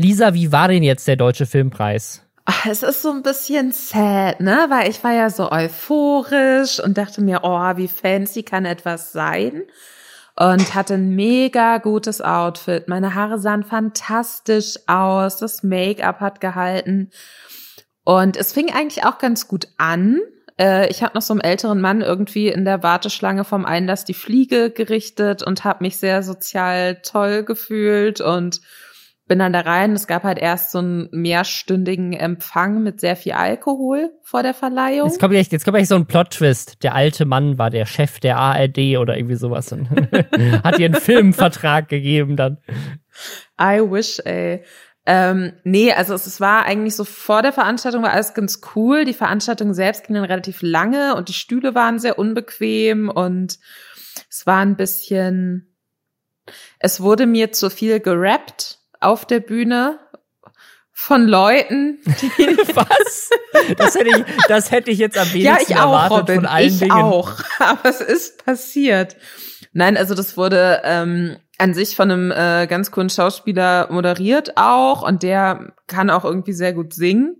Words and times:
Lisa, 0.00 0.32
wie 0.32 0.52
war 0.52 0.68
denn 0.68 0.84
jetzt 0.84 1.08
der 1.08 1.16
Deutsche 1.16 1.44
Filmpreis? 1.44 2.22
Ach, 2.44 2.66
es 2.66 2.84
ist 2.84 3.02
so 3.02 3.10
ein 3.10 3.24
bisschen 3.24 3.72
sad, 3.72 4.40
ne? 4.40 4.66
Weil 4.68 4.88
ich 4.88 5.02
war 5.02 5.12
ja 5.12 5.28
so 5.28 5.50
euphorisch 5.50 6.78
und 6.78 6.96
dachte 6.96 7.20
mir, 7.20 7.40
oh, 7.42 7.76
wie 7.76 7.88
fancy 7.88 8.44
kann 8.44 8.64
etwas 8.64 9.10
sein? 9.12 9.64
Und 10.36 10.76
hatte 10.76 10.94
ein 10.94 11.16
mega 11.16 11.78
gutes 11.78 12.20
Outfit. 12.20 12.86
Meine 12.86 13.16
Haare 13.16 13.40
sahen 13.40 13.64
fantastisch 13.64 14.76
aus. 14.86 15.38
Das 15.38 15.64
Make-up 15.64 16.20
hat 16.20 16.40
gehalten. 16.40 17.10
Und 18.04 18.36
es 18.36 18.52
fing 18.52 18.72
eigentlich 18.72 19.04
auch 19.04 19.18
ganz 19.18 19.48
gut 19.48 19.66
an. 19.78 20.20
Äh, 20.60 20.88
ich 20.90 21.02
habe 21.02 21.16
noch 21.16 21.22
so 21.22 21.34
einem 21.34 21.40
älteren 21.40 21.80
Mann 21.80 22.02
irgendwie 22.02 22.46
in 22.46 22.64
der 22.64 22.84
Warteschlange 22.84 23.42
vom 23.42 23.66
Einlass 23.66 24.04
die 24.04 24.14
Fliege 24.14 24.70
gerichtet 24.70 25.42
und 25.42 25.64
habe 25.64 25.82
mich 25.82 25.96
sehr 25.96 26.22
sozial 26.22 27.02
toll 27.02 27.42
gefühlt 27.42 28.20
und 28.20 28.60
bin 29.28 29.38
dann 29.38 29.52
da 29.52 29.60
rein. 29.60 29.92
Es 29.92 30.06
gab 30.06 30.24
halt 30.24 30.38
erst 30.38 30.72
so 30.72 30.78
einen 30.78 31.08
mehrstündigen 31.12 32.14
Empfang 32.14 32.82
mit 32.82 33.00
sehr 33.00 33.14
viel 33.14 33.32
Alkohol 33.32 34.10
vor 34.22 34.42
der 34.42 34.54
Verleihung. 34.54 35.08
Jetzt 35.08 35.20
kommt 35.20 35.34
echt, 35.34 35.52
jetzt 35.52 35.64
kommt 35.64 35.76
echt 35.76 35.88
so 35.88 35.94
ein 35.94 36.06
Plot-Twist. 36.06 36.82
Der 36.82 36.94
alte 36.94 37.26
Mann 37.26 37.58
war 37.58 37.70
der 37.70 37.86
Chef 37.86 38.18
der 38.20 38.38
ARD 38.38 38.96
oder 38.98 39.16
irgendwie 39.16 39.36
sowas 39.36 39.70
und 39.70 39.88
hat 40.64 40.78
ihr 40.78 40.86
einen 40.86 40.94
Filmvertrag 40.94 41.88
gegeben 41.88 42.36
dann. 42.36 42.58
I 43.60 43.80
wish, 43.80 44.20
ey. 44.24 44.64
Ähm, 45.04 45.54
nee, 45.64 45.92
also 45.92 46.14
es, 46.14 46.26
es 46.26 46.40
war 46.40 46.64
eigentlich 46.64 46.96
so 46.96 47.04
vor 47.04 47.42
der 47.42 47.52
Veranstaltung 47.52 48.02
war 48.02 48.12
alles 48.12 48.34
ganz 48.34 48.60
cool. 48.74 49.04
Die 49.04 49.14
Veranstaltung 49.14 49.72
selbst 49.72 50.06
ging 50.06 50.14
dann 50.14 50.24
relativ 50.24 50.60
lange 50.62 51.14
und 51.14 51.28
die 51.28 51.34
Stühle 51.34 51.74
waren 51.74 51.98
sehr 51.98 52.18
unbequem 52.18 53.08
und 53.08 53.58
es 54.30 54.46
war 54.46 54.58
ein 54.58 54.76
bisschen, 54.76 55.74
es 56.78 57.00
wurde 57.00 57.26
mir 57.26 57.52
zu 57.52 57.70
viel 57.70 58.00
gerappt 58.00 58.77
auf 59.00 59.24
der 59.24 59.40
Bühne 59.40 59.98
von 60.92 61.28
Leuten, 61.28 61.98
die 62.04 62.56
was? 62.74 63.30
Das 63.76 63.94
hätte 63.94 64.10
ich, 64.10 64.24
das 64.48 64.70
hätte 64.72 64.90
ich 64.90 64.98
jetzt 64.98 65.16
am 65.16 65.32
wenigsten 65.32 65.46
ja, 65.46 65.58
ich 65.60 65.76
auch, 65.76 65.92
erwartet 65.92 66.18
Robin, 66.18 66.34
von 66.34 66.46
allen 66.46 66.68
ich 66.68 66.78
Dingen. 66.80 66.92
auch, 66.92 67.32
aber 67.60 67.88
es 67.88 68.00
ist 68.00 68.44
passiert. 68.44 69.16
Nein, 69.72 69.96
also 69.96 70.14
das 70.14 70.36
wurde 70.36 70.80
ähm, 70.84 71.36
an 71.58 71.72
sich 71.72 71.94
von 71.94 72.10
einem 72.10 72.30
äh, 72.32 72.66
ganz 72.66 72.90
coolen 72.90 73.10
Schauspieler 73.10 73.88
moderiert 73.92 74.56
auch 74.56 75.02
und 75.02 75.22
der 75.22 75.72
kann 75.86 76.10
auch 76.10 76.24
irgendwie 76.24 76.52
sehr 76.52 76.72
gut 76.72 76.94
singen. 76.94 77.36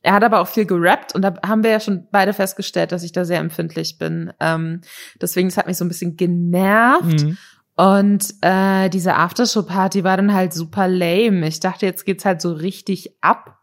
Er 0.00 0.12
hat 0.12 0.22
aber 0.22 0.40
auch 0.40 0.48
viel 0.48 0.66
gerappt 0.66 1.14
und 1.14 1.22
da 1.22 1.34
haben 1.46 1.62
wir 1.62 1.70
ja 1.70 1.80
schon 1.80 2.08
beide 2.10 2.34
festgestellt, 2.34 2.92
dass 2.92 3.02
ich 3.02 3.12
da 3.12 3.24
sehr 3.24 3.38
empfindlich 3.40 3.96
bin. 3.98 4.32
Ähm, 4.38 4.82
deswegen, 5.20 5.48
es 5.48 5.56
hat 5.56 5.66
mich 5.66 5.78
so 5.78 5.84
ein 5.84 5.88
bisschen 5.88 6.16
genervt. 6.16 7.22
Mhm. 7.22 7.38
Und 7.76 8.34
äh, 8.40 8.88
diese 8.88 9.16
Aftershow-Party 9.16 10.04
war 10.04 10.16
dann 10.16 10.32
halt 10.32 10.52
super 10.52 10.86
lame. 10.86 11.46
Ich 11.48 11.60
dachte, 11.60 11.86
jetzt 11.86 12.04
geht's 12.04 12.24
halt 12.24 12.40
so 12.40 12.52
richtig 12.52 13.16
ab. 13.20 13.58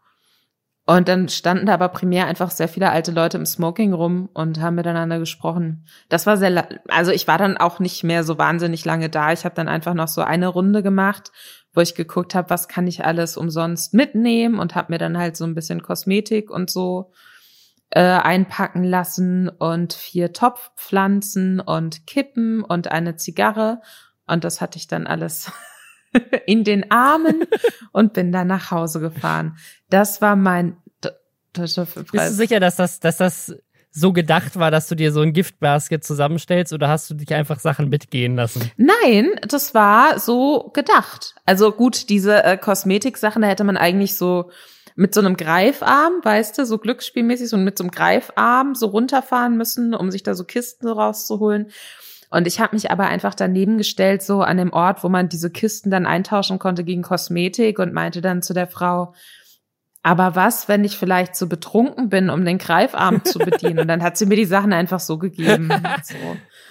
Und 0.84 1.08
dann 1.08 1.28
standen 1.28 1.66
da 1.66 1.74
aber 1.74 1.88
primär 1.88 2.26
einfach 2.26 2.50
sehr 2.50 2.68
viele 2.68 2.90
alte 2.90 3.12
Leute 3.12 3.38
im 3.38 3.46
Smoking 3.46 3.92
rum 3.92 4.28
und 4.34 4.60
haben 4.60 4.74
miteinander 4.74 5.20
gesprochen. 5.20 5.86
Das 6.08 6.26
war 6.26 6.36
sehr, 6.36 6.68
also 6.88 7.12
ich 7.12 7.28
war 7.28 7.38
dann 7.38 7.56
auch 7.56 7.78
nicht 7.78 8.02
mehr 8.02 8.24
so 8.24 8.36
wahnsinnig 8.36 8.84
lange 8.84 9.08
da. 9.08 9.32
Ich 9.32 9.44
habe 9.44 9.54
dann 9.54 9.68
einfach 9.68 9.94
noch 9.94 10.08
so 10.08 10.22
eine 10.22 10.48
Runde 10.48 10.82
gemacht, 10.82 11.30
wo 11.72 11.80
ich 11.80 11.94
geguckt 11.94 12.34
habe, 12.34 12.50
was 12.50 12.66
kann 12.66 12.88
ich 12.88 13.04
alles 13.04 13.36
umsonst 13.36 13.94
mitnehmen 13.94 14.58
und 14.58 14.74
habe 14.74 14.92
mir 14.92 14.98
dann 14.98 15.16
halt 15.16 15.36
so 15.36 15.44
ein 15.44 15.54
bisschen 15.54 15.82
Kosmetik 15.82 16.50
und 16.50 16.68
so 16.68 17.12
äh, 17.94 18.00
einpacken 18.00 18.84
lassen 18.84 19.50
und 19.50 19.92
vier 19.92 20.32
Topfpflanzen 20.32 21.60
und 21.60 22.06
Kippen 22.06 22.64
und 22.64 22.90
eine 22.90 23.16
Zigarre. 23.16 23.82
Und 24.26 24.44
das 24.44 24.62
hatte 24.62 24.78
ich 24.78 24.88
dann 24.88 25.06
alles 25.06 25.52
in 26.46 26.64
den 26.64 26.90
Armen 26.90 27.44
und 27.92 28.14
bin 28.14 28.32
dann 28.32 28.46
nach 28.46 28.70
Hause 28.70 29.00
gefahren. 29.00 29.58
Das 29.90 30.22
war 30.22 30.36
mein 30.36 30.76
Bist 31.52 31.76
du 31.76 32.30
sicher, 32.30 32.60
dass 32.60 32.76
das, 32.76 32.98
dass 32.98 33.18
das 33.18 33.54
so 33.90 34.14
gedacht 34.14 34.58
war, 34.58 34.70
dass 34.70 34.88
du 34.88 34.94
dir 34.94 35.12
so 35.12 35.20
ein 35.20 35.34
Giftbasket 35.34 36.02
zusammenstellst 36.02 36.72
oder 36.72 36.88
hast 36.88 37.10
du 37.10 37.14
dich 37.14 37.34
einfach 37.34 37.60
Sachen 37.60 37.90
mitgehen 37.90 38.36
lassen? 38.36 38.70
Nein, 38.78 39.28
das 39.46 39.74
war 39.74 40.18
so 40.18 40.70
gedacht. 40.72 41.34
Also 41.44 41.72
gut, 41.72 42.08
diese 42.08 42.42
äh, 42.42 42.56
Kosmetiksachen, 42.56 43.42
da 43.42 43.48
hätte 43.48 43.64
man 43.64 43.76
eigentlich 43.76 44.14
so 44.14 44.50
mit 44.94 45.14
so 45.14 45.20
einem 45.20 45.36
Greifarm, 45.36 46.14
weißt 46.22 46.58
du, 46.58 46.66
so 46.66 46.78
glücksspielmäßig, 46.78 47.48
so 47.48 47.56
mit 47.56 47.78
so 47.78 47.84
einem 47.84 47.90
Greifarm 47.90 48.74
so 48.74 48.86
runterfahren 48.86 49.56
müssen, 49.56 49.94
um 49.94 50.10
sich 50.10 50.22
da 50.22 50.34
so 50.34 50.44
Kisten 50.44 50.86
so 50.86 50.92
rauszuholen. 50.92 51.70
Und 52.30 52.46
ich 52.46 52.60
habe 52.60 52.74
mich 52.74 52.90
aber 52.90 53.06
einfach 53.06 53.34
daneben 53.34 53.76
gestellt, 53.76 54.22
so 54.22 54.40
an 54.40 54.56
dem 54.56 54.72
Ort, 54.72 55.04
wo 55.04 55.08
man 55.08 55.28
diese 55.28 55.50
Kisten 55.50 55.90
dann 55.90 56.06
eintauschen 56.06 56.58
konnte 56.58 56.82
gegen 56.82 57.02
Kosmetik 57.02 57.78
und 57.78 57.92
meinte 57.92 58.22
dann 58.22 58.42
zu 58.42 58.54
der 58.54 58.66
Frau, 58.66 59.14
aber 60.02 60.34
was, 60.34 60.66
wenn 60.66 60.84
ich 60.84 60.96
vielleicht 60.96 61.36
zu 61.36 61.48
betrunken 61.48 62.08
bin, 62.08 62.28
um 62.28 62.44
den 62.44 62.58
Greifarm 62.58 63.24
zu 63.24 63.38
bedienen? 63.38 63.80
Und 63.80 63.88
dann 63.88 64.02
hat 64.02 64.16
sie 64.16 64.26
mir 64.26 64.36
die 64.36 64.44
Sachen 64.44 64.72
einfach 64.72 65.00
so 65.00 65.18
gegeben. 65.18 65.70
So. 66.02 66.16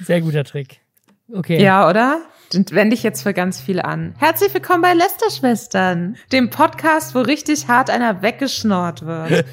Sehr 0.04 0.20
guter 0.20 0.44
Trick. 0.44 0.82
Okay. 1.32 1.62
Ja, 1.64 1.88
oder? 1.88 2.22
Den 2.54 2.66
wende 2.72 2.96
ich 2.96 3.04
jetzt 3.04 3.24
für 3.24 3.34
ganz 3.34 3.62
viel 3.62 3.80
an. 3.80 4.14
Herzlich 4.18 4.54
willkommen 4.54 4.82
bei 4.82 4.94
Lester-Schwestern, 4.94 6.18
dem 6.34 6.50
Podcast, 6.50 7.16
wo 7.16 7.22
richtig 7.22 7.70
hart 7.70 7.90
einer 7.90 8.22
weggeschnort 8.22 9.06
wird. 9.06 9.46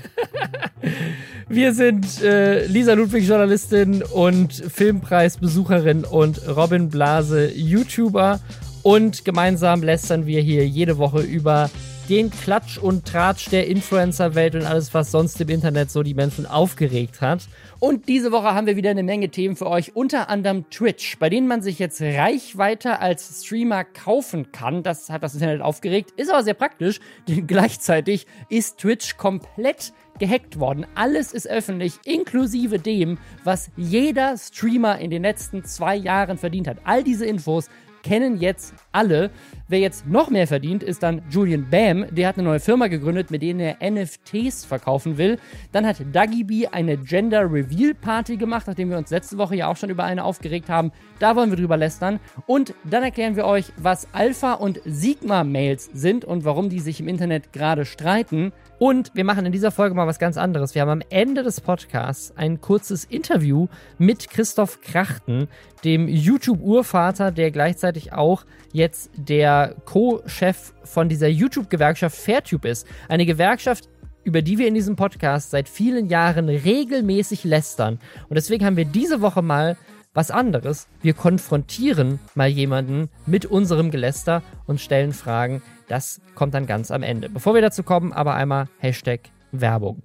Wir 1.49 1.75
sind 1.75 2.21
äh, 2.23 2.67
Lisa 2.67 2.95
Ludwig, 2.95 3.29
Journalistin 3.29 4.03
und 4.03 4.53
Filmpreisbesucherin 4.53 6.05
und 6.05 6.41
Robin 6.49 6.89
Blase, 6.89 7.53
YouTuber. 7.55 8.41
Und 8.83 9.25
gemeinsam 9.25 9.83
lästern 9.83 10.27
wir 10.27 10.41
hier 10.41 10.67
jede 10.67 10.99
Woche 10.99 11.21
über 11.21 11.71
den 12.09 12.31
Klatsch 12.31 12.79
und 12.79 13.07
Tratsch 13.07 13.51
der 13.51 13.67
Influencer-Welt 13.67 14.55
und 14.55 14.65
alles, 14.65 14.95
was 14.95 15.11
sonst 15.11 15.41
im 15.41 15.49
Internet 15.51 15.91
so 15.91 16.03
die 16.03 16.15
Menschen 16.15 16.47
aufgeregt 16.47 17.21
hat. 17.21 17.47
Und 17.81 18.09
diese 18.09 18.33
Woche 18.33 18.55
haben 18.55 18.67
wir 18.67 18.77
wieder 18.77 18.91
eine 18.91 19.03
Menge 19.03 19.29
Themen 19.29 19.57
für 19.57 19.67
euch, 19.67 19.95
unter 19.95 20.31
anderem 20.31 20.69
Twitch, 20.71 21.19
bei 21.19 21.29
denen 21.29 21.47
man 21.47 21.61
sich 21.61 21.79
jetzt 21.79 22.01
Reichweite 22.01 23.01
als 23.01 23.45
Streamer 23.45 23.85
kaufen 23.85 24.51
kann. 24.53 24.83
Das 24.83 25.11
hat 25.11 25.23
das 25.23 25.35
Internet 25.35 25.61
aufgeregt, 25.61 26.13
ist 26.17 26.31
aber 26.31 26.43
sehr 26.43 26.55
praktisch, 26.55 27.01
denn 27.29 27.47
gleichzeitig 27.47 28.27
ist 28.49 28.79
Twitch 28.79 29.17
komplett 29.17 29.93
gehackt 30.19 30.59
worden. 30.59 30.87
Alles 30.95 31.33
ist 31.33 31.47
öffentlich, 31.47 31.95
inklusive 32.05 32.79
dem, 32.79 33.19
was 33.45 33.71
jeder 33.77 34.37
Streamer 34.37 34.99
in 34.99 35.11
den 35.11 35.23
letzten 35.23 35.65
zwei 35.65 35.95
Jahren 35.95 36.39
verdient 36.39 36.69
hat. 36.69 36.79
All 36.85 37.05
diese 37.05 37.27
Infos 37.27 37.69
kennen 38.03 38.39
jetzt 38.39 38.75
alle. 38.93 39.31
Wer 39.71 39.81
jetzt 39.81 40.07
noch 40.07 40.31
mehr 40.31 40.47
verdient, 40.47 40.83
ist 40.83 41.03
dann 41.03 41.21
Julian 41.29 41.69
Bam. 41.69 42.07
Der 42.11 42.29
hat 42.29 42.39
eine 42.39 42.49
neue 42.49 42.59
Firma 42.59 42.87
gegründet, 42.87 43.31
mit 43.31 43.43
denen 43.43 43.61
er 43.61 43.91
NFTs 43.91 44.65
verkaufen 44.65 45.19
will. 45.19 45.39
Dann 45.73 45.87
hat 45.87 45.99
Duggy 46.11 46.45
B 46.45 46.67
eine 46.67 46.97
Gender 46.97 47.43
Reveal 47.43 47.93
Party 47.93 48.39
gemacht, 48.39 48.67
nachdem 48.67 48.89
wir 48.89 48.97
uns 48.97 49.11
letzte 49.11 49.37
Woche 49.37 49.57
ja 49.57 49.69
auch 49.69 49.77
schon 49.77 49.91
über 49.91 50.05
eine 50.05 50.25
aufgeregt 50.25 50.71
haben. 50.71 50.91
Da 51.19 51.37
wollen 51.37 51.51
wir 51.51 51.59
drüber 51.59 51.77
lästern. 51.77 52.19
Und 52.47 52.73
dann 52.85 53.03
erklären 53.03 53.37
wir 53.37 53.45
euch, 53.45 53.67
was 53.77 54.09
Alpha 54.13 54.55
und 54.55 54.81
Sigma 54.87 55.45
Mails 55.45 55.91
sind 55.93 56.25
und 56.25 56.47
warum 56.47 56.71
die 56.71 56.81
sich 56.81 57.01
im 57.01 57.09
Internet 57.09 57.53
gerade 57.53 57.85
streiten. 57.85 58.53
Und 58.79 59.11
wir 59.15 59.25
machen 59.25 59.45
in 59.45 59.51
dieser 59.51 59.73
Folge 59.73 59.97
mal 59.97 60.07
was 60.07 60.21
ganz 60.21 60.37
anderes. 60.37 60.75
Wir 60.75 60.83
haben 60.83 60.89
am 60.89 61.03
Ende 61.11 61.43
des 61.43 61.61
Podcasts 61.61 62.33
ein 62.37 62.61
kurzes 62.61 63.05
Interview 63.05 63.67
mit 63.99 64.31
Christoph 64.31 64.81
Krachten, 64.81 65.49
dem 65.85 66.07
YouTube-Urvater, 66.07 67.33
der 67.33 67.51
gleichzeitig 67.51 68.13
auch 68.13 68.45
jetzt 68.73 69.11
der 69.17 69.75
Co-Chef 69.85 70.75
von 70.85 71.09
dieser 71.09 71.27
YouTube-Gewerkschaft 71.27 72.17
Fairtube 72.17 72.69
ist. 72.69 72.87
Eine 73.09 73.27
Gewerkschaft, 73.27 73.89
über 74.23 74.43
die 74.43 74.59
wir 74.59 74.69
in 74.69 74.75
diesem 74.75 74.95
Podcast 74.95 75.51
seit 75.51 75.69
vielen 75.69 76.07
Jahren 76.07 76.49
regelmäßig 76.49 77.43
lästern. 77.43 77.99
Und 78.29 78.37
deswegen 78.37 78.65
haben 78.65 78.77
wir 78.77 78.85
diese 78.85 79.21
Woche 79.21 79.43
mal 79.43 79.77
was 80.15 80.31
anderes. 80.31 80.87
Wir 81.03 81.15
konfrontieren 81.15 82.21
mal 82.37 82.49
jemanden 82.49 83.09
mit 83.27 83.45
unserem 83.45 83.91
Geläster 83.91 84.43
und 84.67 84.81
stellen 84.81 85.13
Fragen. 85.13 85.63
Das 85.89 86.21
kommt 86.35 86.55
dann 86.55 86.67
ganz 86.67 86.91
am 86.91 87.03
Ende. 87.03 87.29
Bevor 87.29 87.55
wir 87.55 87.63
dazu 87.63 87.83
kommen, 87.83 88.13
aber 88.13 88.35
einmal 88.35 88.69
Hashtag 88.79 89.31
Werbung. 89.53 90.03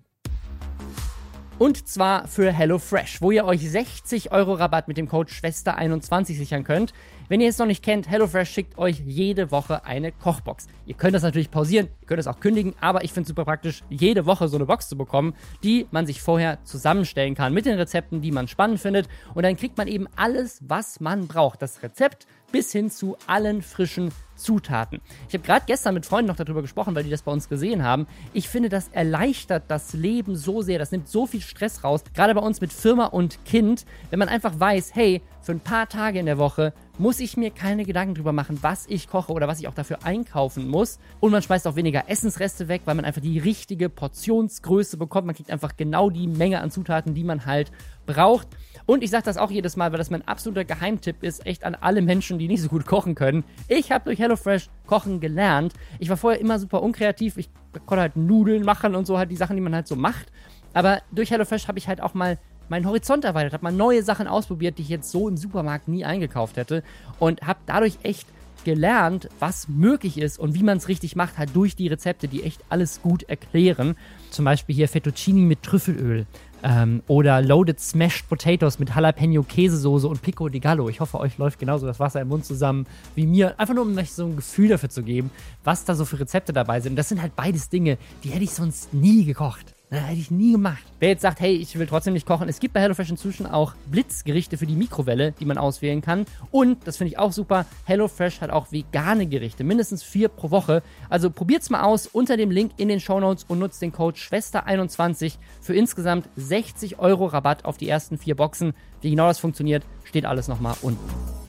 Und 1.60 1.88
zwar 1.88 2.28
für 2.28 2.52
HelloFresh, 2.52 3.22
wo 3.22 3.30
ihr 3.30 3.46
euch 3.46 3.70
60 3.70 4.32
Euro 4.32 4.54
Rabatt 4.54 4.88
mit 4.88 4.98
dem 4.98 5.08
Code 5.08 5.32
Schwester21 5.32 6.36
sichern 6.36 6.64
könnt. 6.64 6.94
Wenn 7.30 7.42
ihr 7.42 7.50
es 7.50 7.60
noch 7.60 7.68
nicht 7.68 7.84
kennt, 7.84 8.10
HelloFresh 8.10 8.50
schickt 8.50 8.78
euch 8.78 9.02
jede 9.06 9.52
Woche 9.52 9.86
eine 9.86 10.12
Kochbox. 10.12 10.68
Ihr 10.86 10.96
könnt 10.96 11.14
das 11.14 11.22
natürlich 11.22 11.52
pausieren, 11.52 11.90
ihr 12.02 12.08
könnt 12.08 12.20
es 12.20 12.28
auch 12.28 12.40
kündigen, 12.40 12.74
aber 12.82 13.04
ich 13.04 13.14
finde 13.14 13.22
es 13.22 13.28
super 13.30 13.46
praktisch, 13.46 13.84
jede 13.90 14.26
Woche 14.26 14.48
so 14.48 14.58
eine 14.58 14.66
Box 14.66 14.90
zu 14.90 14.98
bekommen, 14.98 15.36
die 15.64 15.88
man 15.92 16.06
sich 16.08 16.22
vorher 16.22 16.64
zusammenstellen 16.64 17.36
kann 17.36 17.54
mit 17.54 17.66
den 17.66 17.78
Rezepten, 17.78 18.22
die 18.22 18.32
man 18.32 18.48
spannend 18.48 18.80
findet. 18.80 19.08
Und 19.36 19.44
dann 19.44 19.56
kriegt 19.56 19.78
man 19.78 19.88
eben 19.88 20.08
alles, 20.16 20.60
was 20.68 21.00
man 21.00 21.28
braucht. 21.28 21.62
Das 21.62 21.84
Rezept 21.84 22.26
bis 22.54 22.72
hin 22.72 22.92
zu 22.92 23.18
allen 23.26 23.64
frischen 23.64 24.12
Zutaten. 24.36 25.02
Ich 25.28 25.34
habe 25.34 25.44
gerade 25.44 25.66
gestern 25.66 25.96
mit 25.96 26.06
Freunden 26.06 26.28
noch 26.28 26.36
darüber 26.36 26.62
gesprochen, 26.62 26.96
weil 26.96 27.04
die 27.04 27.10
das 27.10 27.24
bei 27.24 27.32
uns 27.32 27.50
gesehen 27.50 27.84
haben. 27.84 28.08
Ich 28.32 28.48
finde, 28.48 28.70
das 28.70 28.90
erleichtert 28.90 29.64
das 29.70 29.94
Leben 29.94 30.36
so 30.36 30.62
sehr. 30.62 30.78
Das 30.78 30.92
nimmt 30.92 31.08
so 31.08 31.26
viel 31.26 31.42
Stress 31.42 31.84
raus. 31.84 32.04
Gerade 32.14 32.36
bei 32.36 32.42
uns 32.42 32.62
mit 32.62 32.72
Firma 32.72 33.06
und 33.08 33.44
Kind, 33.44 33.86
wenn 34.12 34.20
man 34.20 34.30
einfach 34.30 34.60
weiß, 34.60 34.92
hey, 34.94 35.22
für 35.42 35.52
ein 35.52 35.62
paar 35.62 35.90
Tage 35.90 36.20
in 36.20 36.28
der 36.28 36.38
Woche 36.38 36.74
muss 37.00 37.20
ich 37.20 37.38
mir 37.38 37.50
keine 37.50 37.86
Gedanken 37.86 38.16
drüber 38.16 38.34
machen, 38.34 38.60
was 38.62 38.86
ich 38.88 39.08
koche 39.08 39.32
oder 39.32 39.48
was 39.48 39.60
ich 39.60 39.68
auch 39.68 39.74
dafür 39.74 40.04
einkaufen 40.04 40.68
muss. 40.68 41.00
Und 41.20 41.32
man 41.32 41.42
schmeißt 41.42 41.68
auch 41.68 41.76
weniger 41.76 42.08
Essensreste 42.08 42.68
weg, 42.68 42.84
weil 42.86 42.96
man 42.96 43.06
einfach 43.06 43.22
die 43.22 43.40
richtige 43.40 43.90
Portionsgröße 43.90 44.98
bekommt. 44.98 45.26
Man 45.26 45.36
kriegt 45.36 45.50
einfach 45.50 45.76
genau 45.76 46.10
die 46.10 46.28
Menge 46.28 46.62
an 46.62 46.70
Zutaten, 46.70 47.16
die 47.16 47.24
man 47.24 47.46
halt 47.46 47.72
braucht. 48.06 48.48
Und 48.86 49.04
ich 49.04 49.10
sage 49.10 49.26
das 49.26 49.38
auch 49.38 49.50
jedes 49.50 49.76
Mal, 49.76 49.92
weil 49.92 49.98
das 49.98 50.12
mein 50.12 50.28
absoluter 50.28 50.66
Geheimtipp 50.66 51.24
ist, 51.24 51.46
echt 51.46 51.64
an 51.64 51.76
alle 51.76 52.02
Menschen, 52.02 52.38
die 52.38 52.48
nicht 52.48 52.62
so 52.62 52.70
gut 52.70 52.86
kochen 52.86 53.16
können. 53.16 53.44
Ich 53.68 53.92
habe 53.92 54.06
durch 54.06 54.20
HelloFresh 54.20 54.70
kochen 54.86 55.20
gelernt. 55.20 55.74
Ich 56.00 56.10
war 56.10 56.18
vorher 56.18 56.40
immer 56.40 56.60
super 56.60 56.84
unkreativ. 56.84 57.38
Ich 57.38 57.50
konnte 57.86 58.02
halt 58.02 58.16
Nudeln 58.16 58.64
machen 58.64 58.96
und 58.96 59.08
so 59.08 59.18
halt 59.18 59.32
die 59.32 59.36
Sachen, 59.36 59.56
die 59.56 59.62
man 59.62 59.74
halt 59.74 59.88
so 59.88 59.96
macht. 59.96 60.32
Aber 60.74 61.02
durch 61.12 61.32
HelloFresh 61.32 61.68
habe 61.68 61.78
ich 61.78 61.88
halt 61.88 62.02
auch 62.02 62.14
mal 62.14 62.38
meinen 62.70 62.86
Horizont 62.86 63.26
erweitert, 63.26 63.54
habe 63.54 63.64
mal 63.64 63.72
neue 63.72 64.04
Sachen 64.04 64.28
ausprobiert, 64.28 64.78
die 64.78 64.84
ich 64.84 64.90
jetzt 64.90 65.12
so 65.12 65.28
im 65.28 65.38
Supermarkt 65.38 65.88
nie 65.88 66.06
eingekauft 66.06 66.58
hätte 66.58 66.84
und 67.20 67.42
habe 67.42 67.60
dadurch 67.66 67.98
echt 68.04 68.28
gelernt, 68.64 69.30
was 69.40 69.68
möglich 69.68 70.18
ist 70.18 70.40
und 70.40 70.56
wie 70.56 70.64
man 70.64 70.78
es 70.78 70.88
richtig 70.88 71.16
macht, 71.16 71.38
halt 71.38 71.56
durch 71.56 71.76
die 71.76 71.88
Rezepte, 71.88 72.28
die 72.28 72.44
echt 72.44 72.62
alles 72.70 73.02
gut 73.02 73.24
erklären. 73.24 73.96
Zum 74.30 74.46
Beispiel 74.46 74.76
hier 74.76 74.88
Fettuccini 74.88 75.42
mit 75.42 75.64
Trüffelöl 75.64 76.26
ähm, 76.64 77.04
oder 77.08 77.42
Loaded 77.42 77.80
Smashed 77.80 78.28
Potatoes 78.30 78.80
mit 78.80 78.90
Jalapeno 78.90 79.44
Käsesoße 79.44 80.08
und 80.08 80.22
Pico 80.22 80.50
di 80.50 80.60
Gallo. 80.60 80.90
Ich 80.90 81.00
hoffe, 81.00 81.20
euch 81.20 81.38
läuft 81.38 81.60
genauso 81.60 81.86
das 81.86 82.00
Wasser 82.00 82.22
im 82.22 82.30
Mund 82.30 82.46
zusammen 82.46 82.88
wie 83.16 83.28
mir. 83.28 83.60
Einfach 83.60 83.76
nur, 83.76 83.84
um 83.84 83.98
euch 83.98 84.12
so 84.12 84.26
ein 84.26 84.36
Gefühl 84.36 84.70
dafür 84.70 84.90
zu 84.90 85.04
geben, 85.04 85.30
was 85.64 85.86
da 85.86 85.96
so 85.96 86.06
für 86.06 86.20
Rezepte 86.20 86.54
dabei 86.54 86.80
sind. 86.80 86.96
Das 86.96 87.10
sind 87.10 87.22
halt 87.22 87.36
beides 87.36 87.70
Dinge, 87.70 87.98
die 88.24 88.30
hätte 88.30 88.44
ich 88.44 88.52
sonst 88.52 88.94
nie 88.94 89.26
gekocht. 89.26 89.73
Das 89.94 90.02
hätte 90.02 90.20
ich 90.20 90.32
nie 90.32 90.54
gemacht. 90.54 90.84
Wer 91.00 91.10
jetzt 91.10 91.22
sagt, 91.22 91.40
hey, 91.40 91.54
ich 91.56 91.78
will 91.78 91.86
trotzdem 91.86 92.14
nicht 92.14 92.26
kochen, 92.26 92.50
es 92.50 92.60
gibt 92.60 92.74
bei 92.74 92.82
HelloFresh 92.82 93.12
inzwischen 93.12 93.46
auch 93.46 93.76
Blitzgerichte 93.86 94.58
für 94.58 94.66
die 94.66 94.76
Mikrowelle, 94.76 95.34
die 95.34 95.46
man 95.46 95.60
auswählen 95.60 96.02
kann. 96.02 96.26
Und, 96.50 96.88
das 96.88 96.98
finde 96.98 97.10
ich 97.12 97.20
auch 97.20 97.32
super, 97.32 97.68
HelloFresh 97.86 98.42
hat 98.42 98.50
auch 98.50 98.72
vegane 98.72 99.28
Gerichte, 99.28 99.64
mindestens 99.64 100.02
vier 100.02 100.30
pro 100.30 100.50
Woche. 100.50 100.82
Also 101.12 101.30
probiert's 101.30 101.70
mal 101.70 101.84
aus 101.84 102.08
unter 102.08 102.38
dem 102.38 102.50
Link 102.50 102.72
in 102.78 102.88
den 102.88 103.00
Show 103.00 103.20
Notes 103.20 103.46
und 103.48 103.60
nutzt 103.60 103.84
den 103.84 103.92
Code 103.92 104.18
Schwester21 104.18 105.36
für 105.62 105.76
insgesamt 105.76 106.28
60 106.38 106.98
Euro 106.98 107.28
Rabatt 107.28 107.64
auf 107.64 107.78
die 107.78 107.88
ersten 107.88 108.18
vier 108.18 108.36
Boxen. 108.36 108.74
Wie 109.02 109.12
genau 109.12 109.28
das 109.28 109.38
funktioniert, 109.38 109.84
steht 110.06 110.26
alles 110.26 110.48
nochmal 110.48 110.74
unten. 110.82 111.43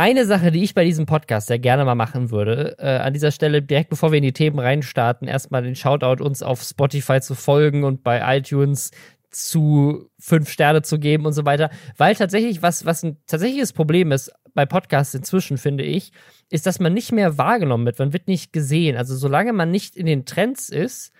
Eine 0.00 0.24
Sache, 0.24 0.50
die 0.50 0.62
ich 0.62 0.72
bei 0.72 0.84
diesem 0.84 1.04
Podcast 1.04 1.48
sehr 1.48 1.58
gerne 1.58 1.84
mal 1.84 1.94
machen 1.94 2.30
würde, 2.30 2.74
äh, 2.78 2.86
an 2.86 3.12
dieser 3.12 3.30
Stelle, 3.30 3.60
direkt 3.60 3.90
bevor 3.90 4.12
wir 4.12 4.16
in 4.16 4.24
die 4.24 4.32
Themen 4.32 4.58
reinstarten, 4.58 5.28
erstmal 5.28 5.62
den 5.62 5.76
Shoutout 5.76 6.24
uns 6.24 6.42
auf 6.42 6.62
Spotify 6.62 7.20
zu 7.20 7.34
folgen 7.34 7.84
und 7.84 8.02
bei 8.02 8.38
iTunes 8.38 8.92
zu 9.30 10.08
fünf 10.18 10.48
Sterne 10.48 10.80
zu 10.80 10.98
geben 10.98 11.26
und 11.26 11.34
so 11.34 11.44
weiter. 11.44 11.68
Weil 11.98 12.14
tatsächlich, 12.14 12.62
was, 12.62 12.86
was 12.86 13.02
ein 13.02 13.18
tatsächliches 13.26 13.74
Problem 13.74 14.10
ist 14.10 14.32
bei 14.54 14.64
Podcasts 14.64 15.12
inzwischen, 15.12 15.58
finde 15.58 15.84
ich, 15.84 16.12
ist, 16.48 16.64
dass 16.64 16.80
man 16.80 16.94
nicht 16.94 17.12
mehr 17.12 17.36
wahrgenommen 17.36 17.84
wird. 17.84 17.98
Man 17.98 18.14
wird 18.14 18.26
nicht 18.26 18.54
gesehen. 18.54 18.96
Also 18.96 19.14
solange 19.14 19.52
man 19.52 19.70
nicht 19.70 19.96
in 19.96 20.06
den 20.06 20.24
Trends 20.24 20.70
ist, 20.70 21.12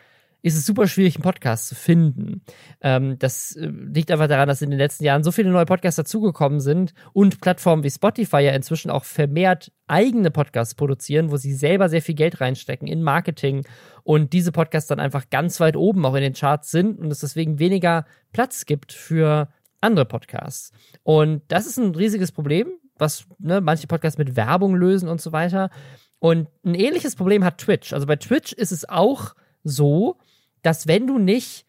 ist 0.43 0.57
es 0.57 0.67
super 0.67 0.87
schwierig, 0.87 1.17
einen 1.17 1.23
Podcast 1.23 1.69
zu 1.69 1.75
finden. 1.75 2.43
Ähm, 2.81 3.19
das 3.19 3.57
äh, 3.57 3.67
liegt 3.67 4.11
einfach 4.11 4.29
daran, 4.29 4.49
dass 4.49 4.63
in 4.63 4.71
den 4.71 4.79
letzten 4.79 5.05
Jahren 5.05 5.23
so 5.23 5.33
viele 5.33 5.51
neue 5.51 5.67
Podcasts 5.67 5.97
dazugekommen 5.97 6.61
sind 6.61 6.93
und 7.13 7.41
Plattformen 7.41 7.85
wie 7.85 7.91
Spotify 7.91 8.41
ja 8.41 8.53
inzwischen 8.53 8.91
auch 8.91 9.05
vermehrt 9.05 9.73
eigene 9.87 10.31
Podcasts 10.31 10.75
produzieren, 10.75 11.31
wo 11.31 11.37
sie 11.37 11.53
selber 11.53 11.89
sehr 11.89 12.03
viel 12.03 12.15
Geld 12.15 12.41
reinstecken 12.41 12.89
in 12.89 13.03
Marketing 13.03 13.67
und 14.03 14.33
diese 14.33 14.53
Podcasts 14.53 14.89
dann 14.89 15.01
einfach 15.01 15.31
ganz 15.31 15.61
weit 15.61 15.77
oben 15.77 16.05
auch 16.07 16.15
in 16.15 16.23
den 16.23 16.35
Charts 16.35 16.71
sind 16.71 16.99
und 16.99 17.11
es 17.11 17.21
deswegen 17.21 17.59
weniger 17.59 18.07
Platz 18.33 18.67
gibt 18.67 18.93
für 18.93 19.49
andere 19.81 20.05
Podcasts. 20.05 20.73
Und 21.03 21.43
das 21.49 21.67
ist 21.67 21.79
ein 21.79 21.95
riesiges 21.95 22.33
Problem, 22.33 22.69
was 22.97 23.27
ne, 23.39 23.61
manche 23.61 23.87
Podcasts 23.87 24.19
mit 24.19 24.37
Werbung 24.37 24.75
lösen 24.75 25.09
und 25.09 25.21
so 25.21 25.33
weiter. 25.33 25.71
Und 26.19 26.49
ein 26.65 26.75
ähnliches 26.75 27.17
Problem 27.17 27.45
hat 27.45 27.59
Twitch. 27.59 27.93
Also 27.93 28.07
bei 28.07 28.17
Twitch 28.17 28.53
ist 28.53 28.73
es 28.73 28.89
auch 28.89 29.35
so, 29.65 30.19
dass 30.63 30.87
wenn 30.87 31.07
du 31.07 31.19
nicht 31.19 31.67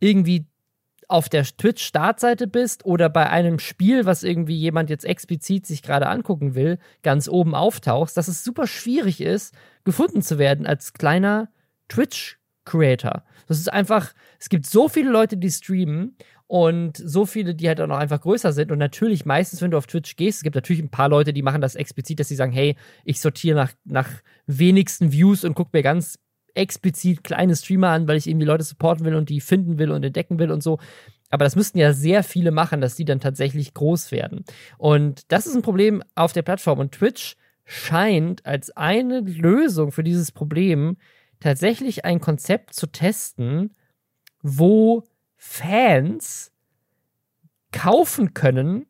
irgendwie 0.00 0.46
auf 1.08 1.28
der 1.28 1.44
Twitch-Startseite 1.44 2.46
bist 2.46 2.84
oder 2.84 3.08
bei 3.08 3.28
einem 3.28 3.58
Spiel, 3.58 4.06
was 4.06 4.22
irgendwie 4.22 4.56
jemand 4.56 4.90
jetzt 4.90 5.04
explizit 5.04 5.66
sich 5.66 5.82
gerade 5.82 6.08
angucken 6.08 6.54
will, 6.54 6.78
ganz 7.02 7.28
oben 7.28 7.54
auftauchst, 7.54 8.16
dass 8.16 8.28
es 8.28 8.44
super 8.44 8.66
schwierig 8.66 9.20
ist, 9.20 9.54
gefunden 9.84 10.22
zu 10.22 10.38
werden 10.38 10.66
als 10.66 10.92
kleiner 10.92 11.50
Twitch-Creator. 11.88 13.22
Das 13.46 13.58
ist 13.58 13.72
einfach, 13.72 14.14
es 14.38 14.48
gibt 14.48 14.66
so 14.66 14.88
viele 14.88 15.10
Leute, 15.10 15.36
die 15.36 15.50
streamen 15.50 16.16
und 16.46 16.96
so 16.96 17.26
viele, 17.26 17.54
die 17.54 17.68
halt 17.68 17.80
auch 17.80 17.86
noch 17.86 17.98
einfach 17.98 18.20
größer 18.20 18.52
sind. 18.52 18.70
Und 18.72 18.78
natürlich, 18.78 19.24
meistens, 19.24 19.60
wenn 19.60 19.70
du 19.70 19.78
auf 19.78 19.86
Twitch 19.86 20.16
gehst, 20.16 20.38
es 20.38 20.42
gibt 20.42 20.54
natürlich 20.54 20.82
ein 20.82 20.90
paar 20.90 21.08
Leute, 21.08 21.32
die 21.32 21.42
machen 21.42 21.60
das 21.60 21.74
explizit, 21.74 22.20
dass 22.20 22.28
sie 22.28 22.36
sagen, 22.36 22.52
hey, 22.52 22.76
ich 23.04 23.20
sortiere 23.20 23.56
nach, 23.56 23.72
nach 23.84 24.10
wenigsten 24.46 25.12
Views 25.12 25.44
und 25.44 25.54
gucke 25.54 25.70
mir 25.72 25.82
ganz 25.82 26.18
explizit 26.54 27.24
kleine 27.24 27.56
Streamer 27.56 27.88
an, 27.88 28.08
weil 28.08 28.16
ich 28.16 28.28
eben 28.28 28.38
die 28.38 28.46
Leute 28.46 28.64
supporten 28.64 29.04
will 29.04 29.14
und 29.14 29.28
die 29.28 29.40
finden 29.40 29.78
will 29.78 29.90
und 29.90 30.04
entdecken 30.04 30.38
will 30.38 30.50
und 30.50 30.62
so. 30.62 30.78
Aber 31.30 31.44
das 31.44 31.56
müssten 31.56 31.78
ja 31.78 31.92
sehr 31.92 32.22
viele 32.22 32.52
machen, 32.52 32.80
dass 32.80 32.94
die 32.94 33.04
dann 33.04 33.20
tatsächlich 33.20 33.74
groß 33.74 34.12
werden. 34.12 34.44
Und 34.78 35.32
das 35.32 35.46
ist 35.46 35.56
ein 35.56 35.62
Problem 35.62 36.02
auf 36.14 36.32
der 36.32 36.42
Plattform. 36.42 36.78
Und 36.78 36.92
Twitch 36.92 37.36
scheint 37.64 38.44
als 38.46 38.70
eine 38.76 39.20
Lösung 39.20 39.90
für 39.90 40.04
dieses 40.04 40.30
Problem 40.30 40.96
tatsächlich 41.40 42.04
ein 42.04 42.20
Konzept 42.20 42.74
zu 42.74 42.86
testen, 42.86 43.74
wo 44.42 45.04
Fans 45.36 46.52
kaufen 47.72 48.34
können, 48.34 48.86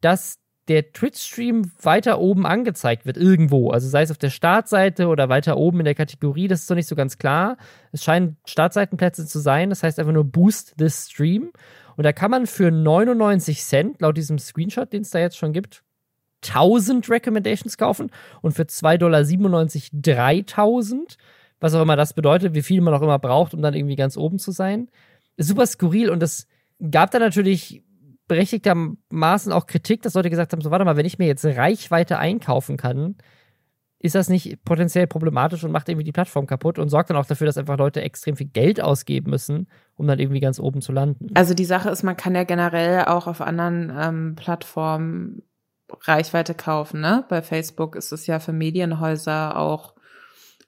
dass 0.00 0.38
der 0.70 0.92
Twitch-Stream 0.92 1.72
weiter 1.82 2.20
oben 2.20 2.46
angezeigt 2.46 3.04
wird, 3.04 3.16
irgendwo. 3.16 3.70
Also 3.70 3.88
sei 3.88 4.02
es 4.02 4.12
auf 4.12 4.18
der 4.18 4.30
Startseite 4.30 5.08
oder 5.08 5.28
weiter 5.28 5.56
oben 5.56 5.80
in 5.80 5.84
der 5.84 5.96
Kategorie, 5.96 6.46
das 6.46 6.60
ist 6.60 6.70
doch 6.70 6.76
nicht 6.76 6.86
so 6.86 6.94
ganz 6.94 7.18
klar. 7.18 7.56
Es 7.90 8.04
scheinen 8.04 8.36
Startseitenplätze 8.46 9.26
zu 9.26 9.40
sein, 9.40 9.70
das 9.70 9.82
heißt 9.82 9.98
einfach 9.98 10.12
nur 10.12 10.22
Boost 10.22 10.78
this 10.78 11.08
Stream. 11.10 11.50
Und 11.96 12.04
da 12.04 12.12
kann 12.12 12.30
man 12.30 12.46
für 12.46 12.70
99 12.70 13.64
Cent, 13.64 14.00
laut 14.00 14.16
diesem 14.16 14.38
Screenshot, 14.38 14.92
den 14.92 15.02
es 15.02 15.10
da 15.10 15.18
jetzt 15.18 15.36
schon 15.36 15.52
gibt, 15.52 15.82
1000 16.46 17.10
Recommendations 17.10 17.76
kaufen 17.76 18.12
und 18.40 18.52
für 18.52 18.62
2,97 18.62 19.88
Dollar 19.90 20.32
3000. 20.32 21.16
Was 21.58 21.74
auch 21.74 21.82
immer 21.82 21.96
das 21.96 22.14
bedeutet, 22.14 22.54
wie 22.54 22.62
viel 22.62 22.80
man 22.80 22.94
auch 22.94 23.02
immer 23.02 23.18
braucht, 23.18 23.54
um 23.54 23.60
dann 23.60 23.74
irgendwie 23.74 23.96
ganz 23.96 24.16
oben 24.16 24.38
zu 24.38 24.52
sein. 24.52 24.88
Ist 25.36 25.48
super 25.48 25.66
skurril 25.66 26.10
und 26.10 26.20
das 26.20 26.46
gab 26.92 27.10
da 27.10 27.18
natürlich 27.18 27.82
berechtigtermaßen 28.30 29.52
auch 29.52 29.66
Kritik, 29.66 30.02
dass 30.02 30.14
Leute 30.14 30.30
gesagt 30.30 30.52
haben, 30.52 30.60
so 30.60 30.70
warte 30.70 30.84
mal, 30.84 30.96
wenn 30.96 31.04
ich 31.04 31.18
mir 31.18 31.26
jetzt 31.26 31.44
Reichweite 31.44 32.16
einkaufen 32.16 32.76
kann, 32.76 33.16
ist 33.98 34.14
das 34.14 34.28
nicht 34.28 34.64
potenziell 34.64 35.08
problematisch 35.08 35.64
und 35.64 35.72
macht 35.72 35.88
irgendwie 35.88 36.04
die 36.04 36.12
Plattform 36.12 36.46
kaputt 36.46 36.78
und 36.78 36.90
sorgt 36.90 37.10
dann 37.10 37.16
auch 37.16 37.26
dafür, 37.26 37.46
dass 37.46 37.58
einfach 37.58 37.76
Leute 37.76 38.02
extrem 38.02 38.36
viel 38.36 38.46
Geld 38.46 38.80
ausgeben 38.80 39.30
müssen, 39.30 39.68
um 39.96 40.06
dann 40.06 40.20
irgendwie 40.20 40.38
ganz 40.38 40.60
oben 40.60 40.80
zu 40.80 40.92
landen. 40.92 41.26
Also 41.34 41.54
die 41.54 41.64
Sache 41.64 41.90
ist, 41.90 42.04
man 42.04 42.16
kann 42.16 42.36
ja 42.36 42.44
generell 42.44 43.04
auch 43.06 43.26
auf 43.26 43.40
anderen 43.40 43.92
ähm, 43.94 44.36
Plattformen 44.36 45.42
Reichweite 46.02 46.54
kaufen, 46.54 47.00
ne? 47.00 47.24
Bei 47.28 47.42
Facebook 47.42 47.96
ist 47.96 48.12
es 48.12 48.28
ja 48.28 48.38
für 48.38 48.52
Medienhäuser 48.52 49.56
auch 49.56 49.96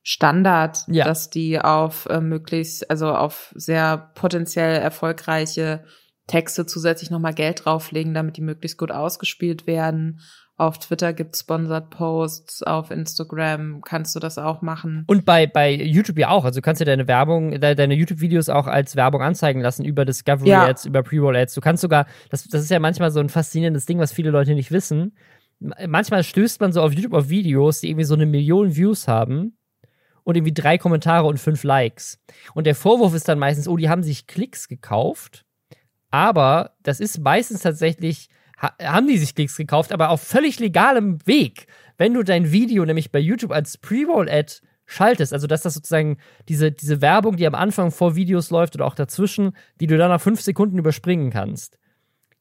Standard, 0.03 0.85
ja. 0.89 1.05
dass 1.05 1.31
die 1.31 1.61
auf 1.61 2.07
äh, 2.07 2.21
möglichst, 2.21 2.91
also 2.91 3.15
auf 3.15 3.53
sehr 3.55 4.11
potenziell 4.17 4.81
erfolgreiche 4.81 5.85
Texte 6.27 6.67
zusätzlich 6.67 7.11
nochmal 7.11 7.35
Geld 7.35 7.65
drauflegen, 7.65 8.15
damit 8.15 8.37
die 8.37 8.43
möglichst 8.43 8.79
gut 8.79 8.93
ausgespielt 8.93 9.67
werden. 9.67 10.21
Auf 10.57 10.79
Twitter 10.79 11.13
gibt 11.13 11.37
Sponsored 11.37 11.91
Posts, 11.91 12.63
auf 12.63 12.91
Instagram 12.91 13.81
kannst 13.81 14.15
du 14.15 14.21
das 14.21 14.39
auch 14.39 14.63
machen. 14.63 15.05
Und 15.09 15.25
bei, 15.25 15.47
bei 15.47 15.73
YouTube 15.73 16.19
ja 16.19 16.29
auch. 16.29 16.45
Also 16.45 16.61
du 16.61 16.63
kannst 16.63 16.81
ja 16.81 16.85
deine 16.85 17.09
Werbung, 17.09 17.59
deine 17.59 17.95
YouTube-Videos 17.95 18.49
auch 18.49 18.67
als 18.67 18.95
Werbung 18.95 19.23
anzeigen 19.23 19.61
lassen 19.61 19.85
über 19.85 20.05
Discovery 20.05 20.51
ja. 20.51 20.67
Ads, 20.67 20.85
über 20.85 21.03
Pre-Roll 21.03 21.37
Ads. 21.37 21.55
Du 21.55 21.61
kannst 21.61 21.81
sogar, 21.81 22.07
das, 22.31 22.45
das 22.45 22.63
ist 22.63 22.71
ja 22.71 22.79
manchmal 22.79 23.11
so 23.11 23.19
ein 23.19 23.29
faszinierendes 23.29 23.87
Ding, 23.87 23.99
was 23.99 24.13
viele 24.13 24.31
Leute 24.31 24.55
nicht 24.55 24.71
wissen. 24.71 25.17
Manchmal 25.59 26.23
stößt 26.23 26.61
man 26.61 26.73
so 26.73 26.83
auf 26.83 26.93
YouTube 26.93 27.15
auf 27.15 27.29
Videos, 27.29 27.81
die 27.81 27.89
irgendwie 27.89 28.05
so 28.05 28.15
eine 28.15 28.27
Million 28.27 28.77
Views 28.77 29.09
haben 29.09 29.57
und 30.23 30.37
irgendwie 30.37 30.55
drei 30.55 30.77
Kommentare 30.79 31.27
und 31.27 31.39
fünf 31.39 31.65
Likes. 31.65 32.21
Und 32.55 32.67
der 32.67 32.75
Vorwurf 32.75 33.15
ist 33.15 33.27
dann 33.27 33.39
meistens, 33.39 33.69
oh, 33.69 33.77
die 33.77 33.89
haben 33.89 34.03
sich 34.03 34.27
Klicks 34.27 34.69
gekauft 34.69 35.45
aber 36.13 36.77
das 36.83 37.01
ist 37.01 37.19
meistens 37.19 37.63
tatsächlich, 37.63 38.29
haben 38.57 39.09
die 39.09 39.19
sich 39.19 39.35
Klicks 39.35 39.57
gekauft, 39.57 39.93
aber 39.93 40.11
auf 40.11 40.23
völlig 40.23 40.61
legalem 40.61 41.27
Weg. 41.27 41.67
Wenn 41.97 42.15
du 42.15 42.23
dein 42.23 42.53
Video 42.53 42.85
nämlich 42.85 43.11
bei 43.11 43.19
YouTube 43.19 43.51
als 43.51 43.79
Pre-Roll-Ad 43.79 44.61
schaltest, 44.85 45.33
also 45.33 45.47
dass 45.47 45.63
das 45.63 45.75
sozusagen 45.75 46.19
diese, 46.49 46.71
diese 46.71 47.01
Werbung, 47.01 47.37
die 47.37 47.47
am 47.47 47.55
Anfang 47.55 47.91
vor 47.91 48.15
Videos 48.15 48.51
läuft 48.51 48.75
oder 48.75 48.85
auch 48.85 48.95
dazwischen, 48.95 49.57
die 49.81 49.87
du 49.87 49.97
dann 49.97 50.11
nach 50.11 50.21
fünf 50.21 50.43
Sekunden 50.43 50.79
überspringen 50.79 51.31
kannst. 51.31 51.79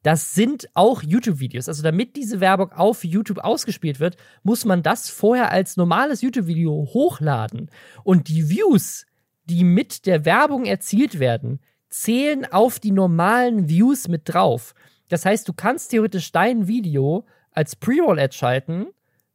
Das 0.04 0.34
sind 0.34 0.68
auch 0.74 1.01
YouTube-Videos. 1.01 1.70
Also 1.70 1.82
damit 1.82 2.18
diese 2.18 2.42
Werbung 2.42 2.74
auf 2.74 3.06
YouTube 3.06 3.38
ausgespielt 3.38 4.01
wird, 4.01 4.18
muss 4.44 4.66
man 4.66 4.84
das 4.84 5.10
vorher 5.10 5.51
als 5.51 5.78
normales 5.78 6.22
YouTube-Video 6.22 6.90
hochladen. 6.94 7.70
Und 8.04 8.28
die 8.28 8.50
Views, 8.50 9.06
die 9.46 9.63
mit 9.63 10.08
der 10.08 10.25
Werbung 10.25 10.66
erzielt 10.66 11.20
werden, 11.20 11.62
zählen 11.91 12.51
auf 12.51 12.79
die 12.79 12.91
normalen 12.91 13.69
Views 13.69 14.07
mit 14.07 14.24
drauf. 14.25 14.74
Das 15.10 15.25
heißt, 15.25 15.48
du 15.48 15.53
kannst 15.53 15.91
theoretisch 15.91 16.31
dein 16.31 16.67
Video 16.67 17.25
als 17.51 17.75
Pre-Roll-Ad 17.75 18.36
schalten 18.36 18.88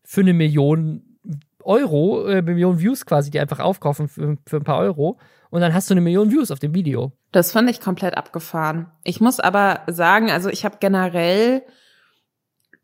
für 0.03 0.23
eine 0.23 0.33
Million 0.33 1.19
Euro, 1.63 2.27
äh, 2.27 2.43
Million 2.43 2.79
Views 2.79 3.05
quasi, 3.05 3.31
die 3.31 3.41
einfach 3.41 3.59
aufkaufen 3.59 4.09
für, 4.09 4.39
für 4.47 4.57
ein 4.57 4.65
paar 4.65 4.79
Euro. 4.79 5.19
Und 5.51 5.61
dann 5.61 5.75
hast 5.75 5.91
du 5.91 5.95
eine 5.95 6.01
Million 6.01 6.31
Views 6.31 6.51
auf 6.51 6.59
dem 6.59 6.75
Video. 6.75 7.13
Das 7.33 7.53
fand 7.53 7.69
ich 7.69 7.81
komplett 7.81 8.17
abgefahren. 8.17 8.91
Ich 9.05 9.21
muss 9.21 9.41
aber 9.41 9.83
sagen, 9.87 10.31
also 10.31 10.49
ich 10.49 10.65
habe 10.65 10.79
generell, 10.81 11.63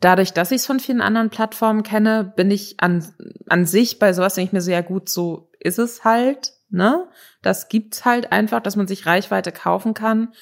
dadurch, 0.01 0.33
dass 0.33 0.51
ich 0.51 0.59
es 0.59 0.67
von 0.67 0.81
vielen 0.81 1.01
anderen 1.01 1.31
Plattformen 1.31 1.83
kenne, 1.83 2.33
bin 2.37 2.51
ich 2.51 2.81
an, 2.81 3.05
an 3.49 3.67
sich 3.67 3.99
bei 3.99 4.13
sowas 4.13 4.35
denke 4.35 4.57
ich 4.57 4.67
mir 4.67 4.73
ja 4.73 4.83
gut, 4.83 5.09
so 5.09 5.51
ist 5.61 5.79
es 5.79 6.05
halt, 6.05 6.53
ne? 6.73 7.09
Das 7.43 7.69
gibt's 7.69 8.05
halt 8.05 8.33
einfach, 8.33 8.61
dass 8.61 8.77
man 8.77 8.87
sich 8.87 9.07
Reichweite 9.07 9.53
kaufen 9.53 9.95
kann. 9.95 10.33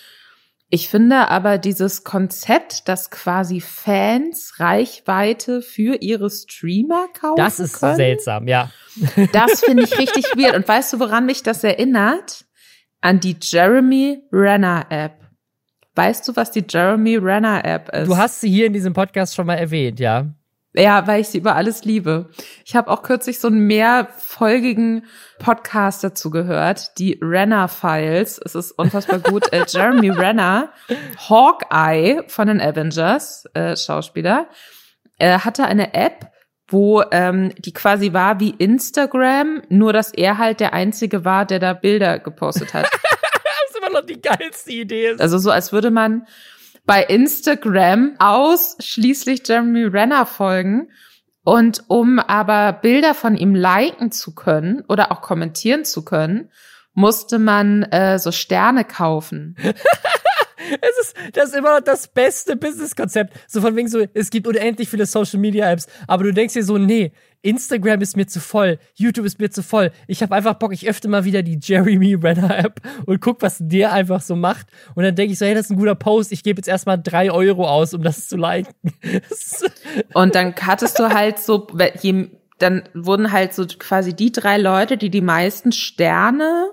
Ich 0.72 0.88
finde 0.88 1.28
aber 1.28 1.58
dieses 1.58 2.04
Konzept, 2.04 2.88
dass 2.88 3.10
quasi 3.10 3.60
Fans 3.60 4.54
Reichweite 4.58 5.62
für 5.62 5.96
ihre 6.00 6.30
Streamer 6.30 7.08
kaufen 7.08 7.36
Das 7.36 7.58
ist 7.58 7.80
können, 7.80 7.96
seltsam, 7.96 8.46
ja. 8.46 8.70
Das 9.32 9.64
finde 9.64 9.82
ich 9.82 9.98
richtig 9.98 10.24
weird. 10.36 10.54
Und 10.54 10.68
weißt 10.68 10.92
du, 10.92 11.00
woran 11.00 11.26
mich 11.26 11.42
das 11.42 11.64
erinnert? 11.64 12.44
An 13.00 13.18
die 13.18 13.36
Jeremy 13.40 14.22
Renner 14.30 14.86
App. 14.90 15.20
Weißt 15.96 16.28
du, 16.28 16.36
was 16.36 16.52
die 16.52 16.64
Jeremy 16.68 17.16
Renner 17.16 17.64
App 17.64 17.88
ist? 17.88 18.06
Du 18.06 18.16
hast 18.16 18.40
sie 18.40 18.50
hier 18.50 18.66
in 18.66 18.72
diesem 18.72 18.92
Podcast 18.92 19.34
schon 19.34 19.46
mal 19.46 19.56
erwähnt, 19.56 19.98
ja. 19.98 20.26
Ja, 20.72 21.08
weil 21.08 21.20
ich 21.20 21.28
sie 21.28 21.38
über 21.38 21.56
alles 21.56 21.84
liebe. 21.84 22.30
Ich 22.64 22.76
habe 22.76 22.90
auch 22.90 23.02
kürzlich 23.02 23.40
so 23.40 23.48
einen 23.48 23.66
mehrfolgigen 23.66 25.04
Podcast 25.40 26.04
dazu 26.04 26.30
gehört, 26.30 26.96
die 26.98 27.18
Renner 27.20 27.66
Files. 27.66 28.40
Es 28.44 28.54
ist 28.54 28.72
unfassbar 28.72 29.18
gut. 29.18 29.52
äh, 29.52 29.64
Jeremy 29.66 30.10
Renner, 30.16 30.72
Hawkeye 31.28 32.22
von 32.28 32.46
den 32.46 32.60
Avengers, 32.60 33.46
äh, 33.54 33.76
Schauspieler, 33.76 34.48
äh, 35.18 35.40
hatte 35.40 35.64
eine 35.64 35.92
App, 35.92 36.30
wo 36.68 37.02
ähm, 37.10 37.52
die 37.58 37.72
quasi 37.72 38.12
war 38.12 38.38
wie 38.38 38.50
Instagram, 38.50 39.62
nur 39.70 39.92
dass 39.92 40.14
er 40.14 40.38
halt 40.38 40.60
der 40.60 40.72
Einzige 40.72 41.24
war, 41.24 41.46
der 41.46 41.58
da 41.58 41.72
Bilder 41.72 42.20
gepostet 42.20 42.74
hat. 42.74 42.84
das 42.92 43.70
ist 43.70 43.76
immer 43.76 43.90
noch 43.90 44.06
die 44.06 44.20
geilste 44.20 44.70
Idee. 44.70 45.16
Also 45.18 45.38
so, 45.38 45.50
als 45.50 45.72
würde 45.72 45.90
man 45.90 46.28
bei 46.90 47.04
Instagram 47.04 48.16
ausschließlich 48.18 49.46
Jeremy 49.46 49.84
Renner 49.84 50.26
folgen. 50.26 50.88
Und 51.44 51.84
um 51.86 52.18
aber 52.18 52.72
Bilder 52.72 53.14
von 53.14 53.36
ihm 53.36 53.54
liken 53.54 54.10
zu 54.10 54.34
können 54.34 54.82
oder 54.88 55.12
auch 55.12 55.20
kommentieren 55.20 55.84
zu 55.84 56.04
können, 56.04 56.50
musste 56.92 57.38
man 57.38 57.84
äh, 57.84 58.18
so 58.18 58.32
Sterne 58.32 58.84
kaufen. 58.84 59.54
es 60.80 61.06
ist, 61.06 61.16
das 61.32 61.50
ist 61.50 61.54
immer 61.54 61.78
noch 61.78 61.84
das 61.84 62.08
beste 62.08 62.56
Business-Konzept. 62.56 63.34
So 63.48 63.60
von 63.60 63.76
wegen 63.76 63.88
so, 63.88 64.04
es 64.14 64.30
gibt 64.30 64.46
unendlich 64.46 64.88
viele 64.88 65.06
Social-Media-Apps, 65.06 65.86
aber 66.06 66.24
du 66.24 66.32
denkst 66.32 66.54
dir 66.54 66.64
so, 66.64 66.78
nee, 66.78 67.12
Instagram 67.42 68.02
ist 68.02 68.16
mir 68.16 68.26
zu 68.26 68.38
voll, 68.40 68.78
YouTube 68.94 69.24
ist 69.24 69.38
mir 69.38 69.50
zu 69.50 69.62
voll. 69.62 69.92
Ich 70.06 70.22
habe 70.22 70.34
einfach 70.34 70.54
Bock, 70.54 70.72
ich 70.72 70.88
öffne 70.88 71.10
mal 71.10 71.24
wieder 71.24 71.42
die 71.42 71.58
Jeremy 71.60 72.14
Renner 72.14 72.58
App 72.58 72.80
und 73.06 73.20
guck, 73.20 73.40
was 73.40 73.56
der 73.60 73.92
einfach 73.92 74.20
so 74.20 74.36
macht. 74.36 74.66
Und 74.94 75.04
dann 75.04 75.14
denke 75.14 75.32
ich 75.32 75.38
so, 75.38 75.46
hey, 75.46 75.54
das 75.54 75.66
ist 75.66 75.70
ein 75.70 75.78
guter 75.78 75.94
Post. 75.94 76.32
Ich 76.32 76.42
gebe 76.42 76.58
jetzt 76.58 76.68
erstmal 76.68 77.00
drei 77.02 77.30
Euro 77.30 77.66
aus, 77.66 77.94
um 77.94 78.02
das 78.02 78.28
zu 78.28 78.36
liken. 78.36 78.74
und 80.14 80.34
dann 80.34 80.54
hattest 80.60 80.98
du 80.98 81.08
halt 81.08 81.38
so, 81.38 81.66
je, 82.02 82.28
dann 82.58 82.82
wurden 82.92 83.32
halt 83.32 83.54
so 83.54 83.66
quasi 83.66 84.14
die 84.14 84.32
drei 84.32 84.58
Leute, 84.58 84.98
die 84.98 85.10
die 85.10 85.22
meisten 85.22 85.72
Sterne 85.72 86.70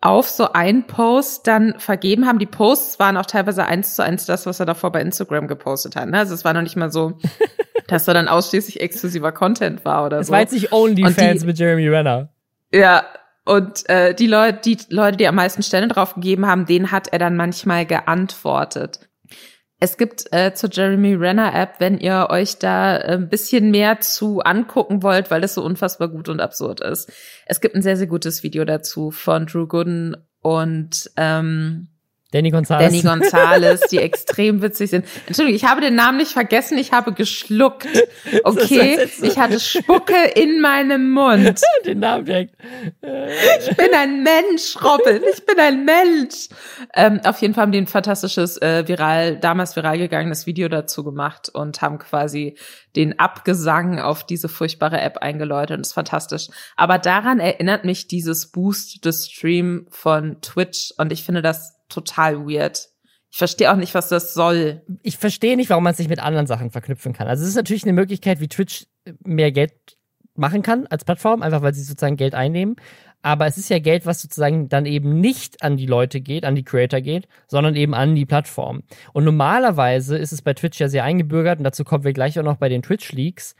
auf 0.00 0.28
so 0.28 0.52
ein 0.52 0.86
Post 0.86 1.46
dann 1.46 1.74
vergeben 1.78 2.26
haben. 2.26 2.38
Die 2.38 2.46
Posts 2.46 2.98
waren 2.98 3.16
auch 3.16 3.26
teilweise 3.26 3.64
eins 3.64 3.96
zu 3.96 4.02
eins 4.04 4.26
das, 4.26 4.46
was 4.46 4.60
er 4.60 4.66
davor 4.66 4.92
bei 4.92 5.00
Instagram 5.00 5.48
gepostet 5.48 5.96
hat. 5.96 6.08
Ne? 6.08 6.18
Also 6.18 6.34
es 6.34 6.44
war 6.44 6.54
noch 6.54 6.62
nicht 6.62 6.76
mal 6.76 6.92
so, 6.92 7.18
dass 7.88 8.04
da 8.04 8.14
dann 8.14 8.28
ausschließlich 8.28 8.80
exklusiver 8.80 9.32
Content 9.32 9.84
war 9.84 10.06
oder 10.06 10.18
es 10.18 10.28
so. 10.28 10.30
Es 10.30 10.34
war 10.34 10.40
jetzt 10.40 10.52
nicht 10.52 10.72
OnlyFans 10.72 11.44
mit 11.44 11.58
Jeremy 11.58 11.88
Renner. 11.88 12.28
Ja, 12.72 13.04
und 13.44 13.88
äh, 13.88 14.14
die 14.14 14.26
Leute, 14.26 14.60
die 14.62 14.78
Leute, 14.90 15.16
die 15.16 15.26
am 15.26 15.34
meisten 15.34 15.62
Stellen 15.62 15.88
drauf 15.88 16.14
gegeben 16.14 16.46
haben, 16.46 16.66
denen 16.66 16.92
hat 16.92 17.08
er 17.08 17.18
dann 17.18 17.34
manchmal 17.34 17.86
geantwortet. 17.86 19.07
Es 19.80 19.96
gibt 19.96 20.32
äh, 20.32 20.54
zur 20.54 20.70
Jeremy 20.72 21.14
Renner 21.14 21.54
App, 21.54 21.74
wenn 21.78 21.98
ihr 21.98 22.28
euch 22.30 22.58
da 22.58 22.96
äh, 22.96 23.12
ein 23.12 23.28
bisschen 23.28 23.70
mehr 23.70 24.00
zu 24.00 24.40
angucken 24.40 25.02
wollt, 25.02 25.30
weil 25.30 25.40
das 25.40 25.54
so 25.54 25.62
unfassbar 25.62 26.08
gut 26.08 26.28
und 26.28 26.40
absurd 26.40 26.80
ist. 26.80 27.12
Es 27.46 27.60
gibt 27.60 27.76
ein 27.76 27.82
sehr, 27.82 27.96
sehr 27.96 28.08
gutes 28.08 28.42
Video 28.42 28.64
dazu 28.64 29.12
von 29.12 29.46
Drew 29.46 29.66
Gooden 29.68 30.16
und 30.40 31.10
ähm, 31.16 31.88
Danny 32.30 32.50
Gonzalez. 32.50 32.84
Danny 32.84 33.02
Gonzalez, 33.02 33.80
die 33.90 33.98
extrem 33.98 34.60
witzig 34.60 34.90
sind. 34.90 35.06
Entschuldigung, 35.26 35.56
ich 35.56 35.64
habe 35.64 35.80
den 35.80 35.94
Namen 35.94 36.18
nicht 36.18 36.32
vergessen, 36.32 36.76
ich 36.76 36.92
habe 36.92 37.12
geschluckt. 37.12 37.88
Okay, 38.44 39.08
ich 39.22 39.38
hatte 39.38 39.58
Spucke 39.58 40.14
in 40.34 40.60
meinem 40.60 41.10
Mund. 41.10 41.60
den 41.86 42.00
Namen 42.00 42.24
direkt. 42.24 42.54
Ich 43.00 43.76
bin 43.76 43.94
ein 43.94 44.22
Mensch, 44.22 44.76
Robin, 44.82 45.22
ich 45.32 45.44
bin 45.44 45.58
ein 45.58 45.84
Mensch. 45.84 46.48
Ähm, 46.94 47.20
auf 47.24 47.40
jeden 47.40 47.54
Fall 47.54 47.62
haben 47.62 47.72
die 47.72 47.78
ein 47.78 47.86
fantastisches, 47.86 48.60
äh, 48.60 48.86
viral, 48.86 49.38
damals 49.38 49.76
viral 49.76 49.98
gegangenes 49.98 50.46
Video 50.46 50.68
dazu 50.68 51.04
gemacht 51.04 51.48
und 51.48 51.80
haben 51.80 51.98
quasi 51.98 52.56
den 52.96 53.18
Abgesang 53.18 53.98
auf 54.00 54.24
diese 54.24 54.48
furchtbare 54.48 55.00
App 55.00 55.18
eingeläutet 55.18 55.76
und 55.76 55.80
das 55.80 55.88
ist 55.88 55.94
fantastisch. 55.94 56.48
Aber 56.76 56.98
daran 56.98 57.40
erinnert 57.40 57.84
mich 57.84 58.08
dieses 58.08 58.50
Boost 58.50 59.04
des 59.04 59.30
Stream 59.30 59.86
von 59.90 60.40
Twitch 60.42 60.92
und 60.98 61.12
ich 61.12 61.24
finde 61.24 61.42
das 61.42 61.77
total 61.88 62.46
weird. 62.46 62.88
Ich 63.30 63.38
verstehe 63.38 63.70
auch 63.70 63.76
nicht, 63.76 63.94
was 63.94 64.08
das 64.08 64.32
soll. 64.32 64.82
Ich 65.02 65.18
verstehe 65.18 65.56
nicht, 65.56 65.68
warum 65.70 65.84
man 65.84 65.92
es 65.92 65.98
nicht 65.98 66.08
mit 66.08 66.20
anderen 66.20 66.46
Sachen 66.46 66.70
verknüpfen 66.70 67.12
kann. 67.12 67.28
Also 67.28 67.42
es 67.42 67.50
ist 67.50 67.56
natürlich 67.56 67.84
eine 67.84 67.92
Möglichkeit, 67.92 68.40
wie 68.40 68.48
Twitch 68.48 68.86
mehr 69.24 69.52
Geld 69.52 69.72
machen 70.34 70.62
kann 70.62 70.86
als 70.86 71.04
Plattform, 71.04 71.42
einfach 71.42 71.62
weil 71.62 71.74
sie 71.74 71.82
sozusagen 71.82 72.16
Geld 72.16 72.34
einnehmen. 72.34 72.76
Aber 73.20 73.46
es 73.46 73.58
ist 73.58 73.68
ja 73.68 73.80
Geld, 73.80 74.06
was 74.06 74.22
sozusagen 74.22 74.68
dann 74.68 74.86
eben 74.86 75.20
nicht 75.20 75.62
an 75.62 75.76
die 75.76 75.86
Leute 75.86 76.20
geht, 76.20 76.44
an 76.44 76.54
die 76.54 76.62
Creator 76.62 77.00
geht, 77.00 77.26
sondern 77.48 77.74
eben 77.74 77.92
an 77.92 78.14
die 78.14 78.26
Plattform. 78.26 78.84
Und 79.12 79.24
normalerweise 79.24 80.16
ist 80.16 80.32
es 80.32 80.40
bei 80.40 80.54
Twitch 80.54 80.78
ja 80.78 80.88
sehr 80.88 81.02
eingebürgert, 81.04 81.58
und 81.58 81.64
dazu 81.64 81.82
kommen 81.82 82.04
wir 82.04 82.12
gleich 82.12 82.38
auch 82.38 82.44
noch 82.44 82.56
bei 82.56 82.68
den 82.68 82.82
Twitch-Leaks. 82.82 83.56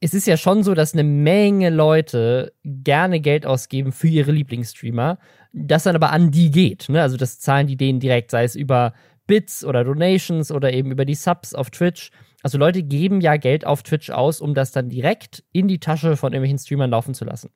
Es 0.00 0.14
ist 0.14 0.26
ja 0.26 0.36
schon 0.36 0.62
so, 0.62 0.74
dass 0.74 0.92
eine 0.92 1.02
Menge 1.02 1.70
Leute 1.70 2.52
gerne 2.64 3.20
Geld 3.20 3.46
ausgeben 3.46 3.90
für 3.90 4.06
ihre 4.06 4.30
Lieblingsstreamer, 4.30 5.18
das 5.52 5.82
dann 5.82 5.96
aber 5.96 6.12
an 6.12 6.30
die 6.30 6.50
geht. 6.50 6.88
Ne? 6.88 7.02
Also 7.02 7.16
das 7.16 7.40
zahlen 7.40 7.66
die 7.66 7.76
denen 7.76 7.98
direkt, 7.98 8.30
sei 8.30 8.44
es 8.44 8.54
über 8.54 8.94
Bits 9.26 9.64
oder 9.64 9.84
Donations 9.84 10.52
oder 10.52 10.72
eben 10.72 10.92
über 10.92 11.04
die 11.04 11.16
Subs 11.16 11.54
auf 11.54 11.70
Twitch. 11.70 12.10
Also 12.42 12.56
Leute 12.56 12.84
geben 12.84 13.20
ja 13.20 13.36
Geld 13.36 13.66
auf 13.66 13.82
Twitch 13.82 14.10
aus, 14.10 14.40
um 14.40 14.54
das 14.54 14.70
dann 14.70 14.88
direkt 14.88 15.42
in 15.52 15.66
die 15.66 15.80
Tasche 15.80 16.16
von 16.16 16.32
irgendwelchen 16.32 16.58
Streamern 16.58 16.90
laufen 16.90 17.14
zu 17.14 17.24
lassen. 17.24 17.50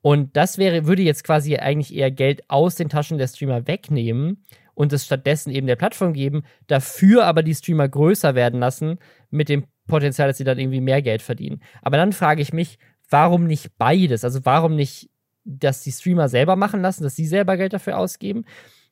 Und 0.00 0.36
das 0.36 0.56
wäre, 0.56 0.86
würde 0.86 1.02
jetzt 1.02 1.24
quasi 1.24 1.56
eigentlich 1.56 1.94
eher 1.94 2.10
Geld 2.10 2.48
aus 2.48 2.74
den 2.74 2.88
Taschen 2.88 3.18
der 3.18 3.28
Streamer 3.28 3.66
wegnehmen 3.66 4.44
und 4.74 4.92
es 4.92 5.04
stattdessen 5.04 5.50
eben 5.50 5.66
der 5.66 5.76
Plattform 5.76 6.14
geben, 6.14 6.44
dafür 6.66 7.26
aber 7.26 7.42
die 7.42 7.54
Streamer 7.54 7.88
größer 7.88 8.34
werden 8.34 8.60
lassen, 8.60 8.98
mit 9.30 9.50
dem 9.50 9.64
Potenzial, 9.86 10.28
dass 10.28 10.38
sie 10.38 10.44
dann 10.44 10.58
irgendwie 10.58 10.80
mehr 10.80 11.02
Geld 11.02 11.22
verdienen. 11.22 11.60
Aber 11.82 11.96
dann 11.96 12.12
frage 12.12 12.42
ich 12.42 12.52
mich, 12.52 12.78
warum 13.10 13.46
nicht 13.46 13.76
beides? 13.78 14.24
Also 14.24 14.40
warum 14.44 14.76
nicht 14.76 15.10
das 15.44 15.82
die 15.82 15.92
Streamer 15.92 16.28
selber 16.28 16.56
machen 16.56 16.82
lassen, 16.82 17.02
dass 17.02 17.16
sie 17.16 17.26
selber 17.26 17.56
Geld 17.56 17.72
dafür 17.72 17.98
ausgeben. 17.98 18.44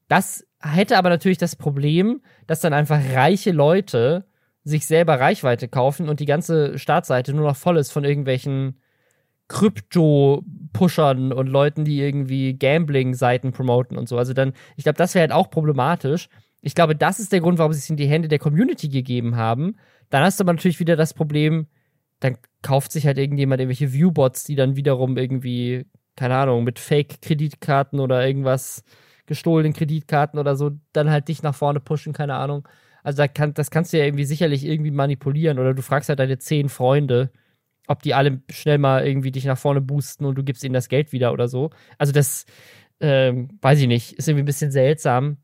Das 0.09 0.47
hätte 0.61 0.99
aber 0.99 1.09
natürlich 1.09 1.38
das 1.38 1.56
Problem, 1.56 2.23
dass 2.47 2.61
dann 2.61 2.73
einfach 2.73 3.00
reiche 3.14 3.52
Leute 3.52 4.25
sich 4.64 4.87
selber 4.87 5.20
Reichweite 5.20 5.68
kaufen 5.68 6.09
und 6.09 6.20
die 6.20 6.26
ganze 6.26 6.78
Startseite 6.78 7.32
nur 7.32 7.47
noch 7.47 7.56
voll 7.56 7.78
ist 7.78 7.92
von 7.92 8.04
irgendwelchen 8.04 8.80
Krypto-Pushern 9.49 11.32
und 11.32 11.47
Leuten, 11.49 11.85
die 11.85 12.00
irgendwie 12.00 12.56
Gambling-Seiten 12.56 13.52
promoten 13.52 13.97
und 13.97 14.09
so. 14.09 14.18
Also 14.18 14.32
dann, 14.32 14.52
ich 14.76 14.85
glaube, 14.85 14.99
das 14.99 15.14
wäre 15.14 15.23
halt 15.23 15.32
auch 15.32 15.50
problematisch. 15.50 16.28
Ich 16.62 16.74
glaube, 16.74 16.94
das 16.96 17.18
ist 17.20 17.32
der 17.32 17.40
Grund, 17.40 17.58
warum 17.58 17.72
sie 17.72 17.78
es 17.78 17.90
in 17.90 17.96
die 17.96 18.06
Hände 18.06 18.28
der 18.28 18.38
Community 18.38 18.88
gegeben 18.88 19.36
haben. 19.36 19.76
Dann 20.10 20.22
hast 20.22 20.40
du 20.40 20.44
aber 20.44 20.52
natürlich 20.52 20.80
wieder 20.80 20.96
das 20.96 21.14
Problem, 21.14 21.66
dann 22.20 22.36
kauft 22.62 22.92
sich 22.92 23.06
halt 23.06 23.18
irgendjemand 23.18 23.60
irgendwelche 23.60 23.92
Viewbots, 23.92 24.44
die 24.44 24.56
dann 24.56 24.76
wiederum 24.76 25.16
irgendwie 25.16 25.86
keine 26.20 26.36
Ahnung, 26.36 26.64
mit 26.64 26.78
Fake-Kreditkarten 26.78 27.98
oder 27.98 28.26
irgendwas 28.26 28.84
gestohlenen 29.24 29.72
Kreditkarten 29.72 30.38
oder 30.38 30.54
so, 30.54 30.72
dann 30.92 31.10
halt 31.10 31.28
dich 31.28 31.42
nach 31.42 31.54
vorne 31.54 31.80
pushen, 31.80 32.12
keine 32.12 32.34
Ahnung. 32.34 32.68
Also 33.02 33.18
da 33.18 33.28
kann, 33.28 33.54
das 33.54 33.70
kannst 33.70 33.92
du 33.92 33.98
ja 33.98 34.04
irgendwie 34.04 34.26
sicherlich 34.26 34.66
irgendwie 34.66 34.90
manipulieren 34.90 35.58
oder 35.58 35.72
du 35.72 35.80
fragst 35.80 36.10
halt 36.10 36.18
deine 36.18 36.36
zehn 36.36 36.68
Freunde, 36.68 37.30
ob 37.86 38.02
die 38.02 38.12
alle 38.12 38.42
schnell 38.50 38.76
mal 38.76 39.06
irgendwie 39.06 39.32
dich 39.32 39.46
nach 39.46 39.56
vorne 39.56 39.80
boosten 39.80 40.26
und 40.26 40.36
du 40.36 40.44
gibst 40.44 40.62
ihnen 40.62 40.74
das 40.74 40.90
Geld 40.90 41.12
wieder 41.12 41.32
oder 41.32 41.48
so. 41.48 41.70
Also 41.96 42.12
das, 42.12 42.44
ähm, 43.00 43.48
weiß 43.62 43.80
ich 43.80 43.86
nicht, 43.86 44.12
ist 44.12 44.28
irgendwie 44.28 44.42
ein 44.42 44.46
bisschen 44.46 44.72
seltsam. 44.72 45.38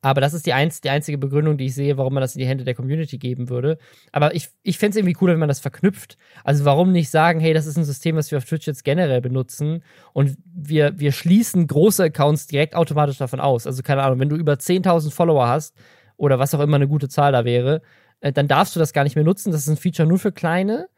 Aber 0.00 0.20
das 0.20 0.32
ist 0.32 0.46
die, 0.46 0.52
einz 0.52 0.80
die 0.80 0.90
einzige 0.90 1.18
Begründung, 1.18 1.58
die 1.58 1.66
ich 1.66 1.74
sehe, 1.74 1.98
warum 1.98 2.14
man 2.14 2.20
das 2.20 2.36
in 2.36 2.38
die 2.38 2.46
Hände 2.46 2.64
der 2.64 2.74
Community 2.74 3.18
geben 3.18 3.48
würde. 3.48 3.78
Aber 4.12 4.34
ich, 4.34 4.48
ich 4.62 4.78
fände 4.78 4.90
es 4.90 4.96
irgendwie 4.96 5.14
cooler, 5.14 5.32
wenn 5.32 5.40
man 5.40 5.48
das 5.48 5.58
verknüpft. 5.58 6.16
Also 6.44 6.64
warum 6.64 6.92
nicht 6.92 7.10
sagen, 7.10 7.40
hey, 7.40 7.52
das 7.52 7.66
ist 7.66 7.76
ein 7.76 7.84
System, 7.84 8.14
was 8.14 8.30
wir 8.30 8.38
auf 8.38 8.44
Twitch 8.44 8.66
jetzt 8.66 8.84
generell 8.84 9.20
benutzen 9.20 9.82
und 10.12 10.36
wir, 10.44 10.98
wir 11.00 11.10
schließen 11.10 11.66
große 11.66 12.04
Accounts 12.04 12.46
direkt 12.46 12.76
automatisch 12.76 13.18
davon 13.18 13.40
aus. 13.40 13.66
Also 13.66 13.82
keine 13.82 14.02
Ahnung, 14.02 14.20
wenn 14.20 14.28
du 14.28 14.36
über 14.36 14.54
10.000 14.54 15.10
Follower 15.10 15.48
hast 15.48 15.74
oder 16.16 16.38
was 16.38 16.54
auch 16.54 16.60
immer 16.60 16.76
eine 16.76 16.88
gute 16.88 17.08
Zahl 17.08 17.32
da 17.32 17.44
wäre, 17.44 17.82
äh, 18.20 18.32
dann 18.32 18.46
darfst 18.46 18.76
du 18.76 18.80
das 18.80 18.92
gar 18.92 19.02
nicht 19.02 19.16
mehr 19.16 19.24
nutzen. 19.24 19.50
Das 19.50 19.62
ist 19.62 19.68
ein 19.68 19.76
Feature 19.76 20.08
nur 20.08 20.18
für 20.18 20.32
kleine. 20.32 20.88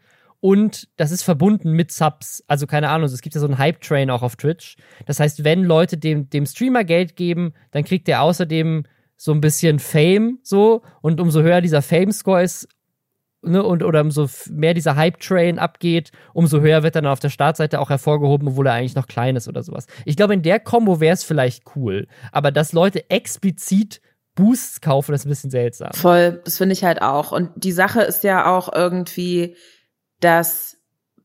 Und 0.40 0.88
das 0.96 1.10
ist 1.10 1.22
verbunden 1.22 1.72
mit 1.72 1.92
Subs. 1.92 2.42
Also 2.46 2.66
keine 2.66 2.88
Ahnung, 2.88 3.06
es 3.06 3.20
gibt 3.20 3.34
ja 3.34 3.40
so 3.40 3.46
einen 3.46 3.58
Hype-Train 3.58 4.10
auch 4.10 4.22
auf 4.22 4.36
Twitch. 4.36 4.76
Das 5.06 5.20
heißt, 5.20 5.44
wenn 5.44 5.64
Leute 5.64 5.98
dem, 5.98 6.30
dem 6.30 6.46
Streamer 6.46 6.84
Geld 6.84 7.14
geben, 7.14 7.52
dann 7.72 7.84
kriegt 7.84 8.08
er 8.08 8.22
außerdem 8.22 8.84
so 9.16 9.32
ein 9.32 9.42
bisschen 9.42 9.78
Fame 9.78 10.38
so. 10.42 10.82
Und 11.02 11.20
umso 11.20 11.42
höher 11.42 11.60
dieser 11.60 11.82
Fame-Score 11.82 12.42
ist, 12.42 12.68
ne, 13.42 13.62
und 13.62 13.82
oder 13.82 14.00
umso 14.00 14.28
mehr 14.50 14.72
dieser 14.72 14.96
Hype-Train 14.96 15.58
abgeht, 15.58 16.10
umso 16.32 16.60
höher 16.60 16.82
wird 16.82 16.96
dann 16.96 17.06
auf 17.06 17.20
der 17.20 17.28
Startseite 17.28 17.78
auch 17.78 17.90
hervorgehoben, 17.90 18.48
obwohl 18.48 18.66
er 18.66 18.74
eigentlich 18.74 18.94
noch 18.94 19.08
klein 19.08 19.36
ist 19.36 19.46
oder 19.46 19.62
sowas. 19.62 19.86
Ich 20.06 20.16
glaube, 20.16 20.32
in 20.32 20.42
der 20.42 20.58
Kombo 20.58 21.00
wäre 21.00 21.14
es 21.14 21.22
vielleicht 21.22 21.64
cool. 21.76 22.06
Aber 22.32 22.50
dass 22.50 22.72
Leute 22.72 23.10
explizit 23.10 24.00
Boosts 24.34 24.80
kaufen, 24.80 25.14
ist 25.14 25.26
ein 25.26 25.28
bisschen 25.28 25.50
seltsam. 25.50 25.92
Voll, 25.92 26.40
das 26.44 26.56
finde 26.56 26.72
ich 26.72 26.84
halt 26.84 27.02
auch. 27.02 27.32
Und 27.32 27.50
die 27.56 27.72
Sache 27.72 28.00
ist 28.00 28.24
ja 28.24 28.46
auch 28.46 28.72
irgendwie, 28.72 29.56
dass 30.20 30.76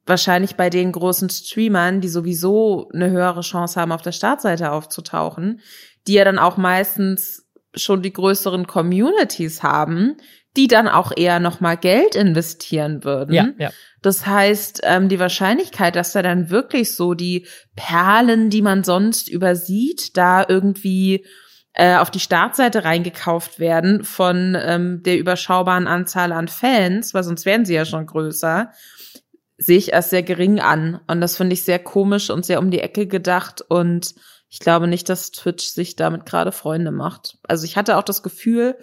wahrscheinlich 0.06 0.56
bei 0.56 0.70
den 0.70 0.92
großen 0.92 1.30
Streamern, 1.30 2.02
die 2.02 2.10
sowieso 2.10 2.90
eine 2.94 3.10
höhere 3.10 3.42
Chance 3.42 3.80
haben, 3.80 3.92
auf 3.92 4.02
der 4.02 4.12
Startseite 4.12 4.72
aufzutauchen, 4.72 5.62
die 6.08 6.14
ja 6.14 6.24
dann 6.24 6.40
auch 6.40 6.58
meistens 6.58 7.48
schon 7.74 8.02
die 8.02 8.14
größeren 8.14 8.68
Communities 8.68 9.64
haben, 9.64 10.18
die 10.56 10.68
dann 10.68 10.88
auch 10.88 11.12
eher 11.16 11.40
nochmal 11.40 11.78
Geld 11.78 12.16
investieren 12.16 13.04
würden. 13.04 13.34
Ja, 13.34 13.50
ja. 13.58 13.72
Das 14.02 14.26
heißt, 14.26 14.82
ähm, 14.84 15.10
die 15.10 15.20
Wahrscheinlichkeit, 15.20 15.96
dass 15.96 16.14
da 16.14 16.22
dann 16.22 16.50
wirklich 16.50 16.96
so 16.96 17.14
die 17.14 17.48
Perlen, 17.76 18.50
die 18.50 18.62
man 18.62 18.84
sonst 18.84 19.28
übersieht, 19.28 20.16
da 20.16 20.46
irgendwie 20.48 21.26
äh, 21.76 21.98
auf 21.98 22.10
die 22.10 22.22
Startseite 22.22 22.86
reingekauft 22.86 23.60
werden 23.60 24.04
von 24.04 24.58
ähm, 24.60 25.04
der 25.04 25.18
überschaubaren 25.18 25.88
Anzahl 25.88 26.32
an 26.32 26.48
Fans, 26.48 27.14
weil 27.14 27.24
sonst 27.24 27.46
wären 27.46 27.66
sie 27.66 27.74
ja 27.74 27.84
schon 27.84 28.06
größer, 28.06 28.72
sehe 29.58 29.78
ich 29.78 29.92
erst 29.92 30.10
sehr 30.10 30.24
gering 30.24 30.62
an. 30.62 31.02
Und 31.08 31.20
das 31.20 31.36
finde 31.36 31.54
ich 31.54 31.64
sehr 31.64 31.80
komisch 31.80 32.30
und 32.30 32.46
sehr 32.46 32.60
um 32.60 32.72
die 32.72 32.80
Ecke 32.80 33.08
gedacht. 33.08 33.62
Und 33.62 34.16
ich 34.50 34.60
glaube 34.60 34.88
nicht, 34.88 35.10
dass 35.10 35.32
Twitch 35.32 35.66
sich 35.66 35.98
damit 35.98 36.26
gerade 36.26 36.54
Freunde 36.54 36.92
macht. 36.92 37.38
Also 37.44 37.66
ich 37.66 37.76
hatte 37.76 37.98
auch 37.98 38.04
das 38.04 38.24
Gefühl, 38.24 38.78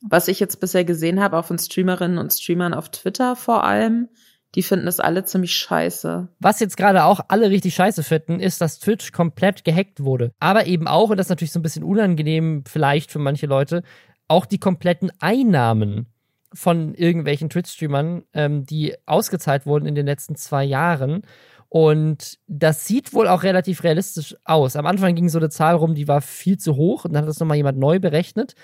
was 0.00 0.28
ich 0.28 0.38
jetzt 0.38 0.60
bisher 0.60 0.84
gesehen 0.84 1.20
habe, 1.20 1.36
auch 1.36 1.44
von 1.44 1.58
Streamerinnen 1.58 2.18
und 2.18 2.32
Streamern 2.32 2.72
auf 2.72 2.90
Twitter 2.90 3.34
vor 3.34 3.64
allem, 3.64 4.08
die 4.58 4.64
finden 4.64 4.86
das 4.86 4.98
alle 4.98 5.22
ziemlich 5.22 5.52
scheiße. 5.52 6.26
Was 6.40 6.58
jetzt 6.58 6.76
gerade 6.76 7.04
auch 7.04 7.20
alle 7.28 7.48
richtig 7.48 7.76
scheiße 7.76 8.02
finden, 8.02 8.40
ist, 8.40 8.60
dass 8.60 8.80
Twitch 8.80 9.12
komplett 9.12 9.64
gehackt 9.64 10.02
wurde. 10.02 10.32
Aber 10.40 10.66
eben 10.66 10.88
auch, 10.88 11.10
und 11.10 11.16
das 11.16 11.26
ist 11.26 11.30
natürlich 11.30 11.52
so 11.52 11.60
ein 11.60 11.62
bisschen 11.62 11.84
unangenehm 11.84 12.64
vielleicht 12.66 13.12
für 13.12 13.20
manche 13.20 13.46
Leute, 13.46 13.84
auch 14.26 14.46
die 14.46 14.58
kompletten 14.58 15.12
Einnahmen 15.20 16.08
von 16.52 16.92
irgendwelchen 16.94 17.50
Twitch-Streamern, 17.50 18.24
ähm, 18.32 18.64
die 18.64 18.96
ausgezahlt 19.06 19.64
wurden 19.64 19.86
in 19.86 19.94
den 19.94 20.06
letzten 20.06 20.34
zwei 20.34 20.64
Jahren. 20.64 21.22
Und 21.68 22.40
das 22.48 22.84
sieht 22.84 23.12
wohl 23.12 23.28
auch 23.28 23.44
relativ 23.44 23.84
realistisch 23.84 24.34
aus. 24.44 24.74
Am 24.74 24.86
Anfang 24.86 25.14
ging 25.14 25.28
so 25.28 25.38
eine 25.38 25.50
Zahl 25.50 25.76
rum, 25.76 25.94
die 25.94 26.08
war 26.08 26.20
viel 26.20 26.58
zu 26.58 26.74
hoch 26.74 27.04
und 27.04 27.12
dann 27.12 27.22
hat 27.22 27.28
das 27.28 27.38
nochmal 27.38 27.58
jemand 27.58 27.78
neu 27.78 28.00
berechnet. 28.00 28.56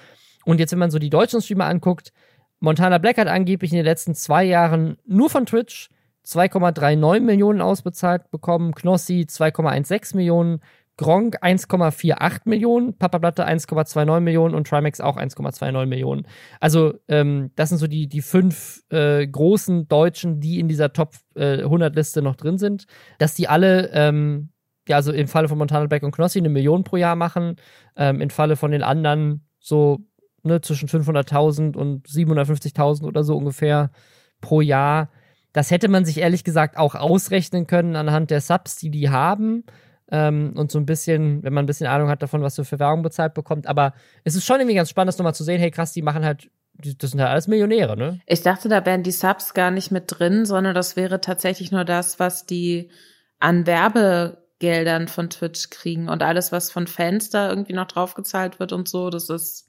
Und 0.45 0.59
jetzt, 0.59 0.73
wenn 0.73 0.81
man 0.81 0.91
so 0.91 0.99
die 0.99 1.11
deutschen 1.11 1.41
Streamer 1.41 1.67
anguckt, 1.67 2.13
Montana 2.65 2.99
Black 2.99 3.19
hat 3.19 3.29
angeblich 3.29 3.73
in 3.73 3.77
den 3.77 3.85
letzten 3.85 4.15
zwei 4.15 4.43
Jahren 4.43 4.97
nur 5.07 5.29
von 5.29 5.47
Twitch 5.47 5.91
2,39 6.27 7.21
Millionen 7.21 7.61
ausbezahlt 7.61 8.31
bekommen, 8.31 8.73
Knossi 8.75 9.27
2,16 9.29 10.17
Millionen, 10.17 10.61
Gronk 10.97 11.43
1,48 11.43 12.43
Millionen, 12.47 12.97
Papa 12.97 13.19
Platte 13.19 13.47
1,29 13.47 14.21
Millionen 14.21 14.55
und 14.55 14.67
Trimax 14.67 15.01
auch 15.03 15.19
1,29 15.19 15.85
Millionen. 15.87 16.27
Also 16.61 16.95
ähm, 17.09 17.51
das 17.57 17.69
sind 17.69 17.79
so 17.79 17.87
die, 17.87 18.09
die 18.09 18.23
fünf 18.23 18.83
äh, 18.91 19.27
großen 19.27 19.87
Deutschen, 19.89 20.41
die 20.41 20.59
in 20.59 20.69
dieser 20.69 20.93
Top 20.93 21.17
äh, 21.35 21.59
100 21.59 21.95
Liste 21.95 22.23
noch 22.23 22.37
drin 22.37 22.57
sind. 22.57 22.87
Dass 23.19 23.35
die 23.35 23.49
alle, 23.49 23.91
ähm, 23.93 24.51
ja, 24.89 24.97
also 24.97 25.13
im 25.13 25.29
Falle 25.29 25.49
von 25.49 25.59
Montana 25.59 25.87
Black 25.87 26.03
und 26.03 26.13
Knossi 26.13 26.39
eine 26.39 26.49
Million 26.49 26.85
pro 26.85 26.97
Jahr 26.97 27.17
machen, 27.17 27.57
ähm, 27.97 28.23
im 28.23 28.31
Falle 28.31 28.57
von 28.57 28.71
den 28.71 28.83
anderen 28.83 29.47
so 29.59 29.99
ne, 30.45 30.61
zwischen 30.61 30.89
500.000 30.89 31.77
und 31.77 32.07
750.000 32.07 33.05
oder 33.05 33.25
so 33.25 33.37
ungefähr 33.37 33.91
pro 34.41 34.61
Jahr. 34.61 35.11
Das 35.53 35.71
hätte 35.71 35.89
man 35.89 36.05
sich 36.05 36.19
ehrlich 36.19 36.45
gesagt 36.45 36.77
auch 36.77 36.95
ausrechnen 36.95 37.67
können 37.67 37.97
anhand 37.97 38.31
der 38.31 38.41
Subs, 38.41 38.77
die 38.77 38.91
die 38.91 39.11
haben. 39.11 39.65
Ähm, 40.11 40.53
und 40.57 40.71
so 40.71 40.79
ein 40.79 40.87
bisschen, 40.87 41.43
wenn 41.43 41.55
man 41.55 41.65
ein 41.65 41.67
bisschen 41.67 41.87
Ahnung 41.87 42.09
hat 42.09 42.23
davon, 42.23 42.43
was 42.43 42.55
du 42.55 42.65
für 42.65 42.79
Werbung 42.79 43.03
bezahlt 43.03 43.35
bekommt. 43.35 43.67
Aber 43.67 43.95
es 44.25 44.35
ist 44.35 44.45
schon 44.45 44.61
irgendwie 44.61 44.77
ganz 44.77 44.91
spannend, 44.91 45.09
das 45.09 45.19
nochmal 45.19 45.35
zu 45.35 45.45
sehen, 45.45 45.61
hey 45.61 45.71
krass, 45.71 45.93
die 45.93 46.03
machen 46.03 46.25
halt, 46.25 46.51
das 46.75 47.13
sind 47.13 47.21
halt 47.21 47.31
alles 47.31 47.49
Millionäre, 47.49 47.97
ne? 47.97 48.21
Ich 48.27 48.43
dachte, 48.43 48.69
da 48.69 48.85
wären 48.85 49.03
die 49.03 49.13
Subs 49.13 49.55
gar 49.55 49.71
nicht 49.71 49.91
mit 49.91 50.05
drin, 50.09 50.45
sondern 50.45 50.75
das 50.75 50.97
wäre 50.97 51.21
tatsächlich 51.21 51.73
nur 51.73 51.85
das, 51.85 52.19
was 52.19 52.45
die 52.45 52.91
an 53.39 53.67
Werbegeldern 53.67 55.09
von 55.09 55.31
Twitch 55.31 55.71
kriegen 55.71 56.09
und 56.09 56.23
alles, 56.23 56.53
was 56.53 56.71
von 56.71 56.87
Fans 56.87 57.31
da 57.31 57.49
irgendwie 57.49 57.75
noch 57.75 57.87
draufgezahlt 57.87 58.61
wird 58.61 58.73
und 58.73 58.89
so, 58.89 59.09
das 59.09 59.31
ist 59.31 59.69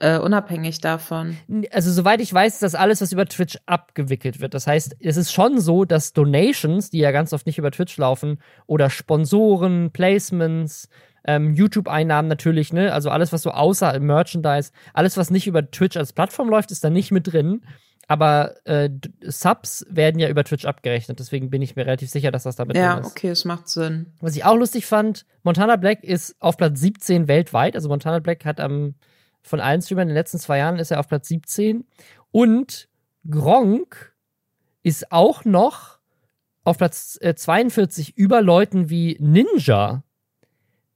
äh, 0.00 0.18
unabhängig 0.18 0.80
davon. 0.80 1.36
Also 1.72 1.90
soweit 1.90 2.20
ich 2.20 2.32
weiß, 2.32 2.54
ist 2.54 2.62
das 2.62 2.74
alles, 2.74 3.00
was 3.00 3.12
über 3.12 3.26
Twitch 3.26 3.58
abgewickelt 3.66 4.40
wird. 4.40 4.54
Das 4.54 4.66
heißt, 4.66 4.96
es 5.00 5.16
ist 5.16 5.32
schon 5.32 5.60
so, 5.60 5.84
dass 5.84 6.12
Donations, 6.12 6.90
die 6.90 6.98
ja 6.98 7.10
ganz 7.10 7.32
oft 7.32 7.46
nicht 7.46 7.58
über 7.58 7.70
Twitch 7.70 7.96
laufen, 7.96 8.38
oder 8.66 8.90
Sponsoren, 8.90 9.90
Placements, 9.90 10.88
ähm, 11.24 11.52
YouTube-Einnahmen 11.52 12.28
natürlich, 12.28 12.72
ne, 12.72 12.92
also 12.92 13.10
alles, 13.10 13.32
was 13.32 13.42
so 13.42 13.50
außer 13.50 13.98
Merchandise, 13.98 14.70
alles, 14.94 15.16
was 15.16 15.30
nicht 15.30 15.46
über 15.46 15.68
Twitch 15.70 15.96
als 15.96 16.12
Plattform 16.12 16.48
läuft, 16.48 16.70
ist 16.70 16.84
da 16.84 16.90
nicht 16.90 17.10
mit 17.10 17.32
drin. 17.32 17.62
Aber 18.10 18.54
äh, 18.64 18.88
Subs 19.20 19.84
werden 19.90 20.18
ja 20.18 20.30
über 20.30 20.42
Twitch 20.42 20.64
abgerechnet, 20.64 21.18
deswegen 21.18 21.50
bin 21.50 21.60
ich 21.60 21.76
mir 21.76 21.84
relativ 21.84 22.08
sicher, 22.08 22.30
dass 22.30 22.44
das 22.44 22.56
damit 22.56 22.76
ja, 22.76 22.94
drin 22.94 23.00
ist. 23.02 23.06
Ja, 23.08 23.10
okay, 23.10 23.28
es 23.28 23.44
macht 23.44 23.68
Sinn. 23.68 24.06
Was 24.20 24.34
ich 24.34 24.44
auch 24.44 24.56
lustig 24.56 24.86
fand, 24.86 25.26
Montana 25.42 25.76
Black 25.76 26.04
ist 26.04 26.34
auf 26.40 26.56
Platz 26.56 26.80
17 26.80 27.28
weltweit. 27.28 27.74
Also 27.74 27.90
Montana 27.90 28.20
Black 28.20 28.46
hat 28.46 28.60
am 28.60 28.94
von 29.48 29.60
allen 29.60 29.82
Streamern 29.82 30.08
in 30.08 30.08
den 30.08 30.16
letzten 30.16 30.38
zwei 30.38 30.58
Jahren 30.58 30.78
ist 30.78 30.90
er 30.90 31.00
auf 31.00 31.08
Platz 31.08 31.28
17. 31.28 31.86
Und 32.30 32.88
Gronk 33.28 34.14
ist 34.82 35.10
auch 35.12 35.44
noch 35.44 35.98
auf 36.64 36.78
Platz 36.78 37.18
äh, 37.20 37.34
42 37.34 38.16
über 38.16 38.42
Leuten 38.42 38.90
wie 38.90 39.16
Ninja. 39.20 40.02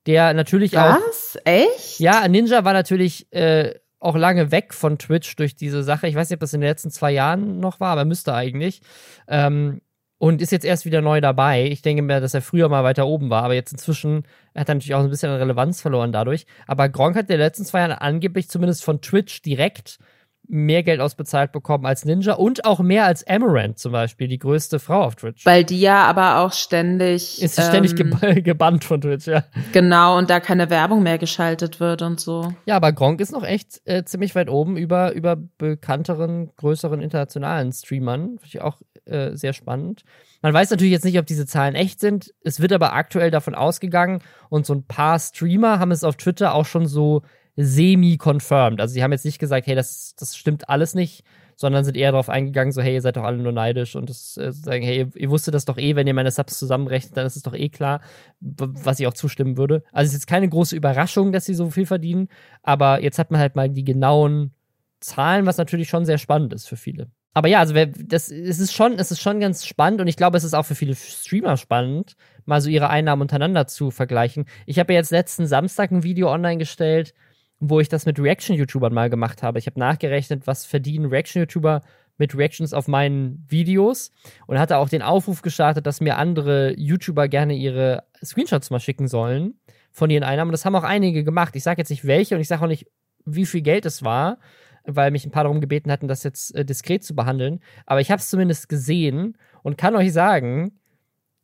Der 0.06 0.34
natürlich 0.34 0.72
Was? 0.72 0.96
auch. 0.96 1.08
Was? 1.08 1.38
Echt? 1.44 2.00
Ja, 2.00 2.26
Ninja 2.28 2.64
war 2.64 2.72
natürlich 2.72 3.32
äh, 3.32 3.74
auch 3.98 4.16
lange 4.16 4.50
weg 4.50 4.74
von 4.74 4.98
Twitch 4.98 5.36
durch 5.36 5.54
diese 5.54 5.82
Sache. 5.82 6.08
Ich 6.08 6.14
weiß 6.14 6.28
nicht, 6.28 6.36
ob 6.36 6.40
das 6.40 6.52
in 6.52 6.60
den 6.60 6.68
letzten 6.68 6.90
zwei 6.90 7.12
Jahren 7.12 7.60
noch 7.60 7.80
war, 7.80 7.92
aber 7.92 8.04
müsste 8.04 8.34
eigentlich. 8.34 8.82
Ähm, 9.28 9.80
und 10.22 10.40
ist 10.40 10.52
jetzt 10.52 10.64
erst 10.64 10.84
wieder 10.84 11.00
neu 11.00 11.20
dabei. 11.20 11.64
Ich 11.64 11.82
denke 11.82 12.00
mir, 12.00 12.20
dass 12.20 12.32
er 12.32 12.42
früher 12.42 12.68
mal 12.68 12.84
weiter 12.84 13.08
oben 13.08 13.28
war, 13.28 13.42
aber 13.42 13.54
jetzt 13.54 13.72
inzwischen 13.72 14.22
hat 14.54 14.68
er 14.68 14.76
natürlich 14.76 14.94
auch 14.94 15.02
ein 15.02 15.10
bisschen 15.10 15.32
an 15.32 15.38
Relevanz 15.38 15.80
verloren 15.80 16.12
dadurch. 16.12 16.46
Aber 16.68 16.88
Gronk 16.88 17.16
hat 17.16 17.22
in 17.22 17.30
den 17.30 17.40
letzten 17.40 17.64
zwei 17.64 17.80
Jahren 17.80 17.90
angeblich 17.90 18.48
zumindest 18.48 18.84
von 18.84 19.00
Twitch 19.00 19.42
direkt 19.42 19.98
mehr 20.46 20.84
Geld 20.84 21.00
ausbezahlt 21.00 21.50
bekommen 21.50 21.86
als 21.86 22.04
Ninja 22.04 22.34
und 22.34 22.64
auch 22.64 22.78
mehr 22.78 23.04
als 23.04 23.26
Amaranth 23.26 23.80
zum 23.80 23.90
Beispiel, 23.90 24.28
die 24.28 24.38
größte 24.38 24.78
Frau 24.78 25.02
auf 25.02 25.16
Twitch. 25.16 25.44
Weil 25.44 25.64
die 25.64 25.80
ja 25.80 26.04
aber 26.04 26.38
auch 26.38 26.52
ständig. 26.52 27.42
Ist 27.42 27.56
sie 27.56 27.62
ähm, 27.62 27.68
ständig 27.68 27.96
geb 27.96 28.44
gebannt 28.44 28.84
von 28.84 29.00
Twitch, 29.00 29.26
ja. 29.26 29.42
Genau, 29.72 30.18
und 30.18 30.30
da 30.30 30.38
keine 30.38 30.70
Werbung 30.70 31.02
mehr 31.02 31.18
geschaltet 31.18 31.80
wird 31.80 32.00
und 32.00 32.20
so. 32.20 32.54
Ja, 32.66 32.76
aber 32.76 32.92
Gronk 32.92 33.20
ist 33.20 33.32
noch 33.32 33.44
echt 33.44 33.80
äh, 33.86 34.04
ziemlich 34.04 34.36
weit 34.36 34.48
oben 34.48 34.76
über, 34.76 35.12
über 35.14 35.34
bekannteren, 35.34 36.52
größeren 36.58 37.00
internationalen 37.00 37.72
Streamern. 37.72 38.38
Finde 38.38 38.46
ich 38.46 38.60
auch 38.60 38.78
äh, 39.04 39.36
sehr 39.36 39.52
spannend. 39.52 40.04
Man 40.42 40.54
weiß 40.54 40.70
natürlich 40.70 40.92
jetzt 40.92 41.04
nicht, 41.04 41.18
ob 41.18 41.26
diese 41.26 41.46
Zahlen 41.46 41.74
echt 41.74 42.00
sind. 42.00 42.32
Es 42.42 42.60
wird 42.60 42.72
aber 42.72 42.92
aktuell 42.92 43.30
davon 43.30 43.54
ausgegangen 43.54 44.20
und 44.48 44.66
so 44.66 44.74
ein 44.74 44.84
paar 44.84 45.18
Streamer 45.18 45.78
haben 45.78 45.90
es 45.90 46.04
auf 46.04 46.16
Twitter 46.16 46.54
auch 46.54 46.66
schon 46.66 46.86
so 46.86 47.22
semi-confirmed. 47.56 48.80
Also 48.80 48.94
sie 48.94 49.02
haben 49.02 49.12
jetzt 49.12 49.24
nicht 49.24 49.38
gesagt, 49.38 49.66
hey, 49.66 49.74
das, 49.74 50.14
das 50.16 50.36
stimmt 50.36 50.68
alles 50.68 50.94
nicht, 50.94 51.24
sondern 51.56 51.84
sind 51.84 51.96
eher 51.96 52.12
darauf 52.12 52.28
eingegangen, 52.28 52.72
so, 52.72 52.80
hey, 52.80 52.94
ihr 52.94 53.02
seid 53.02 53.16
doch 53.16 53.24
alle 53.24 53.38
nur 53.38 53.52
neidisch 53.52 53.94
und 53.94 54.08
das 54.08 54.36
äh, 54.36 54.52
sagen, 54.52 54.82
hey, 54.82 54.98
ihr, 54.98 55.10
ihr, 55.16 55.30
wusstet 55.30 55.54
das 55.54 55.64
doch 55.64 55.78
eh, 55.78 55.94
wenn 55.94 56.06
ihr 56.06 56.14
meine 56.14 56.30
Subs 56.30 56.58
zusammenrechnet, 56.58 57.16
dann 57.16 57.26
ist 57.26 57.36
es 57.36 57.42
doch 57.42 57.54
eh 57.54 57.68
klar, 57.68 58.00
was 58.40 59.00
ich 59.00 59.06
auch 59.06 59.14
zustimmen 59.14 59.56
würde. 59.56 59.82
Also 59.92 60.08
es 60.08 60.14
ist 60.14 60.22
jetzt 60.22 60.26
keine 60.28 60.48
große 60.48 60.74
Überraschung, 60.74 61.32
dass 61.32 61.44
sie 61.44 61.54
so 61.54 61.70
viel 61.70 61.86
verdienen, 61.86 62.28
aber 62.62 63.02
jetzt 63.02 63.18
hat 63.18 63.30
man 63.30 63.40
halt 63.40 63.54
mal 63.54 63.68
die 63.68 63.84
genauen 63.84 64.52
Zahlen, 65.00 65.46
was 65.46 65.58
natürlich 65.58 65.88
schon 65.88 66.04
sehr 66.04 66.18
spannend 66.18 66.52
ist 66.52 66.68
für 66.68 66.76
viele 66.76 67.10
aber 67.34 67.48
ja, 67.48 67.60
also 67.60 67.74
das, 67.74 68.30
es 68.30 68.58
ist 68.58 68.74
schon, 68.74 68.98
es 68.98 69.10
ist 69.10 69.20
schon 69.20 69.40
ganz 69.40 69.66
spannend 69.66 70.00
und 70.00 70.08
ich 70.08 70.16
glaube, 70.16 70.36
es 70.36 70.44
ist 70.44 70.54
auch 70.54 70.64
für 70.64 70.74
viele 70.74 70.94
Streamer 70.94 71.56
spannend, 71.56 72.16
mal 72.44 72.60
so 72.60 72.68
ihre 72.68 72.90
Einnahmen 72.90 73.22
untereinander 73.22 73.66
zu 73.66 73.90
vergleichen. 73.90 74.44
Ich 74.66 74.78
habe 74.78 74.92
ja 74.92 74.98
jetzt 74.98 75.10
letzten 75.10 75.46
Samstag 75.46 75.90
ein 75.90 76.02
Video 76.02 76.30
online 76.30 76.58
gestellt, 76.58 77.14
wo 77.58 77.80
ich 77.80 77.88
das 77.88 78.06
mit 78.06 78.18
Reaction-YouTubern 78.18 78.92
mal 78.92 79.08
gemacht 79.08 79.42
habe. 79.42 79.58
Ich 79.58 79.66
habe 79.66 79.78
nachgerechnet, 79.78 80.46
was 80.46 80.66
verdienen 80.66 81.06
Reaction-YouTuber 81.06 81.82
mit 82.18 82.36
Reactions 82.36 82.74
auf 82.74 82.88
meinen 82.88 83.44
Videos 83.48 84.12
und 84.46 84.58
hatte 84.58 84.76
auch 84.76 84.88
den 84.88 85.02
Aufruf 85.02 85.42
gestartet, 85.42 85.86
dass 85.86 86.00
mir 86.00 86.18
andere 86.18 86.74
YouTuber 86.76 87.28
gerne 87.28 87.54
ihre 87.54 88.04
Screenshots 88.22 88.70
mal 88.70 88.80
schicken 88.80 89.08
sollen 89.08 89.54
von 89.92 90.10
ihren 90.10 90.24
Einnahmen. 90.24 90.52
Das 90.52 90.64
haben 90.64 90.76
auch 90.76 90.84
einige 90.84 91.24
gemacht. 91.24 91.56
Ich 91.56 91.62
sage 91.62 91.80
jetzt 91.80 91.90
nicht 91.90 92.06
welche 92.06 92.34
und 92.34 92.40
ich 92.40 92.48
sage 92.48 92.62
auch 92.62 92.68
nicht, 92.68 92.86
wie 93.24 93.46
viel 93.46 93.62
Geld 93.62 93.86
es 93.86 94.02
war. 94.02 94.38
Weil 94.84 95.10
mich 95.10 95.24
ein 95.24 95.30
paar 95.30 95.44
darum 95.44 95.60
gebeten 95.60 95.90
hatten, 95.90 96.08
das 96.08 96.22
jetzt 96.22 96.54
äh, 96.54 96.64
diskret 96.64 97.04
zu 97.04 97.14
behandeln. 97.14 97.60
Aber 97.86 98.00
ich 98.00 98.10
habe 98.10 98.20
es 98.20 98.28
zumindest 98.28 98.68
gesehen 98.68 99.36
und 99.62 99.78
kann 99.78 99.96
euch 99.96 100.12
sagen, 100.12 100.78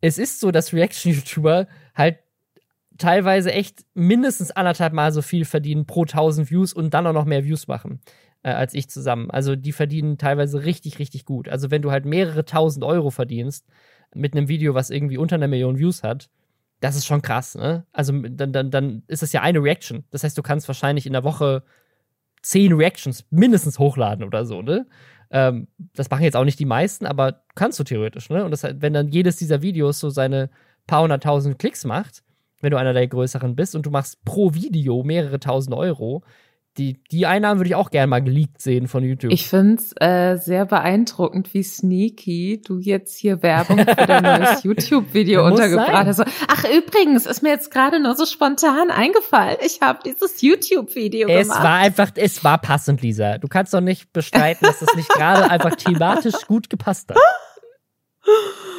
es 0.01 0.17
ist 0.17 0.39
so, 0.39 0.51
dass 0.51 0.73
Reaction-YouTuber 0.73 1.67
halt 1.95 2.19
teilweise 2.97 3.51
echt 3.51 3.85
mindestens 3.93 4.51
anderthalb 4.51 4.93
Mal 4.93 5.11
so 5.11 5.21
viel 5.21 5.45
verdienen 5.45 5.85
pro 5.85 6.03
1000 6.03 6.51
Views 6.51 6.73
und 6.73 6.93
dann 6.93 7.07
auch 7.07 7.13
noch 7.13 7.25
mehr 7.25 7.45
Views 7.45 7.67
machen 7.67 8.01
äh, 8.43 8.51
als 8.51 8.73
ich 8.73 8.89
zusammen. 8.89 9.29
Also 9.31 9.55
die 9.55 9.71
verdienen 9.71 10.17
teilweise 10.17 10.63
richtig, 10.65 10.99
richtig 10.99 11.25
gut. 11.25 11.49
Also 11.49 11.71
wenn 11.71 11.81
du 11.81 11.91
halt 11.91 12.05
mehrere 12.05 12.45
tausend 12.45 12.83
Euro 12.83 13.09
verdienst 13.09 13.65
mit 14.13 14.33
einem 14.33 14.47
Video, 14.47 14.73
was 14.73 14.89
irgendwie 14.89 15.17
unter 15.17 15.35
einer 15.35 15.47
Million 15.47 15.77
Views 15.77 16.03
hat, 16.03 16.29
das 16.79 16.95
ist 16.95 17.05
schon 17.05 17.21
krass, 17.21 17.55
ne? 17.55 17.85
Also 17.91 18.13
dann, 18.13 18.53
dann, 18.53 18.71
dann 18.71 19.03
ist 19.07 19.21
es 19.21 19.33
ja 19.33 19.41
eine 19.41 19.61
Reaction. 19.61 20.05
Das 20.11 20.23
heißt, 20.23 20.37
du 20.37 20.41
kannst 20.41 20.67
wahrscheinlich 20.69 21.05
in 21.05 21.11
der 21.11 21.25
Woche 21.25 21.63
zehn 22.41 22.73
Reactions 22.73 23.25
mindestens 23.29 23.79
hochladen 23.79 24.23
oder 24.23 24.45
so, 24.45 24.61
ne? 24.61 24.87
Ähm, 25.31 25.67
das 25.93 26.09
machen 26.09 26.23
jetzt 26.23 26.35
auch 26.35 26.45
nicht 26.45 26.59
die 26.59 26.65
meisten, 26.65 27.05
aber 27.05 27.43
kannst 27.55 27.79
du 27.79 27.83
theoretisch, 27.83 28.29
ne? 28.29 28.43
Und 28.43 28.51
das, 28.51 28.63
wenn 28.63 28.93
dann 28.93 29.09
jedes 29.09 29.37
dieser 29.37 29.61
Videos 29.61 29.99
so 29.99 30.09
seine 30.09 30.49
paar 30.87 31.03
hunderttausend 31.03 31.59
Klicks 31.59 31.85
macht, 31.85 32.23
wenn 32.61 32.71
du 32.71 32.77
einer 32.77 32.93
der 32.93 33.07
größeren 33.07 33.55
bist 33.55 33.75
und 33.75 33.85
du 33.85 33.91
machst 33.91 34.23
pro 34.25 34.53
Video 34.53 35.03
mehrere 35.03 35.39
tausend 35.39 35.75
Euro, 35.75 36.23
die, 36.79 37.03
die 37.11 37.25
Einnahmen 37.25 37.59
würde 37.59 37.67
ich 37.67 37.75
auch 37.75 37.91
gerne 37.91 38.07
mal 38.07 38.21
geleakt 38.21 38.61
sehen 38.61 38.87
von 38.87 39.03
YouTube. 39.03 39.33
Ich 39.33 39.47
find's 39.47 39.93
äh, 39.99 40.37
sehr 40.37 40.65
beeindruckend, 40.65 41.53
wie 41.53 41.61
sneaky 41.61 42.61
du 42.65 42.79
jetzt 42.79 43.17
hier 43.17 43.43
Werbung 43.43 43.79
für 43.79 44.07
dein 44.07 44.23
neues 44.23 44.63
YouTube-Video 44.63 45.45
untergebracht 45.45 46.07
hast. 46.07 46.21
Ach, 46.21 46.63
übrigens, 46.63 47.25
ist 47.25 47.43
mir 47.43 47.49
jetzt 47.49 47.69
gerade 47.69 47.99
nur 47.99 48.15
so 48.15 48.25
spontan 48.25 48.91
eingefallen. 48.91 49.57
Ich 49.65 49.81
habe 49.81 49.99
dieses 50.05 50.41
YouTube-Video 50.41 51.27
gemacht. 51.27 51.41
Es 51.41 51.49
war 51.49 51.75
einfach, 51.75 52.11
es 52.15 52.43
war 52.45 52.57
passend, 52.57 53.01
Lisa. 53.01 53.37
Du 53.37 53.49
kannst 53.49 53.73
doch 53.73 53.81
nicht 53.81 54.13
bestreiten, 54.13 54.65
dass 54.65 54.79
das 54.79 54.95
nicht 54.95 55.09
gerade 55.09 55.51
einfach 55.51 55.75
thematisch 55.75 56.47
gut 56.47 56.69
gepasst 56.69 57.09
hat. 57.09 57.17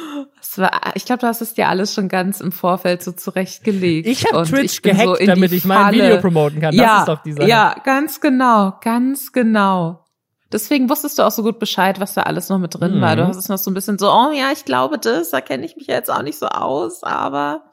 War, 0.57 0.71
ich 0.95 1.05
glaube, 1.05 1.21
du 1.21 1.27
hast 1.27 1.41
es 1.41 1.53
dir 1.53 1.69
alles 1.69 1.93
schon 1.93 2.09
ganz 2.09 2.41
im 2.41 2.51
Vorfeld 2.51 3.03
so 3.03 3.11
zurechtgelegt. 3.11 4.07
Ich 4.07 4.25
habe 4.25 4.43
Twitch 4.43 4.73
ich 4.73 4.81
gehackt, 4.81 5.19
so 5.19 5.25
damit 5.25 5.51
ich 5.51 5.65
mein 5.65 5.93
Video 5.93 6.19
promoten 6.19 6.59
kann. 6.59 6.75
Das 6.75 6.85
ja, 6.85 6.99
ist 6.99 7.07
doch 7.07 7.23
die 7.23 7.33
Sache. 7.33 7.47
Ja, 7.47 7.75
ganz 7.83 8.19
genau, 8.21 8.73
ganz 8.81 9.31
genau. 9.31 10.05
Deswegen 10.51 10.89
wusstest 10.89 11.17
du 11.17 11.23
auch 11.23 11.31
so 11.31 11.43
gut 11.43 11.59
Bescheid, 11.59 11.99
was 11.99 12.13
da 12.13 12.23
alles 12.23 12.49
noch 12.49 12.59
mit 12.59 12.77
drin 12.77 12.97
mhm. 12.97 13.01
war. 13.01 13.15
Du 13.15 13.25
hast 13.25 13.37
es 13.37 13.47
noch 13.47 13.57
so 13.57 13.71
ein 13.71 13.73
bisschen 13.73 13.97
so, 13.97 14.11
oh 14.11 14.31
ja, 14.33 14.51
ich 14.51 14.65
glaube 14.65 14.97
das, 14.97 15.29
da 15.29 15.39
kenne 15.39 15.65
ich 15.65 15.77
mich 15.77 15.87
jetzt 15.87 16.11
auch 16.11 16.23
nicht 16.23 16.37
so 16.37 16.47
aus, 16.47 17.03
aber 17.03 17.63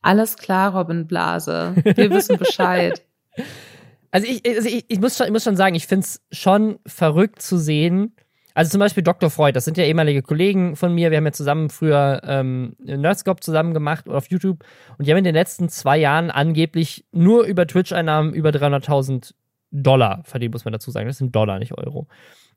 alles 0.00 0.36
klar, 0.36 0.74
Robin 0.74 1.06
Blase. 1.06 1.74
Wir 1.82 2.10
wissen 2.10 2.38
Bescheid. 2.38 3.02
Also 4.10 4.28
ich, 4.28 4.46
also 4.46 4.68
ich, 4.68 4.84
ich, 4.86 5.00
muss 5.00 5.16
schon, 5.16 5.26
ich 5.26 5.32
muss 5.32 5.42
schon 5.42 5.56
sagen, 5.56 5.74
ich 5.74 5.88
find's 5.88 6.20
schon 6.30 6.78
verrückt 6.86 7.42
zu 7.42 7.58
sehen, 7.58 8.14
also 8.54 8.70
zum 8.70 8.78
Beispiel 8.78 9.02
Dr. 9.02 9.30
Freud, 9.30 9.56
das 9.56 9.64
sind 9.64 9.76
ja 9.76 9.84
ehemalige 9.84 10.22
Kollegen 10.22 10.76
von 10.76 10.94
mir. 10.94 11.10
Wir 11.10 11.18
haben 11.18 11.26
ja 11.26 11.32
zusammen 11.32 11.70
früher 11.70 12.20
ähm, 12.24 12.76
Nerdscope 12.78 13.40
zusammen 13.40 13.74
gemacht 13.74 14.08
auf 14.08 14.30
YouTube. 14.30 14.64
Und 14.96 15.06
die 15.06 15.10
haben 15.10 15.18
in 15.18 15.24
den 15.24 15.34
letzten 15.34 15.68
zwei 15.68 15.98
Jahren 15.98 16.30
angeblich 16.30 17.04
nur 17.10 17.44
über 17.44 17.66
Twitch-Einnahmen 17.66 18.32
über 18.32 18.50
300.000 18.50 19.34
Dollar 19.72 20.22
verdient, 20.22 20.54
muss 20.54 20.64
man 20.64 20.72
dazu 20.72 20.92
sagen. 20.92 21.08
Das 21.08 21.18
sind 21.18 21.34
Dollar, 21.34 21.58
nicht 21.58 21.76
Euro. 21.76 22.06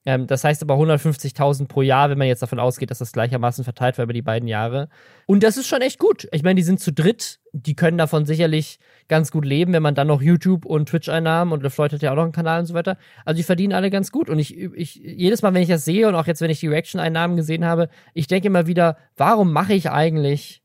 Ähm, 0.08 0.26
das 0.26 0.46
heißt 0.46 0.64
aber 0.64 0.76
150.000 0.76 1.68
pro 1.68 1.82
Jahr, 1.82 2.10
wenn 2.10 2.18
man 2.18 2.28
jetzt 2.28 2.42
davon 2.42 2.62
ausgeht, 2.62 2.92
dass 2.92 3.00
das 3.00 3.12
gleichermaßen 3.12 3.66
verteilt 3.66 3.98
war 3.98 4.04
über 4.04 4.14
die 4.14 4.22
beiden 4.22 4.48
Jahre. 4.48 4.88
Und 5.26 5.44
das 5.44 5.58
ist 5.58 5.68
schon 5.68 5.82
echt 5.82 6.00
gut. 6.00 6.30
Ich 6.32 6.44
meine, 6.44 6.56
die 6.56 6.64
sind 6.64 6.80
zu 6.80 6.94
dritt. 6.94 7.42
Die 7.52 7.76
können 7.76 7.98
davon 7.98 8.26
sicherlich 8.26 8.80
ganz 9.10 9.32
gut 9.32 9.44
leben, 9.44 9.74
wenn 9.74 9.84
man 9.84 9.96
dann 9.96 10.08
noch 10.08 10.22
YouTube 10.22 10.66
und 10.66 10.88
Twitch-Einnahmen 10.88 11.52
und 11.52 11.62
LeFloid 11.62 11.92
hat 11.92 12.02
ja 12.02 12.12
auch 12.12 12.16
noch 12.16 12.24
einen 12.24 12.32
Kanal 12.32 12.62
und 12.62 12.68
so 12.68 12.74
weiter. 12.74 12.98
Also 13.26 13.36
die 13.36 13.44
verdienen 13.44 13.74
alle 13.74 13.90
ganz 13.90 14.10
gut. 14.14 14.30
Und 14.30 14.40
ich, 14.40 14.58
ich, 14.58 14.96
jedes 14.96 15.42
Mal, 15.42 15.54
wenn 15.54 15.62
ich 15.62 15.68
das 15.68 15.84
sehe 15.84 16.08
und 16.08 16.16
auch 16.16 16.26
jetzt, 16.26 16.40
wenn 16.40 16.52
ich 16.52 16.62
die 16.62 16.70
Reaction-Einnahmen 16.70 17.36
gesehen 17.36 17.66
habe, 17.66 17.90
ich 18.14 18.28
denke 18.28 18.48
immer 18.48 18.66
wieder, 18.66 18.96
warum 19.18 19.52
mache 19.52 19.74
ich 19.74 19.90
eigentlich 19.90 20.64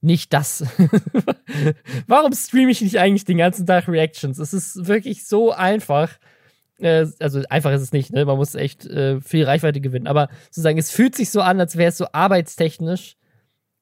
nicht 0.00 0.32
das? 0.32 0.64
warum 2.06 2.32
streame 2.32 2.70
ich 2.70 2.80
nicht 2.80 2.98
eigentlich 2.98 3.26
den 3.26 3.36
ganzen 3.36 3.66
Tag 3.66 3.86
Reactions? 3.86 4.38
Es 4.38 4.54
ist 4.54 4.86
wirklich 4.86 5.26
so 5.26 5.52
einfach. 5.52 6.08
Äh, 6.82 7.06
also 7.20 7.42
einfach 7.48 7.72
ist 7.72 7.82
es 7.82 7.92
nicht, 7.92 8.12
ne? 8.12 8.24
Man 8.24 8.36
muss 8.36 8.54
echt 8.54 8.86
äh, 8.86 9.20
viel 9.20 9.44
Reichweite 9.44 9.80
gewinnen. 9.80 10.06
Aber 10.06 10.28
sozusagen, 10.46 10.78
es 10.78 10.90
fühlt 10.90 11.14
sich 11.14 11.30
so 11.30 11.40
an, 11.40 11.60
als 11.60 11.76
wäre 11.76 11.88
es 11.88 11.98
so 11.98 12.06
arbeitstechnisch 12.12 13.16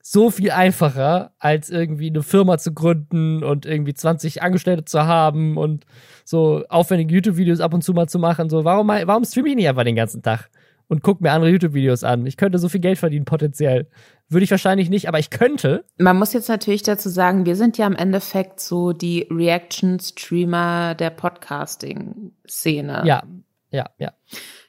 so 0.03 0.31
viel 0.31 0.51
einfacher, 0.51 1.33
als 1.39 1.69
irgendwie 1.71 2.09
eine 2.09 2.23
Firma 2.23 2.59
zu 2.59 2.73
gründen 2.73 3.45
und 3.45 3.67
irgendwie 3.67 3.95
20 3.95 4.43
Angestellte 4.43 4.85
zu 4.85 5.05
haben 5.05 5.57
und 5.57 5.85
so 6.25 6.65
aufwendige 6.69 7.15
YouTube-Videos 7.15 7.61
ab 7.61 7.75
und 7.75 7.85
zu 7.85 7.93
mal 7.93 8.09
zu 8.09 8.19
machen. 8.19 8.49
So, 8.49 8.65
warum, 8.65 8.89
warum 8.89 9.25
streame 9.25 9.51
ich 9.51 9.57
nicht 9.57 9.69
einfach 9.69 9.85
den 9.85 9.97
ganzen 9.97 10.23
Tag 10.23 10.49
und 10.89 11.03
gucke 11.03 11.23
mir 11.23 11.33
andere 11.33 11.51
YouTube-Videos 11.51 12.03
an? 12.03 12.25
Ich 12.27 12.37
könnte 12.37 12.59
so 12.59 12.69
viel 12.69 12.81
Geld 12.81 12.99
verdienen, 12.99 13.27
potenziell. 13.27 13.89
Würde 14.31 14.45
ich 14.45 14.51
wahrscheinlich 14.53 14.91
nicht, 14.91 15.09
aber 15.09 15.19
ich 15.19 15.31
könnte. 15.31 15.85
Man 15.99 16.17
muss 16.17 16.33
jetzt 16.33 16.49
natürlich 16.49 16.85
dazu 16.85 17.09
sagen, 17.09 17.47
wir 17.47 17.57
sind 17.57 17.77
ja 17.79 17.87
im 17.87 17.97
Endeffekt 17.97 18.61
so 18.61 18.93
die 18.93 19.27
Reaction-Streamer 19.29 20.95
der 20.95 21.11
Podcasting-Szene. 21.11 23.03
Ja, 23.05 23.25
ja, 23.71 23.87
ja. 23.99 24.13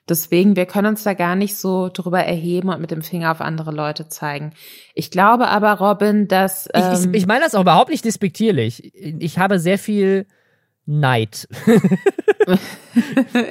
Deswegen, 0.10 0.56
wir 0.56 0.66
können 0.66 0.88
uns 0.88 1.04
da 1.04 1.14
gar 1.14 1.36
nicht 1.36 1.56
so 1.56 1.90
drüber 1.94 2.24
erheben 2.24 2.70
und 2.70 2.82
mit 2.82 2.90
dem 2.90 3.04
Finger 3.04 3.32
auf 3.32 3.40
andere 3.40 3.72
Leute 3.72 4.10
zeigen. 4.10 4.52
Ich 4.96 5.12
glaube 5.12 5.48
aber, 5.48 5.74
Robin, 5.74 6.28
dass. 6.28 6.68
Ähm, 6.74 6.94
ich, 6.94 7.06
ich, 7.06 7.14
ich 7.22 7.28
meine 7.28 7.42
das 7.42 7.54
auch 7.54 7.62
überhaupt 7.62 7.92
nicht 7.92 8.04
despektierlich. 8.04 8.94
Ich 8.96 9.38
habe 9.38 9.60
sehr 9.60 9.78
viel 9.78 10.26
Neid. 10.88 11.48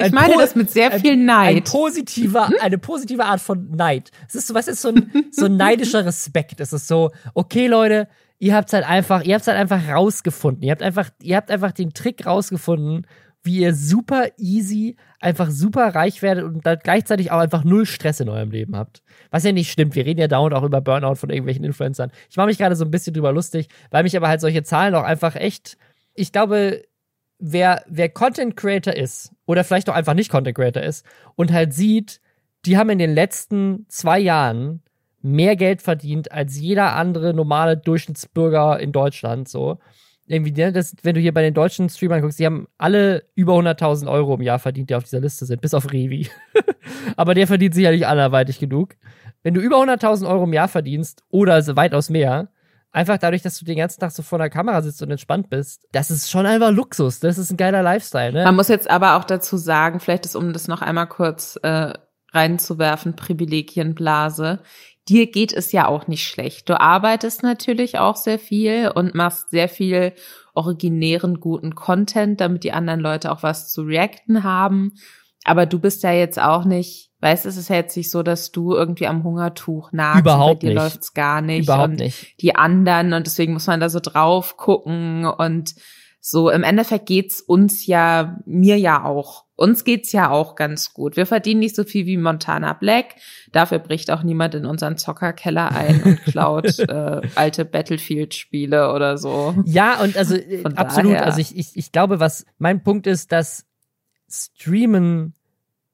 ich 0.05 0.13
meine 0.13 0.35
das 0.37 0.55
mit 0.55 0.71
sehr 0.71 0.93
viel 0.93 1.17
Neid. 1.17 1.57
Ein 1.57 1.65
positiver, 1.65 2.51
eine 2.61 2.79
positive 2.79 3.25
Art 3.25 3.41
von 3.41 3.71
Neid. 3.71 4.11
Es 4.29 4.35
ist 4.35 4.47
so, 4.47 4.55
was 4.55 4.69
ist 4.69 4.83
so 4.83 4.89
ein, 4.89 5.11
so 5.31 5.47
ein 5.47 5.57
neidischer 5.57 6.05
Respekt. 6.05 6.61
Es 6.61 6.73
ist 6.73 6.89
so, 6.89 7.11
okay, 7.35 7.67
Leute, 7.67 8.09
ihr 8.39 8.55
habt's 8.55 8.73
halt 8.73 8.85
einfach, 8.89 9.23
ihr 9.23 9.35
habt's 9.35 9.47
halt 9.47 9.59
einfach 9.59 9.89
rausgefunden. 9.89 10.63
Ihr 10.63 10.73
habt 10.73 10.83
einfach, 10.83 11.11
ihr 11.23 11.37
habt 11.37 11.51
einfach 11.51 11.73
den 11.73 11.93
Trick 11.93 12.27
rausgefunden, 12.27 13.07
wie 13.43 13.59
ihr 13.61 13.75
super 13.75 14.29
easy 14.37 14.97
einfach 15.21 15.51
super 15.51 15.95
reich 15.95 16.23
werdet 16.23 16.45
und 16.45 16.65
dann 16.67 16.79
gleichzeitig 16.83 17.31
auch 17.31 17.39
einfach 17.39 17.65
null 17.65 17.87
Stress 17.87 18.21
in 18.21 18.29
eurem 18.29 18.51
Leben 18.51 18.77
habt. 18.77 19.03
Was 19.31 19.45
ja 19.45 19.53
nicht 19.53 19.71
stimmt. 19.71 19.95
Wir 19.95 20.05
reden 20.05 20.21
ja 20.21 20.29
dauernd 20.29 20.55
auch 20.55 20.63
über 20.63 20.81
Burnout 20.81 21.17
von 21.17 21.31
irgendwelchen 21.31 21.65
Influencern. 21.65 22.11
Ich 22.29 22.37
mache 22.37 22.49
mich 22.49 22.59
gerade 22.59 22.77
so 22.77 22.85
ein 22.85 22.91
bisschen 22.91 23.15
drüber 23.15 23.33
lustig, 23.33 23.69
weil 23.91 24.03
mich 24.03 24.17
aber 24.17 24.29
halt 24.29 24.41
solche 24.41 24.63
Zahlen 24.63 24.95
auch 24.95 25.05
einfach 25.05 25.37
echt, 25.37 25.77
ich 26.15 26.33
glaube, 26.33 26.83
wer, 27.41 27.83
wer 27.89 28.09
Content 28.09 28.57
Creator 28.57 28.95
ist 28.95 29.33
oder 29.47 29.65
vielleicht 29.65 29.89
auch 29.91 29.95
einfach 29.95 30.15
nicht 30.15 30.31
Content 30.31 30.57
Creator 30.57 30.83
ist 30.83 31.05
und 31.35 31.53
halt 31.53 31.73
sieht, 31.73 32.21
die 32.67 32.77
haben 32.77 32.91
in 32.91 32.99
den 32.99 33.15
letzten 33.15 33.87
zwei 33.89 34.19
Jahren 34.19 34.83
mehr 35.23 35.57
Geld 35.57 35.83
verdient 35.83 36.33
als 36.33 36.59
jeder 36.59 36.95
andere 36.95 37.35
normale 37.35 37.77
Durchschnittsbürger 37.77 38.79
in 38.81 38.93
Deutschland, 38.93 39.49
so. 39.49 39.79
Irgendwie, 40.27 40.53
ne, 40.53 40.71
das, 40.71 40.95
wenn 41.03 41.17
du 41.17 41.21
hier 41.21 41.35
bei 41.35 41.43
den 41.43 41.55
deutschen 41.55 41.89
Streamern 41.89 42.23
guckst, 42.23 42.39
die 42.39 42.47
haben 42.47 42.69
alle 42.79 43.25
über 43.35 43.55
100.000 43.55 44.09
Euro 44.09 44.35
im 44.37 44.43
Jahr 44.43 44.61
verdient, 44.61 44.89
die 44.89 44.95
auf 44.95 45.03
dieser 45.03 45.19
Liste 45.19 45.45
sind, 45.45 45.61
bis 45.61 45.75
auf 45.75 45.93
Revi. 45.93 46.29
Aber 47.17 47.35
der 47.35 47.49
verdient 47.49 47.75
sicherlich 47.75 48.07
anderweitig 48.07 48.61
genug. 48.61 48.95
Wenn 49.43 49.55
du 49.55 49.61
über 49.61 49.79
100.000 49.79 50.29
Euro 50.29 50.45
im 50.45 50.53
Jahr 50.53 50.69
verdienst 50.69 51.25
oder 51.31 51.61
weitaus 51.75 52.11
mehr, 52.11 52.49
einfach 52.93 53.19
dadurch, 53.19 53.43
dass 53.43 53.59
du 53.59 53.65
den 53.65 53.79
ganzen 53.79 54.01
Tag 54.01 54.11
so 54.11 54.23
vor 54.23 54.39
der 54.39 54.51
Kamera 54.51 54.83
sitzt 54.83 55.03
und 55.03 55.11
entspannt 55.11 55.51
bist, 55.51 55.87
das 55.93 56.11
ist 56.11 56.31
schon 56.31 56.47
einfach 56.47 56.71
Luxus. 56.71 57.21
Das 57.21 57.39
ist 57.39 57.51
ein 57.51 57.57
geiler 57.57 57.83
Lifestyle. 57.83 58.33
Ne? 58.33 58.45
Man 58.45 58.57
muss 58.57 58.69
jetzt 58.69 58.91
aber 58.91 59.17
auch 59.17 59.25
dazu 59.25 59.57
sagen, 59.57 60.01
vielleicht 60.01 60.27
ist, 60.27 60.37
um 60.37 60.53
das 60.53 60.69
noch 60.69 60.83
einmal 60.83 61.07
kurz 61.07 61.59
äh, 61.63 61.93
reinzuwerfen, 62.33 63.17
Privilegienblase. 63.17 64.61
Dir 65.09 65.31
geht 65.31 65.53
es 65.53 65.73
ja 65.73 65.87
auch 65.87 66.07
nicht 66.07 66.27
schlecht. 66.27 66.69
Du 66.69 66.79
arbeitest 66.79 67.43
natürlich 67.43 67.99
auch 67.99 68.17
sehr 68.17 68.39
viel 68.39 68.93
und 68.95 69.15
machst 69.15 69.51
sehr 69.51 69.69
viel 69.69 70.13
originären, 70.55 71.41
guten 71.41 71.75
Content, 71.75 72.41
damit 72.41 72.65
die 72.65 72.73
anderen 72.73 73.01
Leute 73.01 73.33
auch 73.33 73.43
was 73.43 73.73
zu 73.73 73.83
reacten 73.83 74.45
haben. 74.45 74.93
Aber 75.45 75.67
du 75.67 75.79
bist 75.79 76.03
ja 76.03 76.13
jetzt 76.13 76.39
auch 76.39 76.65
nicht, 76.65 77.10
weißt, 77.21 77.47
es 77.47 77.57
ist 77.57 77.69
ja 77.69 77.77
jetzt 77.77 77.97
nicht 77.97 78.11
so, 78.11 78.23
dass 78.23 78.51
du 78.51 78.75
irgendwie 78.75 79.07
am 79.07 79.25
Hungertuch 79.25 79.93
nagst. 79.93 80.21
Überhaupt 80.21 80.61
bei 80.61 80.69
dir 80.69 80.75
nicht. 80.75 80.83
läuft's 80.83 81.15
gar 81.15 81.41
nicht. 81.41 81.65
Überhaupt 81.65 81.91
und 81.91 81.99
nicht. 82.01 82.41
Die 82.41 82.55
anderen 82.55 83.13
und 83.13 83.27
deswegen 83.27 83.53
muss 83.53 83.67
man 83.67 83.81
da 83.81 83.89
so 83.89 84.01
drauf 84.01 84.57
gucken 84.57 85.25
und 85.25 85.75
so 86.23 86.51
im 86.51 86.63
Endeffekt 86.63 87.07
geht's 87.07 87.41
uns 87.41 87.87
ja, 87.87 88.39
mir 88.45 88.79
ja 88.79 89.05
auch. 89.05 89.47
Uns 89.57 89.85
geht's 89.85 90.13
ja 90.13 90.31
auch 90.31 90.55
ganz 90.55 90.93
gut. 90.93 91.17
Wir 91.17 91.27
verdienen 91.27 91.61
nicht 91.61 91.75
so 91.75 91.85
viel 91.85 92.05
wie 92.07 92.19
Montana 92.19 92.75
Black. 92.75 93.17
Dafür 93.53 93.79
bricht 93.79 94.11
auch 94.11 94.23
niemand 94.23 94.55
in 94.55 94.67
unseren 94.67 94.99
Zockerkeller 94.99 95.71
ein 95.73 96.03
und 96.03 96.23
klaut 96.25 96.79
äh, 96.79 97.21
alte 97.35 97.65
Battlefield-Spiele 97.65 98.93
oder 98.93 99.17
so. 99.17 99.55
Ja, 99.65 100.01
und 100.03 100.17
also 100.17 100.37
Von 100.63 100.77
absolut. 100.77 101.13
Daher. 101.13 101.27
Also 101.27 101.41
ich, 101.41 101.57
ich, 101.57 101.71
ich 101.75 101.93
glaube, 101.93 102.21
was 102.21 102.45
mein 102.59 102.83
Punkt 102.83 103.07
ist, 103.07 103.33
dass 103.33 103.65
Streamen 104.31 105.35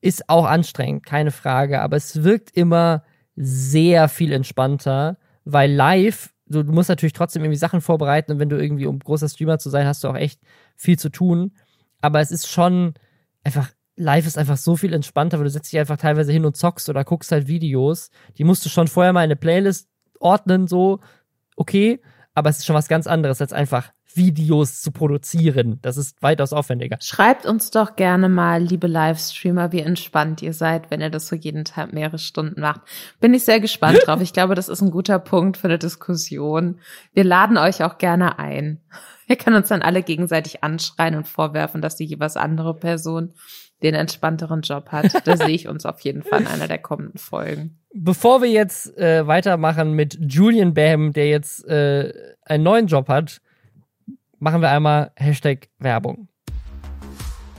ist 0.06 0.28
auch 0.28 0.46
anstrengend, 0.46 1.04
keine 1.04 1.30
Frage, 1.30 1.80
aber 1.80 1.96
es 1.96 2.22
wirkt 2.22 2.56
immer 2.56 3.02
sehr 3.34 4.08
viel 4.08 4.32
entspannter, 4.32 5.18
weil 5.44 5.70
live, 5.72 6.32
du, 6.46 6.62
du 6.62 6.72
musst 6.72 6.88
natürlich 6.88 7.12
trotzdem 7.12 7.42
irgendwie 7.42 7.58
Sachen 7.58 7.80
vorbereiten 7.80 8.32
und 8.32 8.38
wenn 8.38 8.48
du 8.48 8.56
irgendwie, 8.56 8.86
um 8.86 8.98
großer 8.98 9.28
Streamer 9.28 9.58
zu 9.58 9.68
sein, 9.68 9.86
hast 9.86 10.04
du 10.04 10.08
auch 10.08 10.16
echt 10.16 10.40
viel 10.76 10.98
zu 10.98 11.10
tun. 11.10 11.52
Aber 12.00 12.20
es 12.20 12.30
ist 12.30 12.48
schon 12.48 12.94
einfach 13.42 13.70
live 13.96 14.26
ist 14.26 14.38
einfach 14.38 14.58
so 14.58 14.76
viel 14.76 14.92
entspannter, 14.92 15.38
weil 15.38 15.44
du 15.44 15.50
setzt 15.50 15.72
dich 15.72 15.80
einfach 15.80 15.96
teilweise 15.96 16.30
hin 16.30 16.44
und 16.44 16.56
zockst 16.56 16.88
oder 16.88 17.02
guckst 17.04 17.32
halt 17.32 17.48
Videos. 17.48 18.10
Die 18.38 18.44
musst 18.44 18.64
du 18.64 18.68
schon 18.68 18.88
vorher 18.88 19.12
mal 19.12 19.20
in 19.20 19.28
eine 19.28 19.36
Playlist 19.36 19.88
ordnen, 20.20 20.66
so, 20.66 21.00
okay, 21.56 22.00
aber 22.34 22.50
es 22.50 22.58
ist 22.58 22.66
schon 22.66 22.76
was 22.76 22.88
ganz 22.88 23.06
anderes, 23.06 23.40
als 23.40 23.52
einfach 23.52 23.92
Videos 24.16 24.80
zu 24.80 24.90
produzieren. 24.90 25.78
Das 25.82 25.96
ist 25.96 26.20
weitaus 26.22 26.52
aufwendiger. 26.52 26.96
Schreibt 27.00 27.46
uns 27.46 27.70
doch 27.70 27.96
gerne 27.96 28.28
mal, 28.28 28.62
liebe 28.62 28.86
Livestreamer, 28.86 29.72
wie 29.72 29.80
entspannt 29.80 30.42
ihr 30.42 30.52
seid, 30.52 30.90
wenn 30.90 31.00
ihr 31.00 31.10
das 31.10 31.28
so 31.28 31.36
jeden 31.36 31.64
Tag 31.64 31.92
mehrere 31.92 32.18
Stunden 32.18 32.60
macht. 32.60 32.80
Bin 33.20 33.34
ich 33.34 33.44
sehr 33.44 33.60
gespannt 33.60 34.00
drauf. 34.06 34.20
Ich 34.20 34.32
glaube, 34.32 34.54
das 34.54 34.68
ist 34.68 34.80
ein 34.80 34.90
guter 34.90 35.18
Punkt 35.18 35.56
für 35.56 35.68
eine 35.68 35.78
Diskussion. 35.78 36.80
Wir 37.12 37.24
laden 37.24 37.58
euch 37.58 37.82
auch 37.84 37.98
gerne 37.98 38.38
ein. 38.38 38.80
Wir 39.26 39.36
können 39.36 39.56
uns 39.56 39.68
dann 39.68 39.82
alle 39.82 40.02
gegenseitig 40.02 40.62
anschreien 40.62 41.16
und 41.16 41.26
vorwerfen, 41.26 41.82
dass 41.82 41.96
die 41.96 42.04
jeweils 42.04 42.36
andere 42.36 42.74
Person 42.74 43.34
den 43.82 43.94
entspannteren 43.94 44.62
Job 44.62 44.90
hat. 44.90 45.26
Da 45.26 45.36
sehe 45.36 45.48
ich 45.48 45.68
uns 45.68 45.84
auf 45.84 46.00
jeden 46.00 46.22
Fall 46.22 46.40
in 46.40 46.46
einer 46.46 46.68
der 46.68 46.78
kommenden 46.78 47.18
Folgen. 47.18 47.78
Bevor 47.92 48.42
wir 48.42 48.48
jetzt 48.48 48.96
äh, 48.96 49.26
weitermachen 49.26 49.92
mit 49.92 50.18
Julian 50.20 50.74
Bam, 50.74 51.12
der 51.12 51.28
jetzt 51.28 51.66
äh, 51.66 52.12
einen 52.44 52.62
neuen 52.62 52.86
Job 52.86 53.08
hat, 53.08 53.40
machen 54.38 54.60
wir 54.60 54.70
einmal 54.70 55.12
Hashtag 55.16 55.68
Werbung. 55.78 56.28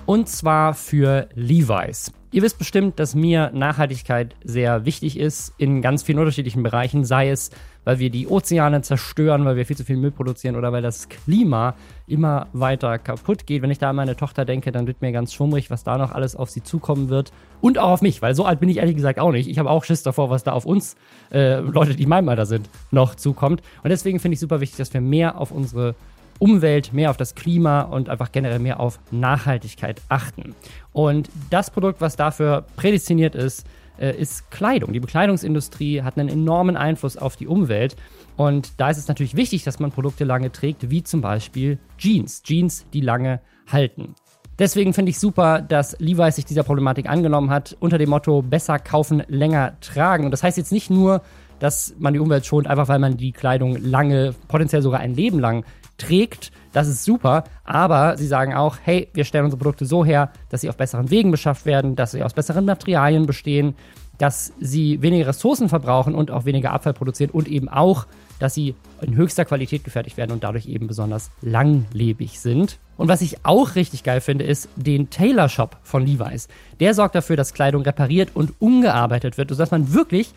Und 0.05 0.29
zwar 0.29 0.73
für 0.73 1.27
Levi's. 1.33 2.13
Ihr 2.31 2.41
wisst 2.41 2.57
bestimmt, 2.59 2.99
dass 2.99 3.15
mir 3.15 3.51
Nachhaltigkeit 3.53 4.35
sehr 4.43 4.85
wichtig 4.85 5.17
ist 5.17 5.53
in 5.57 5.81
ganz 5.81 6.03
vielen 6.03 6.19
unterschiedlichen 6.19 6.61
Bereichen, 6.61 7.03
sei 7.03 7.29
es, 7.29 7.51
weil 7.83 7.99
wir 7.99 8.09
die 8.09 8.27
Ozeane 8.27 8.81
zerstören, 8.81 9.45
weil 9.45 9.55
wir 9.55 9.65
viel 9.65 9.77
zu 9.77 9.85
viel 9.85 9.95
Müll 9.95 10.11
produzieren 10.11 10.57
oder 10.57 10.73
weil 10.73 10.81
das 10.81 11.07
Klima 11.07 11.73
immer 12.05 12.47
weiter 12.51 12.99
kaputt 12.99 13.47
geht. 13.47 13.61
Wenn 13.61 13.71
ich 13.71 13.79
da 13.79 13.89
an 13.89 13.95
meine 13.95 14.17
Tochter 14.17 14.43
denke, 14.43 14.73
dann 14.73 14.87
wird 14.87 15.01
mir 15.01 15.13
ganz 15.13 15.33
schwummrig, 15.33 15.69
was 15.71 15.85
da 15.85 15.97
noch 15.97 16.11
alles 16.11 16.35
auf 16.35 16.49
sie 16.49 16.63
zukommen 16.63 17.07
wird. 17.07 17.31
Und 17.61 17.77
auch 17.77 17.91
auf 17.91 18.01
mich, 18.01 18.21
weil 18.21 18.35
so 18.35 18.45
alt 18.45 18.59
bin 18.59 18.67
ich 18.67 18.77
ehrlich 18.77 18.95
gesagt 18.95 19.19
auch 19.19 19.31
nicht. 19.31 19.49
Ich 19.49 19.57
habe 19.57 19.69
auch 19.69 19.85
Schiss 19.85 20.03
davor, 20.03 20.29
was 20.29 20.43
da 20.43 20.51
auf 20.51 20.65
uns, 20.65 20.97
äh, 21.31 21.59
Leute, 21.59 21.95
die 21.95 22.03
in 22.03 22.09
meinem 22.09 22.27
Alter 22.27 22.45
sind, 22.45 22.69
noch 22.91 23.15
zukommt. 23.15 23.61
Und 23.83 23.89
deswegen 23.89 24.19
finde 24.19 24.33
ich 24.33 24.41
super 24.41 24.59
wichtig, 24.59 24.77
dass 24.77 24.93
wir 24.93 25.01
mehr 25.01 25.37
auf 25.39 25.51
unsere 25.51 25.95
Umwelt, 26.39 26.93
mehr 26.93 27.09
auf 27.09 27.17
das 27.17 27.35
Klima 27.35 27.81
und 27.81 28.09
einfach 28.09 28.31
generell 28.31 28.59
mehr 28.59 28.79
auf 28.79 28.99
Nachhaltigkeit 29.11 30.01
achten. 30.09 30.55
Und 30.93 31.29
das 31.49 31.71
Produkt, 31.71 32.01
was 32.01 32.15
dafür 32.15 32.65
prädestiniert 32.75 33.35
ist, 33.35 33.65
äh, 33.99 34.15
ist 34.15 34.49
Kleidung. 34.51 34.93
Die 34.93 34.99
Bekleidungsindustrie 34.99 36.01
hat 36.01 36.17
einen 36.17 36.29
enormen 36.29 36.77
Einfluss 36.77 37.17
auf 37.17 37.35
die 37.35 37.47
Umwelt. 37.47 37.95
Und 38.35 38.79
da 38.79 38.89
ist 38.89 38.97
es 38.97 39.07
natürlich 39.07 39.35
wichtig, 39.35 39.63
dass 39.63 39.79
man 39.79 39.91
Produkte 39.91 40.23
lange 40.23 40.51
trägt, 40.51 40.89
wie 40.89 41.03
zum 41.03 41.21
Beispiel 41.21 41.79
Jeans. 41.97 42.43
Jeans, 42.43 42.85
die 42.93 43.01
lange 43.01 43.41
halten. 43.71 44.15
Deswegen 44.59 44.93
finde 44.93 45.11
ich 45.11 45.19
super, 45.19 45.61
dass 45.61 45.99
Levi's 45.99 46.35
sich 46.35 46.45
dieser 46.45 46.63
Problematik 46.63 47.07
angenommen 47.07 47.51
hat, 47.51 47.77
unter 47.79 47.99
dem 47.99 48.09
Motto 48.09 48.41
besser 48.41 48.79
kaufen, 48.79 49.21
länger 49.27 49.79
tragen. 49.81 50.25
Und 50.25 50.31
das 50.31 50.41
heißt 50.41 50.57
jetzt 50.57 50.71
nicht 50.71 50.89
nur, 50.89 51.21
dass 51.59 51.95
man 51.99 52.13
die 52.13 52.19
Umwelt 52.19 52.45
schont, 52.45 52.67
einfach 52.67 52.87
weil 52.87 52.99
man 52.99 53.17
die 53.17 53.31
Kleidung 53.31 53.77
lange, 53.77 54.33
potenziell 54.47 54.81
sogar 54.81 54.99
ein 54.99 55.13
Leben 55.13 55.39
lang 55.39 55.63
trägt. 55.97 56.51
Das 56.73 56.87
ist 56.87 57.03
super, 57.03 57.43
aber 57.63 58.17
sie 58.17 58.27
sagen 58.27 58.53
auch, 58.53 58.77
hey, 58.83 59.09
wir 59.13 59.25
stellen 59.25 59.45
unsere 59.45 59.59
Produkte 59.59 59.85
so 59.85 60.05
her, 60.05 60.31
dass 60.49 60.61
sie 60.61 60.69
auf 60.69 60.77
besseren 60.77 61.09
Wegen 61.09 61.31
beschafft 61.31 61.65
werden, 61.65 61.95
dass 61.95 62.11
sie 62.11 62.23
aus 62.23 62.33
besseren 62.33 62.65
Materialien 62.65 63.25
bestehen, 63.25 63.75
dass 64.17 64.53
sie 64.59 65.01
weniger 65.01 65.27
Ressourcen 65.27 65.69
verbrauchen 65.69 66.15
und 66.15 66.31
auch 66.31 66.45
weniger 66.45 66.71
Abfall 66.71 66.93
produzieren 66.93 67.31
und 67.31 67.47
eben 67.47 67.69
auch, 67.69 68.05
dass 68.39 68.53
sie 68.53 68.75
in 69.01 69.15
höchster 69.15 69.45
Qualität 69.45 69.83
gefertigt 69.83 70.17
werden 70.17 70.31
und 70.31 70.43
dadurch 70.43 70.67
eben 70.67 70.87
besonders 70.87 71.31
langlebig 71.41 72.39
sind. 72.39 72.79
Und 72.97 73.07
was 73.07 73.21
ich 73.21 73.45
auch 73.45 73.75
richtig 73.75 74.03
geil 74.03 74.21
finde, 74.21 74.45
ist 74.45 74.69
den 74.75 75.09
Tailor 75.09 75.49
Shop 75.49 75.77
von 75.83 76.05
Levi's. 76.05 76.47
Der 76.79 76.93
sorgt 76.93 77.15
dafür, 77.15 77.35
dass 77.35 77.53
Kleidung 77.53 77.83
repariert 77.83 78.31
und 78.33 78.53
umgearbeitet 78.59 79.37
wird, 79.37 79.49
sodass 79.49 79.71
man 79.71 79.93
wirklich 79.93 80.33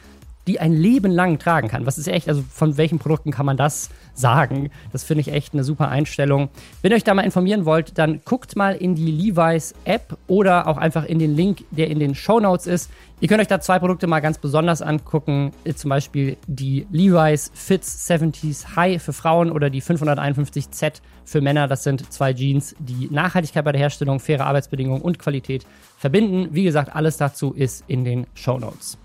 die 0.47 0.61
ein 0.61 0.73
Leben 0.73 1.13
lang 1.13 1.39
tragen 1.39 1.69
kann. 1.69 1.87
Was 1.87 1.99
ist 1.99 2.09
echt, 2.09 2.29
also 2.29 2.43
von 2.51 2.77
welchen 2.77 2.99
Produkten 2.99 3.31
kann 3.31 3.47
man 3.47 3.57
das 3.57 3.91
sagen? 4.15 4.71
Das 4.93 5.05
finde 5.05 5.21
ich 5.21 5.33
echt 5.33 5.53
eine 5.53 5.65
super 5.65 5.89
Einstellung. 5.89 6.49
Wenn 6.83 6.93
ihr 6.93 6.97
euch 6.97 7.05
da 7.05 7.15
mal 7.15 7.23
informieren 7.23 7.65
wollt, 7.65 7.99
dann 7.99 8.21
guckt 8.25 8.57
mal 8.57 8.75
in 8.75 8.95
die 8.95 9.11
Levi's 9.11 9.75
App 9.85 10.17
oder 10.27 10.67
auch 10.67 10.79
einfach 10.79 11.05
in 11.05 11.19
den 11.19 11.37
Link, 11.37 11.65
der 11.71 11.89
in 11.89 11.99
den 11.99 12.15
Show 12.15 12.41
Notes 12.41 12.67
ist. 12.67 12.91
Ihr 13.21 13.29
könnt 13.29 13.43
euch 13.43 13.49
da 13.49 13.61
zwei 13.61 13.79
Produkte 13.79 14.07
mal 14.07 14.21
ganz 14.21 14.39
besonders 14.39 14.81
angucken. 14.81 15.53
Zum 15.75 15.91
Beispiel 15.91 16.39
die 16.47 16.87
Levi's 16.91 17.51
Fits 17.53 18.09
70s 18.11 18.77
High 18.77 19.03
für 19.03 19.13
Frauen 19.13 19.53
oder 19.53 19.69
die 19.69 19.83
551Z 19.83 21.03
für 21.27 21.43
Männer. 21.43 21.69
Das 21.69 21.85
sind 21.85 22.11
zwei 22.11 22.33
Jeans, 22.33 22.75
die 22.79 23.09
Nachhaltigkeit 23.11 23.65
bei 23.65 23.73
der 23.73 23.81
Herstellung, 23.81 24.21
faire 24.21 24.47
Arbeitsbedingungen 24.47 25.03
und 25.03 25.19
Qualität 25.19 25.67
verbinden. 25.99 26.49
Wie 26.53 26.65
gesagt, 26.65 26.97
alles 26.97 27.19
dazu 27.19 27.53
ist 27.53 27.85
in 27.89 28.05
den 28.05 28.27
Show 28.35 28.59
Notes. 28.59 29.00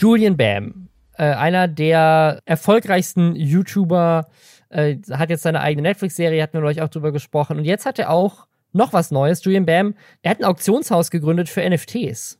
Julian 0.00 0.38
Bam, 0.38 0.88
äh, 1.18 1.24
einer 1.24 1.68
der 1.68 2.40
erfolgreichsten 2.46 3.36
YouTuber, 3.36 4.28
äh, 4.70 4.96
hat 5.10 5.28
jetzt 5.28 5.42
seine 5.42 5.60
eigene 5.60 5.88
Netflix-Serie, 5.88 6.42
hatten 6.42 6.58
wir 6.58 6.66
euch 6.66 6.80
auch 6.80 6.88
drüber 6.88 7.12
gesprochen. 7.12 7.58
Und 7.58 7.66
jetzt 7.66 7.84
hat 7.84 7.98
er 7.98 8.08
auch 8.08 8.46
noch 8.72 8.94
was 8.94 9.10
Neues. 9.10 9.44
Julian 9.44 9.66
Bam, 9.66 9.94
er 10.22 10.30
hat 10.30 10.38
ein 10.38 10.44
Auktionshaus 10.44 11.10
gegründet 11.10 11.50
für 11.50 11.68
NFTs. 11.68 12.38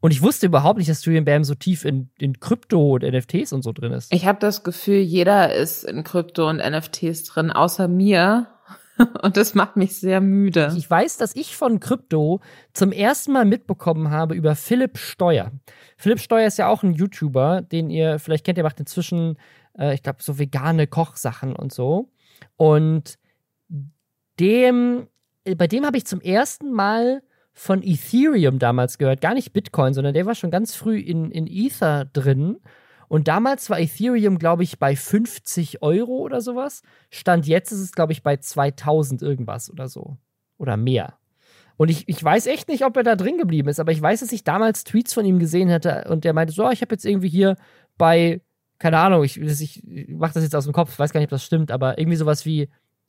Und 0.00 0.12
ich 0.12 0.22
wusste 0.22 0.46
überhaupt 0.46 0.78
nicht, 0.78 0.88
dass 0.88 1.04
Julian 1.04 1.24
Bam 1.24 1.42
so 1.42 1.56
tief 1.56 1.84
in, 1.84 2.08
in 2.20 2.38
Krypto 2.38 2.94
und 2.94 3.02
NFTs 3.02 3.52
und 3.52 3.62
so 3.62 3.72
drin 3.72 3.90
ist. 3.90 4.14
Ich 4.14 4.24
habe 4.24 4.38
das 4.38 4.62
Gefühl, 4.62 5.00
jeder 5.00 5.52
ist 5.52 5.82
in 5.82 6.04
Krypto 6.04 6.48
und 6.48 6.58
NFTs 6.58 7.24
drin, 7.24 7.50
außer 7.50 7.88
mir. 7.88 8.46
Und 9.22 9.36
das 9.36 9.54
macht 9.54 9.76
mich 9.76 9.96
sehr 9.96 10.20
müde. 10.20 10.74
Ich 10.76 10.90
weiß, 10.90 11.16
dass 11.16 11.36
ich 11.36 11.56
von 11.56 11.80
Krypto 11.80 12.40
zum 12.72 12.92
ersten 12.92 13.32
Mal 13.32 13.44
mitbekommen 13.44 14.10
habe 14.10 14.34
über 14.34 14.54
Philipp 14.54 14.98
Steuer. 14.98 15.52
Philipp 15.96 16.20
Steuer 16.20 16.46
ist 16.46 16.58
ja 16.58 16.68
auch 16.68 16.82
ein 16.82 16.92
YouTuber, 16.92 17.62
den 17.62 17.90
ihr 17.90 18.18
vielleicht 18.18 18.44
kennt. 18.44 18.56
Der 18.56 18.64
macht 18.64 18.80
inzwischen, 18.80 19.38
äh, 19.78 19.94
ich 19.94 20.02
glaube, 20.02 20.22
so 20.22 20.38
vegane 20.38 20.86
Kochsachen 20.86 21.54
und 21.54 21.72
so. 21.72 22.10
Und 22.56 23.18
dem, 24.40 25.08
bei 25.56 25.66
dem 25.66 25.84
habe 25.84 25.96
ich 25.96 26.06
zum 26.06 26.20
ersten 26.20 26.72
Mal 26.72 27.22
von 27.52 27.82
Ethereum 27.82 28.58
damals 28.58 28.98
gehört. 28.98 29.20
Gar 29.20 29.34
nicht 29.34 29.52
Bitcoin, 29.52 29.94
sondern 29.94 30.14
der 30.14 30.26
war 30.26 30.34
schon 30.34 30.50
ganz 30.50 30.74
früh 30.74 30.98
in, 30.98 31.30
in 31.30 31.46
Ether 31.46 32.04
drin. 32.04 32.58
Und 33.08 33.26
damals 33.26 33.70
war 33.70 33.80
Ethereum, 33.80 34.38
glaube 34.38 34.62
ich, 34.62 34.78
bei 34.78 34.94
50 34.94 35.82
Euro 35.82 36.18
oder 36.18 36.40
sowas. 36.40 36.82
Stand 37.10 37.46
jetzt 37.46 37.72
ist 37.72 37.80
es, 37.80 37.92
glaube 37.92 38.12
ich, 38.12 38.22
bei 38.22 38.36
2000 38.36 39.22
irgendwas 39.22 39.70
oder 39.70 39.88
so. 39.88 40.18
Oder 40.58 40.76
mehr. 40.76 41.14
Und 41.78 41.90
ich, 41.90 42.08
ich 42.08 42.22
weiß 42.22 42.46
echt 42.48 42.68
nicht, 42.68 42.84
ob 42.84 42.96
er 42.96 43.04
da 43.04 43.16
drin 43.16 43.38
geblieben 43.38 43.68
ist, 43.68 43.80
aber 43.80 43.92
ich 43.92 44.02
weiß, 44.02 44.20
dass 44.20 44.32
ich 44.32 44.44
damals 44.44 44.84
Tweets 44.84 45.14
von 45.14 45.24
ihm 45.24 45.38
gesehen 45.38 45.68
hätte 45.68 46.06
und 46.08 46.24
der 46.24 46.34
meinte 46.34 46.52
so, 46.52 46.66
oh, 46.66 46.70
ich 46.70 46.82
habe 46.82 46.92
jetzt 46.94 47.06
irgendwie 47.06 47.28
hier 47.28 47.56
bei, 47.96 48.40
keine 48.80 48.98
Ahnung, 48.98 49.22
ich, 49.22 49.40
ich 49.40 49.82
mache 50.08 50.34
das 50.34 50.42
jetzt 50.42 50.56
aus 50.56 50.64
dem 50.64 50.72
Kopf, 50.72 50.98
weiß 50.98 51.12
gar 51.12 51.20
nicht, 51.20 51.28
ob 51.28 51.30
das 51.30 51.44
stimmt, 51.44 51.70
aber 51.70 51.96
irgendwie 51.96 52.16
sowas 52.16 52.44
wie 52.44 52.68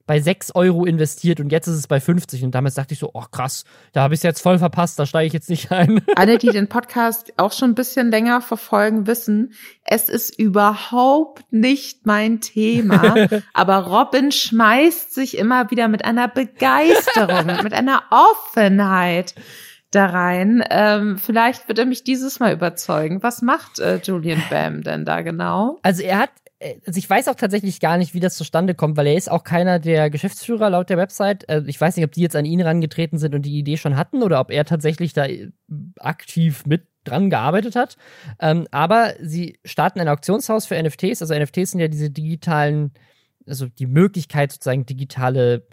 bei 0.09 0.19
6 0.19 0.55
Euro 0.55 0.85
investiert 0.85 1.39
und 1.39 1.51
jetzt 1.51 1.67
ist 1.67 1.75
es 1.75 1.85
bei 1.85 1.99
50. 1.99 2.43
Und 2.43 2.55
damals 2.55 2.73
dachte 2.73 2.95
ich 2.95 2.99
so, 2.99 3.11
oh 3.13 3.25
krass, 3.31 3.63
da 3.93 4.01
habe 4.01 4.15
ich 4.15 4.21
es 4.21 4.23
jetzt 4.23 4.41
voll 4.41 4.57
verpasst, 4.57 4.97
da 4.97 5.05
steige 5.05 5.27
ich 5.27 5.33
jetzt 5.33 5.51
nicht 5.51 5.71
ein. 5.71 6.01
Alle, 6.15 6.39
die 6.39 6.49
den 6.49 6.67
Podcast 6.67 7.31
auch 7.37 7.51
schon 7.51 7.69
ein 7.69 7.75
bisschen 7.75 8.09
länger 8.09 8.41
verfolgen, 8.41 9.05
wissen, 9.05 9.53
es 9.83 10.09
ist 10.09 10.39
überhaupt 10.39 11.43
nicht 11.51 12.07
mein 12.07 12.41
Thema. 12.41 13.27
aber 13.53 13.77
Robin 13.85 14.31
schmeißt 14.31 15.13
sich 15.13 15.37
immer 15.37 15.69
wieder 15.69 15.87
mit 15.87 16.03
einer 16.03 16.27
Begeisterung, 16.27 17.45
mit 17.63 17.73
einer 17.73 18.01
Offenheit 18.09 19.35
da 19.91 20.07
rein. 20.07 20.63
Ähm, 20.71 21.19
vielleicht 21.19 21.67
wird 21.67 21.77
er 21.77 21.85
mich 21.85 22.03
dieses 22.03 22.39
Mal 22.39 22.53
überzeugen. 22.53 23.21
Was 23.21 23.43
macht 23.43 23.77
äh, 23.77 23.97
Julian 23.97 24.41
Bam 24.49 24.81
denn 24.81 25.05
da 25.05 25.21
genau? 25.21 25.77
Also 25.83 26.01
er 26.01 26.17
hat 26.17 26.31
also 26.85 26.97
ich 26.97 27.09
weiß 27.09 27.27
auch 27.29 27.35
tatsächlich 27.35 27.79
gar 27.79 27.97
nicht, 27.97 28.13
wie 28.13 28.19
das 28.19 28.35
zustande 28.35 28.75
kommt, 28.75 28.97
weil 28.97 29.07
er 29.07 29.15
ist 29.15 29.31
auch 29.31 29.43
keiner 29.43 29.79
der 29.79 30.09
Geschäftsführer 30.09 30.69
laut 30.69 30.89
der 30.89 30.97
Website. 30.97 31.47
Also 31.47 31.67
ich 31.67 31.79
weiß 31.79 31.95
nicht, 31.95 32.05
ob 32.05 32.11
die 32.11 32.21
jetzt 32.21 32.35
an 32.35 32.45
ihn 32.45 32.61
rangetreten 32.61 33.17
sind 33.17 33.33
und 33.33 33.43
die 33.43 33.57
Idee 33.57 33.77
schon 33.77 33.95
hatten 33.95 34.23
oder 34.23 34.39
ob 34.41 34.51
er 34.51 34.65
tatsächlich 34.65 35.13
da 35.13 35.25
äh, 35.25 35.51
aktiv 35.99 36.65
mit 36.65 36.87
dran 37.05 37.29
gearbeitet 37.29 37.75
hat. 37.75 37.95
Ähm, 38.39 38.67
aber 38.71 39.13
sie 39.21 39.57
starten 39.63 40.01
ein 40.01 40.09
Auktionshaus 40.09 40.65
für 40.65 40.81
NFTs. 40.81 41.21
Also 41.21 41.33
NFTs 41.33 41.71
sind 41.71 41.79
ja 41.79 41.87
diese 41.87 42.09
digitalen, 42.09 42.91
also 43.47 43.67
die 43.67 43.87
Möglichkeit 43.87 44.51
sozusagen 44.51 44.85
digitale 44.85 45.65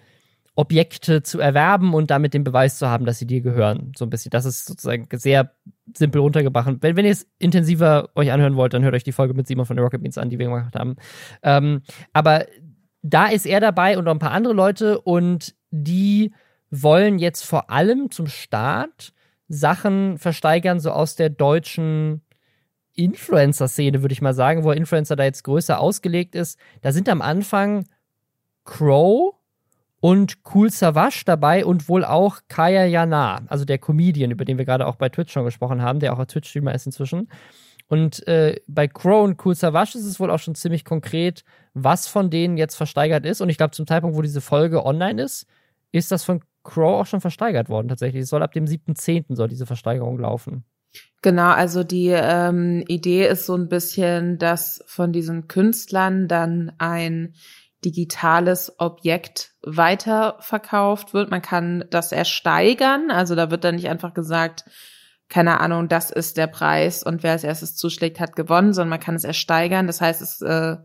Objekte 0.56 1.22
zu 1.22 1.38
erwerben 1.38 1.94
und 1.94 2.10
damit 2.10 2.34
den 2.34 2.42
Beweis 2.42 2.78
zu 2.78 2.88
haben, 2.88 3.04
dass 3.04 3.18
sie 3.18 3.26
dir 3.26 3.42
gehören. 3.42 3.92
So 3.96 4.06
ein 4.06 4.10
bisschen. 4.10 4.30
Das 4.30 4.46
ist 4.46 4.64
sozusagen 4.64 5.06
sehr 5.12 5.52
simpel 5.94 6.22
runtergebracht. 6.22 6.76
Wenn, 6.80 6.96
wenn 6.96 7.04
ihr 7.04 7.12
es 7.12 7.26
intensiver 7.38 8.08
euch 8.14 8.32
anhören 8.32 8.56
wollt, 8.56 8.72
dann 8.72 8.82
hört 8.82 8.94
euch 8.94 9.04
die 9.04 9.12
Folge 9.12 9.34
mit 9.34 9.46
Simon 9.46 9.66
von 9.66 9.76
den 9.76 9.84
Rocket 9.84 10.02
Beans 10.02 10.18
an, 10.18 10.30
die 10.30 10.38
wir 10.38 10.46
gemacht 10.46 10.74
haben. 10.74 10.96
Ähm, 11.42 11.82
aber 12.14 12.46
da 13.02 13.26
ist 13.26 13.46
er 13.46 13.60
dabei 13.60 13.98
und 13.98 14.04
noch 14.04 14.12
ein 14.12 14.18
paar 14.18 14.32
andere 14.32 14.54
Leute 14.54 14.98
und 15.00 15.54
die 15.70 16.32
wollen 16.70 17.18
jetzt 17.18 17.44
vor 17.44 17.70
allem 17.70 18.10
zum 18.10 18.26
Start 18.26 19.12
Sachen 19.48 20.18
versteigern, 20.18 20.80
so 20.80 20.90
aus 20.90 21.14
der 21.14 21.30
deutschen 21.30 22.22
Influencer-Szene, 22.94 24.02
würde 24.02 24.14
ich 24.14 24.22
mal 24.22 24.34
sagen, 24.34 24.64
wo 24.64 24.72
Influencer 24.72 25.16
da 25.16 25.24
jetzt 25.24 25.44
größer 25.44 25.78
ausgelegt 25.78 26.34
ist. 26.34 26.58
Da 26.80 26.92
sind 26.92 27.08
am 27.08 27.22
Anfang 27.22 27.86
Crow, 28.64 29.35
und 30.06 30.38
Cool 30.54 30.70
Savage 30.70 31.22
dabei 31.26 31.66
und 31.66 31.88
wohl 31.88 32.04
auch 32.04 32.38
Kaya 32.46 32.84
Jana, 32.84 33.40
also 33.48 33.64
der 33.64 33.78
Comedian, 33.78 34.30
über 34.30 34.44
den 34.44 34.56
wir 34.56 34.64
gerade 34.64 34.86
auch 34.86 34.94
bei 34.94 35.08
Twitch 35.08 35.32
schon 35.32 35.44
gesprochen 35.44 35.82
haben, 35.82 35.98
der 35.98 36.12
auch 36.12 36.20
ein 36.20 36.28
Twitch-Streamer 36.28 36.72
ist 36.76 36.86
inzwischen. 36.86 37.28
Und 37.88 38.24
äh, 38.28 38.54
bei 38.68 38.86
Crow 38.86 39.24
und 39.24 39.44
Cool 39.44 39.56
Savage 39.56 39.98
ist 39.98 40.04
es 40.04 40.20
wohl 40.20 40.30
auch 40.30 40.38
schon 40.38 40.54
ziemlich 40.54 40.84
konkret, 40.84 41.42
was 41.74 42.06
von 42.06 42.30
denen 42.30 42.56
jetzt 42.56 42.76
versteigert 42.76 43.26
ist. 43.26 43.40
Und 43.40 43.48
ich 43.48 43.56
glaube, 43.56 43.72
zum 43.72 43.84
Zeitpunkt, 43.84 44.16
wo 44.16 44.22
diese 44.22 44.40
Folge 44.40 44.86
online 44.86 45.20
ist, 45.20 45.44
ist 45.90 46.12
das 46.12 46.22
von 46.22 46.40
Crow 46.62 47.00
auch 47.00 47.06
schon 47.06 47.20
versteigert 47.20 47.68
worden 47.68 47.88
tatsächlich. 47.88 48.22
Es 48.22 48.28
soll 48.28 48.44
ab 48.44 48.52
dem 48.52 48.66
7.10. 48.66 49.34
soll 49.34 49.48
diese 49.48 49.66
Versteigerung 49.66 50.20
laufen. 50.20 50.62
Genau, 51.20 51.50
also 51.50 51.82
die 51.82 52.10
ähm, 52.10 52.84
Idee 52.86 53.26
ist 53.26 53.44
so 53.44 53.56
ein 53.56 53.68
bisschen, 53.68 54.38
dass 54.38 54.84
von 54.86 55.12
diesen 55.12 55.48
Künstlern 55.48 56.28
dann 56.28 56.70
ein 56.78 57.34
digitales 57.86 58.74
Objekt 58.78 59.52
weiterverkauft 59.62 61.14
wird. 61.14 61.30
Man 61.30 61.40
kann 61.40 61.84
das 61.90 62.10
ersteigern, 62.10 63.12
also 63.12 63.36
da 63.36 63.50
wird 63.52 63.62
dann 63.62 63.76
nicht 63.76 63.88
einfach 63.88 64.12
gesagt, 64.12 64.64
keine 65.28 65.60
Ahnung, 65.60 65.88
das 65.88 66.10
ist 66.10 66.36
der 66.36 66.48
Preis 66.48 67.04
und 67.04 67.22
wer 67.22 67.32
als 67.32 67.44
erstes 67.44 67.76
zuschlägt, 67.76 68.18
hat 68.18 68.34
gewonnen, 68.36 68.72
sondern 68.72 68.90
man 68.90 69.00
kann 69.00 69.14
es 69.14 69.24
ersteigern. 69.24 69.86
Das 69.86 70.00
heißt, 70.00 70.20
es 70.20 70.40
äh, 70.42 70.76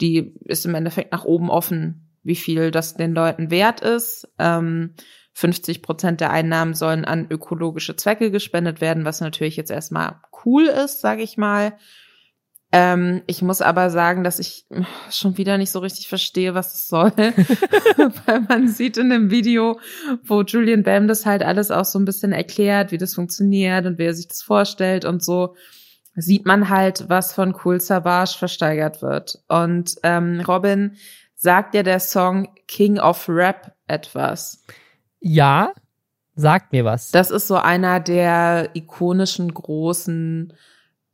die 0.00 0.34
ist 0.44 0.66
im 0.66 0.74
Endeffekt 0.74 1.12
nach 1.12 1.24
oben 1.24 1.50
offen, 1.50 2.10
wie 2.22 2.36
viel 2.36 2.70
das 2.70 2.94
den 2.94 3.14
Leuten 3.14 3.50
wert 3.50 3.80
ist. 3.80 4.28
Ähm, 4.38 4.94
50 5.32 5.82
Prozent 5.82 6.20
der 6.20 6.30
Einnahmen 6.30 6.74
sollen 6.74 7.04
an 7.04 7.26
ökologische 7.30 7.96
Zwecke 7.96 8.30
gespendet 8.30 8.80
werden, 8.80 9.04
was 9.04 9.20
natürlich 9.20 9.56
jetzt 9.56 9.70
erstmal 9.70 10.16
cool 10.44 10.64
ist, 10.64 11.00
sage 11.00 11.22
ich 11.22 11.36
mal. 11.36 11.74
Ähm, 12.70 13.22
ich 13.26 13.40
muss 13.40 13.62
aber 13.62 13.88
sagen, 13.88 14.24
dass 14.24 14.38
ich 14.38 14.66
schon 15.10 15.38
wieder 15.38 15.56
nicht 15.56 15.70
so 15.70 15.78
richtig 15.78 16.08
verstehe, 16.08 16.54
was 16.54 16.74
es 16.74 16.88
soll. 16.88 17.12
Weil 18.26 18.40
man 18.48 18.68
sieht 18.68 18.96
in 18.96 19.10
dem 19.10 19.30
Video, 19.30 19.80
wo 20.22 20.42
Julian 20.42 20.82
Bam 20.82 21.08
das 21.08 21.24
halt 21.24 21.42
alles 21.42 21.70
auch 21.70 21.86
so 21.86 21.98
ein 21.98 22.04
bisschen 22.04 22.32
erklärt, 22.32 22.92
wie 22.92 22.98
das 22.98 23.14
funktioniert 23.14 23.86
und 23.86 23.98
wie 23.98 24.04
er 24.04 24.14
sich 24.14 24.28
das 24.28 24.42
vorstellt 24.42 25.04
und 25.04 25.24
so, 25.24 25.54
sieht 26.14 26.46
man 26.46 26.68
halt, 26.68 27.08
was 27.08 27.32
von 27.32 27.54
Cool 27.64 27.80
Savage 27.80 28.36
versteigert 28.36 29.02
wird. 29.02 29.38
Und 29.48 29.94
ähm, 30.02 30.40
Robin, 30.40 30.96
sagt 31.38 31.74
ja 31.74 31.82
der 31.82 32.00
Song 32.00 32.48
King 32.66 32.98
of 32.98 33.28
Rap 33.28 33.72
etwas? 33.86 34.64
Ja, 35.20 35.72
sagt 36.34 36.72
mir 36.72 36.84
was. 36.84 37.10
Das 37.10 37.30
ist 37.30 37.46
so 37.46 37.56
einer 37.56 38.00
der 38.00 38.70
ikonischen 38.74 39.54
großen 39.54 40.52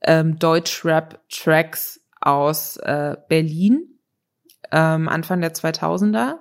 ähm, 0.05 0.39
Deutschrap-Tracks 0.39 2.01
aus 2.21 2.77
äh, 2.79 3.17
Berlin, 3.29 3.99
ähm, 4.71 5.09
Anfang 5.09 5.41
der 5.41 5.55
2000er. 5.55 6.39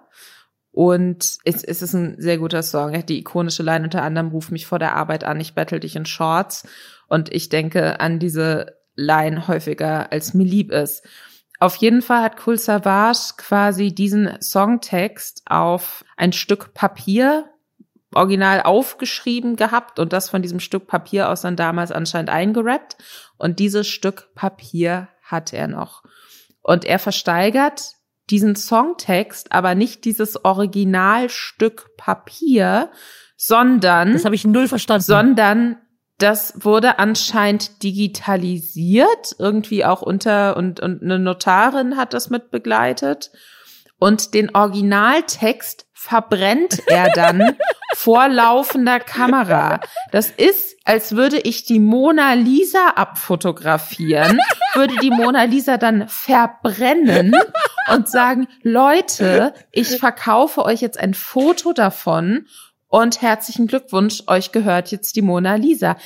Und 0.71 1.37
es, 1.43 1.63
es 1.63 1.81
ist 1.81 1.93
ein 1.93 2.15
sehr 2.19 2.39
guter 2.39 2.63
Song. 2.63 2.93
Er 2.93 2.99
hat 2.99 3.09
die 3.09 3.19
ikonische 3.19 3.63
Line 3.63 3.83
unter 3.83 4.01
anderem 4.01 4.29
Ruf 4.29 4.49
mich 4.49 4.65
vor 4.65 4.79
der 4.79 4.95
Arbeit 4.95 5.23
an, 5.23 5.39
ich 5.39 5.53
battle 5.53 5.79
dich 5.79 5.95
in 5.95 6.05
Shorts. 6.05 6.67
Und 7.07 7.31
ich 7.31 7.49
denke 7.49 7.99
an 7.99 8.19
diese 8.19 8.77
Line 8.95 9.47
häufiger, 9.47 10.11
als 10.11 10.33
mir 10.33 10.45
lieb 10.45 10.71
ist. 10.71 11.05
Auf 11.59 11.75
jeden 11.75 12.01
Fall 12.01 12.23
hat 12.23 12.45
Cool 12.45 12.57
Savage 12.57 13.35
quasi 13.37 13.93
diesen 13.93 14.41
Songtext 14.41 15.43
auf 15.45 16.03
ein 16.17 16.33
Stück 16.33 16.73
Papier 16.73 17.52
original 18.15 18.61
aufgeschrieben 18.61 19.55
gehabt 19.55 19.99
und 19.99 20.13
das 20.13 20.29
von 20.29 20.41
diesem 20.41 20.59
Stück 20.59 20.87
Papier 20.87 21.29
aus 21.29 21.41
dann 21.41 21.55
damals 21.55 21.91
anscheinend 21.91 22.29
eingerappt. 22.29 22.97
Und 23.37 23.59
dieses 23.59 23.87
Stück 23.87 24.33
Papier 24.35 25.09
hat 25.23 25.53
er 25.53 25.67
noch. 25.67 26.03
Und 26.61 26.85
er 26.85 26.99
versteigert 26.99 27.95
diesen 28.29 28.55
Songtext, 28.55 29.51
aber 29.51 29.75
nicht 29.75 30.05
dieses 30.05 30.43
Originalstück 30.45 31.89
Papier, 31.97 32.89
sondern. 33.35 34.13
Das 34.13 34.25
habe 34.25 34.35
ich 34.35 34.45
null 34.45 34.67
verstanden. 34.67 35.03
Sondern 35.03 35.77
das 36.19 36.53
wurde 36.63 36.99
anscheinend 36.99 37.83
digitalisiert, 37.83 39.35
irgendwie 39.39 39.83
auch 39.83 40.01
unter, 40.01 40.55
und, 40.55 40.79
und 40.79 41.03
eine 41.03 41.19
Notarin 41.19 41.97
hat 41.97 42.13
das 42.13 42.29
mit 42.29 42.51
begleitet. 42.51 43.31
Und 44.03 44.33
den 44.33 44.53
Originaltext 44.53 45.85
verbrennt 45.93 46.81
er 46.87 47.09
dann 47.13 47.55
vor 47.95 48.27
laufender 48.27 48.99
Kamera. 48.99 49.79
Das 50.11 50.29
ist, 50.29 50.75
als 50.83 51.15
würde 51.15 51.39
ich 51.39 51.63
die 51.63 51.79
Mona 51.79 52.33
Lisa 52.33 52.95
abfotografieren, 52.97 54.41
würde 54.73 54.97
die 55.01 55.09
Mona 55.09 55.43
Lisa 55.43 55.77
dann 55.77 56.09
verbrennen 56.09 57.33
und 57.93 58.09
sagen, 58.09 58.49
Leute, 58.61 59.53
ich 59.71 59.97
verkaufe 59.99 60.65
euch 60.65 60.81
jetzt 60.81 60.99
ein 60.99 61.13
Foto 61.13 61.71
davon 61.71 62.47
und 62.93 63.23
herzlichen 63.23 63.65
Glückwunsch, 63.65 64.21
euch 64.27 64.51
gehört 64.51 64.91
jetzt 64.91 65.15
die 65.15 65.23
Mona 65.23 65.55
Lisa. 65.55 65.97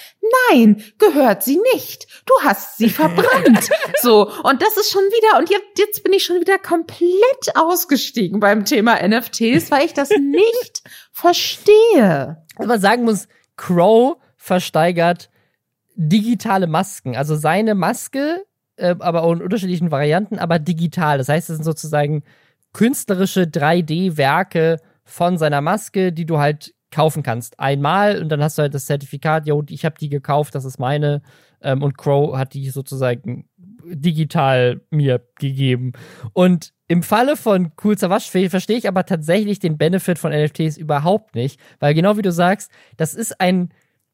Nein, 0.50 0.82
gehört 0.98 1.44
sie 1.44 1.60
nicht. 1.74 2.08
Du 2.26 2.34
hast 2.46 2.78
sie 2.78 2.90
verbrannt. 2.90 3.70
so, 4.02 4.32
und 4.44 4.62
das 4.62 4.78
ist 4.78 4.90
schon 4.90 5.02
wieder, 5.02 5.38
und 5.38 5.50
jetzt, 5.50 5.78
jetzt 5.78 6.02
bin 6.06 6.14
ich 6.14 6.24
schon 6.24 6.40
wieder 6.40 6.58
komplett 6.58 7.10
ausgestiegen 7.56 8.40
beim 8.40 8.64
Thema 8.64 9.06
NFTs, 9.06 9.70
weil 9.70 9.86
ich 9.86 9.94
das 9.96 10.10
nicht 10.18 10.82
verstehe. 11.12 12.42
Aber 12.56 12.80
sagen 12.80 13.04
muss, 13.04 13.28
Crow 13.58 14.16
versteigert 14.38 15.30
digitale 15.96 16.68
Masken. 16.68 17.18
Also 17.18 17.36
seine 17.36 17.76
Maske, 17.76 18.46
äh, 18.78 18.96
aber 19.00 19.24
auch 19.24 19.34
in 19.34 19.42
unterschiedlichen 19.42 19.92
Varianten, 19.92 20.40
aber 20.40 20.58
digital. 20.58 21.18
Das 21.18 21.28
heißt, 21.28 21.50
es 21.50 21.58
sind 21.58 21.66
sozusagen 21.66 22.24
künstlerische 22.72 23.42
3D-Werke 23.42 24.78
von 25.04 25.38
seiner 25.38 25.60
Maske, 25.60 26.14
die 26.14 26.26
du 26.26 26.38
halt 26.38 26.74
kaufen 26.92 27.24
kannst. 27.24 27.60
Einmal 27.60 28.22
und 28.22 28.30
dann 28.30 28.42
hast 28.42 28.58
du 28.58 28.64
halt 28.64 28.74
das 28.74 28.86
Zertifikat, 28.86 29.48
jo, 29.48 29.64
ich 29.70 29.86
habe 29.86 29.96
die 30.00 30.10
gekauft, 30.10 30.56
das 30.56 30.66
ist 30.66 30.80
meine. 30.80 31.22
Ähm, 31.62 31.84
und 31.84 31.98
Crow 31.98 32.38
hat 32.38 32.54
die 32.54 32.70
sozusagen 32.70 33.50
digital 33.84 34.82
mir 34.90 35.26
gegeben. 35.40 35.94
Und 36.34 36.74
im 36.88 37.04
Falle 37.04 37.36
von 37.36 37.72
Cool 37.84 37.98
Savage 37.98 38.50
verstehe 38.50 38.78
ich 38.78 38.88
aber 38.88 39.06
tatsächlich 39.06 39.60
den 39.60 39.78
Benefit 39.78 40.20
von 40.20 40.32
NFTs 40.32 40.78
überhaupt 40.78 41.36
nicht, 41.36 41.60
weil 41.80 41.94
genau 41.94 42.18
wie 42.18 42.22
du 42.22 42.32
sagst, 42.32 42.72
das 42.96 43.14
ist 43.14 43.40
ein, 43.42 43.70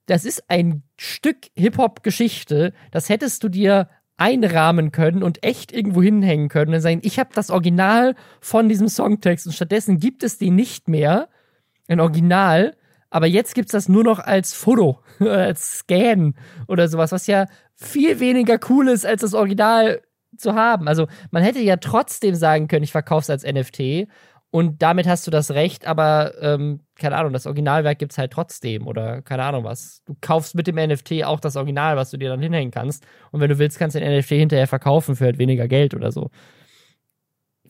das 0.06 0.26
ist 0.26 0.50
ein 0.50 0.84
Stück 0.98 1.48
Hip-Hop-Geschichte, 1.56 2.74
das 2.92 3.10
hättest 3.10 3.44
du 3.44 3.50
dir 3.50 3.90
einrahmen 4.18 4.92
können 4.92 5.24
und 5.24 5.44
echt 5.44 5.72
irgendwo 5.72 6.02
hinhängen 6.02 6.50
können 6.50 6.74
und 6.74 6.82
sagen, 6.82 7.02
ich 7.04 7.20
habe 7.20 7.32
das 7.34 7.50
Original 7.50 8.16
von 8.42 8.70
diesem 8.70 8.88
Songtext 8.88 9.46
und 9.48 9.54
stattdessen 9.54 10.00
gibt 10.00 10.24
es 10.24 10.38
die 10.38 10.52
nicht 10.52 10.88
mehr 10.88 11.30
ein 11.94 12.00
Original, 12.00 12.76
aber 13.10 13.28
jetzt 13.28 13.56
gibt's 13.56 13.72
das 13.72 13.90
nur 13.90 14.04
noch 14.04 14.20
als 14.20 14.54
Foto, 14.54 15.00
als 15.20 15.80
Scan 15.80 16.34
oder 16.68 16.88
sowas, 16.88 17.12
was 17.12 17.28
ja 17.28 17.46
viel 17.76 18.20
weniger 18.20 18.60
cool 18.70 18.90
ist, 18.90 19.06
als 19.06 19.22
das 19.22 19.34
Original 19.34 20.02
zu 20.38 20.56
haben. 20.56 20.88
Also 20.88 21.08
man 21.32 21.44
hätte 21.44 21.60
ja 21.60 21.78
trotzdem 21.78 22.36
sagen 22.36 22.68
können, 22.68 22.84
ich 22.84 22.92
verkaufe 22.92 23.22
es 23.22 23.30
als 23.30 23.44
NFT 23.44 24.08
und 24.50 24.82
damit 24.82 25.08
hast 25.08 25.26
du 25.26 25.32
das 25.32 25.52
Recht, 25.52 25.88
aber 25.88 26.34
ähm, 26.42 26.82
keine 26.96 27.18
Ahnung, 27.18 27.34
das 27.34 27.48
Originalwerk 27.48 27.98
gibt's 28.00 28.18
halt 28.18 28.32
trotzdem 28.32 28.88
oder 28.88 29.22
keine 29.22 29.44
Ahnung 29.44 29.64
was. 29.64 30.04
Du 30.06 30.16
kaufst 30.22 30.56
mit 30.56 30.68
dem 30.68 30.76
NFT 30.76 31.24
auch 31.24 31.40
das 31.40 31.56
Original, 31.56 31.98
was 31.98 32.12
du 32.12 32.18
dir 32.18 32.30
dann 32.30 32.42
hinhängen 32.42 32.72
kannst 32.72 33.06
und 33.32 33.42
wenn 33.42 33.50
du 33.50 33.58
willst, 33.58 33.80
kannst 33.80 33.96
du 33.96 34.00
den 34.00 34.16
NFT 34.18 34.30
hinterher 34.30 34.68
verkaufen 34.68 35.16
für 35.16 35.26
halt 35.26 35.38
weniger 35.38 35.68
Geld 35.68 35.94
oder 35.94 36.12
so. 36.12 36.30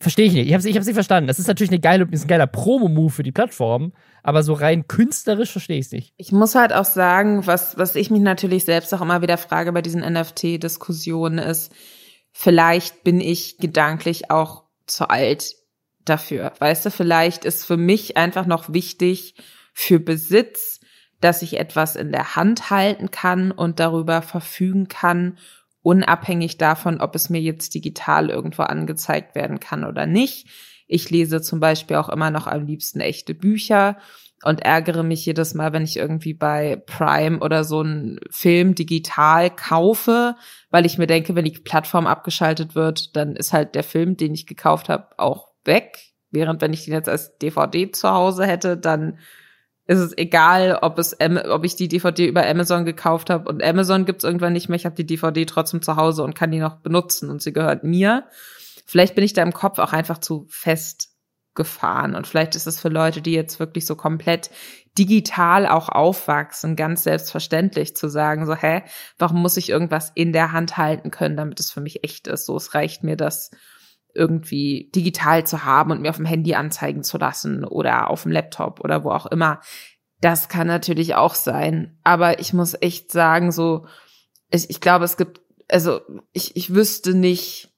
Verstehe 0.00 0.26
ich 0.26 0.32
nicht. 0.32 0.48
Ich 0.48 0.54
habe 0.54 0.68
ich 0.68 0.76
hab's 0.76 0.86
nicht 0.86 0.94
verstanden. 0.94 1.28
Das 1.28 1.38
ist 1.38 1.46
natürlich 1.46 1.70
eine 1.70 1.80
geile, 1.80 2.06
ist 2.10 2.24
ein 2.24 2.28
geiler 2.28 2.48
Promo-Move 2.48 3.10
für 3.10 3.22
die 3.22 3.32
Plattform, 3.32 3.92
aber 4.22 4.42
so 4.42 4.52
rein 4.52 4.88
künstlerisch 4.88 5.52
verstehe 5.52 5.78
ich 5.78 5.86
es 5.86 5.92
nicht. 5.92 6.14
Ich 6.16 6.32
muss 6.32 6.56
halt 6.56 6.72
auch 6.72 6.84
sagen, 6.84 7.46
was, 7.46 7.78
was 7.78 7.94
ich 7.94 8.10
mich 8.10 8.20
natürlich 8.20 8.64
selbst 8.64 8.92
auch 8.92 9.00
immer 9.00 9.22
wieder 9.22 9.38
frage 9.38 9.72
bei 9.72 9.82
diesen 9.82 10.00
NFT-Diskussionen 10.00 11.38
ist, 11.38 11.72
vielleicht 12.32 13.04
bin 13.04 13.20
ich 13.20 13.58
gedanklich 13.58 14.30
auch 14.32 14.64
zu 14.86 15.08
alt 15.08 15.54
dafür. 16.04 16.52
Weißt 16.58 16.84
du, 16.84 16.90
vielleicht 16.90 17.44
ist 17.44 17.64
für 17.64 17.76
mich 17.76 18.16
einfach 18.16 18.46
noch 18.46 18.72
wichtig 18.72 19.36
für 19.72 20.00
Besitz, 20.00 20.80
dass 21.20 21.40
ich 21.40 21.58
etwas 21.58 21.94
in 21.94 22.10
der 22.10 22.34
Hand 22.34 22.68
halten 22.70 23.10
kann 23.10 23.52
und 23.52 23.80
darüber 23.80 24.22
verfügen 24.22 24.88
kann 24.88 25.38
unabhängig 25.84 26.56
davon, 26.56 27.00
ob 27.00 27.14
es 27.14 27.28
mir 27.28 27.40
jetzt 27.40 27.74
digital 27.74 28.30
irgendwo 28.30 28.62
angezeigt 28.62 29.34
werden 29.36 29.60
kann 29.60 29.84
oder 29.84 30.06
nicht. 30.06 30.48
Ich 30.86 31.10
lese 31.10 31.42
zum 31.42 31.60
Beispiel 31.60 31.96
auch 31.96 32.08
immer 32.08 32.30
noch 32.30 32.46
am 32.46 32.66
liebsten 32.66 33.00
echte 33.00 33.34
Bücher 33.34 33.98
und 34.42 34.60
ärgere 34.60 35.02
mich 35.02 35.24
jedes 35.26 35.54
Mal, 35.54 35.72
wenn 35.72 35.84
ich 35.84 35.96
irgendwie 35.96 36.32
bei 36.32 36.82
Prime 36.86 37.38
oder 37.38 37.64
so 37.64 37.80
einen 37.80 38.18
Film 38.30 38.74
digital 38.74 39.50
kaufe, 39.50 40.36
weil 40.70 40.86
ich 40.86 40.96
mir 40.96 41.06
denke, 41.06 41.34
wenn 41.34 41.44
die 41.44 41.52
Plattform 41.52 42.06
abgeschaltet 42.06 42.74
wird, 42.74 43.14
dann 43.14 43.36
ist 43.36 43.52
halt 43.52 43.74
der 43.74 43.84
Film, 43.84 44.16
den 44.16 44.34
ich 44.34 44.46
gekauft 44.46 44.88
habe, 44.88 45.08
auch 45.18 45.48
weg. 45.64 45.98
Während 46.30 46.62
wenn 46.62 46.72
ich 46.72 46.86
den 46.86 46.94
jetzt 46.94 47.08
als 47.10 47.36
DVD 47.38 47.90
zu 47.92 48.10
Hause 48.10 48.46
hätte, 48.46 48.76
dann 48.78 49.18
ist 49.86 49.98
es 49.98 50.16
egal, 50.16 50.78
ob 50.80 50.98
es 50.98 51.16
ob 51.20 51.64
ich 51.64 51.76
die 51.76 51.88
DVD 51.88 52.26
über 52.26 52.46
Amazon 52.46 52.84
gekauft 52.84 53.30
habe 53.30 53.48
und 53.50 53.62
Amazon 53.62 54.06
gibt's 54.06 54.24
irgendwann 54.24 54.54
nicht 54.54 54.68
mehr. 54.68 54.76
Ich 54.76 54.86
habe 54.86 54.96
die 54.96 55.06
DVD 55.06 55.44
trotzdem 55.44 55.82
zu 55.82 55.96
Hause 55.96 56.22
und 56.22 56.34
kann 56.34 56.50
die 56.50 56.58
noch 56.58 56.76
benutzen 56.76 57.30
und 57.30 57.42
sie 57.42 57.52
gehört 57.52 57.84
mir. 57.84 58.24
Vielleicht 58.86 59.14
bin 59.14 59.24
ich 59.24 59.32
da 59.32 59.42
im 59.42 59.52
Kopf 59.52 59.78
auch 59.78 59.92
einfach 59.92 60.18
zu 60.18 60.46
fest 60.48 61.10
gefahren. 61.54 62.14
Und 62.14 62.26
vielleicht 62.26 62.56
ist 62.56 62.66
es 62.66 62.80
für 62.80 62.88
Leute, 62.88 63.22
die 63.22 63.32
jetzt 63.32 63.60
wirklich 63.60 63.86
so 63.86 63.94
komplett 63.94 64.50
digital 64.98 65.66
auch 65.66 65.88
aufwachsen, 65.88 66.76
ganz 66.76 67.04
selbstverständlich 67.04 67.96
zu 67.96 68.08
sagen, 68.08 68.46
so, 68.46 68.54
hä, 68.54 68.82
warum 69.18 69.40
muss 69.40 69.56
ich 69.56 69.70
irgendwas 69.70 70.10
in 70.14 70.32
der 70.32 70.52
Hand 70.52 70.76
halten 70.76 71.10
können, 71.10 71.36
damit 71.36 71.60
es 71.60 71.70
für 71.70 71.80
mich 71.80 72.04
echt 72.04 72.26
ist? 72.26 72.46
So, 72.46 72.56
es 72.56 72.74
reicht 72.74 73.04
mir, 73.04 73.16
das 73.16 73.50
irgendwie 74.14 74.90
digital 74.94 75.46
zu 75.46 75.64
haben 75.64 75.90
und 75.90 76.00
mir 76.00 76.10
auf 76.10 76.16
dem 76.16 76.24
Handy 76.24 76.54
anzeigen 76.54 77.02
zu 77.02 77.18
lassen 77.18 77.64
oder 77.64 78.10
auf 78.10 78.22
dem 78.22 78.32
Laptop 78.32 78.80
oder 78.80 79.04
wo 79.04 79.10
auch 79.10 79.26
immer. 79.26 79.60
Das 80.20 80.48
kann 80.48 80.66
natürlich 80.66 81.14
auch 81.16 81.34
sein. 81.34 81.98
Aber 82.04 82.38
ich 82.40 82.52
muss 82.52 82.74
echt 82.80 83.12
sagen, 83.12 83.52
so, 83.52 83.86
ich, 84.50 84.70
ich 84.70 84.80
glaube, 84.80 85.04
es 85.04 85.16
gibt, 85.16 85.40
also 85.68 86.00
ich, 86.32 86.56
ich 86.56 86.74
wüsste 86.74 87.14
nicht, 87.14 87.72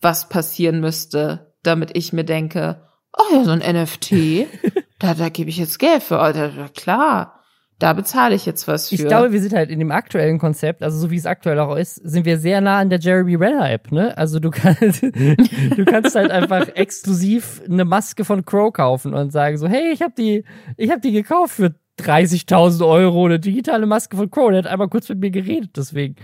was 0.00 0.28
passieren 0.28 0.80
müsste, 0.80 1.54
damit 1.62 1.96
ich 1.96 2.12
mir 2.12 2.24
denke, 2.24 2.88
oh 3.16 3.34
ja, 3.34 3.44
so 3.44 3.50
ein 3.50 3.58
NFT, 3.60 4.46
da, 4.98 5.14
da 5.14 5.28
gebe 5.28 5.50
ich 5.50 5.58
jetzt 5.58 5.78
Geld 5.78 6.02
für, 6.02 6.18
Alter, 6.18 6.68
klar. 6.74 7.35
Da 7.78 7.92
bezahle 7.92 8.34
ich 8.34 8.46
jetzt 8.46 8.66
was 8.68 8.88
für. 8.88 8.94
Ich 8.94 9.06
glaube, 9.06 9.32
wir 9.32 9.40
sind 9.40 9.52
halt 9.52 9.70
in 9.70 9.78
dem 9.78 9.90
aktuellen 9.90 10.38
Konzept, 10.38 10.82
also 10.82 10.98
so 10.98 11.10
wie 11.10 11.16
es 11.16 11.26
aktuell 11.26 11.58
auch 11.58 11.76
ist, 11.76 11.96
sind 11.96 12.24
wir 12.24 12.38
sehr 12.38 12.62
nah 12.62 12.78
an 12.78 12.88
der 12.88 12.98
Jeremy 12.98 13.34
Renner 13.34 13.70
App, 13.70 13.92
ne? 13.92 14.16
Also 14.16 14.40
du 14.40 14.50
kannst, 14.50 15.02
du 15.76 15.84
kannst 15.84 16.14
halt 16.14 16.30
einfach 16.30 16.68
exklusiv 16.74 17.60
eine 17.68 17.84
Maske 17.84 18.24
von 18.24 18.46
Crow 18.46 18.72
kaufen 18.72 19.12
und 19.12 19.30
sagen 19.30 19.58
so, 19.58 19.68
hey, 19.68 19.92
ich 19.92 20.00
habe 20.00 20.14
die, 20.16 20.44
ich 20.78 20.90
habe 20.90 21.02
die 21.02 21.12
gekauft 21.12 21.54
für 21.54 21.74
30.000 22.00 22.86
Euro, 22.86 23.26
eine 23.26 23.38
digitale 23.38 23.86
Maske 23.86 24.16
von 24.16 24.30
Crow. 24.30 24.50
Der 24.50 24.58
hat 24.58 24.66
einmal 24.66 24.88
kurz 24.88 25.08
mit 25.10 25.20
mir 25.20 25.30
geredet, 25.30 25.70
deswegen. 25.76 26.16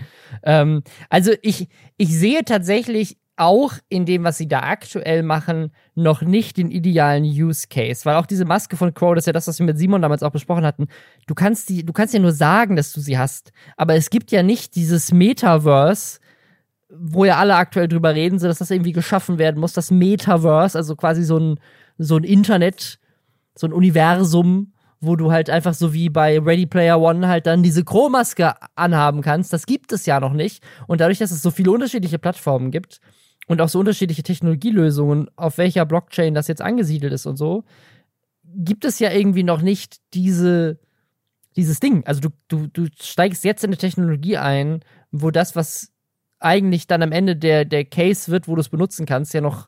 Ähm, 0.43 0.83
also 1.09 1.33
ich, 1.41 1.67
ich 1.97 2.17
sehe 2.17 2.43
tatsächlich 2.45 3.17
auch 3.35 3.73
in 3.89 4.05
dem, 4.05 4.23
was 4.23 4.37
sie 4.37 4.47
da 4.47 4.59
aktuell 4.59 5.23
machen, 5.23 5.71
noch 5.95 6.21
nicht 6.21 6.57
den 6.57 6.69
idealen 6.69 7.23
Use 7.23 7.67
Case. 7.67 8.05
Weil 8.05 8.15
auch 8.15 8.25
diese 8.25 8.45
Maske 8.45 8.77
von 8.77 8.93
Crow, 8.93 9.15
das 9.15 9.23
ist 9.23 9.27
ja 9.27 9.33
das, 9.33 9.47
was 9.47 9.59
wir 9.59 9.65
mit 9.65 9.77
Simon 9.77 10.01
damals 10.01 10.23
auch 10.23 10.31
besprochen 10.31 10.65
hatten. 10.65 10.87
Du 11.27 11.33
kannst 11.33 11.69
die, 11.69 11.85
du 11.85 11.93
kannst 11.93 12.13
ja 12.13 12.19
nur 12.19 12.31
sagen, 12.31 12.75
dass 12.75 12.93
du 12.93 13.01
sie 13.01 13.17
hast. 13.17 13.51
Aber 13.75 13.95
es 13.95 14.09
gibt 14.09 14.31
ja 14.31 14.43
nicht 14.43 14.75
dieses 14.75 15.11
Metaverse, 15.11 16.19
wo 16.89 17.25
ja 17.25 17.37
alle 17.37 17.55
aktuell 17.55 17.87
drüber 17.87 18.13
reden, 18.13 18.37
so 18.37 18.47
dass 18.47 18.59
das 18.59 18.69
irgendwie 18.69 18.91
geschaffen 18.91 19.39
werden 19.39 19.59
muss. 19.59 19.73
Das 19.73 19.89
Metaverse, 19.89 20.77
also 20.77 20.95
quasi 20.95 21.23
so 21.23 21.37
ein, 21.37 21.59
so 21.97 22.17
ein 22.17 22.23
Internet, 22.23 22.99
so 23.55 23.67
ein 23.67 23.73
Universum, 23.73 24.73
wo 25.03 25.15
du 25.15 25.31
halt 25.31 25.49
einfach 25.49 25.73
so 25.73 25.93
wie 25.93 26.09
bei 26.09 26.39
Ready 26.39 26.65
Player 26.65 26.99
One 26.99 27.27
halt 27.27 27.45
dann 27.45 27.63
diese 27.63 27.83
Crow-Maske 27.83 28.53
anhaben 28.75 29.21
kannst. 29.21 29.51
Das 29.51 29.65
gibt 29.65 29.91
es 29.91 30.05
ja 30.05 30.19
noch 30.19 30.33
nicht. 30.33 30.63
Und 30.87 31.01
dadurch, 31.01 31.19
dass 31.19 31.31
es 31.31 31.41
so 31.41 31.51
viele 31.51 31.71
unterschiedliche 31.71 32.19
Plattformen 32.19 32.71
gibt, 32.71 33.01
und 33.47 33.61
auch 33.61 33.69
so 33.69 33.79
unterschiedliche 33.79 34.23
Technologielösungen, 34.23 35.29
auf 35.35 35.57
welcher 35.57 35.85
Blockchain 35.85 36.33
das 36.33 36.47
jetzt 36.47 36.61
angesiedelt 36.61 37.13
ist 37.13 37.25
und 37.25 37.37
so, 37.37 37.63
gibt 38.43 38.85
es 38.85 38.99
ja 38.99 39.11
irgendwie 39.11 39.43
noch 39.43 39.61
nicht 39.61 39.97
diese, 40.13 40.79
dieses 41.55 41.79
Ding. 41.79 42.05
Also 42.05 42.21
du, 42.21 42.29
du, 42.47 42.67
du 42.67 42.87
steigst 42.99 43.43
jetzt 43.43 43.63
in 43.63 43.69
eine 43.69 43.77
Technologie 43.77 44.37
ein, 44.37 44.83
wo 45.11 45.31
das, 45.31 45.55
was 45.55 45.91
eigentlich 46.39 46.87
dann 46.87 47.01
am 47.01 47.11
Ende 47.11 47.35
der, 47.35 47.65
der 47.65 47.85
Case 47.85 48.31
wird, 48.31 48.47
wo 48.47 48.55
du 48.55 48.61
es 48.61 48.69
benutzen 48.69 49.05
kannst, 49.05 49.33
ja 49.33 49.41
noch 49.41 49.67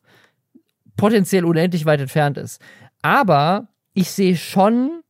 potenziell 0.97 1.45
unendlich 1.45 1.85
weit 1.85 2.01
entfernt 2.01 2.37
ist. 2.37 2.61
Aber 3.01 3.69
ich 3.93 4.11
sehe 4.11 4.35
schon 4.35 5.01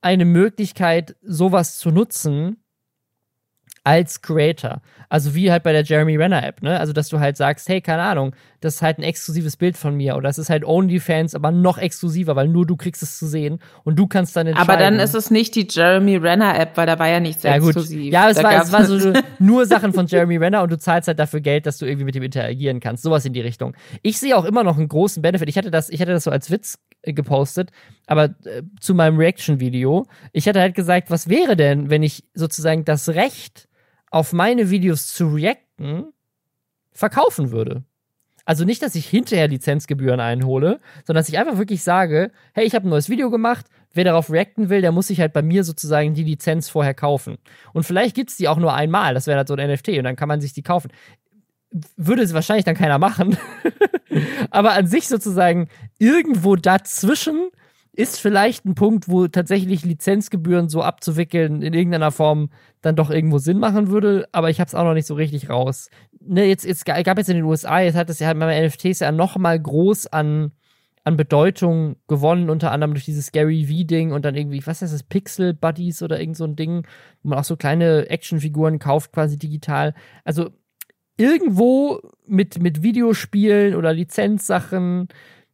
eine 0.00 0.24
Möglichkeit, 0.24 1.16
sowas 1.22 1.78
zu 1.78 1.90
nutzen, 1.90 2.62
als 3.86 4.20
Creator. 4.20 4.82
Also 5.08 5.36
wie 5.36 5.52
halt 5.52 5.62
bei 5.62 5.70
der 5.70 5.84
Jeremy 5.84 6.16
Renner 6.16 6.44
App, 6.44 6.60
ne? 6.60 6.80
Also 6.80 6.92
dass 6.92 7.08
du 7.08 7.20
halt 7.20 7.36
sagst, 7.36 7.68
hey, 7.68 7.80
keine 7.80 8.02
Ahnung, 8.02 8.34
das 8.60 8.76
ist 8.76 8.82
halt 8.82 8.98
ein 8.98 9.04
exklusives 9.04 9.56
Bild 9.56 9.76
von 9.76 9.96
mir 9.96 10.16
oder 10.16 10.28
das 10.28 10.38
ist 10.38 10.50
halt 10.50 10.64
OnlyFans, 10.64 11.36
aber 11.36 11.52
noch 11.52 11.78
exklusiver, 11.78 12.34
weil 12.34 12.48
nur 12.48 12.66
du 12.66 12.74
kriegst 12.74 13.04
es 13.04 13.16
zu 13.16 13.28
sehen 13.28 13.60
und 13.84 13.96
du 13.96 14.08
kannst 14.08 14.34
dann 14.34 14.48
entscheiden. 14.48 14.68
Aber 14.68 14.80
dann 14.80 14.98
ist 14.98 15.14
es 15.14 15.30
nicht 15.30 15.54
die 15.54 15.68
Jeremy 15.70 16.16
Renner 16.16 16.58
App, 16.58 16.76
weil 16.76 16.86
da 16.86 16.98
war 16.98 17.08
ja 17.08 17.20
nichts 17.20 17.44
ja, 17.44 17.54
exklusiv. 17.54 18.12
Ja, 18.12 18.28
es 18.28 18.42
war, 18.42 18.60
es 18.60 18.72
war 18.72 18.84
so 18.86 19.12
nur 19.38 19.66
Sachen 19.66 19.92
von 19.92 20.08
Jeremy 20.08 20.36
Renner 20.36 20.64
und 20.64 20.72
du 20.72 20.78
zahlst 20.78 21.06
halt 21.06 21.20
dafür 21.20 21.40
Geld, 21.40 21.64
dass 21.66 21.78
du 21.78 21.86
irgendwie 21.86 22.06
mit 22.06 22.16
ihm 22.16 22.24
interagieren 22.24 22.80
kannst. 22.80 23.04
Sowas 23.04 23.24
in 23.24 23.34
die 23.34 23.40
Richtung. 23.40 23.76
Ich 24.02 24.18
sehe 24.18 24.36
auch 24.36 24.44
immer 24.44 24.64
noch 24.64 24.78
einen 24.78 24.88
großen 24.88 25.22
Benefit. 25.22 25.48
Ich 25.48 25.58
hatte 25.58 25.70
das, 25.70 25.90
ich 25.90 26.00
hatte 26.00 26.10
das 26.10 26.24
so 26.24 26.32
als 26.32 26.50
Witz 26.50 26.80
äh, 27.02 27.12
gepostet, 27.12 27.70
aber 28.08 28.24
äh, 28.24 28.62
zu 28.80 28.94
meinem 28.94 29.16
Reaction-Video. 29.16 30.08
Ich 30.32 30.48
hatte 30.48 30.60
halt 30.60 30.74
gesagt, 30.74 31.08
was 31.08 31.28
wäre 31.28 31.54
denn, 31.54 31.88
wenn 31.88 32.02
ich 32.02 32.24
sozusagen 32.34 32.84
das 32.84 33.10
Recht 33.10 33.68
auf 34.10 34.32
meine 34.32 34.70
Videos 34.70 35.08
zu 35.08 35.28
reacten 35.28 36.12
verkaufen 36.92 37.50
würde. 37.50 37.84
Also 38.46 38.64
nicht, 38.64 38.80
dass 38.80 38.94
ich 38.94 39.08
hinterher 39.08 39.48
Lizenzgebühren 39.48 40.20
einhole, 40.20 40.78
sondern 41.04 41.20
dass 41.20 41.28
ich 41.28 41.36
einfach 41.36 41.58
wirklich 41.58 41.82
sage, 41.82 42.30
hey, 42.54 42.64
ich 42.64 42.76
habe 42.76 42.86
ein 42.86 42.90
neues 42.90 43.08
Video 43.10 43.28
gemacht, 43.28 43.66
wer 43.92 44.04
darauf 44.04 44.30
reacten 44.30 44.68
will, 44.68 44.80
der 44.80 44.92
muss 44.92 45.08
sich 45.08 45.20
halt 45.20 45.32
bei 45.32 45.42
mir 45.42 45.64
sozusagen 45.64 46.14
die 46.14 46.22
Lizenz 46.22 46.68
vorher 46.68 46.94
kaufen. 46.94 47.38
Und 47.72 47.82
vielleicht 47.82 48.14
gibt 48.14 48.30
es 48.30 48.36
die 48.36 48.46
auch 48.46 48.58
nur 48.58 48.72
einmal, 48.72 49.14
das 49.14 49.26
wäre 49.26 49.38
halt 49.38 49.48
so 49.48 49.54
ein 49.54 49.70
NFT 49.70 49.88
und 49.98 50.04
dann 50.04 50.14
kann 50.14 50.28
man 50.28 50.40
sich 50.40 50.52
die 50.52 50.62
kaufen. 50.62 50.92
Würde 51.96 52.22
es 52.22 52.34
wahrscheinlich 52.34 52.64
dann 52.64 52.76
keiner 52.76 52.98
machen. 52.98 53.36
Aber 54.50 54.72
an 54.72 54.86
sich 54.86 55.08
sozusagen 55.08 55.68
irgendwo 55.98 56.54
dazwischen 56.54 57.48
ist 57.96 58.20
vielleicht 58.20 58.64
ein 58.64 58.74
Punkt, 58.74 59.08
wo 59.08 59.26
tatsächlich 59.26 59.84
Lizenzgebühren 59.84 60.68
so 60.68 60.82
abzuwickeln 60.82 61.62
in 61.62 61.74
irgendeiner 61.74 62.12
Form 62.12 62.50
dann 62.82 62.94
doch 62.94 63.10
irgendwo 63.10 63.38
Sinn 63.38 63.58
machen 63.58 63.88
würde, 63.88 64.28
aber 64.32 64.50
ich 64.50 64.60
habe 64.60 64.68
es 64.68 64.74
auch 64.74 64.84
noch 64.84 64.94
nicht 64.94 65.06
so 65.06 65.14
richtig 65.14 65.48
raus. 65.48 65.90
Ne, 66.20 66.44
jetzt, 66.44 66.64
jetzt 66.64 66.84
gab 66.84 67.18
jetzt 67.18 67.30
in 67.30 67.36
den 67.36 67.44
USA, 67.44 67.80
jetzt 67.80 67.96
hat 67.96 68.10
es 68.10 68.18
ja 68.18 68.32
bei 68.34 68.66
NFTs 68.66 69.00
ja 69.00 69.12
noch 69.12 69.36
mal 69.36 69.58
groß 69.58 70.08
an 70.08 70.52
an 71.06 71.16
Bedeutung 71.16 71.94
gewonnen, 72.08 72.50
unter 72.50 72.72
anderem 72.72 72.94
durch 72.94 73.04
dieses 73.04 73.30
Gary 73.30 73.66
V-Ding 73.66 74.10
und 74.10 74.24
dann 74.24 74.34
irgendwie, 74.34 74.60
was 74.66 74.82
heißt 74.82 74.92
das, 74.92 75.04
Pixel 75.04 75.54
Buddies 75.54 76.02
oder 76.02 76.18
irgend 76.18 76.36
so 76.36 76.42
ein 76.42 76.56
Ding, 76.56 76.84
wo 77.22 77.28
man 77.28 77.38
auch 77.38 77.44
so 77.44 77.56
kleine 77.56 78.10
Actionfiguren 78.10 78.80
kauft, 78.80 79.12
quasi 79.12 79.38
digital. 79.38 79.94
Also 80.24 80.50
irgendwo 81.16 82.00
mit, 82.26 82.60
mit 82.60 82.82
Videospielen 82.82 83.76
oder 83.76 83.92
Lizenzsachen 83.92 85.06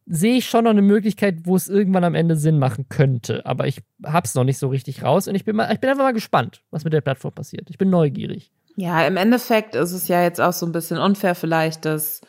sehe 0.05 0.37
ich 0.37 0.45
schon 0.45 0.65
noch 0.65 0.71
eine 0.71 0.81
Möglichkeit, 0.81 1.45
wo 1.45 1.55
es 1.55 1.69
irgendwann 1.69 2.03
am 2.03 2.15
Ende 2.15 2.35
Sinn 2.35 2.59
machen 2.59 2.87
könnte. 2.89 3.45
Aber 3.45 3.67
ich 3.67 3.81
hab's 4.03 4.35
noch 4.35 4.43
nicht 4.43 4.57
so 4.57 4.67
richtig 4.67 5.03
raus 5.03 5.27
und 5.27 5.35
ich 5.35 5.45
bin, 5.45 5.55
mal, 5.55 5.71
ich 5.73 5.79
bin 5.79 5.89
einfach 5.89 6.03
mal 6.03 6.13
gespannt, 6.13 6.61
was 6.71 6.83
mit 6.83 6.93
der 6.93 7.01
Plattform 7.01 7.33
passiert. 7.33 7.69
Ich 7.69 7.77
bin 7.77 7.89
neugierig. 7.89 8.51
Ja, 8.75 9.05
im 9.05 9.17
Endeffekt 9.17 9.75
ist 9.75 9.91
es 9.91 10.07
ja 10.07 10.23
jetzt 10.23 10.41
auch 10.41 10.53
so 10.53 10.65
ein 10.65 10.71
bisschen 10.71 10.97
unfair 10.97 11.35
vielleicht, 11.35 11.85
das 11.85 12.21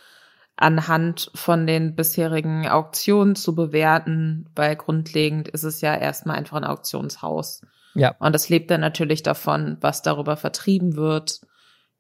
anhand 0.56 1.30
von 1.34 1.66
den 1.66 1.96
bisherigen 1.96 2.68
Auktionen 2.68 3.34
zu 3.34 3.54
bewerten, 3.54 4.48
weil 4.54 4.76
grundlegend 4.76 5.48
ist 5.48 5.64
es 5.64 5.80
ja 5.80 5.96
erstmal 5.96 6.36
einfach 6.36 6.56
ein 6.56 6.64
Auktionshaus. 6.64 7.62
Ja. 7.94 8.14
Und 8.18 8.34
das 8.34 8.48
lebt 8.48 8.70
dann 8.70 8.80
natürlich 8.80 9.22
davon, 9.22 9.78
was 9.80 10.02
darüber 10.02 10.36
vertrieben 10.36 10.96
wird. 10.96 11.40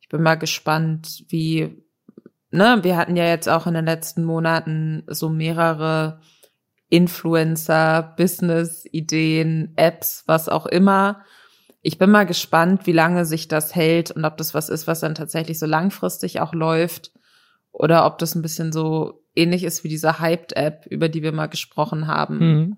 Ich 0.00 0.08
bin 0.08 0.22
mal 0.22 0.36
gespannt, 0.36 1.24
wie 1.28 1.83
ne, 2.54 2.78
wir 2.82 2.96
hatten 2.96 3.16
ja 3.16 3.24
jetzt 3.24 3.48
auch 3.48 3.66
in 3.66 3.74
den 3.74 3.84
letzten 3.84 4.24
Monaten 4.24 5.02
so 5.08 5.28
mehrere 5.28 6.20
Influencer, 6.88 8.14
Business-Ideen, 8.16 9.72
Apps, 9.76 10.22
was 10.26 10.48
auch 10.48 10.66
immer. 10.66 11.24
Ich 11.82 11.98
bin 11.98 12.10
mal 12.10 12.24
gespannt, 12.24 12.86
wie 12.86 12.92
lange 12.92 13.24
sich 13.24 13.48
das 13.48 13.74
hält 13.74 14.10
und 14.10 14.24
ob 14.24 14.36
das 14.36 14.54
was 14.54 14.68
ist, 14.68 14.86
was 14.86 15.00
dann 15.00 15.14
tatsächlich 15.14 15.58
so 15.58 15.66
langfristig 15.66 16.40
auch 16.40 16.54
läuft 16.54 17.12
oder 17.72 18.06
ob 18.06 18.18
das 18.18 18.34
ein 18.34 18.42
bisschen 18.42 18.72
so 18.72 19.22
ähnlich 19.34 19.64
ist 19.64 19.84
wie 19.84 19.88
diese 19.88 20.20
Hyped-App, 20.20 20.86
über 20.86 21.08
die 21.08 21.22
wir 21.22 21.32
mal 21.32 21.48
gesprochen 21.48 22.06
haben. 22.06 22.38
Mhm 22.38 22.76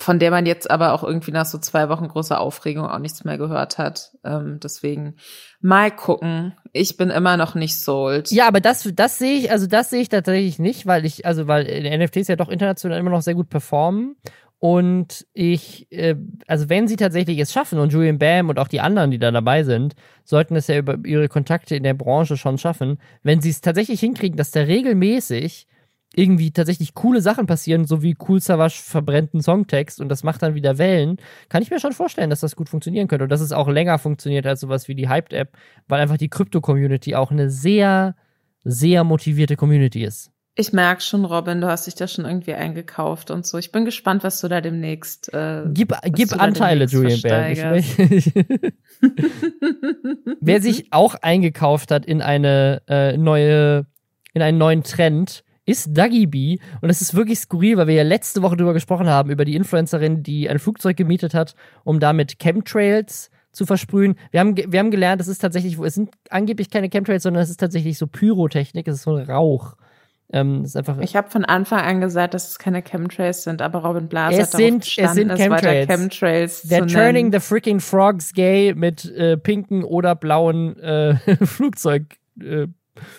von 0.00 0.18
der 0.18 0.30
man 0.30 0.46
jetzt 0.46 0.70
aber 0.70 0.92
auch 0.92 1.02
irgendwie 1.02 1.32
nach 1.32 1.46
so 1.46 1.58
zwei 1.58 1.88
Wochen 1.88 2.08
großer 2.08 2.40
Aufregung 2.40 2.86
auch 2.86 2.98
nichts 2.98 3.24
mehr 3.24 3.36
gehört 3.36 3.78
hat. 3.78 4.12
Ähm, 4.24 4.60
deswegen 4.62 5.16
mal 5.60 5.90
gucken. 5.90 6.54
Ich 6.72 6.96
bin 6.96 7.10
immer 7.10 7.36
noch 7.36 7.54
nicht 7.54 7.80
sold. 7.80 8.30
Ja, 8.30 8.46
aber 8.46 8.60
das, 8.60 8.88
das 8.94 9.18
sehe 9.18 9.38
ich, 9.38 9.50
also 9.50 9.66
das 9.66 9.90
sehe 9.90 10.00
ich 10.00 10.08
tatsächlich 10.08 10.58
nicht, 10.58 10.86
weil 10.86 11.04
ich, 11.04 11.26
also 11.26 11.48
weil 11.48 11.64
NFTs 11.64 12.28
ja 12.28 12.36
doch 12.36 12.48
international 12.48 12.98
immer 12.98 13.10
noch 13.10 13.22
sehr 13.22 13.34
gut 13.34 13.48
performen. 13.48 14.16
Und 14.60 15.26
ich, 15.34 15.90
äh, 15.92 16.16
also 16.46 16.68
wenn 16.68 16.88
sie 16.88 16.96
tatsächlich 16.96 17.38
es 17.38 17.52
schaffen 17.52 17.78
und 17.78 17.92
Julian 17.92 18.18
Bam 18.18 18.48
und 18.48 18.58
auch 18.58 18.68
die 18.68 18.80
anderen, 18.80 19.10
die 19.10 19.18
da 19.18 19.30
dabei 19.30 19.62
sind, 19.62 19.94
sollten 20.24 20.56
es 20.56 20.66
ja 20.66 20.78
über 20.78 20.98
ihre 21.04 21.28
Kontakte 21.28 21.76
in 21.76 21.84
der 21.84 21.94
Branche 21.94 22.36
schon 22.36 22.58
schaffen, 22.58 22.98
wenn 23.22 23.40
sie 23.40 23.50
es 23.50 23.60
tatsächlich 23.60 24.00
hinkriegen, 24.00 24.36
dass 24.36 24.50
da 24.50 24.60
regelmäßig 24.60 25.68
irgendwie 26.14 26.50
tatsächlich 26.50 26.94
coole 26.94 27.20
Sachen 27.20 27.46
passieren, 27.46 27.84
so 27.84 28.02
wie 28.02 28.16
Cool 28.26 28.40
Savage 28.40 28.80
verbrennt 28.82 29.34
einen 29.34 29.42
Songtext 29.42 30.00
und 30.00 30.08
das 30.08 30.22
macht 30.22 30.42
dann 30.42 30.54
wieder 30.54 30.78
Wellen, 30.78 31.18
kann 31.48 31.62
ich 31.62 31.70
mir 31.70 31.80
schon 31.80 31.92
vorstellen, 31.92 32.30
dass 32.30 32.40
das 32.40 32.56
gut 32.56 32.68
funktionieren 32.68 33.08
könnte 33.08 33.24
und 33.24 33.30
dass 33.30 33.40
es 33.40 33.52
auch 33.52 33.68
länger 33.68 33.98
funktioniert 33.98 34.46
als 34.46 34.60
sowas 34.60 34.88
wie 34.88 34.94
die 34.94 35.08
Hyped-App, 35.08 35.56
weil 35.86 36.00
einfach 36.00 36.16
die 36.16 36.28
Krypto-Community 36.28 37.14
auch 37.14 37.30
eine 37.30 37.50
sehr, 37.50 38.16
sehr 38.64 39.04
motivierte 39.04 39.56
Community 39.56 40.02
ist. 40.04 40.30
Ich 40.60 40.72
merke 40.72 41.02
schon, 41.02 41.24
Robin, 41.24 41.60
du 41.60 41.68
hast 41.68 41.86
dich 41.86 41.94
da 41.94 42.08
schon 42.08 42.24
irgendwie 42.24 42.54
eingekauft 42.54 43.30
und 43.30 43.46
so. 43.46 43.58
Ich 43.58 43.70
bin 43.70 43.84
gespannt, 43.84 44.24
was 44.24 44.40
du 44.40 44.48
da 44.48 44.60
demnächst. 44.60 45.32
Äh, 45.32 45.66
gib 45.68 45.94
gib 46.02 46.32
Anteile, 46.32 46.86
Julian 46.86 47.20
Bam. 47.22 47.54
Wer 50.40 50.60
sich 50.60 50.92
auch 50.92 51.14
eingekauft 51.14 51.92
hat 51.92 52.06
in 52.06 52.22
eine 52.22 52.82
äh, 52.88 53.16
neue, 53.16 53.86
in 54.34 54.42
einen 54.42 54.58
neuen 54.58 54.82
Trend, 54.82 55.44
ist 55.68 55.96
Duggy 55.96 56.26
B. 56.26 56.58
Und 56.80 56.88
das 56.88 57.02
ist 57.02 57.14
wirklich 57.14 57.38
skurril, 57.38 57.76
weil 57.76 57.88
wir 57.88 57.94
ja 57.94 58.02
letzte 58.02 58.40
Woche 58.40 58.56
darüber 58.56 58.72
gesprochen 58.72 59.06
haben, 59.06 59.30
über 59.30 59.44
die 59.44 59.54
Influencerin, 59.54 60.22
die 60.22 60.48
ein 60.48 60.58
Flugzeug 60.58 60.96
gemietet 60.96 61.34
hat, 61.34 61.54
um 61.84 62.00
damit 62.00 62.38
Chemtrails 62.38 63.30
zu 63.52 63.66
versprühen. 63.66 64.14
Wir 64.30 64.40
haben, 64.40 64.56
wir 64.56 64.78
haben 64.78 64.90
gelernt, 64.90 65.20
es 65.20 65.28
ist 65.28 65.40
tatsächlich, 65.40 65.78
es 65.78 65.94
sind 65.94 66.10
angeblich 66.30 66.70
keine 66.70 66.88
Chemtrails, 66.88 67.22
sondern 67.22 67.42
es 67.42 67.50
ist 67.50 67.60
tatsächlich 67.60 67.98
so 67.98 68.06
Pyrotechnik, 68.06 68.88
es 68.88 68.96
ist 68.96 69.02
so 69.02 69.16
ein 69.16 69.30
Rauch. 69.30 69.76
Ähm, 70.30 70.64
ist 70.64 70.76
einfach 70.76 70.98
ich 71.00 71.16
habe 71.16 71.30
von 71.30 71.44
Anfang 71.46 71.80
an 71.80 72.00
gesagt, 72.00 72.34
dass 72.34 72.48
es 72.48 72.58
keine 72.58 72.82
Chemtrails 72.82 73.44
sind, 73.44 73.62
aber 73.62 73.80
Robin 73.80 74.08
Blaser 74.08 74.40
es 74.40 74.50
sind, 74.50 74.86
es 74.86 75.12
sind 75.14 75.34
Chemtrails. 75.34 75.86
Chemtrails 75.86 76.64
They're 76.70 76.90
turning 76.90 77.32
the 77.32 77.40
freaking 77.40 77.80
frogs 77.80 78.32
gay 78.32 78.74
mit 78.74 79.04
äh, 79.06 79.36
pinken 79.36 79.84
oder 79.84 80.14
blauen 80.14 80.78
äh, 80.80 81.16
Flugzeug. 81.44 82.16
Äh, 82.40 82.68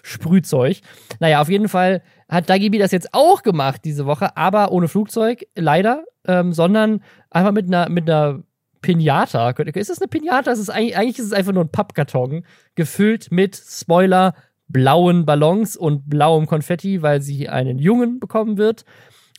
Sprühzeug. 0.04 0.82
Naja, 1.20 1.42
auf 1.42 1.50
jeden 1.50 1.70
Fall 1.70 2.02
hat 2.30 2.50
Dagibi 2.50 2.78
das 2.78 2.92
jetzt 2.92 3.14
auch 3.14 3.42
gemacht 3.42 3.82
diese 3.84 4.06
Woche, 4.06 4.38
aber 4.38 4.72
ohne 4.72 4.88
Flugzeug, 4.88 5.46
leider, 5.56 6.06
ähm, 6.26 6.54
sondern 6.54 7.04
einfach 7.32 7.52
mit 7.52 7.66
einer, 7.66 7.90
mit 7.90 8.10
einer 8.10 8.44
Pinata. 8.82 9.50
Ist 9.50 9.90
das 9.90 10.00
eine 10.00 10.08
Pinata? 10.08 10.52
Ist 10.52 10.70
eigentlich, 10.70 10.96
eigentlich 10.96 11.20
ist 11.20 11.26
es 11.26 11.34
einfach 11.34 11.52
nur 11.52 11.64
ein 11.64 11.72
Pappkarton, 11.72 12.46
gefüllt 12.76 13.32
mit 13.32 13.56
Spoiler, 13.56 14.36
blauen 14.68 15.26
Ballons 15.26 15.76
und 15.76 16.08
blauem 16.10 16.46
Konfetti, 16.46 17.02
weil 17.02 17.22
sie 17.22 17.50
einen 17.50 17.80
Jungen 17.80 18.20
bekommen 18.20 18.58
wird. 18.58 18.86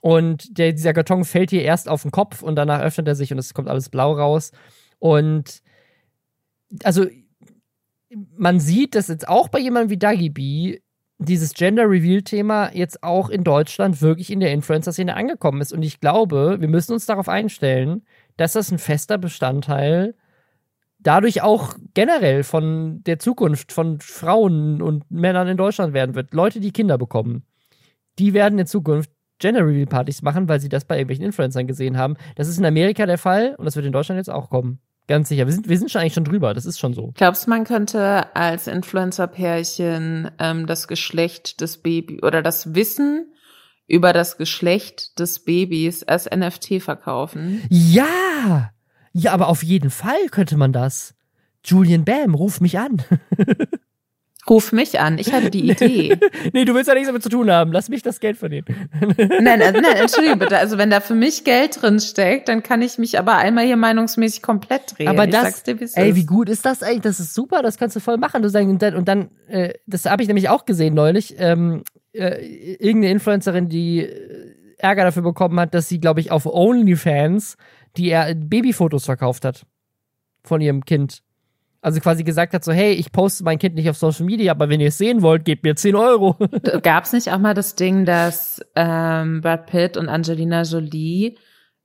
Und 0.03 0.59
der, 0.59 0.72
dieser 0.72 0.93
Karton 0.93 1.24
fällt 1.24 1.53
ihr 1.53 1.62
erst 1.62 1.88
auf 1.88 2.03
den 2.03 2.11
Kopf 2.11 2.43
und 2.43 2.57
danach 2.57 2.80
öffnet 2.80 3.07
er 3.07 3.14
sich 3.14 3.32
und 3.32 3.38
es 3.38 3.55
kommt 3.55 3.68
alles 3.68 3.88
blau 3.88 4.12
raus. 4.12 4.51
Und 4.99 5.62
also 6.82 7.07
man 8.36 8.59
sieht, 8.59 8.95
dass 8.95 9.09
jetzt 9.09 9.28
auch 9.28 9.49
bei 9.49 9.61
jemandem 9.61 9.91
wie 9.91 9.99
Dagi 9.99 10.30
B 10.30 10.80
dieses 11.21 11.53
Gender 11.53 11.89
Reveal 11.89 12.23
Thema 12.23 12.71
jetzt 12.75 13.03
auch 13.03 13.29
in 13.29 13.45
Deutschland 13.45 14.01
wirklich 14.01 14.31
in 14.31 14.41
der 14.41 14.53
Influencer-Szene 14.53 15.14
angekommen 15.14 15.61
ist. 15.61 15.73
Und 15.73 15.83
ich 15.83 16.01
glaube, 16.01 16.57
wir 16.61 16.68
müssen 16.68 16.95
uns 16.95 17.07
darauf 17.07 17.29
einstellen, 17.29 18.03
dass 18.39 18.55
das 18.55 18.73
ein 18.73 18.79
fester 18.79 19.18
Bestandteil 19.18 20.14
dadurch 20.99 21.43
auch 21.43 21.75
generell 21.95 22.43
von 22.43 23.03
der 23.05 23.18
Zukunft 23.18 23.73
von 23.73 24.01
Frauen 24.01 24.81
und 24.81 25.11
Männern 25.11 25.49
in 25.49 25.57
Deutschland 25.57 25.93
werden 25.93 26.14
wird. 26.14 26.33
Leute, 26.33 26.59
die 26.61 26.73
Kinder 26.73 26.97
bekommen, 26.97 27.45
die 28.18 28.33
werden 28.33 28.59
in 28.59 28.66
Zukunft 28.66 29.11
Gender 29.39 29.66
Reveal 29.66 29.87
Partys 29.87 30.23
machen, 30.23 30.49
weil 30.49 30.61
sie 30.61 30.68
das 30.68 30.85
bei 30.85 30.97
irgendwelchen 30.97 31.25
Influencern 31.25 31.66
gesehen 31.66 31.97
haben. 31.97 32.16
Das 32.37 32.49
ist 32.49 32.59
in 32.59 32.64
Amerika 32.66 33.07
der 33.07 33.18
Fall 33.18 33.55
und 33.57 33.64
das 33.64 33.77
wird 33.77 33.87
in 33.87 33.93
Deutschland 33.93 34.18
jetzt 34.18 34.31
auch 34.31 34.51
kommen. 34.51 34.81
Ganz 35.11 35.29
sicher. 35.29 35.45
Wir 35.45 35.53
sind, 35.53 35.69
wir 35.69 35.77
sind 35.77 35.91
schon 35.91 36.03
eigentlich 36.03 36.15
schon 36.15 36.23
drüber. 36.25 36.55
Das 36.55 36.67
ist 36.67 36.79
schon 36.79 36.95
so. 36.95 37.11
Glaubst 37.17 37.47
du, 37.47 37.51
man 37.51 37.65
könnte 37.65 38.33
als 38.37 38.69
Influencer-Pärchen 38.69 40.31
ähm, 40.39 40.69
das 40.69 40.87
Geschlecht 40.87 41.61
des 41.61 41.79
Babys 41.79 42.23
oder 42.23 42.43
das 42.43 42.77
Wissen 42.77 43.27
über 43.89 44.13
das 44.13 44.37
Geschlecht 44.37 45.19
des 45.19 45.41
Babys 45.41 46.05
als 46.05 46.31
NFT 46.31 46.81
verkaufen? 46.81 47.61
Ja! 47.69 48.71
Ja, 49.13 49.33
aber 49.33 49.49
auf 49.49 49.65
jeden 49.65 49.91
Fall 49.91 50.29
könnte 50.31 50.57
man 50.57 50.73
das. 50.73 51.17
Julian 51.65 52.05
Bam, 52.05 52.37
ruf 52.37 52.61
mich 52.61 52.79
an. 52.79 53.03
Ruf 54.49 54.72
mich 54.72 54.99
an, 54.99 55.18
ich 55.18 55.32
hatte 55.32 55.51
die 55.51 55.70
Idee. 55.70 56.18
nee, 56.53 56.64
du 56.64 56.74
willst 56.74 56.88
ja 56.88 56.95
nichts 56.95 57.09
damit 57.09 57.22
zu 57.22 57.28
tun 57.28 57.51
haben. 57.51 57.72
Lass 57.72 57.88
mich 57.88 58.03
das 58.03 58.20
Geld 58.20 58.38
verdienen. 58.38 58.64
nein, 59.41 59.61
also, 59.61 59.80
nein, 59.80 59.97
entschuldige 59.97 60.36
bitte. 60.36 60.57
Also 60.59 60.78
wenn 60.78 60.91
da 60.91 61.01
für 61.01 61.14
mich 61.14 61.45
Geld 61.45 61.82
drin 61.82 62.01
steckt, 62.01 62.49
dann 62.49 62.62
kann 62.62 62.80
ich 62.82 62.99
mich 62.99 63.18
aber 63.18 63.36
einmal 63.36 63.66
hier 63.66 63.76
meinungsmäßig 63.76 64.43
komplett 64.43 64.99
drehen. 64.99 65.09
Aber 65.09 65.26
das, 65.26 65.62
dir, 65.62 65.76
ey, 65.95 66.16
wie 66.16 66.24
gut 66.24 66.49
ist 66.49 66.64
das 66.64 66.82
eigentlich? 66.82 67.03
Das 67.03 67.20
ist 67.20 67.34
super, 67.34 67.62
das 67.62 67.76
kannst 67.76 67.97
du 67.97 68.01
voll 68.01 68.16
machen. 68.16 68.43
Du 68.43 68.49
sagst, 68.49 68.68
und 68.68 68.80
dann, 68.80 68.95
und 68.95 69.09
dann 69.09 69.30
äh, 69.49 69.74
das 69.86 70.07
habe 70.07 70.22
ich 70.22 70.28
nämlich 70.28 70.49
auch 70.49 70.64
gesehen 70.64 70.95
neulich, 70.95 71.34
ähm, 71.38 71.82
äh, 72.12 72.45
irgendeine 72.76 73.12
Influencerin, 73.12 73.68
die 73.68 74.01
äh, 74.01 74.55
Ärger 74.78 75.05
dafür 75.05 75.22
bekommen 75.22 75.61
hat, 75.61 75.74
dass 75.74 75.88
sie, 75.88 76.01
glaube 76.01 76.20
ich, 76.20 76.30
auf 76.30 76.47
OnlyFans 76.47 77.57
die 77.97 78.11
er 78.11 78.34
Babyfotos 78.34 79.05
verkauft 79.05 79.45
hat 79.45 79.66
von 80.43 80.61
ihrem 80.61 80.84
Kind. 80.84 81.22
Also 81.83 82.01
quasi 82.01 82.24
gesagt 82.24 82.53
hat 82.53 82.62
so, 82.62 82.72
hey, 82.72 82.93
ich 82.93 83.11
poste 83.11 83.43
mein 83.43 83.59
Kind 83.59 83.74
nicht 83.74 83.89
auf 83.89 83.97
Social 83.97 84.26
Media, 84.26 84.53
aber 84.53 84.68
wenn 84.68 84.81
ihr 84.81 84.89
es 84.89 84.99
sehen 84.99 85.22
wollt, 85.22 85.47
gebt 85.47 85.64
mir 85.64 85.74
10 85.74 85.95
Euro. 85.95 86.37
Gab 86.83 87.05
es 87.05 87.12
nicht 87.12 87.33
auch 87.33 87.39
mal 87.39 87.55
das 87.55 87.74
Ding, 87.74 88.05
dass 88.05 88.61
ähm, 88.76 89.41
Brad 89.41 89.66
Pitt 89.66 89.97
und 89.97 90.09
Angelina 90.11 90.62
Jolie 90.62 91.39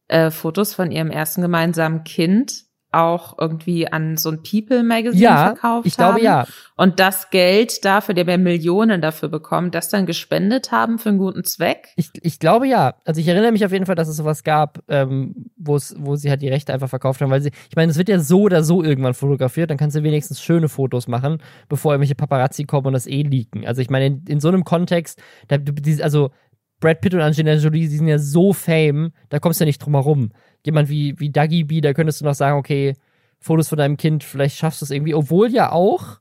äh, 0.08 0.32
Fotos 0.32 0.74
von 0.74 0.92
ihrem 0.92 1.12
ersten 1.12 1.42
gemeinsamen 1.42 2.04
Kind 2.04 2.65
auch 2.96 3.38
irgendwie 3.38 3.88
an 3.88 4.18
so 4.18 4.30
ein 4.30 4.42
People 4.42 4.84
Magazine 4.84 5.24
ja, 5.24 5.46
verkauft 5.48 5.86
ich 5.86 5.98
glaube 5.98 6.14
haben 6.14 6.24
ja. 6.24 6.48
und 6.76 7.00
das 7.00 7.30
Geld 7.30 7.84
dafür, 7.84 8.16
der 8.16 8.26
wir 8.26 8.38
Millionen 8.38 9.02
dafür 9.02 9.30
bekommen, 9.30 9.72
das 9.72 9.90
dann 9.90 10.06
gespendet 10.06 10.72
haben 10.72 10.98
für 10.98 11.10
einen 11.10 11.18
guten 11.18 11.44
Zweck? 11.44 11.90
Ich, 11.96 12.10
ich 12.22 12.40
glaube 12.40 12.68
ja. 12.68 12.96
Also 13.06 13.20
ich 13.20 13.28
erinnere 13.28 13.52
mich 13.52 13.66
auf 13.66 13.72
jeden 13.72 13.86
Fall, 13.86 13.96
dass 13.96 14.08
es 14.08 14.18
sowas 14.18 14.44
gab, 14.44 14.80
ähm, 14.88 15.50
wo 15.58 15.76
es, 15.76 15.96
wo 15.98 16.16
sie 16.16 16.30
halt 16.30 16.42
die 16.42 16.50
Rechte 16.50 16.74
einfach 16.74 16.90
verkauft 16.90 17.22
haben, 17.22 17.30
weil 17.30 17.42
sie, 17.42 17.52
ich 17.70 17.76
meine, 17.76 17.92
es 17.92 17.98
wird 17.98 18.10
ja 18.10 18.20
so 18.20 18.42
oder 18.42 18.64
so 18.64 18.84
irgendwann 18.84 19.14
fotografiert, 19.14 19.70
dann 19.70 19.78
kannst 19.78 19.96
du 19.96 20.04
wenigstens 20.04 20.42
schöne 20.42 20.70
Fotos 20.70 21.08
machen, 21.08 21.40
bevor 21.68 21.94
irgendwelche 21.94 22.16
Paparazzi 22.16 22.64
kommen 22.64 22.88
und 22.88 22.94
das 22.94 23.08
eh 23.08 23.24
leaken. 23.24 23.66
Also 23.66 23.82
ich 23.82 23.90
meine, 23.90 24.08
in, 24.08 24.24
in 24.28 24.40
so 24.40 24.48
einem 24.48 24.64
Kontext, 24.64 25.22
da, 25.48 25.58
also 26.02 26.32
Brad 26.80 27.02
Pitt 27.02 27.14
und 27.14 27.22
Angelina 27.22 27.56
Jolie, 27.56 27.88
die 27.88 27.98
sind 27.98 28.08
ja 28.08 28.20
so 28.20 28.54
fame, 28.54 29.12
da 29.30 29.40
kommst 29.40 29.60
du 29.60 29.64
ja 29.64 29.68
nicht 29.68 29.80
drum 29.80 29.94
herum 29.94 30.32
jemand 30.66 30.90
wie, 30.90 31.20
wie 31.20 31.32
Dagi 31.32 31.64
B, 31.64 31.82
da 31.82 31.94
könntest 31.94 32.22
du 32.22 32.26
noch 32.26 32.36
sagen, 32.36 32.58
okay, 32.58 32.96
Fotos 33.40 33.70
von 33.70 33.78
deinem 33.78 33.98
Kind, 33.98 34.24
vielleicht 34.24 34.58
schaffst 34.58 34.82
du 34.82 34.86
es 34.86 34.92
irgendwie. 34.92 35.14
Obwohl 35.14 35.50
ja 35.52 35.72
auch 35.72 36.20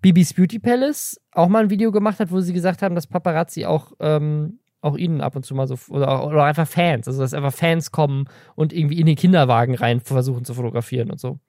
Bibis 0.00 0.34
Beauty 0.34 0.58
Palace 0.58 1.20
auch 1.32 1.48
mal 1.48 1.64
ein 1.64 1.70
Video 1.70 1.90
gemacht 1.90 2.20
hat, 2.20 2.30
wo 2.30 2.40
sie 2.40 2.52
gesagt 2.52 2.82
haben, 2.82 2.94
dass 2.94 3.06
Paparazzi 3.06 3.64
auch, 3.64 3.92
ähm, 3.98 4.60
auch 4.80 4.96
ihnen 4.96 5.20
ab 5.20 5.34
und 5.34 5.44
zu 5.44 5.54
mal 5.54 5.66
so, 5.66 5.76
oder, 5.88 6.26
oder 6.26 6.44
einfach 6.44 6.68
Fans, 6.68 7.08
also 7.08 7.20
dass 7.20 7.34
einfach 7.34 7.52
Fans 7.52 7.90
kommen 7.90 8.28
und 8.54 8.72
irgendwie 8.72 9.00
in 9.00 9.06
den 9.06 9.16
Kinderwagen 9.16 9.74
rein 9.74 10.00
versuchen 10.00 10.44
zu 10.44 10.54
fotografieren 10.54 11.10
und 11.10 11.18
so. 11.18 11.40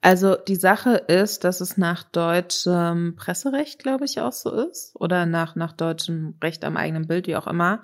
Also 0.00 0.34
die 0.34 0.56
Sache 0.56 0.94
ist, 0.94 1.44
dass 1.44 1.60
es 1.60 1.76
nach 1.76 2.02
deutschem 2.02 3.14
Presserecht, 3.14 3.80
glaube 3.80 4.04
ich, 4.04 4.20
auch 4.20 4.32
so 4.32 4.50
ist, 4.50 4.94
oder 4.96 5.26
nach, 5.26 5.54
nach 5.54 5.72
deutschem 5.72 6.34
Recht 6.42 6.64
am 6.64 6.76
eigenen 6.76 7.06
Bild, 7.06 7.28
wie 7.28 7.36
auch 7.36 7.46
immer, 7.46 7.82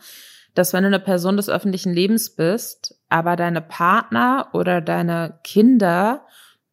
dass 0.59 0.73
wenn 0.73 0.83
du 0.83 0.89
eine 0.89 0.99
Person 0.99 1.37
des 1.37 1.49
öffentlichen 1.49 1.95
Lebens 1.95 2.31
bist, 2.31 2.97
aber 3.09 3.37
deine 3.37 3.61
Partner 3.61 4.49
oder 4.53 4.81
deine 4.81 5.39
Kinder 5.45 6.27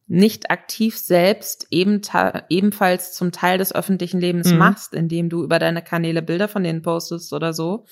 nicht 0.08 0.50
aktiv 0.50 0.98
selbst 0.98 1.68
eben 1.70 2.02
ebenfalls 2.50 3.14
zum 3.14 3.32
Teil 3.32 3.60
des 3.60 3.74
öffentlichen 3.74 4.20
Lebens 4.20 4.52
mhm. 4.52 4.58
machst, 4.58 4.94
indem 4.96 5.30
du 5.30 5.44
über 5.44 5.60
deine 5.60 5.84
Kanäle 5.84 6.24
Bilder 6.24 6.48
von 6.48 6.64
denen 6.64 6.82
postest 6.82 7.32
oder 7.32 7.54
so, 7.54 7.86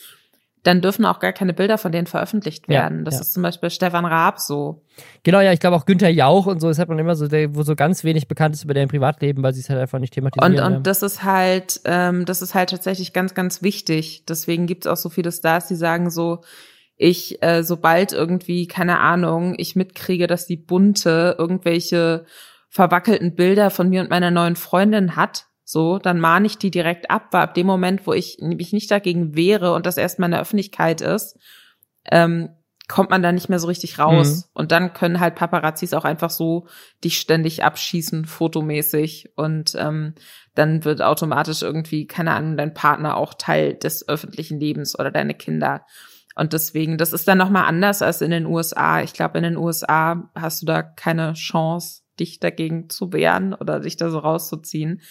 dann 0.64 0.82
dürfen 0.82 1.06
auch 1.06 1.20
gar 1.20 1.34
keine 1.34 1.54
Bilder 1.54 1.78
von 1.78 1.92
denen 1.92 2.08
veröffentlicht 2.08 2.70
werden. 2.70 3.00
Ja, 3.00 3.04
das 3.04 3.16
ja. 3.16 3.22
ist 3.22 3.34
zum 3.34 3.44
Beispiel 3.44 3.70
Stefan 3.70 4.06
Raab 4.06 4.40
so. 4.40 4.82
Genau, 5.24 5.42
ja, 5.42 5.52
ich 5.52 5.60
glaube 5.60 5.76
auch 5.76 5.86
Günther 5.86 6.10
Jauch 6.10 6.46
und 6.46 6.62
so, 6.62 6.70
das 6.70 6.80
hat 6.80 6.88
man 6.88 6.98
immer 7.00 7.16
so, 7.16 7.28
der, 7.28 7.54
wo 7.54 7.64
so 7.64 7.76
ganz 7.76 8.06
wenig 8.06 8.30
bekannt 8.30 8.56
ist 8.56 8.64
über 8.64 8.74
deren 8.74 8.88
Privatleben, 8.88 9.44
weil 9.44 9.54
sie 9.54 9.60
es 9.60 9.70
halt 9.70 9.80
einfach 9.80 10.00
nicht 10.00 10.14
thematisieren. 10.14 10.58
Und, 10.58 10.78
und 10.78 10.88
das 10.88 11.04
ist 11.04 11.24
halt, 11.24 11.82
ähm, 11.84 12.26
das 12.26 12.42
ist 12.42 12.56
halt 12.56 12.70
tatsächlich 12.70 13.12
ganz, 13.12 13.34
ganz 13.34 13.62
wichtig. 13.62 14.26
Deswegen 14.26 14.66
gibt 14.66 14.86
es 14.86 14.92
auch 14.92 14.98
so 14.98 15.10
viele 15.10 15.32
Stars, 15.34 15.68
die 15.68 15.76
sagen 15.76 16.10
so, 16.10 16.42
ich, 16.96 17.44
äh, 17.44 17.64
sobald 17.64 18.14
irgendwie, 18.14 18.68
keine 18.68 19.00
Ahnung, 19.00 19.56
ich 19.58 19.76
mitkriege, 19.76 20.28
dass 20.28 20.46
die 20.46 20.58
Bunte 20.58 21.36
irgendwelche 21.38 22.26
verwackelten 22.70 23.36
Bilder 23.36 23.70
von 23.70 23.90
mir 23.90 24.02
und 24.02 24.10
meiner 24.10 24.32
neuen 24.32 24.56
Freundin 24.56 25.18
hat, 25.18 25.48
so, 25.64 25.98
dann 25.98 26.20
mahne 26.20 26.46
ich 26.46 26.58
die 26.58 26.72
direkt 26.72 27.10
ab, 27.10 27.28
weil 27.32 27.44
ab 27.44 27.54
dem 27.54 27.68
Moment, 27.68 28.06
wo 28.06 28.14
ich 28.14 28.38
mich 28.42 28.74
nicht 28.74 28.92
dagegen 28.92 29.36
wehre 29.36 29.74
und 29.74 29.86
das 29.86 29.98
erstmal 29.98 30.28
in 30.28 30.32
der 30.32 30.42
Öffentlichkeit 30.42 31.02
ist, 31.02 31.38
ähm, 32.12 32.50
kommt 32.88 33.10
man 33.10 33.24
da 33.24 33.32
nicht 33.32 33.50
mehr 33.50 33.60
so 33.60 33.68
richtig 33.68 33.98
raus. 33.98 34.36
Mhm. 34.36 34.44
Und 34.54 34.72
dann 34.72 34.94
können 34.94 35.20
halt 35.20 35.36
Paparazzis 35.36 35.94
auch 35.94 36.04
einfach 36.04 36.30
so 36.30 36.68
dich 37.04 37.18
ständig 37.18 37.64
abschießen, 37.64 38.26
fotomäßig. 38.26 39.32
Und 39.36 39.74
ähm, 39.76 40.16
dann 40.54 40.84
wird 40.84 41.02
automatisch 41.02 41.62
irgendwie, 41.62 42.08
keine 42.08 42.34
Ahnung, 42.34 42.58
dein 42.58 42.74
Partner 42.74 43.16
auch 43.16 43.34
Teil 43.34 43.76
des 43.76 44.08
öffentlichen 44.08 44.60
Lebens 44.60 45.00
oder 45.00 45.12
deine 45.12 45.34
Kinder. 45.34 45.86
Und 46.36 46.54
deswegen, 46.54 46.98
das 46.98 47.14
ist 47.14 47.28
dann 47.28 47.38
nochmal 47.38 47.66
anders 47.66 48.02
als 48.02 48.22
in 48.22 48.32
den 48.32 48.46
USA. 48.46 49.02
Ich 49.02 49.14
glaube, 49.14 49.38
in 49.38 49.44
den 49.44 49.58
USA 49.58 50.30
hast 50.36 50.62
du 50.62 50.66
da 50.66 50.82
keine 50.82 51.34
Chance, 51.34 52.02
dich 52.20 52.40
dagegen 52.40 52.90
zu 52.90 53.14
wehren 53.14 53.54
oder 53.54 53.80
dich 53.80 53.98
da 53.98 54.10
so 54.10 54.20
rauszuziehen. 54.20 55.02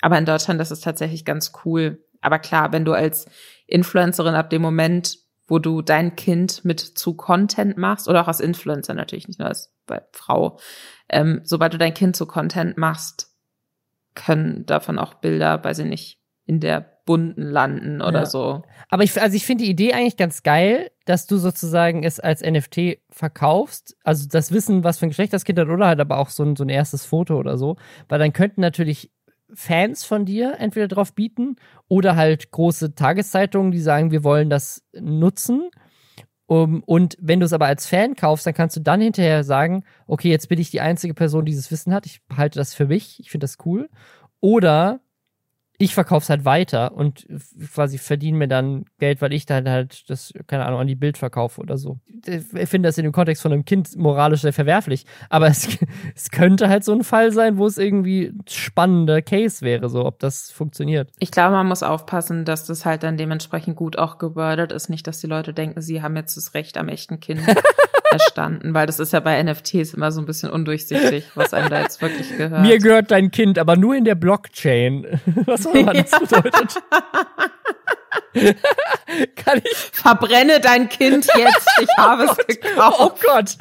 Aber 0.00 0.18
in 0.18 0.24
Deutschland 0.24 0.60
das 0.60 0.70
ist 0.70 0.84
tatsächlich 0.84 1.24
ganz 1.24 1.52
cool. 1.64 2.04
Aber 2.20 2.38
klar, 2.38 2.72
wenn 2.72 2.84
du 2.84 2.92
als 2.92 3.26
Influencerin 3.66 4.34
ab 4.34 4.50
dem 4.50 4.62
Moment, 4.62 5.18
wo 5.48 5.58
du 5.58 5.82
dein 5.82 6.16
Kind 6.16 6.64
mit 6.64 6.80
zu 6.80 7.14
Content 7.14 7.76
machst, 7.76 8.08
oder 8.08 8.22
auch 8.22 8.28
als 8.28 8.40
Influencer 8.40 8.94
natürlich, 8.94 9.28
nicht 9.28 9.38
nur 9.38 9.48
als 9.48 9.72
Frau, 10.12 10.58
ähm, 11.08 11.40
sobald 11.44 11.74
du 11.74 11.78
dein 11.78 11.94
Kind 11.94 12.16
zu 12.16 12.26
Content 12.26 12.76
machst, 12.76 13.32
können 14.14 14.66
davon 14.66 14.98
auch 14.98 15.14
Bilder, 15.14 15.62
weiß 15.62 15.80
ich 15.80 15.86
nicht, 15.86 16.20
in 16.46 16.60
der 16.60 16.96
bunten 17.06 17.42
landen 17.42 18.02
oder 18.02 18.20
ja. 18.20 18.26
so. 18.26 18.62
Aber 18.88 19.04
ich, 19.04 19.20
also 19.20 19.36
ich 19.36 19.46
finde 19.46 19.64
die 19.64 19.70
Idee 19.70 19.92
eigentlich 19.92 20.16
ganz 20.16 20.42
geil, 20.42 20.90
dass 21.04 21.26
du 21.26 21.36
sozusagen 21.36 22.02
es 22.02 22.18
als 22.18 22.42
NFT 22.42 22.98
verkaufst. 23.10 23.96
Also 24.02 24.26
das 24.28 24.50
Wissen, 24.50 24.82
was 24.82 24.98
für 24.98 25.06
ein 25.06 25.10
Geschlecht 25.10 25.32
das 25.32 25.44
Kind 25.44 25.58
hat, 25.58 25.68
oder 25.68 25.86
halt 25.86 26.00
aber 26.00 26.18
auch 26.18 26.30
so 26.30 26.42
ein, 26.42 26.56
so 26.56 26.64
ein 26.64 26.68
erstes 26.68 27.06
Foto 27.06 27.38
oder 27.38 27.58
so. 27.58 27.76
Weil 28.08 28.18
dann 28.18 28.32
könnten 28.32 28.60
natürlich 28.60 29.12
Fans 29.54 30.04
von 30.04 30.24
dir 30.24 30.56
entweder 30.58 30.88
drauf 30.88 31.14
bieten 31.14 31.56
oder 31.88 32.16
halt 32.16 32.50
große 32.50 32.94
Tageszeitungen, 32.94 33.70
die 33.70 33.80
sagen, 33.80 34.10
wir 34.10 34.24
wollen 34.24 34.50
das 34.50 34.82
nutzen. 34.92 35.70
Um, 36.48 36.84
und 36.84 37.16
wenn 37.20 37.40
du 37.40 37.46
es 37.46 37.52
aber 37.52 37.66
als 37.66 37.88
Fan 37.88 38.14
kaufst, 38.14 38.46
dann 38.46 38.54
kannst 38.54 38.76
du 38.76 38.80
dann 38.80 39.00
hinterher 39.00 39.42
sagen, 39.42 39.82
okay, 40.06 40.30
jetzt 40.30 40.48
bin 40.48 40.60
ich 40.60 40.70
die 40.70 40.80
einzige 40.80 41.12
Person, 41.12 41.44
die 41.44 41.50
dieses 41.50 41.72
Wissen 41.72 41.92
hat. 41.92 42.06
Ich 42.06 42.24
behalte 42.26 42.60
das 42.60 42.72
für 42.72 42.86
mich. 42.86 43.18
Ich 43.18 43.30
finde 43.30 43.44
das 43.44 43.58
cool. 43.64 43.90
Oder 44.40 45.00
ich 45.78 45.94
verkaufe 45.94 46.24
es 46.24 46.30
halt 46.30 46.44
weiter 46.44 46.92
und 46.92 47.26
quasi 47.72 47.98
verdiene 47.98 48.38
mir 48.38 48.48
dann 48.48 48.86
Geld, 48.98 49.20
weil 49.20 49.32
ich 49.32 49.46
dann 49.46 49.68
halt 49.68 50.08
das, 50.08 50.32
keine 50.46 50.64
Ahnung, 50.64 50.80
an 50.80 50.86
die 50.86 50.94
Bild 50.94 51.18
verkaufe 51.18 51.60
oder 51.60 51.76
so. 51.76 51.98
Ich 52.26 52.68
finde 52.68 52.88
das 52.88 52.98
in 52.98 53.04
dem 53.04 53.12
Kontext 53.12 53.42
von 53.42 53.52
einem 53.52 53.64
Kind 53.64 53.94
moralisch 53.96 54.40
sehr 54.40 54.52
verwerflich. 54.52 55.04
Aber 55.28 55.48
es, 55.48 55.68
es 56.14 56.30
könnte 56.30 56.68
halt 56.68 56.84
so 56.84 56.92
ein 56.92 57.04
Fall 57.04 57.32
sein, 57.32 57.58
wo 57.58 57.66
es 57.66 57.78
irgendwie 57.78 58.26
ein 58.26 58.44
spannender 58.48 59.22
Case 59.22 59.64
wäre, 59.64 59.88
so 59.88 60.04
ob 60.06 60.18
das 60.18 60.50
funktioniert. 60.50 61.10
Ich 61.18 61.30
glaube, 61.30 61.52
man 61.52 61.66
muss 61.66 61.82
aufpassen, 61.82 62.44
dass 62.44 62.64
das 62.64 62.84
halt 62.84 63.02
dann 63.02 63.16
dementsprechend 63.16 63.76
gut 63.76 63.98
auch 63.98 64.18
gewordet 64.18 64.72
ist. 64.72 64.88
Nicht, 64.88 65.06
dass 65.06 65.20
die 65.20 65.26
Leute 65.26 65.52
denken, 65.52 65.80
sie 65.82 66.02
haben 66.02 66.16
jetzt 66.16 66.36
das 66.36 66.54
Recht 66.54 66.78
am 66.78 66.88
echten 66.88 67.20
Kind. 67.20 67.40
erstanden, 68.20 68.74
weil 68.74 68.86
das 68.86 68.98
ist 68.98 69.12
ja 69.12 69.20
bei 69.20 69.42
NFTs 69.42 69.94
immer 69.94 70.10
so 70.10 70.20
ein 70.20 70.26
bisschen 70.26 70.50
undurchsichtig, 70.50 71.24
was 71.34 71.52
einem 71.54 71.70
da 71.70 71.80
jetzt 71.80 72.00
wirklich 72.02 72.36
gehört. 72.36 72.62
Mir 72.62 72.78
gehört 72.78 73.10
dein 73.10 73.30
Kind, 73.30 73.58
aber 73.58 73.76
nur 73.76 73.94
in 73.94 74.04
der 74.04 74.14
Blockchain. 74.14 75.20
Was 75.46 75.66
auch 75.66 75.74
immer 75.74 75.92
das 75.92 76.10
ja. 76.10 76.18
bedeutet. 76.18 76.82
Kann 79.36 79.60
ich 79.64 79.76
verbrenne 79.92 80.60
dein 80.60 80.88
Kind 80.88 81.26
jetzt? 81.36 81.68
Ich 81.80 81.88
habe 81.98 82.26
oh 82.28 82.34
es 82.36 82.46
gekauft. 82.46 82.96
Oh 82.98 83.10
Gott. 83.26 83.56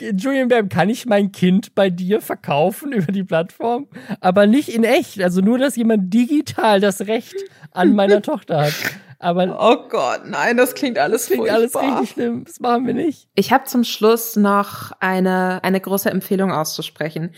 Julian 0.00 0.48
Bam, 0.48 0.68
kann 0.68 0.88
ich 0.88 1.06
mein 1.06 1.32
Kind 1.32 1.74
bei 1.74 1.90
dir 1.90 2.20
verkaufen 2.20 2.92
über 2.92 3.12
die 3.12 3.24
Plattform? 3.24 3.88
Aber 4.20 4.46
nicht 4.46 4.68
in 4.68 4.84
echt. 4.84 5.20
Also 5.22 5.40
nur, 5.40 5.58
dass 5.58 5.76
jemand 5.76 6.12
digital 6.12 6.80
das 6.80 7.02
Recht 7.02 7.36
an 7.72 7.94
meiner 7.94 8.22
Tochter 8.22 8.66
hat. 8.66 8.74
Aber 9.22 9.56
oh 9.60 9.88
Gott, 9.88 10.22
nein, 10.26 10.56
das 10.56 10.74
klingt 10.74 10.98
alles 10.98 11.26
klingt 11.26 11.48
furchtbar. 11.48 11.82
alles 11.82 12.00
richtig 12.00 12.10
schlimm. 12.10 12.44
Das 12.44 12.58
machen 12.58 12.86
wir 12.86 12.94
nicht. 12.94 13.28
Ich 13.36 13.52
habe 13.52 13.64
zum 13.64 13.84
Schluss 13.84 14.34
noch 14.34 14.90
eine 14.98 15.62
eine 15.62 15.80
große 15.80 16.10
Empfehlung 16.10 16.50
auszusprechen. 16.50 17.32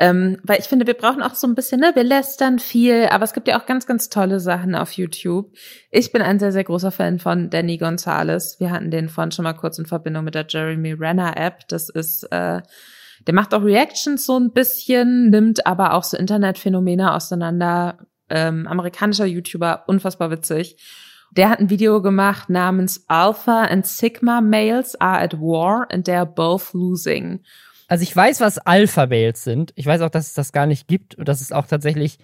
Ähm, 0.00 0.38
weil 0.44 0.60
ich 0.60 0.66
finde, 0.66 0.86
wir 0.86 0.94
brauchen 0.94 1.22
auch 1.22 1.34
so 1.34 1.46
ein 1.48 1.56
bisschen, 1.56 1.80
ne, 1.80 1.90
wir 1.94 2.04
lästern 2.04 2.60
viel, 2.60 3.06
aber 3.10 3.24
es 3.24 3.32
gibt 3.32 3.48
ja 3.48 3.60
auch 3.60 3.66
ganz, 3.66 3.84
ganz 3.84 4.08
tolle 4.08 4.38
Sachen 4.38 4.76
auf 4.76 4.92
YouTube. 4.92 5.52
Ich 5.90 6.12
bin 6.12 6.22
ein 6.22 6.38
sehr, 6.38 6.52
sehr 6.52 6.62
großer 6.62 6.92
Fan 6.92 7.18
von 7.18 7.50
Danny 7.50 7.78
Gonzalez. 7.78 8.60
Wir 8.60 8.70
hatten 8.70 8.92
den 8.92 9.08
vorhin 9.08 9.32
schon 9.32 9.42
mal 9.42 9.54
kurz 9.54 9.76
in 9.76 9.86
Verbindung 9.86 10.22
mit 10.22 10.36
der 10.36 10.46
Jeremy 10.48 10.92
Renner 10.92 11.36
App. 11.36 11.66
Das 11.66 11.88
ist, 11.88 12.22
äh, 12.30 12.62
der 13.26 13.34
macht 13.34 13.52
auch 13.54 13.64
Reactions 13.64 14.24
so 14.24 14.38
ein 14.38 14.52
bisschen, 14.52 15.30
nimmt 15.30 15.66
aber 15.66 15.94
auch 15.94 16.04
so 16.04 16.16
Internetphänomene 16.16 17.12
auseinander. 17.12 17.98
Ähm, 18.30 18.68
amerikanischer 18.68 19.26
YouTuber, 19.26 19.84
unfassbar 19.88 20.30
witzig. 20.30 20.76
Der 21.32 21.50
hat 21.50 21.60
ein 21.60 21.70
Video 21.70 22.02
gemacht 22.02 22.48
namens 22.50 23.04
Alpha 23.08 23.64
and 23.64 23.86
Sigma 23.86 24.40
Males 24.40 24.98
are 25.00 25.20
at 25.20 25.34
war 25.40 25.86
and 25.90 26.04
they 26.04 26.14
are 26.14 26.26
both 26.26 26.72
losing. 26.72 27.40
Also 27.88 28.02
ich 28.02 28.14
weiß, 28.14 28.40
was 28.40 28.58
Alpha-Males 28.58 29.44
sind. 29.44 29.72
Ich 29.74 29.86
weiß 29.86 30.02
auch, 30.02 30.10
dass 30.10 30.28
es 30.28 30.34
das 30.34 30.52
gar 30.52 30.66
nicht 30.66 30.88
gibt 30.88 31.14
und 31.14 31.28
das 31.28 31.40
ist 31.40 31.54
auch 31.54 31.66
tatsächlich, 31.66 32.18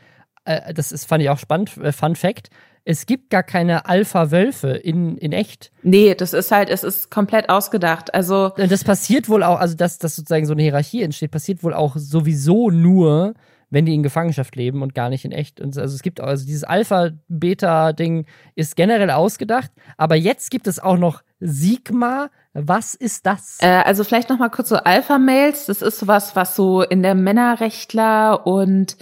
äh, 0.44 0.74
das 0.74 0.92
ist, 0.92 1.06
fand 1.06 1.22
ich 1.22 1.30
auch 1.30 1.38
spannend, 1.38 1.76
äh, 1.78 1.90
Fun 1.90 2.16
Fact. 2.16 2.50
Es 2.86 3.06
gibt 3.06 3.30
gar 3.30 3.42
keine 3.42 3.86
Alpha-Wölfe 3.86 4.72
in, 4.72 5.16
in 5.16 5.32
echt. 5.32 5.72
Nee, 5.82 6.14
das 6.14 6.34
ist 6.34 6.50
halt, 6.50 6.68
es 6.68 6.84
ist 6.84 7.10
komplett 7.10 7.48
ausgedacht. 7.48 8.12
Also. 8.12 8.50
Das 8.56 8.84
passiert 8.84 9.30
wohl 9.30 9.42
auch, 9.42 9.58
also 9.58 9.74
dass, 9.74 9.98
dass 9.98 10.16
sozusagen 10.16 10.44
so 10.44 10.52
eine 10.52 10.62
Hierarchie 10.62 11.02
entsteht, 11.02 11.30
passiert 11.30 11.64
wohl 11.64 11.72
auch 11.72 11.96
sowieso 11.96 12.70
nur, 12.70 13.32
wenn 13.74 13.84
die 13.84 13.94
in 13.94 14.04
Gefangenschaft 14.04 14.54
leben 14.54 14.82
und 14.82 14.94
gar 14.94 15.10
nicht 15.10 15.24
in 15.24 15.32
echt. 15.32 15.60
Und 15.60 15.76
also 15.76 15.94
es 15.94 16.02
gibt 16.02 16.20
also 16.20 16.46
dieses 16.46 16.62
Alpha-Beta-Ding 16.62 18.24
ist 18.54 18.76
generell 18.76 19.10
ausgedacht, 19.10 19.72
aber 19.96 20.14
jetzt 20.14 20.50
gibt 20.52 20.68
es 20.68 20.78
auch 20.78 20.96
noch 20.96 21.22
Sigma. 21.40 22.30
Was 22.52 22.94
ist 22.94 23.26
das? 23.26 23.58
Äh, 23.60 23.82
also 23.84 24.04
vielleicht 24.04 24.30
noch 24.30 24.38
mal 24.38 24.48
kurz 24.48 24.68
so 24.68 24.76
Alpha-Mails. 24.76 25.66
Das 25.66 25.82
ist 25.82 25.98
sowas, 25.98 26.36
was 26.36 26.54
so 26.54 26.82
in 26.82 27.02
der 27.02 27.16
Männerrechtler 27.16 28.46
und 28.46 28.96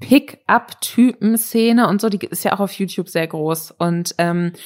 Pick-up-Typen-Szene 0.00 1.86
und 1.86 2.00
so, 2.00 2.08
die 2.08 2.24
ist 2.26 2.44
ja 2.44 2.54
auch 2.54 2.60
auf 2.60 2.72
YouTube 2.72 3.10
sehr 3.10 3.26
groß. 3.26 3.72
Und 3.72 4.14
ähm, 4.16 4.52
äh, 4.54 4.58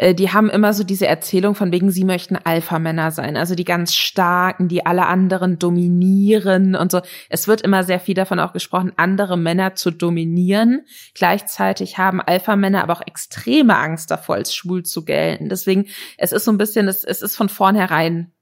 die 0.00 0.32
haben 0.32 0.50
immer 0.50 0.72
so 0.72 0.82
diese 0.82 1.06
Erzählung 1.06 1.54
von 1.54 1.70
wegen, 1.70 1.92
sie 1.92 2.04
möchten 2.04 2.36
Alpha-Männer 2.36 3.12
sein, 3.12 3.36
also 3.36 3.54
die 3.54 3.64
ganz 3.64 3.94
starken, 3.94 4.66
die 4.66 4.84
alle 4.84 5.06
anderen 5.06 5.60
dominieren 5.60 6.74
und 6.74 6.90
so. 6.90 7.00
Es 7.28 7.46
wird 7.46 7.60
immer 7.60 7.84
sehr 7.84 8.00
viel 8.00 8.14
davon 8.14 8.40
auch 8.40 8.52
gesprochen, 8.52 8.92
andere 8.96 9.36
Männer 9.38 9.76
zu 9.76 9.92
dominieren. 9.92 10.82
Gleichzeitig 11.14 11.96
haben 11.96 12.20
Alpha-Männer 12.20 12.82
aber 12.82 12.94
auch 12.94 13.06
extreme 13.06 13.76
Angst 13.76 14.10
davor, 14.10 14.34
als 14.34 14.52
schwul 14.52 14.82
zu 14.82 15.04
gelten. 15.04 15.48
Deswegen, 15.48 15.86
es 16.18 16.32
ist 16.32 16.44
so 16.44 16.50
ein 16.50 16.58
bisschen, 16.58 16.88
es, 16.88 17.04
es 17.04 17.22
ist 17.22 17.36
von 17.36 17.48
vornherein 17.48 18.32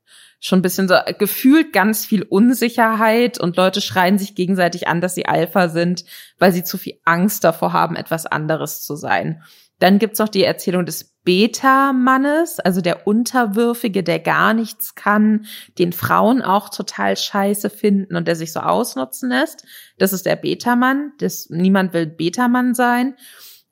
schon 0.40 0.58
ein 0.58 0.62
bisschen 0.62 0.88
so 0.88 0.96
gefühlt 1.18 1.72
ganz 1.72 2.04
viel 2.04 2.22
Unsicherheit 2.22 3.38
und 3.38 3.56
Leute 3.56 3.80
schreien 3.80 4.18
sich 4.18 4.34
gegenseitig 4.34 4.88
an, 4.88 5.00
dass 5.00 5.14
sie 5.14 5.26
Alpha 5.26 5.68
sind, 5.68 6.04
weil 6.38 6.52
sie 6.52 6.64
zu 6.64 6.78
viel 6.78 6.98
Angst 7.04 7.44
davor 7.44 7.72
haben, 7.72 7.94
etwas 7.94 8.26
anderes 8.26 8.82
zu 8.82 8.96
sein. 8.96 9.42
Dann 9.82 9.98
gibt's 9.98 10.20
noch 10.20 10.28
die 10.28 10.44
Erzählung 10.44 10.86
des 10.86 11.12
Beta-Mannes, 11.24 12.60
also 12.60 12.80
der 12.80 13.04
Unterwürfige, 13.04 14.04
der 14.04 14.20
gar 14.20 14.54
nichts 14.54 14.94
kann, 14.94 15.46
den 15.76 15.92
Frauen 15.92 16.40
auch 16.40 16.68
total 16.68 17.16
scheiße 17.16 17.68
finden 17.68 18.14
und 18.14 18.28
der 18.28 18.36
sich 18.36 18.52
so 18.52 18.60
ausnutzen 18.60 19.30
lässt. 19.30 19.64
Das 19.98 20.12
ist 20.12 20.24
der 20.24 20.36
Beta-Mann. 20.36 21.14
Das, 21.18 21.50
niemand 21.50 21.94
will 21.94 22.06
Beta-Mann 22.06 22.74
sein. 22.74 23.16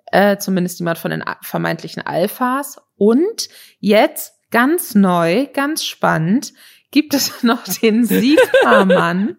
Äh, 0.07 0.39
zumindest 0.39 0.81
niemand 0.81 0.99
von 0.99 1.13
den 1.13 1.23
vermeintlichen 1.43 2.05
Alphas. 2.05 2.79
Und 2.97 3.49
jetzt 3.79 4.35
ganz 4.51 4.97
neu, 4.97 5.47
ganz 5.47 5.85
spannend, 5.85 6.55
gibt 6.91 7.15
es 7.15 7.41
noch 7.45 7.63
den 7.63 8.05
Sigma-Mann. 8.05 9.37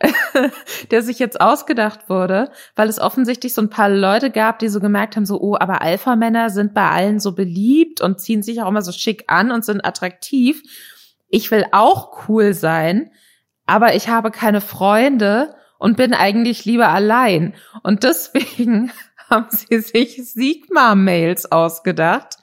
der 0.90 1.02
sich 1.02 1.18
jetzt 1.18 1.40
ausgedacht 1.40 2.08
wurde, 2.08 2.50
weil 2.74 2.88
es 2.88 2.98
offensichtlich 2.98 3.54
so 3.54 3.62
ein 3.62 3.70
paar 3.70 3.88
Leute 3.88 4.30
gab, 4.30 4.58
die 4.58 4.68
so 4.68 4.80
gemerkt 4.80 5.16
haben, 5.16 5.26
so, 5.26 5.40
oh, 5.40 5.56
aber 5.58 5.82
Alpha-Männer 5.82 6.50
sind 6.50 6.74
bei 6.74 6.88
allen 6.88 7.20
so 7.20 7.34
beliebt 7.34 8.00
und 8.00 8.20
ziehen 8.20 8.42
sich 8.42 8.60
auch 8.60 8.68
immer 8.68 8.82
so 8.82 8.92
schick 8.92 9.24
an 9.28 9.52
und 9.52 9.64
sind 9.64 9.84
attraktiv. 9.84 10.62
Ich 11.28 11.50
will 11.50 11.64
auch 11.72 12.28
cool 12.28 12.54
sein, 12.54 13.10
aber 13.66 13.94
ich 13.94 14.08
habe 14.08 14.30
keine 14.30 14.60
Freunde 14.60 15.54
und 15.78 15.96
bin 15.96 16.12
eigentlich 16.12 16.64
lieber 16.64 16.88
allein. 16.88 17.54
Und 17.82 18.04
deswegen 18.04 18.92
haben 19.30 19.46
sie 19.50 19.80
sich 19.80 20.16
Sigma-Mails 20.32 21.50
ausgedacht 21.52 22.38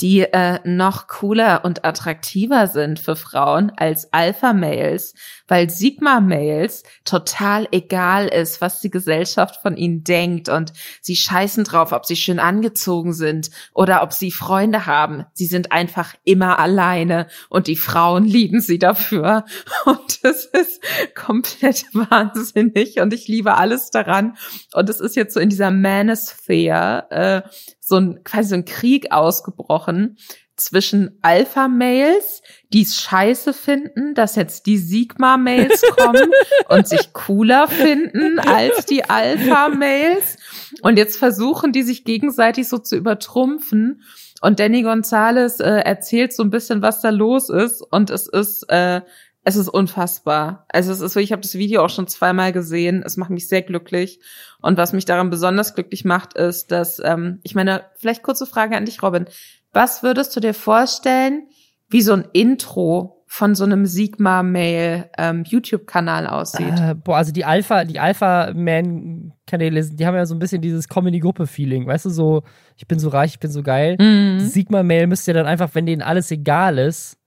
die 0.00 0.20
äh, 0.20 0.60
noch 0.64 1.08
cooler 1.08 1.64
und 1.64 1.84
attraktiver 1.84 2.68
sind 2.68 3.00
für 3.00 3.16
Frauen 3.16 3.72
als 3.76 4.12
Alpha-Males, 4.12 5.14
weil 5.48 5.70
Sigma-Males 5.70 6.84
total 7.04 7.66
egal 7.72 8.28
ist, 8.28 8.60
was 8.60 8.80
die 8.80 8.90
Gesellschaft 8.90 9.60
von 9.60 9.76
ihnen 9.76 10.04
denkt 10.04 10.48
und 10.48 10.72
sie 11.00 11.16
scheißen 11.16 11.64
drauf, 11.64 11.92
ob 11.92 12.06
sie 12.06 12.16
schön 12.16 12.38
angezogen 12.38 13.12
sind 13.12 13.50
oder 13.74 14.02
ob 14.02 14.12
sie 14.12 14.30
Freunde 14.30 14.86
haben. 14.86 15.24
Sie 15.32 15.46
sind 15.46 15.72
einfach 15.72 16.14
immer 16.24 16.58
alleine 16.60 17.26
und 17.48 17.66
die 17.66 17.76
Frauen 17.76 18.24
lieben 18.24 18.60
sie 18.60 18.78
dafür 18.78 19.44
und 19.84 20.20
es 20.22 20.44
ist 20.44 20.80
komplett 21.16 21.84
wahnsinnig 21.92 23.00
und 23.00 23.12
ich 23.12 23.26
liebe 23.26 23.56
alles 23.56 23.90
daran 23.90 24.36
und 24.74 24.88
es 24.88 25.00
ist 25.00 25.16
jetzt 25.16 25.34
so 25.34 25.40
in 25.40 25.48
dieser 25.48 25.72
Manosphere 25.72 27.06
äh, 27.10 27.48
so 27.88 27.96
ein 27.96 28.22
quasi 28.24 28.50
so 28.50 28.54
ein 28.56 28.64
Krieg 28.64 29.12
ausgebrochen 29.12 30.16
zwischen 30.58 31.18
Alpha-Males, 31.22 32.42
die 32.72 32.82
es 32.82 33.00
scheiße 33.00 33.52
finden, 33.54 34.14
dass 34.14 34.36
jetzt 34.36 34.66
die 34.66 34.78
Sigma-Males 34.78 35.82
kommen 35.96 36.30
und 36.68 36.88
sich 36.88 37.12
cooler 37.12 37.68
finden 37.68 38.38
als 38.38 38.86
die 38.86 39.04
Alpha-Males. 39.04 40.36
Und 40.82 40.98
jetzt 40.98 41.16
versuchen 41.16 41.72
die 41.72 41.82
sich 41.82 42.04
gegenseitig 42.04 42.68
so 42.68 42.78
zu 42.78 42.96
übertrumpfen. 42.96 44.02
Und 44.40 44.60
Danny 44.60 44.82
Gonzalez 44.82 45.60
äh, 45.60 45.80
erzählt 45.80 46.32
so 46.32 46.42
ein 46.42 46.50
bisschen, 46.50 46.82
was 46.82 47.00
da 47.00 47.10
los 47.10 47.48
ist. 47.48 47.80
Und 47.80 48.10
es 48.10 48.26
ist, 48.28 48.64
äh, 48.68 49.00
es 49.44 49.56
ist 49.56 49.68
unfassbar. 49.68 50.66
Also 50.68 50.92
es 50.92 51.00
ist 51.00 51.14
so, 51.14 51.20
ich 51.20 51.32
habe 51.32 51.42
das 51.42 51.54
Video 51.54 51.84
auch 51.84 51.90
schon 51.90 52.06
zweimal 52.06 52.52
gesehen. 52.52 53.02
Es 53.04 53.16
macht 53.16 53.30
mich 53.30 53.48
sehr 53.48 53.62
glücklich. 53.62 54.20
Und 54.60 54.76
was 54.76 54.92
mich 54.92 55.04
daran 55.04 55.30
besonders 55.30 55.74
glücklich 55.74 56.04
macht, 56.04 56.34
ist, 56.34 56.70
dass, 56.70 57.00
ähm, 57.02 57.40
ich 57.42 57.54
meine, 57.54 57.84
vielleicht 57.96 58.22
kurze 58.22 58.46
Frage 58.46 58.76
an 58.76 58.84
dich, 58.84 59.02
Robin. 59.02 59.26
Was 59.72 60.02
würdest 60.02 60.34
du 60.36 60.40
dir 60.40 60.54
vorstellen, 60.54 61.48
wie 61.88 62.02
so 62.02 62.12
ein 62.12 62.26
Intro 62.32 63.24
von 63.26 63.54
so 63.54 63.64
einem 63.64 63.86
Sigma-Mail 63.86 65.10
ähm, 65.16 65.44
YouTube-Kanal 65.44 66.26
aussieht? 66.26 66.80
Äh, 66.80 66.94
boah, 66.94 67.18
also 67.18 67.32
die 67.32 67.44
Alpha, 67.44 67.84
die 67.84 68.00
Alpha-Man-Kanäle, 68.00 69.84
die 69.84 70.06
haben 70.06 70.14
ja 70.14 70.26
so 70.26 70.34
ein 70.34 70.38
bisschen 70.38 70.62
dieses 70.62 70.88
Comedy-Gruppe-Feeling, 70.88 71.86
weißt 71.86 72.06
du, 72.06 72.10
so, 72.10 72.42
ich 72.76 72.86
bin 72.88 72.98
so 72.98 73.08
reich, 73.10 73.32
ich 73.32 73.40
bin 73.40 73.50
so 73.50 73.62
geil. 73.62 73.96
Mhm. 74.00 74.40
Sigma-Mail 74.40 75.06
müsste 75.06 75.30
ja 75.30 75.34
dann 75.36 75.46
einfach, 75.46 75.70
wenn 75.74 75.86
denen 75.86 76.02
alles 76.02 76.30
egal 76.30 76.78
ist, 76.78 77.18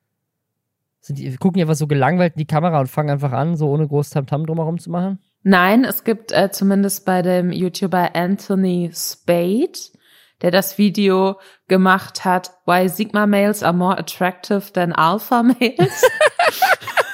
sind 1.02 1.18
die, 1.18 1.36
gucken 1.38 1.60
ja 1.60 1.66
einfach 1.66 1.76
so 1.76 1.88
gelangweilt 1.88 2.34
in 2.36 2.39
die 2.39 2.45
Kamera 2.45 2.80
und 2.80 2.88
fangen 2.88 3.10
einfach 3.10 3.34
an, 3.34 3.56
so 3.58 3.70
ohne 3.70 3.88
groß 3.88 4.12
Tamtam 4.12 4.45
drumherum 4.45 4.80
zu 4.80 4.89
machen. 4.89 5.20
Nein, 5.43 5.84
es 5.84 6.04
gibt 6.04 6.32
äh, 6.32 6.52
zumindest 6.52 7.06
bei 7.06 7.24
dem 7.24 7.52
YouTuber 7.52 8.16
Anthony 8.16 8.91
Spade, 8.93 9.80
der 10.43 10.52
das 10.52 10.78
Video 10.78 11.39
gemacht 11.68 12.24
hat, 12.24 12.52
Why 12.66 12.88
Sigma 12.88 13.26
Males 13.26 13.64
are 13.64 13.74
more 13.74 13.97
attractive 13.97 14.72
than 14.74 14.93
Alpha 14.93 15.41
Males. 15.41 16.06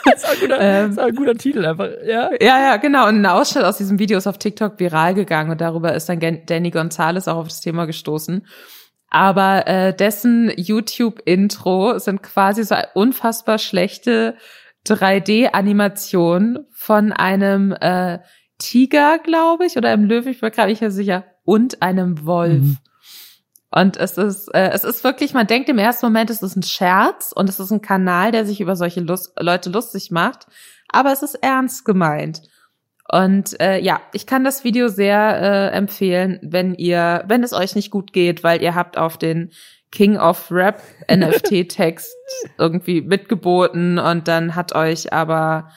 das, 0.04 0.16
ist 0.16 0.26
ein 0.26 0.40
guter, 0.42 0.60
ähm, 0.60 0.84
das 0.88 0.92
ist 0.92 1.00
ein 1.00 1.16
guter 1.16 1.36
Titel 1.36 1.66
einfach, 1.66 1.88
ja. 2.06 2.30
Ja, 2.42 2.60
ja, 2.60 2.78
genau. 2.78 3.08
Und 3.08 3.22
ein 3.22 3.26
Ausschnitt 3.26 3.64
aus 3.64 3.78
diesem 3.78 4.00
Video 4.00 4.18
ist 4.18 4.28
auf 4.28 4.38
TikTok 4.38 4.78
viral 4.78 5.14
gegangen 5.14 5.52
und 5.52 5.62
darüber 5.62 5.94
ist 5.94 6.10
dann 6.10 6.20
Danny 6.20 6.72
Gonzalez 6.72 7.30
auch 7.30 7.38
auf 7.38 7.48
das 7.48 7.62
Thema 7.62 7.86
gestoßen. 7.86 8.46
Aber 9.10 9.68
äh, 9.68 9.96
dessen 9.96 10.52
YouTube-Intro 10.56 11.98
sind 12.00 12.24
quasi 12.24 12.64
so 12.64 12.76
unfassbar 12.94 13.58
schlechte 13.58 14.36
3D-Animationen 14.86 16.66
von 16.72 17.14
einem 17.14 17.72
äh, 17.74 18.20
Tiger, 18.58 19.20
glaube 19.20 19.66
ich, 19.66 19.78
oder 19.78 19.90
einem 19.90 20.06
Löwen, 20.06 20.32
ich 20.32 20.42
bin 20.42 20.52
gerade 20.52 20.70
nicht 20.70 20.84
sicher, 20.92 21.26
und 21.44 21.82
einem 21.82 22.26
Wolf. 22.26 22.64
Mhm. 22.64 22.78
Und 23.70 23.98
es 23.98 24.18
ist, 24.18 24.48
äh, 24.54 24.70
es 24.70 24.84
ist 24.84 25.04
wirklich, 25.04 25.34
man 25.34 25.48
denkt 25.48 25.70
im 25.70 25.78
ersten 25.78 26.06
Moment, 26.06 26.30
es 26.30 26.42
ist 26.42 26.56
ein 26.56 26.64
Scherz 26.64 27.32
und 27.34 27.50
es 27.50 27.60
ist 27.60 27.72
ein 27.72 27.82
Kanal, 27.82 28.32
der 28.32 28.46
sich 28.46 28.62
über 28.62 28.76
solche 28.76 29.02
Lust, 29.02 29.34
Leute 29.40 29.70
lustig 29.70 30.10
macht. 30.10 30.48
Aber 30.90 31.12
es 31.12 31.22
ist 31.22 31.36
ernst 31.36 31.86
gemeint. 31.86 32.42
Und 33.10 33.60
äh, 33.62 33.80
ja, 33.80 34.02
ich 34.12 34.26
kann 34.26 34.44
das 34.44 34.64
Video 34.64 34.90
sehr 34.90 35.72
äh, 35.72 35.76
empfehlen, 35.76 36.40
wenn 36.42 36.76
ihr, 36.76 37.24
wenn 37.28 37.44
es 37.44 37.54
euch 37.54 37.76
nicht 37.76 37.90
gut 37.90 38.12
geht, 38.12 38.44
weil 38.44 38.62
ihr 38.62 38.76
habt 38.76 38.98
auf 38.98 39.18
den 39.18 39.52
King 39.92 40.18
of 40.18 40.52
Rap 40.52 40.82
NFT-Text 41.12 42.14
irgendwie 42.58 43.02
mitgeboten 43.02 43.98
und 43.98 44.28
dann 44.28 44.56
hat 44.56 44.76
euch 44.76 45.14
aber 45.14 45.70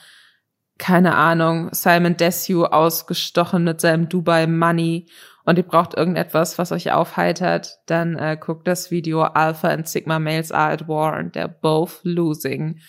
keine 0.79 1.15
Ahnung, 1.15 1.69
Simon 1.73 2.17
Desue 2.17 2.73
ausgestochen 2.73 3.65
mit 3.65 3.83
seinem 3.83 4.09
Dubai 4.09 4.47
Money 4.47 5.07
und 5.45 5.59
ihr 5.59 5.63
braucht 5.63 5.95
irgendetwas, 5.95 6.59
was 6.59 6.73
euch 6.73 6.91
aufheitert, 6.91 7.79
dann 7.87 8.17
äh, 8.17 8.37
guckt 8.41 8.67
das 8.67 8.91
Video 8.91 9.23
Alpha 9.23 9.69
and 9.69 9.87
Sigma 9.89 10.19
Males 10.19 10.51
are 10.51 10.73
at 10.73 10.89
war 10.89 11.15
and 11.15 11.37
they're 11.37 11.49
both 11.49 12.01
losing. 12.03 12.81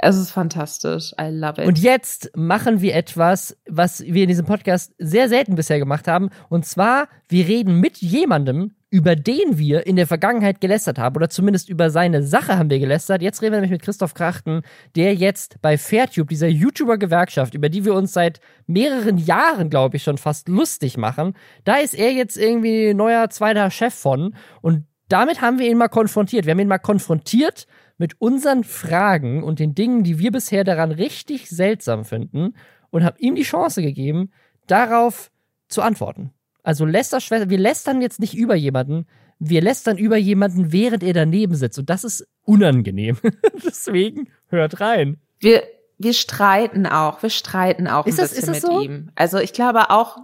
Es 0.00 0.16
ist 0.16 0.30
fantastisch. 0.30 1.12
I 1.20 1.28
love 1.30 1.60
it. 1.60 1.66
Und 1.66 1.78
jetzt 1.78 2.30
machen 2.36 2.80
wir 2.80 2.94
etwas, 2.94 3.56
was 3.68 4.00
wir 4.04 4.22
in 4.22 4.28
diesem 4.28 4.46
Podcast 4.46 4.94
sehr 4.98 5.28
selten 5.28 5.56
bisher 5.56 5.80
gemacht 5.80 6.06
haben. 6.06 6.30
Und 6.48 6.64
zwar, 6.66 7.08
wir 7.28 7.48
reden 7.48 7.80
mit 7.80 7.96
jemandem, 7.98 8.76
über 8.90 9.16
den 9.16 9.58
wir 9.58 9.86
in 9.86 9.96
der 9.96 10.06
Vergangenheit 10.06 10.60
gelästert 10.60 10.98
haben, 10.98 11.16
oder 11.16 11.28
zumindest 11.28 11.68
über 11.68 11.90
seine 11.90 12.22
Sache 12.22 12.56
haben 12.56 12.70
wir 12.70 12.78
gelästert. 12.78 13.22
Jetzt 13.22 13.42
reden 13.42 13.52
wir 13.52 13.60
nämlich 13.60 13.72
mit 13.72 13.82
Christoph 13.82 14.14
Krachten, 14.14 14.62
der 14.94 15.14
jetzt 15.14 15.60
bei 15.60 15.76
Fairtube, 15.76 16.28
dieser 16.28 16.48
YouTuber-Gewerkschaft, 16.48 17.54
über 17.54 17.68
die 17.68 17.84
wir 17.84 17.94
uns 17.94 18.12
seit 18.12 18.40
mehreren 18.66 19.18
Jahren, 19.18 19.68
glaube 19.68 19.96
ich, 19.96 20.04
schon 20.04 20.16
fast 20.16 20.48
lustig 20.48 20.96
machen, 20.96 21.34
da 21.64 21.76
ist 21.76 21.94
er 21.94 22.12
jetzt 22.12 22.38
irgendwie 22.38 22.94
neuer 22.94 23.28
zweiter 23.30 23.70
Chef 23.70 23.94
von. 23.94 24.34
Und 24.62 24.84
damit 25.08 25.40
haben 25.40 25.58
wir 25.58 25.68
ihn 25.68 25.78
mal 25.78 25.88
konfrontiert. 25.88 26.46
Wir 26.46 26.52
haben 26.52 26.60
ihn 26.60 26.68
mal 26.68 26.78
konfrontiert 26.78 27.66
mit 27.98 28.20
unseren 28.20 28.64
Fragen 28.64 29.42
und 29.42 29.58
den 29.58 29.74
Dingen, 29.74 30.04
die 30.04 30.18
wir 30.18 30.30
bisher 30.30 30.64
daran 30.64 30.92
richtig 30.92 31.50
seltsam 31.50 32.04
finden 32.04 32.54
und 32.90 33.04
haben 33.04 33.16
ihm 33.18 33.34
die 33.34 33.42
Chance 33.42 33.82
gegeben, 33.82 34.30
darauf 34.66 35.30
zu 35.68 35.82
antworten. 35.82 36.32
Also 36.62 36.84
Lästerschwester, 36.84 37.50
wir 37.50 37.58
lästern 37.58 38.00
jetzt 38.00 38.20
nicht 38.20 38.34
über 38.34 38.54
jemanden, 38.54 39.06
wir 39.38 39.60
lästern 39.62 39.98
über 39.98 40.16
jemanden, 40.16 40.72
während 40.72 41.02
er 41.02 41.12
daneben 41.12 41.54
sitzt. 41.54 41.78
Und 41.78 41.90
das 41.90 42.04
ist 42.04 42.26
unangenehm. 42.42 43.18
Deswegen 43.64 44.28
hört 44.48 44.80
rein. 44.80 45.20
Wir, 45.38 45.62
wir 45.98 46.12
streiten 46.12 46.86
auch, 46.86 47.22
wir 47.22 47.30
streiten 47.30 47.86
auch 47.86 48.06
ist 48.06 48.18
ein 48.18 48.22
das, 48.22 48.34
bisschen 48.34 48.54
ist 48.54 48.62
mit 48.62 48.72
so? 48.72 48.80
ihm. 48.80 49.10
Also 49.14 49.38
ich 49.38 49.52
glaube 49.52 49.90
auch, 49.90 50.18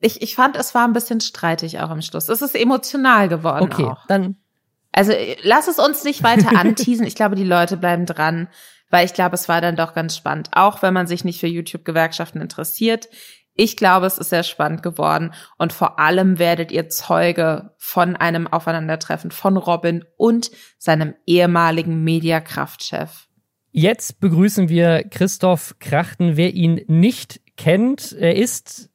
ich, 0.00 0.20
ich 0.20 0.34
fand, 0.34 0.56
es 0.56 0.74
war 0.74 0.86
ein 0.86 0.92
bisschen 0.92 1.20
streitig 1.20 1.80
auch 1.80 1.90
am 1.90 2.02
Schluss. 2.02 2.28
Es 2.28 2.42
ist 2.42 2.54
emotional 2.54 3.28
geworden 3.28 3.64
Okay, 3.64 3.84
auch. 3.84 4.06
dann 4.06 4.36
Also 4.92 5.12
lass 5.42 5.68
es 5.68 5.78
uns 5.78 6.04
nicht 6.04 6.22
weiter 6.22 6.56
anteasen. 6.56 7.06
ich 7.06 7.14
glaube, 7.14 7.34
die 7.34 7.44
Leute 7.44 7.76
bleiben 7.76 8.06
dran, 8.06 8.48
weil 8.90 9.06
ich 9.06 9.14
glaube, 9.14 9.34
es 9.34 9.48
war 9.48 9.60
dann 9.60 9.76
doch 9.76 9.94
ganz 9.94 10.16
spannend. 10.16 10.50
Auch 10.52 10.82
wenn 10.82 10.94
man 10.94 11.06
sich 11.06 11.24
nicht 11.24 11.40
für 11.40 11.46
YouTube-Gewerkschaften 11.46 12.40
interessiert. 12.40 13.08
Ich 13.54 13.76
glaube, 13.76 14.06
es 14.06 14.16
ist 14.16 14.30
sehr 14.30 14.44
spannend 14.44 14.82
geworden 14.82 15.34
und 15.58 15.74
vor 15.74 15.98
allem 15.98 16.38
werdet 16.38 16.72
ihr 16.72 16.88
Zeuge 16.88 17.74
von 17.76 18.16
einem 18.16 18.46
Aufeinandertreffen 18.46 19.30
von 19.30 19.58
Robin 19.58 20.04
und 20.16 20.50
seinem 20.78 21.14
ehemaligen 21.26 22.02
Mediakraftchef. 22.02 23.28
Jetzt 23.70 24.20
begrüßen 24.20 24.68
wir 24.70 25.04
Christoph 25.04 25.76
Krachten. 25.80 26.36
Wer 26.36 26.54
ihn 26.54 26.82
nicht 26.88 27.40
kennt, 27.56 28.12
er 28.12 28.36
ist 28.36 28.90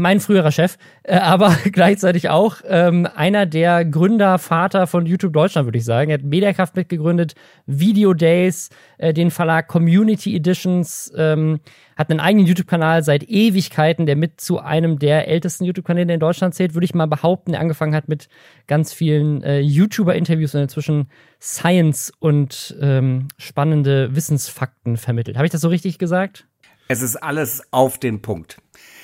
mein 0.00 0.20
früherer 0.20 0.52
Chef, 0.52 0.76
äh, 1.02 1.16
aber 1.16 1.56
gleichzeitig 1.72 2.28
auch 2.28 2.56
ähm, 2.66 3.06
einer 3.14 3.46
der 3.46 3.84
Gründer, 3.84 4.38
Vater 4.38 4.86
von 4.86 5.06
YouTube 5.06 5.32
Deutschland, 5.32 5.66
würde 5.66 5.78
ich 5.78 5.84
sagen. 5.84 6.10
Er 6.10 6.14
hat 6.14 6.24
Mediakraft 6.24 6.76
mitgegründet, 6.76 7.34
Video 7.66 8.14
Days, 8.14 8.70
äh, 8.98 9.12
den 9.12 9.30
Verlag 9.30 9.68
Community 9.68 10.34
Editions, 10.34 11.12
ähm, 11.16 11.60
hat 11.96 12.10
einen 12.10 12.20
eigenen 12.20 12.46
YouTube-Kanal 12.46 13.02
seit 13.02 13.24
Ewigkeiten, 13.24 14.06
der 14.06 14.16
mit 14.16 14.40
zu 14.40 14.60
einem 14.60 14.98
der 14.98 15.28
ältesten 15.28 15.64
YouTube-Kanäle 15.64 16.14
in 16.14 16.20
Deutschland 16.20 16.54
zählt, 16.54 16.74
würde 16.74 16.84
ich 16.84 16.94
mal 16.94 17.06
behaupten. 17.06 17.52
Der 17.52 17.60
angefangen 17.60 17.94
hat 17.94 18.08
mit 18.08 18.28
ganz 18.68 18.92
vielen 18.92 19.42
äh, 19.42 19.58
YouTuber-Interviews 19.58 20.54
und 20.54 20.62
inzwischen 20.62 21.10
Science 21.40 22.12
und 22.20 22.76
ähm, 22.80 23.28
spannende 23.36 24.14
Wissensfakten 24.14 24.96
vermittelt. 24.96 25.36
Habe 25.36 25.46
ich 25.46 25.52
das 25.52 25.60
so 25.60 25.68
richtig 25.68 25.98
gesagt? 25.98 26.46
Es 26.90 27.02
ist 27.02 27.16
alles 27.16 27.62
auf 27.70 27.98
den 27.98 28.22
Punkt. 28.22 28.58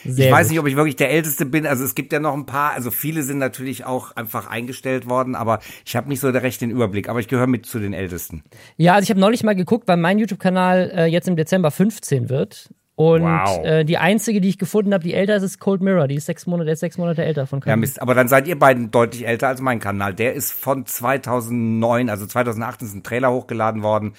Sehr 0.04 0.26
ich 0.26 0.32
weiß 0.32 0.46
gut. 0.46 0.50
nicht, 0.52 0.60
ob 0.60 0.66
ich 0.66 0.76
wirklich 0.76 0.96
der 0.96 1.10
Älteste 1.10 1.46
bin. 1.46 1.66
Also 1.66 1.84
es 1.84 1.94
gibt 1.94 2.12
ja 2.12 2.20
noch 2.20 2.34
ein 2.34 2.46
paar, 2.46 2.72
also 2.72 2.90
viele 2.90 3.22
sind 3.22 3.38
natürlich 3.38 3.84
auch 3.84 4.14
einfach 4.16 4.46
eingestellt 4.48 5.08
worden, 5.08 5.34
aber 5.34 5.60
ich 5.84 5.96
habe 5.96 6.08
nicht 6.08 6.20
so 6.20 6.28
recht 6.28 6.60
den 6.60 6.70
Überblick. 6.70 7.08
Aber 7.08 7.20
ich 7.20 7.28
gehöre 7.28 7.46
mit 7.46 7.66
zu 7.66 7.78
den 7.78 7.92
Ältesten. 7.92 8.42
Ja, 8.76 8.94
also 8.94 9.04
ich 9.04 9.10
habe 9.10 9.20
neulich 9.20 9.42
mal 9.42 9.54
geguckt, 9.54 9.88
weil 9.88 9.96
mein 9.96 10.18
YouTube-Kanal 10.18 10.92
äh, 10.94 11.04
jetzt 11.06 11.28
im 11.28 11.36
Dezember 11.36 11.70
15 11.70 12.28
wird. 12.28 12.70
Und 12.96 13.22
Wow. 13.24 13.64
äh, 13.64 13.82
die 13.84 13.98
einzige, 13.98 14.40
die 14.40 14.48
ich 14.48 14.56
gefunden 14.58 14.94
habe, 14.94 15.02
die 15.02 15.14
älter 15.14 15.34
ist, 15.34 15.42
ist 15.42 15.58
Cold 15.58 15.80
Mirror. 15.80 16.06
Die 16.06 16.14
ist 16.14 16.26
sechs 16.26 16.46
Monate, 16.46 16.66
der 16.66 16.74
ist 16.74 16.80
sechs 16.80 16.96
Monate 16.96 17.24
älter 17.24 17.46
von 17.48 17.58
Ja, 17.58 17.64
Kanal. 17.64 17.78
Mist. 17.78 18.00
Aber 18.00 18.14
dann 18.14 18.28
seid 18.28 18.46
ihr 18.46 18.56
beiden 18.56 18.92
deutlich 18.92 19.26
älter 19.26 19.48
als 19.48 19.60
mein 19.60 19.80
Kanal. 19.80 20.14
Der 20.14 20.34
ist 20.34 20.52
von 20.52 20.86
2009, 20.86 22.08
also 22.08 22.24
2008 22.26 22.82
ist 22.82 22.94
ein 22.94 23.02
Trailer 23.02 23.32
hochgeladen 23.32 23.82
worden. 23.82 24.12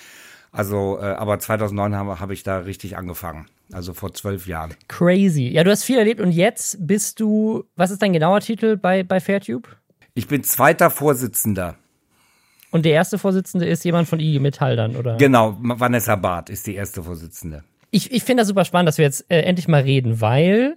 Also, 0.51 0.97
äh, 1.01 1.05
aber 1.05 1.39
2009 1.39 1.95
habe 1.95 2.19
hab 2.19 2.31
ich 2.31 2.43
da 2.43 2.57
richtig 2.59 2.97
angefangen. 2.97 3.45
Also 3.71 3.93
vor 3.93 4.13
zwölf 4.13 4.47
Jahren. 4.47 4.73
Crazy. 4.87 5.47
Ja, 5.47 5.63
du 5.63 5.71
hast 5.71 5.83
viel 5.83 5.97
erlebt 5.97 6.21
und 6.21 6.31
jetzt 6.31 6.77
bist 6.85 7.19
du, 7.19 7.63
was 7.75 7.91
ist 7.91 8.01
dein 8.01 8.13
genauer 8.13 8.41
Titel 8.41 8.77
bei, 8.77 9.03
bei 9.03 9.19
Fairtube? 9.19 9.69
Ich 10.13 10.27
bin 10.27 10.43
zweiter 10.43 10.89
Vorsitzender. 10.89 11.75
Und 12.71 12.85
der 12.85 12.93
erste 12.93 13.17
Vorsitzende 13.17 13.65
ist 13.65 13.83
jemand 13.85 14.07
von 14.07 14.19
IG 14.19 14.39
Metall 14.39 14.75
dann, 14.75 14.95
oder? 14.95 15.17
Genau, 15.17 15.57
Vanessa 15.59 16.15
Barth 16.15 16.49
ist 16.49 16.67
die 16.67 16.75
erste 16.75 17.03
Vorsitzende. 17.03 17.63
ich, 17.91 18.11
ich 18.11 18.23
finde 18.23 18.41
das 18.41 18.49
super 18.49 18.65
spannend, 18.65 18.87
dass 18.87 18.97
wir 18.97 19.05
jetzt 19.05 19.25
äh, 19.29 19.41
endlich 19.41 19.67
mal 19.67 19.81
reden, 19.81 20.19
weil 20.21 20.75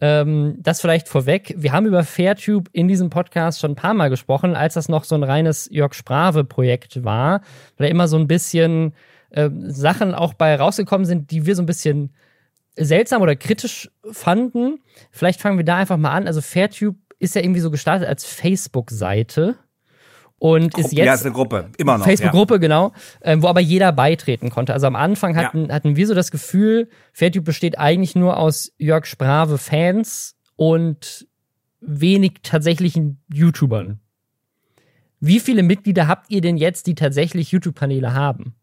ähm, 0.00 0.56
das 0.58 0.80
vielleicht 0.80 1.08
vorweg, 1.08 1.54
wir 1.58 1.72
haben 1.72 1.86
über 1.86 2.04
Fairtube 2.04 2.70
in 2.72 2.88
diesem 2.88 3.10
Podcast 3.10 3.60
schon 3.60 3.72
ein 3.72 3.76
paar 3.76 3.94
Mal 3.94 4.08
gesprochen, 4.08 4.54
als 4.54 4.74
das 4.74 4.88
noch 4.88 5.04
so 5.04 5.14
ein 5.14 5.22
reines 5.22 5.68
Jörg 5.70 5.92
Sprave-Projekt 5.94 7.04
war, 7.04 7.42
weil 7.76 7.86
da 7.86 7.90
immer 7.90 8.08
so 8.08 8.16
ein 8.16 8.26
bisschen 8.26 8.94
äh, 9.30 9.50
Sachen 9.66 10.14
auch 10.14 10.34
bei 10.34 10.54
rausgekommen 10.56 11.04
sind, 11.04 11.30
die 11.30 11.46
wir 11.46 11.54
so 11.54 11.62
ein 11.62 11.66
bisschen 11.66 12.14
seltsam 12.76 13.22
oder 13.22 13.36
kritisch 13.36 13.90
fanden. 14.10 14.80
Vielleicht 15.10 15.40
fangen 15.40 15.58
wir 15.58 15.64
da 15.64 15.76
einfach 15.76 15.96
mal 15.96 16.12
an. 16.12 16.26
Also 16.26 16.40
Fairtube 16.40 16.98
ist 17.18 17.34
ja 17.34 17.42
irgendwie 17.42 17.60
so 17.60 17.70
gestartet 17.70 18.08
als 18.08 18.24
Facebook-Seite 18.24 19.56
und 20.38 20.76
ist 20.78 20.92
ja, 20.92 21.04
jetzt 21.04 21.20
ist 21.20 21.26
eine 21.26 21.34
Gruppe, 21.34 21.70
immer 21.76 21.98
noch. 21.98 22.06
Facebook-Gruppe, 22.06 22.58
genau, 22.58 22.92
ähm, 23.20 23.42
wo 23.42 23.48
aber 23.48 23.60
jeder 23.60 23.92
beitreten 23.92 24.48
konnte. 24.48 24.72
Also 24.72 24.86
am 24.86 24.96
Anfang 24.96 25.36
hatten, 25.36 25.70
hatten 25.70 25.96
wir 25.96 26.06
so 26.06 26.14
das 26.14 26.30
Gefühl, 26.30 26.88
Fairtube 27.12 27.44
besteht 27.44 27.78
eigentlich 27.78 28.16
nur 28.16 28.38
aus 28.38 28.72
Jörg 28.78 29.04
Sprave-Fans 29.04 30.36
und 30.56 31.26
wenig 31.80 32.38
tatsächlichen 32.42 33.22
YouTubern. 33.32 34.00
Wie 35.20 35.40
viele 35.40 35.62
Mitglieder 35.62 36.08
habt 36.08 36.30
ihr 36.30 36.40
denn 36.40 36.56
jetzt, 36.56 36.86
die 36.86 36.94
tatsächlich 36.94 37.52
YouTube-Kanäle 37.52 38.14
haben? 38.14 38.54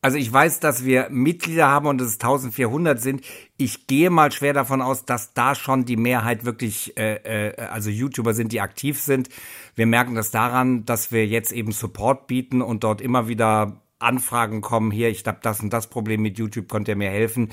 Also 0.00 0.16
ich 0.16 0.32
weiß, 0.32 0.60
dass 0.60 0.84
wir 0.84 1.08
Mitglieder 1.10 1.66
haben 1.66 1.88
und 1.88 2.00
es 2.00 2.14
1400 2.14 3.00
sind. 3.00 3.22
Ich 3.56 3.88
gehe 3.88 4.10
mal 4.10 4.30
schwer 4.30 4.52
davon 4.52 4.80
aus, 4.80 5.04
dass 5.04 5.34
da 5.34 5.56
schon 5.56 5.86
die 5.86 5.96
Mehrheit 5.96 6.44
wirklich, 6.44 6.96
äh, 6.96 7.48
äh, 7.48 7.56
also 7.56 7.90
YouTuber 7.90 8.32
sind, 8.32 8.52
die 8.52 8.60
aktiv 8.60 9.00
sind. 9.00 9.28
Wir 9.74 9.86
merken 9.86 10.14
das 10.14 10.30
daran, 10.30 10.84
dass 10.84 11.10
wir 11.10 11.26
jetzt 11.26 11.50
eben 11.50 11.72
Support 11.72 12.28
bieten 12.28 12.62
und 12.62 12.84
dort 12.84 13.00
immer 13.00 13.26
wieder 13.26 13.82
Anfragen 13.98 14.60
kommen. 14.60 14.92
Hier, 14.92 15.08
ich 15.08 15.26
habe 15.26 15.40
das 15.42 15.60
und 15.60 15.72
das 15.72 15.88
Problem 15.88 16.22
mit 16.22 16.38
YouTube, 16.38 16.68
könnt 16.68 16.86
ihr 16.86 16.94
mir 16.94 17.10
helfen? 17.10 17.50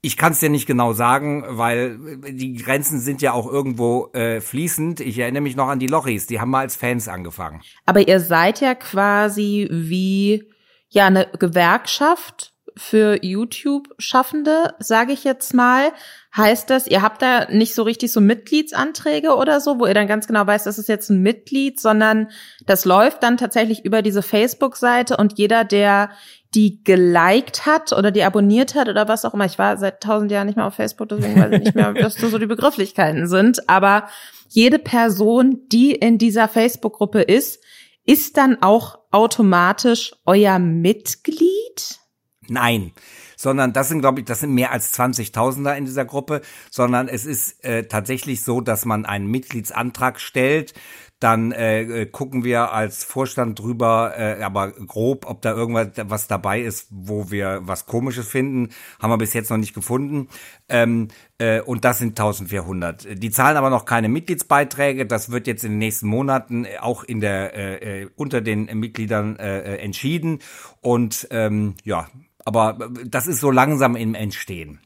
Ich 0.00 0.16
kann 0.16 0.32
es 0.32 0.40
dir 0.40 0.48
nicht 0.48 0.66
genau 0.66 0.94
sagen, 0.94 1.44
weil 1.46 1.98
die 2.32 2.54
Grenzen 2.54 2.98
sind 3.00 3.22
ja 3.22 3.34
auch 3.34 3.46
irgendwo 3.46 4.08
äh, 4.14 4.40
fließend. 4.40 5.00
Ich 5.00 5.18
erinnere 5.18 5.42
mich 5.42 5.56
noch 5.56 5.68
an 5.68 5.78
die 5.78 5.86
Lochis, 5.86 6.26
die 6.26 6.40
haben 6.40 6.50
mal 6.50 6.60
als 6.60 6.74
Fans 6.74 7.06
angefangen. 7.06 7.60
Aber 7.84 8.08
ihr 8.08 8.18
seid 8.18 8.60
ja 8.60 8.74
quasi 8.74 9.68
wie 9.70 10.51
ja 10.92 11.06
eine 11.06 11.26
Gewerkschaft 11.38 12.52
für 12.76 13.22
YouTube-Schaffende, 13.22 14.74
sage 14.78 15.12
ich 15.12 15.24
jetzt 15.24 15.52
mal. 15.52 15.92
Heißt 16.34 16.70
das, 16.70 16.86
ihr 16.86 17.02
habt 17.02 17.20
da 17.20 17.46
nicht 17.50 17.74
so 17.74 17.82
richtig 17.82 18.12
so 18.12 18.20
Mitgliedsanträge 18.20 19.34
oder 19.34 19.60
so, 19.60 19.78
wo 19.78 19.86
ihr 19.86 19.94
dann 19.94 20.06
ganz 20.06 20.26
genau 20.26 20.46
weißt, 20.46 20.66
das 20.66 20.78
ist 20.78 20.88
jetzt 20.88 21.10
ein 21.10 21.20
Mitglied, 21.20 21.80
sondern 21.80 22.28
das 22.64 22.84
läuft 22.84 23.22
dann 23.22 23.36
tatsächlich 23.36 23.84
über 23.84 24.00
diese 24.00 24.22
Facebook-Seite 24.22 25.16
und 25.18 25.38
jeder, 25.38 25.64
der 25.64 26.10
die 26.54 26.82
geliked 26.84 27.66
hat 27.66 27.92
oder 27.92 28.10
die 28.10 28.24
abonniert 28.24 28.74
hat 28.74 28.88
oder 28.88 29.08
was 29.08 29.24
auch 29.24 29.34
immer. 29.34 29.46
Ich 29.46 29.58
war 29.58 29.76
seit 29.78 30.02
tausend 30.02 30.30
Jahren 30.30 30.46
nicht 30.46 30.56
mehr 30.56 30.66
auf 30.66 30.74
Facebook, 30.74 31.08
deswegen 31.08 31.40
weiß 31.40 31.52
ich 31.52 31.60
nicht 31.60 31.74
mehr, 31.74 31.94
was 32.00 32.14
so 32.14 32.38
die 32.38 32.46
Begrifflichkeiten 32.46 33.26
sind. 33.26 33.68
Aber 33.68 34.08
jede 34.48 34.78
Person, 34.78 35.60
die 35.68 35.92
in 35.92 36.18
dieser 36.18 36.48
Facebook-Gruppe 36.48 37.22
ist, 37.22 37.61
ist 38.04 38.36
dann 38.36 38.62
auch 38.62 38.98
automatisch 39.10 40.14
euer 40.26 40.58
Mitglied? 40.58 42.00
Nein, 42.48 42.92
sondern 43.36 43.72
das 43.72 43.88
sind, 43.88 44.00
glaube 44.00 44.20
ich, 44.20 44.26
das 44.26 44.40
sind 44.40 44.52
mehr 44.52 44.72
als 44.72 44.92
20.000er 44.98 45.76
in 45.76 45.84
dieser 45.84 46.04
Gruppe, 46.04 46.42
sondern 46.70 47.08
es 47.08 47.24
ist 47.24 47.64
äh, 47.64 47.86
tatsächlich 47.86 48.42
so, 48.42 48.60
dass 48.60 48.84
man 48.84 49.06
einen 49.06 49.26
Mitgliedsantrag 49.26 50.20
stellt, 50.20 50.74
dann 51.22 51.52
äh, 51.52 51.82
äh, 51.82 52.06
gucken 52.06 52.44
wir 52.44 52.72
als 52.72 53.04
Vorstand 53.04 53.58
drüber, 53.58 54.14
äh, 54.16 54.42
aber 54.42 54.72
grob, 54.72 55.26
ob 55.26 55.42
da 55.42 55.52
irgendwas 55.52 55.88
was 56.06 56.26
dabei 56.26 56.60
ist, 56.60 56.88
wo 56.90 57.30
wir 57.30 57.60
was 57.62 57.86
Komisches 57.86 58.28
finden, 58.28 58.70
haben 59.00 59.10
wir 59.10 59.18
bis 59.18 59.32
jetzt 59.34 59.50
noch 59.50 59.56
nicht 59.56 59.74
gefunden. 59.74 60.28
Ähm, 60.68 61.08
äh, 61.38 61.60
und 61.60 61.84
das 61.84 61.98
sind 61.98 62.18
1400. 62.18 63.22
Die 63.22 63.30
zahlen 63.30 63.56
aber 63.56 63.70
noch 63.70 63.84
keine 63.84 64.08
Mitgliedsbeiträge. 64.08 65.06
Das 65.06 65.30
wird 65.30 65.46
jetzt 65.46 65.64
in 65.64 65.72
den 65.72 65.78
nächsten 65.78 66.08
Monaten 66.08 66.66
auch 66.80 67.04
in 67.04 67.20
der 67.20 67.54
äh, 67.54 68.02
äh 68.02 68.08
unter 68.16 68.40
den 68.40 68.64
Mitgliedern 68.78 69.36
äh, 69.36 69.60
äh, 69.60 69.76
entschieden. 69.78 70.40
Und 70.80 71.28
ähm, 71.30 71.74
ja, 71.84 72.08
aber 72.44 72.90
das 73.06 73.26
ist 73.26 73.40
so 73.40 73.50
langsam 73.50 73.96
im 73.96 74.14
Entstehen. 74.14 74.80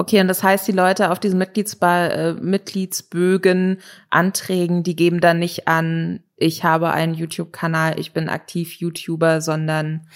Okay, 0.00 0.18
und 0.18 0.28
das 0.28 0.42
heißt, 0.42 0.66
die 0.66 0.72
Leute 0.72 1.10
auf 1.10 1.18
diesen 1.18 1.38
Mitgliedsba 1.38 2.06
äh, 2.06 2.32
Mitgliedsbögen, 2.32 3.82
Anträgen, 4.08 4.82
die 4.82 4.96
geben 4.96 5.20
dann 5.20 5.38
nicht 5.38 5.68
an, 5.68 6.20
ich 6.38 6.64
habe 6.64 6.90
einen 6.90 7.12
YouTube-Kanal, 7.12 8.00
ich 8.00 8.14
bin 8.14 8.30
aktiv 8.30 8.72
YouTuber, 8.76 9.42
sondern 9.42 10.06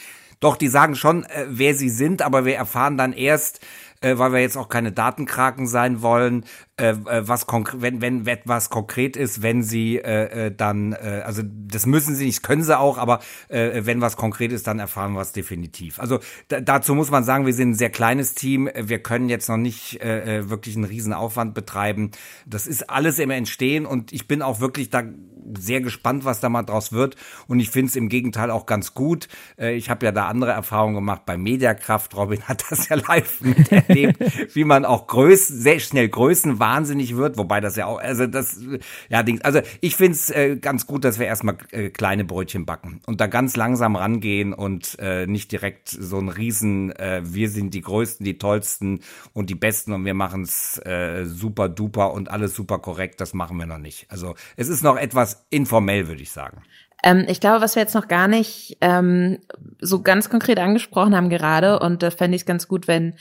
doch, 0.41 0.57
die 0.57 0.69
sagen 0.69 0.95
schon, 0.95 1.25
äh, 1.25 1.45
wer 1.49 1.75
sie 1.75 1.91
sind, 1.91 2.23
aber 2.23 2.47
wir 2.47 2.57
erfahren 2.57 2.97
dann 2.97 3.13
erst, 3.13 3.61
äh, 4.05 4.19
weil 4.19 4.33
wir 4.33 4.41
jetzt 4.41 4.57
auch 4.57 4.69
keine 4.69 4.93
Datenkraken 4.93 5.67
sein 5.67 6.03
wollen, 6.03 6.45
äh, 6.77 6.91
äh 6.91 7.27
was 7.27 7.47
konkret, 7.47 7.81
wenn, 7.81 8.01
wenn 8.01 8.27
etwas 8.27 8.69
konkret 8.69 9.17
ist, 9.17 9.43
wenn 9.43 9.63
sie 9.63 9.97
äh, 9.97 10.47
äh, 10.47 10.55
dann, 10.55 10.93
äh, 10.93 11.23
also 11.25 11.43
das 11.45 11.87
müssen 11.87 12.15
sie 12.15 12.27
nicht, 12.27 12.43
können 12.43 12.63
sie 12.63 12.79
auch, 12.79 12.99
aber 12.99 13.21
äh, 13.49 13.83
wenn 13.85 14.01
was 14.01 14.17
konkret 14.17 14.53
ist, 14.53 14.67
dann 14.67 14.79
erfahren 14.79 15.13
wir 15.13 15.21
es 15.21 15.33
definitiv. 15.33 15.99
Also 15.99 16.19
dazu 16.49 16.95
muss 16.95 17.11
man 17.11 17.25
sagen, 17.25 17.47
wir 17.47 17.55
sind 17.55 17.71
ein 17.71 17.75
sehr 17.75 17.91
kleines 17.91 18.35
Team, 18.35 18.69
wir 18.75 18.99
können 18.99 19.29
jetzt 19.29 19.49
noch 19.49 19.57
nicht 19.57 20.03
äh, 20.03 20.39
äh 20.39 20.51
wirklich 20.51 20.77
einen 20.77 20.85
riesen 20.85 21.13
Aufwand 21.13 21.55
betreiben. 21.55 22.11
Das 22.47 22.67
ist 22.67 22.91
alles 22.91 23.19
im 23.19 23.31
Entstehen 23.31 23.87
und 23.87 24.13
ich 24.13 24.29
bin 24.29 24.43
auch 24.43 24.61
wirklich 24.61 24.91
da 24.91 25.03
sehr 25.59 25.81
gespannt, 25.81 26.25
was 26.25 26.41
da 26.41 26.49
mal 26.49 26.63
draus 26.63 26.93
wird. 26.93 27.17
Und 27.47 27.61
ich 27.61 27.71
finde 27.71 27.91
es 27.91 27.97
im 27.97 28.09
Gegenteil 28.09 28.51
auch 28.51 28.67
ganz 28.67 28.95
gut. 28.95 29.29
Äh, 29.59 29.75
ich 29.75 29.91
habe 29.91 30.07
ja 30.07 30.13
da 30.13 30.29
andere 30.29 30.53
Erfahrungen 30.53 30.95
gemacht 30.95 31.23
bei 31.27 31.37
Mediakraft. 31.37 32.17
Robin 32.17 32.43
hat 32.43 32.65
das 32.71 32.89
ja 32.89 32.97
live 32.97 33.41
miterlebt, 33.41 34.19
wie 34.55 34.65
man 34.65 34.85
auch 34.85 35.07
Größen, 35.07 35.59
sehr 35.59 35.81
schnell 35.81 36.09
Größen 36.09 36.59
wahnsinnig 36.59 37.17
wird. 37.17 37.37
Wobei 37.37 37.61
das 37.61 37.77
ja 37.77 37.87
auch, 37.87 37.99
also 38.01 38.27
das, 38.27 38.61
ja, 39.09 39.25
also 39.43 39.61
ich 39.81 39.97
finde 39.97 40.13
es 40.13 40.31
äh, 40.31 40.57
ganz 40.57 40.87
gut, 40.87 41.05
dass 41.05 41.19
wir 41.19 41.27
erstmal 41.27 41.57
äh, 41.71 41.91
kleine 41.91 42.25
Brötchen 42.25 42.67
backen 42.67 43.01
und 43.07 43.21
da 43.21 43.27
ganz 43.27 43.57
langsam 43.57 43.97
rangehen 43.97 44.53
und 44.53 44.97
nicht 45.27 45.53
direkt 45.53 45.89
so 45.89 46.19
ein 46.19 46.29
Riesen, 46.29 46.93
wir 47.23 47.51
sind 47.51 47.75
die 47.75 47.81
Größten, 47.81 48.25
die 48.25 48.39
Tollsten 48.39 49.01
und 49.33 49.51
die 49.51 49.55
Besten 49.55 49.93
und 49.93 50.05
wir 50.05 50.15
machen 50.15 50.43
es 50.43 50.81
super 51.25 51.69
duper 51.69 52.13
und 52.13 52.31
alles 52.31 52.55
super 52.55 52.79
korrekt. 52.79 53.21
Das 53.21 53.35
machen 53.35 53.57
wir 53.59 53.67
noch 53.67 53.79
nicht. 53.79 54.07
Also 54.09 54.35
es 54.57 54.69
ist 54.69 54.83
noch 54.83 54.97
etwas 54.97 55.34
informell, 55.51 56.09
würde 56.09 56.23
ich 56.23 56.33
sagen. 56.33 56.63
Ähm, 57.03 57.27
ich 57.29 57.41
glaube, 57.41 57.61
was 57.61 57.77
wir 57.77 57.83
jetzt 57.83 57.95
noch 57.95 58.09
gar 58.09 58.29
nicht 58.29 58.79
ähm, 58.81 59.39
so 59.81 60.03
ganz 60.03 60.31
konkret 60.31 60.59
angesprochen 60.59 61.15
haben 61.15 61.29
gerade, 61.29 61.79
und 61.79 62.03
da 62.03 62.11
fände 62.11 62.37
ich 62.37 62.43
es 62.43 62.47
ganz 62.47 62.67
gut, 62.67 62.89
wenn 62.89 63.15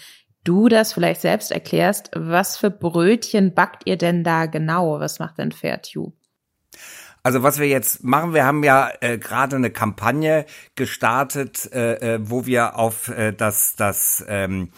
du 0.44 0.70
das 0.70 0.94
vielleicht 0.94 1.22
selbst 1.22 1.52
erklärst, 1.52 2.12
was 2.16 2.58
für 2.58 2.72
Brötchen 2.72 3.54
backt 3.54 3.84
ihr 3.86 3.98
denn 3.98 4.24
da 4.24 4.46
genau? 4.46 5.00
Was 5.00 5.20
macht 5.20 5.38
denn 5.38 5.52
Fairtube? 5.52 6.14
Also 7.24 7.42
was 7.42 7.58
wir 7.58 7.68
jetzt 7.68 8.04
machen, 8.04 8.34
wir 8.34 8.46
haben 8.46 8.64
ja 8.64 8.92
äh, 9.00 9.18
gerade 9.18 9.56
eine 9.56 9.70
Kampagne 9.70 10.46
gestartet, 10.76 11.72
äh, 11.74 12.16
äh 12.16 12.20
wo 12.22 12.46
wir 12.46 12.78
auf 12.78 13.08
äh, 13.08 13.32
das, 13.32 13.76
das 13.78 14.26
ähm, 14.28 14.72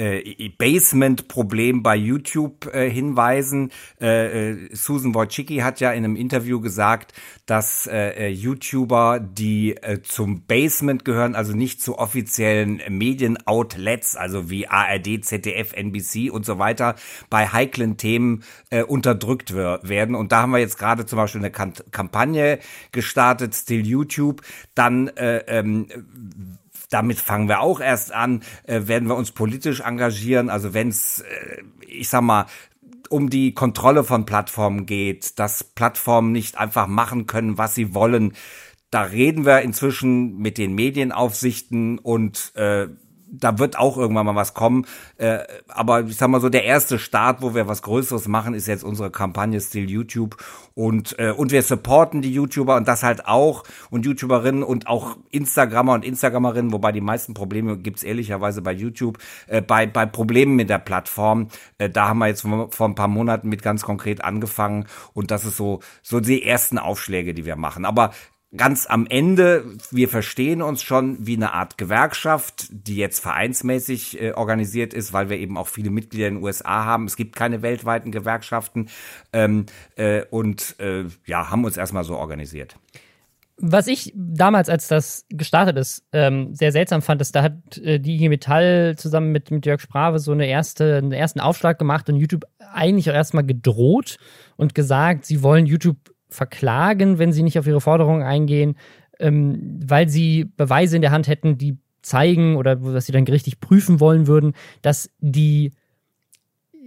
äh, 0.00 0.48
Basement-Problem 0.56 1.82
bei 1.82 1.94
YouTube 1.94 2.72
äh, 2.72 2.90
hinweisen. 2.90 3.70
Äh, 4.00 4.50
äh, 4.50 4.68
Susan 4.72 5.14
Wojcicki 5.14 5.58
hat 5.58 5.80
ja 5.80 5.92
in 5.92 6.04
einem 6.04 6.16
Interview 6.16 6.60
gesagt, 6.60 7.12
dass 7.46 7.86
äh, 7.86 8.28
äh, 8.28 8.28
YouTuber, 8.28 9.20
die 9.20 9.76
äh, 9.76 10.00
zum 10.02 10.46
Basement 10.46 11.04
gehören, 11.04 11.34
also 11.34 11.52
nicht 11.52 11.82
zu 11.82 11.98
offiziellen 11.98 12.80
Medienoutlets, 12.88 14.16
also 14.16 14.48
wie 14.48 14.66
ARD, 14.66 15.24
ZDF, 15.24 15.74
NBC 15.74 16.30
und 16.30 16.46
so 16.46 16.58
weiter, 16.58 16.94
bei 17.28 17.46
heiklen 17.48 17.96
Themen 17.96 18.42
äh, 18.70 18.82
unterdrückt 18.82 19.54
werden. 19.54 20.14
Und 20.14 20.32
da 20.32 20.42
haben 20.42 20.52
wir 20.52 20.58
jetzt 20.58 20.78
gerade 20.78 21.04
zum 21.04 21.18
Beispiel 21.18 21.40
eine 21.40 21.50
Kampagne 21.50 22.58
gestartet, 22.92 23.54
Still 23.54 23.86
YouTube. 23.86 24.42
Dann 24.74 25.08
äh, 25.08 25.38
ähm, 25.46 25.88
damit 26.90 27.18
fangen 27.18 27.48
wir 27.48 27.60
auch 27.60 27.80
erst 27.80 28.12
an, 28.12 28.42
äh, 28.64 28.82
werden 28.86 29.08
wir 29.08 29.16
uns 29.16 29.30
politisch 29.32 29.80
engagieren. 29.80 30.50
Also 30.50 30.74
wenn 30.74 30.88
es, 30.88 31.20
äh, 31.20 31.62
ich 31.86 32.08
sag 32.08 32.22
mal, 32.22 32.46
um 33.08 33.30
die 33.30 33.54
Kontrolle 33.54 34.04
von 34.04 34.26
Plattformen 34.26 34.86
geht, 34.86 35.38
dass 35.38 35.64
Plattformen 35.64 36.30
nicht 36.32 36.58
einfach 36.58 36.86
machen 36.86 37.26
können, 37.26 37.58
was 37.58 37.74
sie 37.74 37.94
wollen. 37.94 38.34
Da 38.90 39.02
reden 39.02 39.44
wir 39.44 39.62
inzwischen 39.62 40.38
mit 40.38 40.58
den 40.58 40.74
Medienaufsichten 40.74 41.98
und 41.98 42.52
äh, 42.54 42.88
da 43.32 43.58
wird 43.58 43.78
auch 43.78 43.96
irgendwann 43.96 44.26
mal 44.26 44.34
was 44.34 44.54
kommen. 44.54 44.86
Äh, 45.16 45.38
aber 45.68 46.02
ich 46.02 46.16
sag 46.16 46.28
mal 46.28 46.40
so, 46.40 46.48
der 46.48 46.64
erste 46.64 46.98
Start, 46.98 47.42
wo 47.42 47.54
wir 47.54 47.68
was 47.68 47.82
Größeres 47.82 48.28
machen, 48.28 48.54
ist 48.54 48.66
jetzt 48.66 48.84
unsere 48.84 49.10
Kampagne 49.10 49.60
Still 49.60 49.88
YouTube. 49.88 50.36
Und, 50.74 51.18
äh, 51.18 51.32
und 51.32 51.52
wir 51.52 51.62
supporten 51.62 52.22
die 52.22 52.32
YouTuber 52.32 52.76
und 52.76 52.88
das 52.88 53.02
halt 53.02 53.26
auch 53.26 53.64
und 53.90 54.06
YouTuberinnen 54.06 54.62
und 54.62 54.86
auch 54.86 55.16
Instagrammer 55.30 55.92
und 55.92 56.04
Instagrammerinnen, 56.04 56.72
wobei 56.72 56.92
die 56.92 57.00
meisten 57.00 57.34
Probleme 57.34 57.76
gibt's 57.76 58.02
ehrlicherweise 58.02 58.62
bei 58.62 58.72
YouTube, 58.72 59.18
äh, 59.46 59.60
bei, 59.60 59.86
bei 59.86 60.06
Problemen 60.06 60.56
mit 60.56 60.70
der 60.70 60.78
Plattform. 60.78 61.48
Äh, 61.78 61.90
da 61.90 62.08
haben 62.08 62.18
wir 62.18 62.28
jetzt 62.28 62.42
vor, 62.42 62.70
vor 62.70 62.88
ein 62.88 62.94
paar 62.94 63.08
Monaten 63.08 63.48
mit 63.48 63.62
ganz 63.62 63.82
konkret 63.82 64.24
angefangen 64.24 64.86
und 65.12 65.30
das 65.30 65.44
ist 65.44 65.56
so, 65.56 65.80
so 66.02 66.20
die 66.20 66.42
ersten 66.42 66.78
Aufschläge, 66.78 67.34
die 67.34 67.44
wir 67.44 67.56
machen. 67.56 67.84
Aber 67.84 68.12
ganz 68.56 68.86
am 68.86 69.06
Ende, 69.06 69.64
wir 69.90 70.08
verstehen 70.08 70.60
uns 70.60 70.82
schon 70.82 71.24
wie 71.24 71.36
eine 71.36 71.52
Art 71.52 71.78
Gewerkschaft, 71.78 72.66
die 72.70 72.96
jetzt 72.96 73.20
vereinsmäßig 73.20 74.20
äh, 74.20 74.32
organisiert 74.32 74.92
ist, 74.92 75.12
weil 75.12 75.30
wir 75.30 75.38
eben 75.38 75.56
auch 75.56 75.68
viele 75.68 75.90
Mitglieder 75.90 76.28
in 76.28 76.36
den 76.36 76.44
USA 76.44 76.84
haben. 76.84 77.04
Es 77.04 77.16
gibt 77.16 77.36
keine 77.36 77.62
weltweiten 77.62 78.10
Gewerkschaften 78.10 78.88
ähm, 79.32 79.66
äh, 79.96 80.24
und 80.30 80.76
äh, 80.80 81.04
ja, 81.26 81.50
haben 81.50 81.64
uns 81.64 81.76
erstmal 81.76 82.04
so 82.04 82.16
organisiert. 82.16 82.76
Was 83.62 83.88
ich 83.88 84.12
damals, 84.16 84.70
als 84.70 84.88
das 84.88 85.26
gestartet 85.28 85.76
ist, 85.76 86.02
ähm, 86.12 86.54
sehr 86.54 86.72
seltsam 86.72 87.02
fand, 87.02 87.20
ist, 87.20 87.36
da 87.36 87.42
hat 87.42 87.76
äh, 87.76 88.00
die 88.00 88.14
IG 88.14 88.30
Metall 88.30 88.96
zusammen 88.96 89.32
mit, 89.32 89.50
mit 89.50 89.66
Jörg 89.66 89.82
Sprave 89.82 90.18
so 90.18 90.32
eine 90.32 90.46
erste, 90.46 90.96
einen 90.96 91.12
ersten 91.12 91.40
Aufschlag 91.40 91.78
gemacht 91.78 92.08
und 92.08 92.16
YouTube 92.16 92.44
eigentlich 92.72 93.10
auch 93.10 93.14
erstmal 93.14 93.44
gedroht 93.44 94.16
und 94.56 94.74
gesagt, 94.74 95.26
sie 95.26 95.42
wollen 95.42 95.66
YouTube 95.66 95.98
verklagen, 96.30 97.18
wenn 97.18 97.32
sie 97.32 97.42
nicht 97.42 97.58
auf 97.58 97.66
ihre 97.66 97.80
Forderungen 97.80 98.22
eingehen, 98.22 98.76
ähm, 99.18 99.80
weil 99.84 100.08
sie 100.08 100.44
Beweise 100.56 100.96
in 100.96 101.02
der 101.02 101.10
Hand 101.10 101.28
hätten, 101.28 101.58
die 101.58 101.78
zeigen 102.02 102.56
oder 102.56 102.82
was 102.82 103.06
sie 103.06 103.12
dann 103.12 103.24
gerichtlich 103.24 103.60
prüfen 103.60 104.00
wollen 104.00 104.26
würden, 104.26 104.54
dass 104.82 105.10
die 105.18 105.72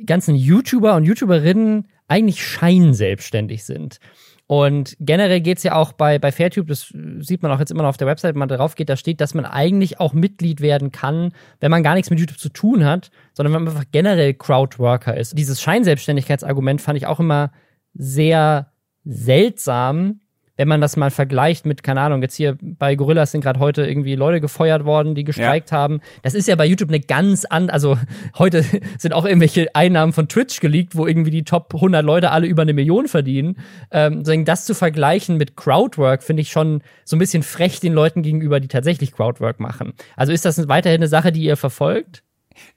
ganzen 0.06 0.36
YouTuber 0.36 0.96
und 0.96 1.04
YouTuberinnen 1.04 1.88
eigentlich 2.08 2.44
scheinselbstständig 2.44 3.64
sind. 3.64 4.00
Und 4.46 4.98
generell 5.00 5.40
geht 5.40 5.58
es 5.58 5.64
ja 5.64 5.76
auch 5.76 5.94
bei, 5.94 6.20
bei 6.20 6.32
Fairtube, 6.32 6.68
das 6.68 6.94
sieht 7.20 7.42
man 7.42 7.52
auch 7.52 7.60
jetzt 7.60 7.72
immer 7.72 7.84
noch 7.84 7.90
auf 7.90 7.98
der 7.98 8.08
Website, 8.08 8.36
wenn 8.36 8.40
man 8.40 8.50
darauf 8.50 8.76
geht, 8.76 8.90
da 8.90 8.98
steht, 8.98 9.22
dass 9.22 9.34
man 9.34 9.46
eigentlich 9.46 10.00
auch 10.00 10.14
Mitglied 10.14 10.60
werden 10.60 10.92
kann, 10.92 11.32
wenn 11.62 11.72
man 11.72 11.82
gar 11.82 11.94
nichts 11.94 12.10
mit 12.10 12.20
YouTube 12.20 12.40
zu 12.40 12.50
tun 12.50 12.84
hat, 12.84 13.10
sondern 13.34 13.54
wenn 13.54 13.64
man 13.64 13.74
einfach 13.74 13.90
generell 13.92 14.34
Crowdworker 14.34 15.16
ist. 15.16 15.38
Dieses 15.38 15.62
Scheinselbstständigkeitsargument 15.62 16.82
fand 16.82 16.98
ich 16.98 17.08
auch 17.08 17.22
immer 17.22 17.52
sehr 17.94 18.73
seltsam, 19.06 20.20
wenn 20.56 20.68
man 20.68 20.82
das 20.82 20.98
mal 20.98 21.10
vergleicht 21.10 21.66
mit, 21.66 21.82
keine 21.82 22.02
Ahnung, 22.02 22.22
jetzt 22.22 22.36
hier 22.36 22.58
bei 22.62 22.96
Gorillas 22.96 23.32
sind 23.32 23.42
gerade 23.42 23.60
heute 23.60 23.86
irgendwie 23.88 24.16
Leute 24.16 24.40
gefeuert 24.40 24.86
worden, 24.86 25.16
die 25.16 25.24
gestreikt 25.24 25.72
ja. 25.72 25.78
haben. 25.78 26.00
Das 26.22 26.36
ist 26.36 26.48
ja 26.48 26.56
bei 26.56 26.66
YouTube 26.66 26.90
eine 26.90 27.00
ganz 27.00 27.44
andere, 27.46 27.74
also 27.74 27.98
heute 28.38 28.64
sind 29.00 29.14
auch 29.14 29.26
irgendwelche 29.26 29.74
Einnahmen 29.74 30.14
von 30.14 30.28
Twitch 30.28 30.60
geleakt, 30.60 30.96
wo 30.96 31.08
irgendwie 31.08 31.32
die 31.32 31.44
Top 31.44 31.74
100 31.74 32.06
Leute 32.06 32.30
alle 32.30 32.46
über 32.46 32.62
eine 32.62 32.74
Million 32.74 33.08
verdienen. 33.08 33.58
Ähm, 33.90 34.24
das 34.46 34.66
zu 34.66 34.76
vergleichen 34.76 35.38
mit 35.38 35.58
Crowdwork 35.58 36.22
finde 36.22 36.42
ich 36.42 36.52
schon 36.52 36.84
so 37.04 37.16
ein 37.16 37.20
bisschen 37.20 37.42
frech 37.42 37.80
den 37.80 37.94
Leuten 37.94 38.22
gegenüber, 38.22 38.60
die 38.60 38.68
tatsächlich 38.68 39.12
Crowdwork 39.12 39.60
machen. 39.60 39.94
Also 40.16 40.34
ist 40.34 40.46
das 40.46 40.68
weiterhin 40.68 41.00
eine 41.00 41.08
Sache, 41.08 41.32
die 41.32 41.44
ihr 41.44 41.58
verfolgt? 41.58 42.24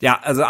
Ja, 0.00 0.20
also 0.22 0.42
äh, 0.42 0.46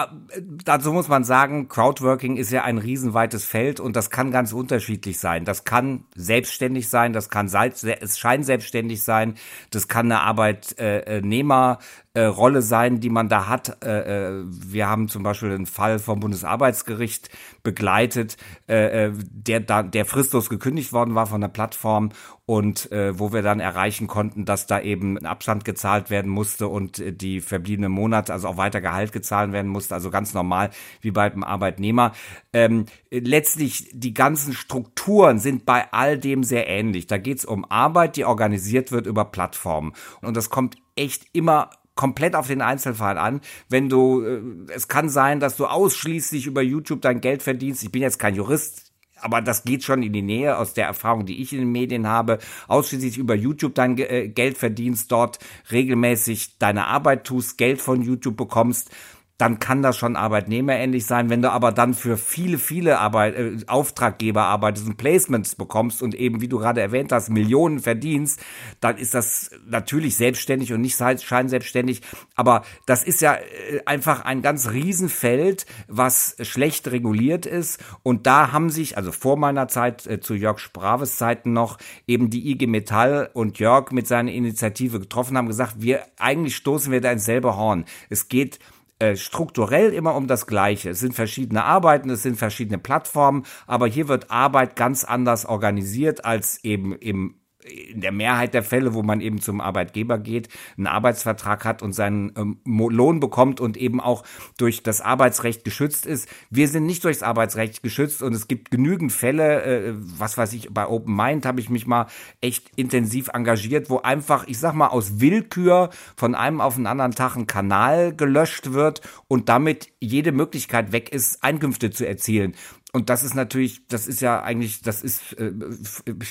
dazu 0.65 0.93
muss 0.93 1.09
man 1.09 1.25
sagen, 1.25 1.69
Crowdworking 1.69 2.37
ist 2.37 2.51
ja 2.51 2.65
ein 2.65 2.79
riesenweites 2.79 3.45
Feld 3.45 3.81
und 3.81 3.97
das 3.97 4.11
kann 4.11 4.31
ganz 4.31 4.53
unterschiedlich 4.53 5.19
sein. 5.19 5.45
Das 5.45 5.65
kann 5.65 6.05
selbstständig 6.15 6.89
sein, 6.89 7.13
das 7.13 7.29
kann 7.29 7.47
es 7.47 8.19
scheinselbstständig 8.19 9.03
sein, 9.03 9.35
das 9.71 9.89
kann 9.89 10.07
eine 10.07 10.21
Arbeitnehmer 10.21 11.79
äh, 12.17 12.25
Rolle 12.25 12.63
sein, 12.63 12.99
die 13.01 13.11
man 13.11 13.29
da 13.29 13.47
hat. 13.47 13.85
Äh, 13.85 14.29
äh, 14.29 14.45
wir 14.47 14.89
haben 14.89 15.09
zum 15.09 15.23
Beispiel 15.23 15.53
einen 15.53 15.67
Fall 15.67 15.99
vom 15.99 16.19
Bundesarbeitsgericht 16.21 17.29
begleitet, 17.63 18.39
äh, 18.71 19.09
äh, 19.09 19.13
der 19.15 19.61
da, 19.61 19.83
der 19.83 20.07
fristlos 20.07 20.49
gekündigt 20.49 20.95
worden 20.95 21.15
war 21.15 21.27
von 21.27 21.43
der 21.43 21.49
Plattform 21.49 22.13
und 22.47 22.91
äh, 22.91 23.19
wo 23.19 23.35
wir 23.35 23.43
dann 23.43 23.61
erreichen 23.61 24.07
konnten, 24.07 24.47
dass 24.47 24.67
da 24.67 24.81
eben 24.81 25.19
ein 25.19 25.27
Abstand 25.27 25.67
gezahlt 25.67 26.09
werden 26.09 26.31
musste 26.31 26.69
und 26.69 27.01
äh, 27.01 27.13
die 27.13 27.43
verbliebenen 27.43 27.93
Monate, 27.93 28.33
also 28.33 28.49
auch 28.49 28.57
weiter 28.57 28.81
Gehalt 28.81 29.13
gezahlt 29.13 29.53
werden 29.53 29.71
musste, 29.71 29.95
also 29.95 30.11
ganz 30.11 30.33
normal 30.33 30.71
wie 31.03 31.11
bei 31.11 31.31
einem 31.31 31.45
Arbeitnehmer. 31.45 32.13
Ähm, 32.55 32.87
letztlich 33.11 33.91
die 33.93 34.15
ganzen 34.15 34.55
Strukturen 34.55 35.39
sind 35.39 35.67
bei 35.67 35.93
all 35.93 36.19
dem 36.19 36.45
sehr 36.45 36.67
ähnlich. 36.67 37.09
Da 37.09 37.19
geht's 37.19 37.45
um 37.45 37.71
Arbeit, 37.71 38.17
die 38.17 38.25
organisiert 38.25 38.91
wird 38.91 39.07
über 39.07 39.27
Plattformen 39.27 39.93
und 40.23 40.35
das 40.35 40.49
kommt 40.49 40.77
echt 40.95 41.27
immer 41.35 41.69
komplett 41.97 42.37
auf 42.37 42.47
den 42.47 42.63
Einzelfall 42.63 43.19
an. 43.19 43.41
Wenn 43.69 43.89
du, 43.89 44.23
äh, 44.23 44.41
es 44.73 44.87
kann 44.87 45.09
sein, 45.09 45.41
dass 45.41 45.57
du 45.57 45.67
ausschließlich 45.67 46.47
über 46.47 46.63
YouTube 46.63 47.03
dein 47.03 47.21
Geld 47.21 47.43
verdienst. 47.43 47.83
Ich 47.83 47.91
bin 47.91 48.03
jetzt 48.03 48.19
kein 48.19 48.37
Jurist, 48.37 48.93
aber 49.21 49.41
das 49.41 49.65
geht 49.65 49.83
schon 49.83 50.03
in 50.03 50.13
die 50.13 50.23
Nähe 50.23 50.59
aus 50.59 50.75
der 50.75 50.87
Erfahrung, 50.87 51.27
die 51.27 51.41
ich 51.43 51.53
in 51.53 51.61
den 51.61 51.73
Medien 51.73 52.07
habe. 52.07 52.39
Ausschließlich 52.69 53.19
über 53.19 53.35
YouTube 53.35 53.75
dein 53.75 53.99
äh, 53.99 54.29
Geld 54.29 54.59
verdienst, 54.59 55.11
dort 55.11 55.39
regelmäßig 55.73 56.59
deine 56.59 56.87
Arbeit 56.87 57.25
tust, 57.25 57.59
Geld 57.59 57.81
von 57.81 58.03
YouTube 58.03 58.37
bekommst 58.37 58.91
dann 59.39 59.59
kann 59.59 59.83
das 59.83 59.99
schon 59.99 60.17
arbeitnehmerähnlich 60.17 61.05
sein. 61.05 61.29
Wenn 61.29 61.43
du 61.43 61.53
aber 61.53 61.71
dann 61.71 61.93
für 61.93 62.17
viele, 62.17 62.59
viele 62.59 62.99
Arbeit, 62.99 63.35
äh, 63.35 63.57
Auftraggeber 63.67 64.45
arbeitest 64.45 64.87
und 64.87 64.97
Placements 64.97 65.57
bekommst 65.57 66.03
und 66.03 66.15
eben, 66.15 66.41
wie 66.41 66.49
du 66.49 66.59
gerade 66.59 66.81
erwähnt 66.81 67.13
hast, 67.13 67.29
Millionen 67.29 67.81
verdienst, 67.81 68.41
dann 68.81 68.97
ist 68.97 69.13
das 69.13 69.51
natürlich 69.69 70.17
selbstständig 70.17 70.73
und 70.73 70.81
nicht 70.81 70.97
scheinselbstständig. 70.97 72.01
Aber 72.35 72.63
das 72.87 73.05
ist 73.05 73.21
ja 73.21 73.35
äh, 73.35 73.83
einfach 73.85 74.25
ein 74.25 74.41
ganz 74.41 74.71
Riesenfeld, 74.71 75.67
was 75.87 76.37
schlecht 76.41 76.91
reguliert 76.91 77.45
ist. 77.45 77.79
Und 78.03 78.27
da 78.27 78.53
haben 78.53 78.71
sich, 78.71 78.97
also 78.97 79.13
vor 79.13 79.37
meiner 79.37 79.69
Zeit, 79.69 80.07
äh, 80.07 80.21
zu 80.21 80.35
Jörg 80.35 80.59
Spraves 80.59 81.17
Zeiten 81.17 81.53
noch, 81.53 81.77
eben 82.07 82.31
die 82.31 82.51
IG 82.51 82.67
Metall 82.67 83.29
und 83.35 83.59
Jörg 83.59 83.91
mit 83.91 84.07
seiner 84.07 84.33
Initiative 84.33 84.99
getroffen 84.99 85.37
haben, 85.37 85.47
gesagt, 85.47 85.75
wir, 85.79 86.03
eigentlich 86.19 86.57
stoßen 86.57 86.91
wir 86.91 87.03
da 87.03 87.13
ins 87.13 87.27
selbe 87.27 87.57
Horn. 87.57 87.85
Es 88.09 88.29
geht 88.29 88.59
äh, 88.99 89.17
strukturell 89.17 89.93
immer 89.93 90.15
um 90.15 90.27
das 90.27 90.47
Gleiche. 90.47 90.91
Es 90.91 91.01
sind 91.01 91.15
verschiedene 91.15 91.65
Arbeiten, 91.65 92.11
es 92.11 92.23
sind 92.23 92.37
verschiedene 92.37 92.79
Plattformen, 92.79 93.45
aber 93.67 93.87
hier 93.87 94.09
wird 94.09 94.31
Arbeit 94.31 94.77
ganz 94.77 95.05
anders 95.05 95.45
organisiert 95.45 96.25
als 96.25 96.63
eben 96.65 96.95
im 96.95 97.35
in 97.67 98.01
der 98.01 98.13
Mehrheit 98.13 98.55
der 98.55 98.63
Fälle, 98.63 98.95
wo 98.95 99.03
man 99.03 99.21
eben 99.21 99.41
zum 99.41 99.61
Arbeitgeber 99.61 100.19
geht, 100.19 100.49
einen 100.77 100.87
Arbeitsvertrag 100.87 101.65
hat 101.65 101.83
und 101.83 101.93
seinen 101.93 102.33
ähm, 102.37 102.59
Lohn 102.65 103.21
bekommt 103.21 103.61
und 103.61 103.77
eben 103.77 104.01
auch 104.01 104.25
durch 104.59 104.83
das 104.83 105.01
Arbeitsrecht 105.01 105.65
geschützt 105.65 106.07
ist. 106.07 106.29
Wir 106.51 106.69
sind 106.69 106.87
nicht 106.87 107.05
durchs 107.05 107.23
Arbeitsrecht 107.23 107.83
geschützt 107.83 108.23
und 108.23 108.35
es 108.35 108.49
gibt 108.49 108.71
genügend 108.71 109.13
Fälle, 109.13 109.63
äh, 109.63 109.95
was 109.97 110.39
weiß 110.39 110.53
ich, 110.53 110.73
bei 110.73 110.87
Open 110.87 111.15
Mind 111.15 111.47
habe 111.47 111.61
ich 111.61 111.71
mich 111.71 111.87
mal 111.87 112.07
echt 112.41 112.71
intensiv 112.77 113.29
engagiert, 113.33 113.91
wo 113.91 113.99
einfach, 113.99 114.47
ich 114.47 114.59
sag 114.59 114.75
mal, 114.75 114.89
aus 114.89 115.21
Willkür 115.21 115.91
von 116.17 116.35
einem 116.35 116.61
auf 116.61 116.77
den 116.77 116.87
anderen 116.87 117.13
Tag 117.13 117.37
ein 117.37 117.47
Kanal 117.47 118.15
gelöscht 118.15 118.73
wird 118.73 119.01
und 119.29 119.49
damit 119.49 119.89
jede 120.01 120.33
Möglichkeit 120.33 120.93
weg 120.93 121.11
ist, 121.11 121.43
Einkünfte 121.43 121.91
zu 121.91 122.07
erzielen. 122.07 122.55
Und 122.97 123.11
das 123.11 123.23
ist 123.25 123.35
natürlich, 123.35 123.87
das 123.89 124.07
ist 124.07 124.23
ja 124.23 124.43
eigentlich, 124.43 124.81
das 124.81 125.03
ist, 125.03 125.39
äh, 125.39 125.53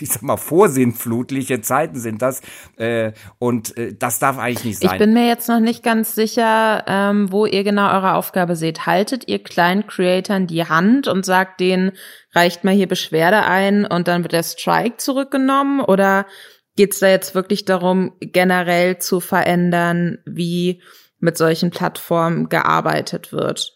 ich 0.02 0.10
sag 0.10 0.24
mal, 0.24 0.36
vorsinnflutliche 0.36 1.62
Zeiten 1.62 2.00
sind 2.00 2.24
das. 2.24 2.42
Äh, 2.76 3.12
und 3.38 3.78
äh, 3.78 3.94
das 3.94 4.18
darf 4.18 4.40
eigentlich 4.40 4.66
nicht 4.66 4.80
sein. 4.80 4.94
Ich 4.94 4.98
bin 4.98 5.14
mir 5.14 5.28
jetzt 5.28 5.48
noch 5.48 5.60
nicht 5.60 5.84
ganz 5.84 6.16
sicher, 6.16 6.84
ähm, 6.88 7.32
wo 7.32 7.46
ihr 7.46 7.64
genau 7.64 7.94
eure 7.94 8.16
Aufgabe 8.16 8.56
seht. 8.56 8.88
Haltet 8.88 9.28
ihr 9.28 9.44
kleinen 9.44 9.86
Creatoren 9.86 10.48
die 10.48 10.68
Hand 10.68 11.08
und 11.08 11.24
sagt 11.24 11.60
denen, 11.60 11.92
reicht 12.34 12.64
mal 12.64 12.74
hier 12.74 12.88
Beschwerde 12.88 13.44
ein 13.44 13.86
und 13.86 14.08
dann 14.08 14.24
wird 14.24 14.34
der 14.34 14.42
Strike 14.42 14.98
zurückgenommen? 14.98 15.82
Oder 15.82 16.26
geht's 16.76 16.98
da 16.98 17.10
jetzt 17.10 17.36
wirklich 17.36 17.66
darum, 17.66 18.14
generell 18.22 18.98
zu 18.98 19.20
verändern, 19.20 20.18
wie 20.26 20.82
mit 21.20 21.38
solchen 21.38 21.70
Plattformen 21.70 22.50
gearbeitet 22.50 23.32
wird? 23.32 23.74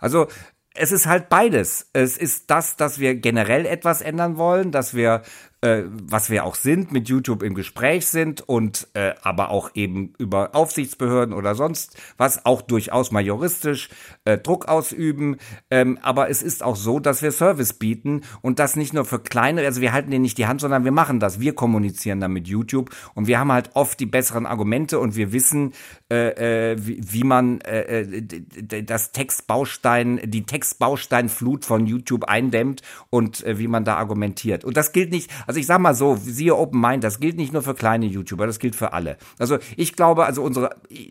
Also 0.00 0.28
es 0.74 0.92
ist 0.92 1.06
halt 1.06 1.28
beides. 1.28 1.88
Es 1.92 2.16
ist 2.16 2.50
das, 2.50 2.76
dass 2.76 2.98
wir 2.98 3.14
generell 3.14 3.66
etwas 3.66 4.00
ändern 4.00 4.36
wollen, 4.36 4.72
dass 4.72 4.94
wir 4.94 5.22
äh, 5.62 5.84
was 5.86 6.28
wir 6.28 6.44
auch 6.44 6.56
sind, 6.56 6.92
mit 6.92 7.08
YouTube 7.08 7.42
im 7.42 7.54
Gespräch 7.54 8.06
sind 8.06 8.40
und 8.40 8.88
äh, 8.94 9.14
aber 9.22 9.50
auch 9.50 9.70
eben 9.74 10.12
über 10.18 10.54
Aufsichtsbehörden 10.54 11.32
oder 11.34 11.54
sonst 11.54 11.96
was, 12.16 12.44
auch 12.44 12.62
durchaus 12.62 13.12
majoristisch 13.12 13.88
äh, 14.24 14.38
Druck 14.38 14.66
ausüben. 14.66 15.36
Ähm, 15.70 15.98
aber 16.02 16.28
es 16.28 16.42
ist 16.42 16.62
auch 16.62 16.76
so, 16.76 16.98
dass 16.98 17.22
wir 17.22 17.30
Service 17.30 17.74
bieten 17.74 18.22
und 18.40 18.58
das 18.58 18.76
nicht 18.76 18.92
nur 18.92 19.04
für 19.04 19.20
kleine, 19.20 19.62
also 19.62 19.80
wir 19.80 19.92
halten 19.92 20.10
denen 20.10 20.22
nicht 20.22 20.38
die 20.38 20.46
Hand, 20.46 20.60
sondern 20.60 20.84
wir 20.84 20.92
machen 20.92 21.20
das. 21.20 21.38
Wir 21.38 21.54
kommunizieren 21.54 22.20
dann 22.20 22.32
mit 22.32 22.48
YouTube 22.48 22.90
und 23.14 23.28
wir 23.28 23.38
haben 23.38 23.52
halt 23.52 23.70
oft 23.74 24.00
die 24.00 24.06
besseren 24.06 24.46
Argumente 24.46 24.98
und 24.98 25.14
wir 25.14 25.32
wissen, 25.32 25.74
äh, 26.10 26.72
äh, 26.72 26.76
wie, 26.78 27.00
wie 27.02 27.24
man 27.24 27.60
äh, 27.60 28.00
äh 28.00 28.82
das 28.82 29.12
Textbaustein, 29.12 30.20
die 30.24 30.44
Textbausteinflut 30.44 31.64
von 31.64 31.86
YouTube 31.86 32.24
eindämmt 32.24 32.82
und 33.10 33.44
äh, 33.44 33.58
wie 33.58 33.68
man 33.68 33.84
da 33.84 33.96
argumentiert. 33.96 34.64
Und 34.64 34.76
das 34.76 34.92
gilt 34.92 35.12
nicht, 35.12 35.30
also 35.46 35.51
ich 35.58 35.66
sag 35.66 35.80
mal 35.80 35.94
so, 35.94 36.16
siehe 36.16 36.56
Open 36.56 36.80
Mind, 36.80 37.04
das 37.04 37.20
gilt 37.20 37.36
nicht 37.36 37.52
nur 37.52 37.62
für 37.62 37.74
kleine 37.74 38.06
YouTuber, 38.06 38.46
das 38.46 38.58
gilt 38.58 38.76
für 38.76 38.92
alle. 38.92 39.16
Also 39.38 39.58
ich 39.76 39.94
glaube, 39.94 40.24
also 40.24 40.42
unsere, 40.42 40.70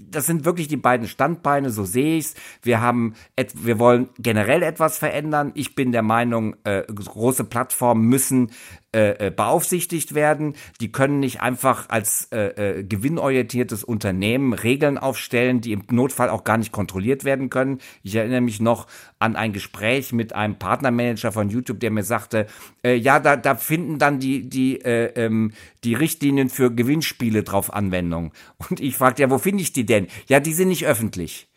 das 0.09 0.25
sind 0.25 0.45
wirklich 0.45 0.67
die 0.67 0.77
beiden 0.77 1.07
Standbeine, 1.07 1.69
so 1.69 1.85
sehe 1.85 2.17
ich's. 2.17 2.35
Wir 2.61 2.81
haben, 2.81 3.13
wir 3.55 3.79
wollen 3.79 4.09
generell 4.17 4.63
etwas 4.63 4.97
verändern. 4.97 5.51
Ich 5.55 5.75
bin 5.75 5.91
der 5.91 6.03
Meinung, 6.03 6.55
äh, 6.63 6.83
große 6.83 7.43
Plattformen 7.43 8.07
müssen 8.07 8.51
äh, 8.93 9.27
äh, 9.27 9.31
beaufsichtigt 9.31 10.15
werden. 10.15 10.55
Die 10.81 10.91
können 10.91 11.21
nicht 11.21 11.39
einfach 11.39 11.87
als 11.87 12.27
äh, 12.33 12.79
äh, 12.79 12.83
gewinnorientiertes 12.83 13.85
Unternehmen 13.85 14.51
Regeln 14.51 14.97
aufstellen, 14.97 15.61
die 15.61 15.71
im 15.71 15.83
Notfall 15.89 16.29
auch 16.29 16.43
gar 16.43 16.57
nicht 16.57 16.73
kontrolliert 16.73 17.23
werden 17.23 17.49
können. 17.49 17.79
Ich 18.03 18.15
erinnere 18.15 18.41
mich 18.41 18.59
noch 18.59 18.87
an 19.17 19.37
ein 19.37 19.53
Gespräch 19.53 20.11
mit 20.11 20.33
einem 20.35 20.59
Partnermanager 20.59 21.31
von 21.31 21.49
YouTube, 21.49 21.79
der 21.79 21.89
mir 21.89 22.03
sagte, 22.03 22.47
äh, 22.83 22.95
ja, 22.95 23.21
da, 23.21 23.37
da 23.37 23.55
finden 23.55 23.97
dann 23.97 24.19
die, 24.19 24.49
die, 24.49 24.81
äh, 24.81 25.13
ähm, 25.15 25.53
die 25.85 25.93
Richtlinien 25.93 26.49
für 26.49 26.69
Gewinnspiele 26.69 27.43
drauf 27.43 27.73
Anwendung. 27.73 28.33
Und 28.69 28.81
ich 28.81 28.97
fragte, 28.97 29.21
ja, 29.21 29.29
wo 29.29 29.37
finde 29.37 29.63
ich 29.63 29.71
die 29.71 29.85
denn? 29.85 30.07
Ja, 30.27 30.41
die 30.41 30.53
sind 30.53 30.67
nicht 30.67 30.85
öffentlich. 30.85 31.47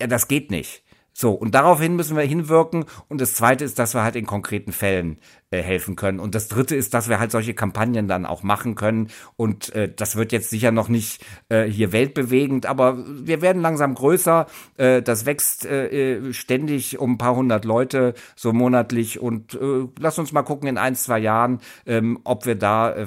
Ja, 0.00 0.06
das 0.06 0.28
geht 0.28 0.50
nicht. 0.50 0.82
So, 1.20 1.32
und 1.32 1.54
daraufhin 1.54 1.96
müssen 1.96 2.16
wir 2.16 2.22
hinwirken. 2.22 2.86
Und 3.08 3.20
das 3.20 3.34
Zweite 3.34 3.62
ist, 3.62 3.78
dass 3.78 3.92
wir 3.92 4.02
halt 4.02 4.16
in 4.16 4.24
konkreten 4.24 4.72
Fällen 4.72 5.18
äh, 5.50 5.60
helfen 5.60 5.94
können. 5.94 6.18
Und 6.18 6.34
das 6.34 6.48
Dritte 6.48 6.74
ist, 6.74 6.94
dass 6.94 7.10
wir 7.10 7.20
halt 7.20 7.30
solche 7.30 7.52
Kampagnen 7.52 8.08
dann 8.08 8.24
auch 8.24 8.42
machen 8.42 8.74
können. 8.74 9.08
Und 9.36 9.68
äh, 9.74 9.92
das 9.94 10.16
wird 10.16 10.32
jetzt 10.32 10.48
sicher 10.48 10.72
noch 10.72 10.88
nicht 10.88 11.22
äh, 11.50 11.64
hier 11.64 11.92
weltbewegend, 11.92 12.64
aber 12.64 13.04
wir 13.06 13.42
werden 13.42 13.60
langsam 13.60 13.94
größer. 13.94 14.46
Äh, 14.78 15.02
das 15.02 15.26
wächst 15.26 15.66
äh, 15.66 15.88
äh 16.20 16.32
ständig 16.32 16.98
um 16.98 17.12
ein 17.12 17.18
paar 17.18 17.36
hundert 17.36 17.66
Leute 17.66 18.14
so 18.34 18.54
monatlich. 18.54 19.20
Und 19.20 19.52
äh, 19.56 19.88
lass 19.98 20.18
uns 20.18 20.32
mal 20.32 20.42
gucken 20.42 20.70
in 20.70 20.78
ein, 20.78 20.94
zwei 20.94 21.18
Jahren, 21.18 21.60
ähm, 21.84 22.20
ob 22.24 22.46
wir 22.46 22.54
da 22.54 22.94
äh, 22.94 23.06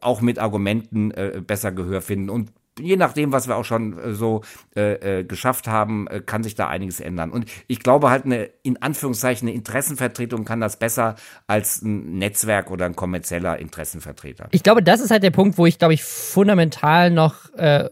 auch 0.00 0.22
mit 0.22 0.38
Argumenten 0.38 1.10
äh, 1.10 1.42
besser 1.46 1.70
Gehör 1.70 2.00
finden. 2.00 2.30
Und 2.30 2.50
je 2.78 2.96
nachdem, 2.96 3.32
was 3.32 3.48
wir 3.48 3.56
auch 3.56 3.64
schon 3.64 3.98
äh, 3.98 4.14
so 4.14 4.42
äh, 4.74 5.20
äh, 5.20 5.24
geschafft 5.24 5.68
haben, 5.68 6.06
äh, 6.06 6.20
kann 6.20 6.42
sich 6.42 6.54
da 6.54 6.68
einiges 6.68 7.00
ändern. 7.00 7.30
Und 7.30 7.46
ich 7.66 7.80
glaube 7.80 8.10
halt 8.10 8.24
eine, 8.24 8.50
in 8.62 8.80
Anführungszeichen, 8.80 9.48
eine 9.48 9.56
Interessenvertretung 9.56 10.44
kann 10.44 10.60
das 10.60 10.78
besser 10.78 11.16
als 11.46 11.82
ein 11.82 12.18
Netzwerk 12.18 12.70
oder 12.70 12.86
ein 12.86 12.96
kommerzieller 12.96 13.58
Interessenvertreter. 13.58 14.48
Ich 14.50 14.62
glaube, 14.62 14.82
das 14.82 15.00
ist 15.00 15.10
halt 15.10 15.22
der 15.22 15.30
Punkt, 15.30 15.58
wo 15.58 15.66
ich, 15.66 15.78
glaube 15.78 15.94
ich, 15.94 16.02
fundamental 16.02 17.10
noch 17.10 17.52
äh, 17.54 17.88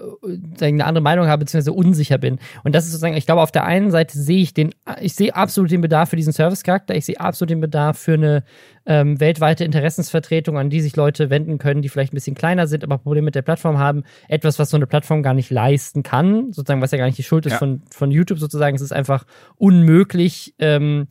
eine 0.61 0.85
andere 0.85 1.03
Meinung 1.03 1.27
habe, 1.27 1.41
beziehungsweise 1.41 1.73
unsicher 1.73 2.19
bin. 2.19 2.39
Und 2.65 2.75
das 2.75 2.85
ist 2.85 2.93
sozusagen, 2.93 3.17
ich 3.17 3.27
glaube, 3.27 3.43
auf 3.43 3.53
der 3.53 3.65
einen 3.65 3.91
Seite 3.91 4.19
sehe 4.19 4.43
ich 4.43 4.55
den, 4.55 4.75
ich 5.01 5.15
sehe 5.15 5.35
absolut 5.35 5.71
den 5.71 5.81
Bedarf 5.81 6.11
für 6.11 6.17
diesen 6.17 6.33
Service-Charakter, 6.33 6.95
ich 6.95 7.05
sehe 7.05 7.21
absolut 7.21 7.51
den 7.51 7.61
Bedarf 7.61 7.99
für 7.99 8.15
eine 8.15 8.45
ähm, 8.87 9.21
weltweite 9.21 9.65
Interessensvertretung, 9.65 10.59
an 10.59 10.71
die 10.71 10.81
sich 10.81 10.97
Leute 10.97 11.31
wenden 11.31 11.59
können, 11.59 11.83
die 11.83 11.89
vielleicht 11.89 12.13
ein 12.13 12.17
bisschen 12.17 12.35
kleiner 12.35 12.67
sind, 12.67 12.83
aber 12.83 12.99
Probleme 12.99 13.27
mit 13.27 13.35
der 13.35 13.43
Plattform 13.43 13.79
haben. 13.79 14.05
Etwas, 14.29 14.59
was 14.59 14.71
so 14.71 14.77
eine 14.77 14.87
Plattform 14.87 15.23
gar 15.23 15.35
nicht 15.35 15.51
leisten 15.51 16.03
kann, 16.03 16.53
sozusagen, 16.53 16.81
was 16.81 16.91
ja 16.91 16.99
gar 16.99 17.07
nicht 17.07 17.19
die 17.19 17.23
Schuld 17.23 17.47
ist 17.47 17.53
Ja. 17.53 17.59
von, 17.59 17.83
von 17.91 18.11
YouTube 18.11 18.39
sozusagen. 18.39 18.75
Es 18.75 18.83
ist 18.83 18.93
einfach 18.93 19.25
unmöglich, 19.57 20.55
ähm, 20.59 21.07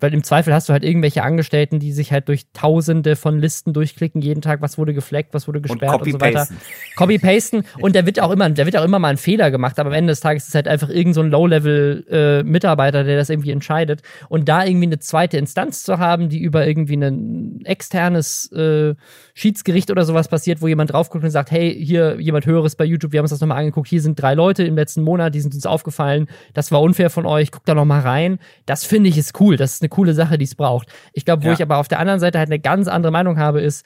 weil 0.00 0.14
im 0.14 0.22
Zweifel 0.22 0.52
hast 0.52 0.68
du 0.68 0.72
halt 0.72 0.84
irgendwelche 0.84 1.22
Angestellten, 1.22 1.78
die 1.78 1.92
sich 1.92 2.12
halt 2.12 2.28
durch 2.28 2.46
tausende 2.52 3.16
von 3.16 3.38
Listen 3.38 3.72
durchklicken, 3.72 4.20
jeden 4.20 4.42
Tag, 4.42 4.62
was 4.62 4.78
wurde 4.78 4.94
gefleckt, 4.94 5.34
was 5.34 5.46
wurde 5.48 5.58
Und 5.58 5.62
gesperrt 5.64 6.02
und, 6.02 6.12
so 6.12 6.20
weiter. 6.20 6.48
copy-pasten. 6.96 7.64
Und 7.80 7.94
da 7.94 8.06
wird 8.06 8.20
auch 8.20 8.30
immer, 8.30 8.48
da 8.50 8.64
wird 8.64 8.76
auch 8.76 8.84
immer 8.84 8.98
mal 8.98 9.08
ein 9.08 9.16
Fehler 9.16 9.50
gemacht, 9.50 9.78
aber 9.78 9.90
am 9.90 9.94
Ende 9.94 10.12
des 10.12 10.20
Tages 10.20 10.44
ist 10.44 10.48
es 10.50 10.54
halt 10.54 10.68
einfach 10.68 10.88
irgend 10.88 11.14
so 11.14 11.20
ein 11.20 11.30
Low-Level-Mitarbeiter, 11.30 13.04
der 13.04 13.16
das 13.16 13.30
irgendwie 13.30 13.50
entscheidet. 13.50 14.02
Und 14.28 14.48
da 14.48 14.64
irgendwie 14.64 14.86
eine 14.86 14.98
zweite 14.98 15.38
Instanz 15.38 15.82
zu 15.82 15.98
haben, 15.98 16.28
die 16.28 16.38
über 16.38 16.66
irgendwie 16.66 16.96
ein 16.96 17.60
externes 17.64 18.50
äh, 18.52 18.94
Schiedsgericht 19.34 19.90
oder 19.90 20.04
sowas 20.04 20.28
passiert, 20.28 20.62
wo 20.62 20.68
jemand 20.68 20.92
drauf 20.92 21.10
guckt 21.10 21.24
und 21.24 21.30
sagt, 21.30 21.50
hey, 21.50 21.74
hier 21.84 22.20
jemand 22.20 22.46
Höheres 22.46 22.76
bei 22.76 22.84
YouTube, 22.84 23.12
wir 23.12 23.18
haben 23.18 23.24
uns 23.24 23.30
das 23.30 23.40
nochmal 23.40 23.58
angeguckt, 23.58 23.88
hier 23.88 24.00
sind 24.00 24.20
drei 24.20 24.34
Leute 24.34 24.64
im 24.64 24.76
letzten 24.76 25.02
Monat, 25.02 25.34
die 25.34 25.40
sind 25.40 25.54
uns 25.54 25.66
aufgefallen, 25.66 26.26
das 26.54 26.72
war 26.72 26.80
unfair 26.80 27.10
von 27.10 27.26
euch, 27.26 27.50
guckt 27.50 27.68
da 27.68 27.74
nochmal 27.74 28.00
rein. 28.00 28.38
Das 28.64 28.84
finde 28.84 29.08
ich 29.08 29.18
ist 29.18 29.38
cool, 29.40 29.56
das 29.56 29.74
ist 29.74 29.82
eine 29.86 29.88
coole 29.90 30.14
Sache, 30.14 30.36
die 30.38 30.44
es 30.44 30.54
braucht. 30.54 30.88
Ich 31.12 31.24
glaube, 31.24 31.44
wo 31.44 31.48
Ja. 31.48 31.54
ich 31.54 31.62
aber 31.62 31.78
auf 31.78 31.88
der 31.88 32.00
anderen 32.00 32.20
Seite 32.20 32.38
halt 32.38 32.48
eine 32.48 32.58
ganz 32.58 32.88
andere 32.88 33.12
Meinung 33.12 33.38
habe, 33.38 33.60
ist, 33.60 33.84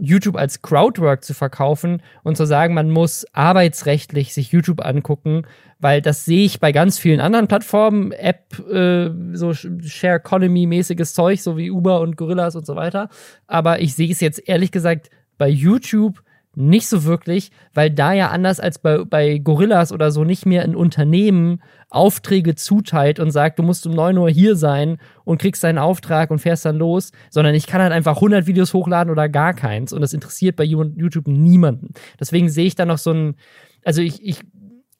YouTube 0.00 0.36
als 0.36 0.62
Crowdwork 0.62 1.24
zu 1.24 1.34
verkaufen 1.34 2.02
und 2.22 2.36
zu 2.36 2.44
sagen, 2.46 2.72
man 2.72 2.88
muss 2.88 3.26
arbeitsrechtlich 3.32 4.32
sich 4.32 4.52
YouTube 4.52 4.84
angucken, 4.84 5.42
weil 5.80 6.00
das 6.00 6.24
sehe 6.24 6.44
ich 6.44 6.60
bei 6.60 6.70
ganz 6.70 7.00
vielen 7.00 7.18
anderen 7.20 7.48
Plattformen, 7.48 8.12
App, 8.12 8.56
äh, 8.70 9.10
so 9.32 9.52
Share 9.54 10.16
Economy-mäßiges 10.20 11.14
Zeug, 11.14 11.40
so 11.40 11.56
wie 11.56 11.72
Uber 11.72 12.00
und 12.00 12.16
Gorillas 12.16 12.54
und 12.54 12.64
so 12.64 12.76
weiter. 12.76 13.08
Aber 13.48 13.80
ich 13.80 13.96
sehe 13.96 14.08
es 14.10 14.20
jetzt 14.20 14.48
ehrlich 14.48 14.70
gesagt 14.70 15.10
bei 15.36 15.48
YouTube 15.48 16.22
nicht 16.58 16.88
so 16.88 17.04
wirklich, 17.04 17.50
weil 17.72 17.90
da 17.90 18.12
ja 18.12 18.28
anders 18.30 18.58
als 18.60 18.78
bei, 18.78 19.04
bei 19.04 19.38
Gorillas 19.38 19.92
oder 19.92 20.10
so 20.10 20.24
nicht 20.24 20.44
mehr 20.44 20.62
ein 20.62 20.74
Unternehmen 20.74 21.62
Aufträge 21.88 22.54
zuteilt 22.54 23.20
und 23.20 23.30
sagt, 23.30 23.58
du 23.58 23.62
musst 23.62 23.86
um 23.86 23.94
9 23.94 24.18
Uhr 24.18 24.28
hier 24.28 24.56
sein 24.56 24.98
und 25.24 25.40
kriegst 25.40 25.62
deinen 25.64 25.78
Auftrag 25.78 26.30
und 26.30 26.40
fährst 26.40 26.64
dann 26.64 26.76
los, 26.76 27.12
sondern 27.30 27.54
ich 27.54 27.66
kann 27.66 27.80
halt 27.80 27.92
einfach 27.92 28.16
100 28.16 28.46
Videos 28.46 28.74
hochladen 28.74 29.10
oder 29.12 29.28
gar 29.28 29.54
keins 29.54 29.92
und 29.92 30.00
das 30.00 30.12
interessiert 30.12 30.56
bei 30.56 30.64
You- 30.64 30.92
YouTube 30.96 31.28
niemanden. 31.28 31.94
Deswegen 32.18 32.48
sehe 32.48 32.66
ich 32.66 32.74
da 32.74 32.84
noch 32.84 32.98
so 32.98 33.12
ein, 33.12 33.36
also 33.84 34.02
ich, 34.02 34.22
ich, 34.22 34.40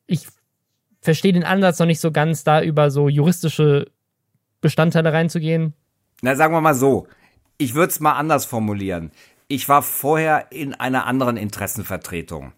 ich 0.06 0.26
verstehe 1.00 1.32
den 1.32 1.44
Ansatz 1.44 1.78
noch 1.78 1.86
nicht 1.86 2.00
so 2.00 2.12
ganz, 2.12 2.44
da 2.44 2.62
über 2.62 2.90
so 2.90 3.08
juristische 3.08 3.86
Bestandteile 4.60 5.12
reinzugehen. 5.12 5.74
Na, 6.22 6.34
sagen 6.36 6.54
wir 6.54 6.60
mal 6.60 6.74
so. 6.74 7.06
Ich 7.58 7.74
würde 7.74 7.90
es 7.90 8.00
mal 8.00 8.12
anders 8.12 8.44
formulieren. 8.46 9.10
Ich 9.48 9.68
war 9.68 9.82
vorher 9.82 10.52
in 10.52 10.74
einer 10.74 11.06
anderen 11.06 11.38
Interessenvertretung. 11.38 12.52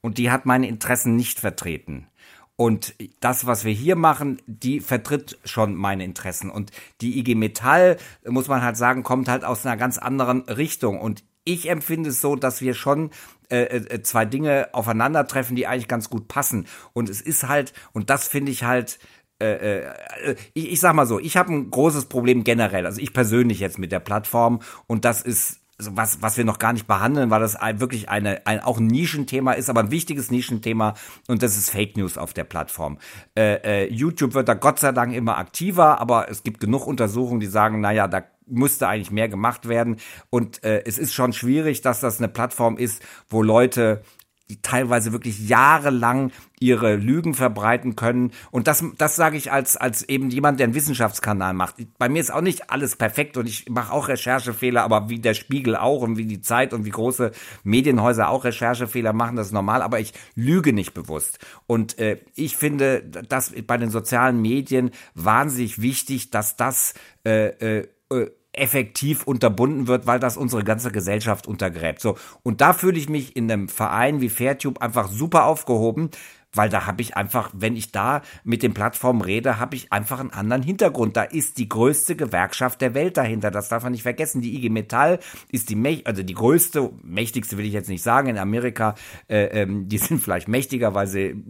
Und 0.00 0.18
die 0.18 0.30
hat 0.30 0.46
meine 0.46 0.68
Interessen 0.68 1.16
nicht 1.16 1.40
vertreten. 1.40 2.06
Und 2.54 2.94
das, 3.20 3.46
was 3.46 3.64
wir 3.64 3.72
hier 3.72 3.96
machen, 3.96 4.42
die 4.46 4.80
vertritt 4.80 5.38
schon 5.44 5.74
meine 5.74 6.04
Interessen. 6.04 6.50
Und 6.50 6.70
die 7.00 7.18
IG 7.18 7.34
Metall, 7.34 7.96
muss 8.26 8.48
man 8.48 8.62
halt 8.62 8.76
sagen, 8.76 9.02
kommt 9.04 9.28
halt 9.28 9.44
aus 9.44 9.64
einer 9.64 9.76
ganz 9.76 9.96
anderen 9.96 10.42
Richtung. 10.42 11.00
Und 11.00 11.24
ich 11.44 11.70
empfinde 11.70 12.10
es 12.10 12.20
so, 12.20 12.36
dass 12.36 12.60
wir 12.60 12.74
schon 12.74 13.10
äh, 13.48 13.62
äh, 13.62 14.02
zwei 14.02 14.26
Dinge 14.26 14.68
aufeinandertreffen, 14.72 15.56
die 15.56 15.66
eigentlich 15.66 15.88
ganz 15.88 16.10
gut 16.10 16.28
passen. 16.28 16.66
Und 16.92 17.08
es 17.08 17.22
ist 17.22 17.48
halt, 17.48 17.72
und 17.92 18.10
das 18.10 18.28
finde 18.28 18.52
ich 18.52 18.64
halt, 18.64 18.98
äh, 19.40 19.78
äh, 19.78 20.36
ich, 20.52 20.72
ich 20.72 20.80
sag 20.80 20.94
mal 20.94 21.06
so, 21.06 21.18
ich 21.18 21.38
habe 21.38 21.54
ein 21.54 21.70
großes 21.70 22.06
Problem 22.06 22.44
generell, 22.44 22.84
also 22.84 23.00
ich 23.00 23.14
persönlich 23.14 23.60
jetzt 23.60 23.78
mit 23.78 23.92
der 23.92 24.00
Plattform 24.00 24.60
und 24.86 25.04
das 25.04 25.22
ist 25.22 25.60
so 25.78 25.96
was, 25.96 26.20
was 26.22 26.36
wir 26.36 26.44
noch 26.44 26.58
gar 26.58 26.72
nicht 26.72 26.86
behandeln, 26.86 27.30
weil 27.30 27.40
das 27.40 27.56
wirklich 27.74 28.08
eine, 28.08 28.46
ein, 28.46 28.60
auch 28.60 28.78
ein 28.78 28.86
Nischenthema 28.86 29.52
ist, 29.52 29.70
aber 29.70 29.80
ein 29.80 29.90
wichtiges 29.90 30.30
Nischenthema 30.30 30.94
und 31.28 31.42
das 31.42 31.56
ist 31.56 31.70
Fake 31.70 31.96
News 31.96 32.18
auf 32.18 32.32
der 32.32 32.44
Plattform. 32.44 32.98
Äh, 33.36 33.84
äh, 33.84 33.92
YouTube 33.92 34.34
wird 34.34 34.48
da 34.48 34.54
Gott 34.54 34.80
sei 34.80 34.90
Dank 34.92 35.14
immer 35.14 35.38
aktiver, 35.38 36.00
aber 36.00 36.28
es 36.30 36.42
gibt 36.42 36.60
genug 36.60 36.86
Untersuchungen, 36.86 37.40
die 37.40 37.46
sagen, 37.46 37.80
naja, 37.80 38.08
da 38.08 38.24
müsste 38.46 38.88
eigentlich 38.88 39.10
mehr 39.10 39.28
gemacht 39.28 39.68
werden 39.68 39.96
und 40.30 40.64
äh, 40.64 40.82
es 40.84 40.98
ist 40.98 41.14
schon 41.14 41.32
schwierig, 41.32 41.80
dass 41.82 42.00
das 42.00 42.18
eine 42.18 42.28
Plattform 42.28 42.76
ist, 42.76 43.02
wo 43.28 43.42
Leute 43.42 44.02
die 44.50 44.62
teilweise 44.62 45.12
wirklich 45.12 45.48
jahrelang 45.48 46.32
ihre 46.60 46.96
Lügen 46.96 47.34
verbreiten 47.34 47.96
können. 47.96 48.32
Und 48.50 48.66
das, 48.66 48.84
das 48.96 49.16
sage 49.16 49.36
ich 49.36 49.52
als, 49.52 49.76
als 49.76 50.08
eben 50.08 50.30
jemand, 50.30 50.58
der 50.58 50.64
einen 50.64 50.74
Wissenschaftskanal 50.74 51.54
macht. 51.54 51.76
Bei 51.98 52.08
mir 52.08 52.20
ist 52.20 52.32
auch 52.32 52.40
nicht 52.40 52.70
alles 52.70 52.96
perfekt 52.96 53.36
und 53.36 53.46
ich 53.46 53.68
mache 53.68 53.92
auch 53.92 54.08
Recherchefehler, 54.08 54.82
aber 54.82 55.08
wie 55.08 55.18
der 55.18 55.34
Spiegel 55.34 55.76
auch 55.76 56.00
und 56.00 56.16
wie 56.16 56.24
die 56.26 56.40
Zeit 56.40 56.72
und 56.72 56.84
wie 56.84 56.90
große 56.90 57.32
Medienhäuser 57.62 58.28
auch 58.28 58.44
Recherchefehler 58.44 59.12
machen, 59.12 59.36
das 59.36 59.48
ist 59.48 59.52
normal, 59.52 59.82
aber 59.82 60.00
ich 60.00 60.14
lüge 60.34 60.72
nicht 60.72 60.94
bewusst. 60.94 61.38
Und 61.66 61.98
äh, 61.98 62.18
ich 62.34 62.56
finde, 62.56 63.02
dass 63.02 63.52
bei 63.66 63.76
den 63.76 63.90
sozialen 63.90 64.40
Medien 64.40 64.90
wahnsinnig 65.14 65.80
wichtig, 65.82 66.30
dass 66.30 66.56
das 66.56 66.94
äh, 67.24 67.48
äh, 67.80 67.88
äh, 68.10 68.30
effektiv 68.52 69.24
unterbunden 69.24 69.86
wird, 69.86 70.06
weil 70.06 70.18
das 70.18 70.36
unsere 70.36 70.64
ganze 70.64 70.90
Gesellschaft 70.90 71.46
untergräbt. 71.46 72.00
So 72.00 72.16
und 72.42 72.60
da 72.60 72.72
fühle 72.72 72.98
ich 72.98 73.08
mich 73.08 73.36
in 73.36 73.50
einem 73.50 73.68
Verein 73.68 74.20
wie 74.20 74.28
Fairtube 74.28 74.80
einfach 74.80 75.08
super 75.08 75.44
aufgehoben, 75.44 76.10
weil 76.52 76.68
da 76.68 76.86
habe 76.86 77.02
ich 77.02 77.16
einfach, 77.16 77.50
wenn 77.52 77.76
ich 77.76 77.92
da 77.92 78.22
mit 78.44 78.62
den 78.62 78.74
Plattformen 78.74 79.20
rede, 79.20 79.58
habe 79.58 79.76
ich 79.76 79.92
einfach 79.92 80.20
einen 80.20 80.30
anderen 80.30 80.62
Hintergrund. 80.62 81.16
Da 81.16 81.22
ist 81.22 81.58
die 81.58 81.68
größte 81.68 82.16
Gewerkschaft 82.16 82.80
der 82.80 82.94
Welt 82.94 83.16
dahinter. 83.16 83.50
Das 83.50 83.68
darf 83.68 83.82
man 83.82 83.92
nicht 83.92 84.02
vergessen. 84.02 84.40
Die 84.40 84.56
IG 84.56 84.70
Metall 84.70 85.18
ist 85.50 85.70
die 85.70 85.78
also 86.04 86.22
die 86.22 86.34
größte, 86.34 86.90
mächtigste 87.02 87.56
will 87.58 87.64
ich 87.64 87.72
jetzt 87.72 87.88
nicht 87.88 88.02
sagen. 88.02 88.28
In 88.28 88.38
Amerika, 88.38 88.94
äh, 89.28 89.44
ähm, 89.62 89.88
die 89.88 89.98
sind 89.98 90.20
vielleicht 90.20 90.48
mächtiger, 90.48 90.94
weil 90.94 91.06
sie 91.06 91.42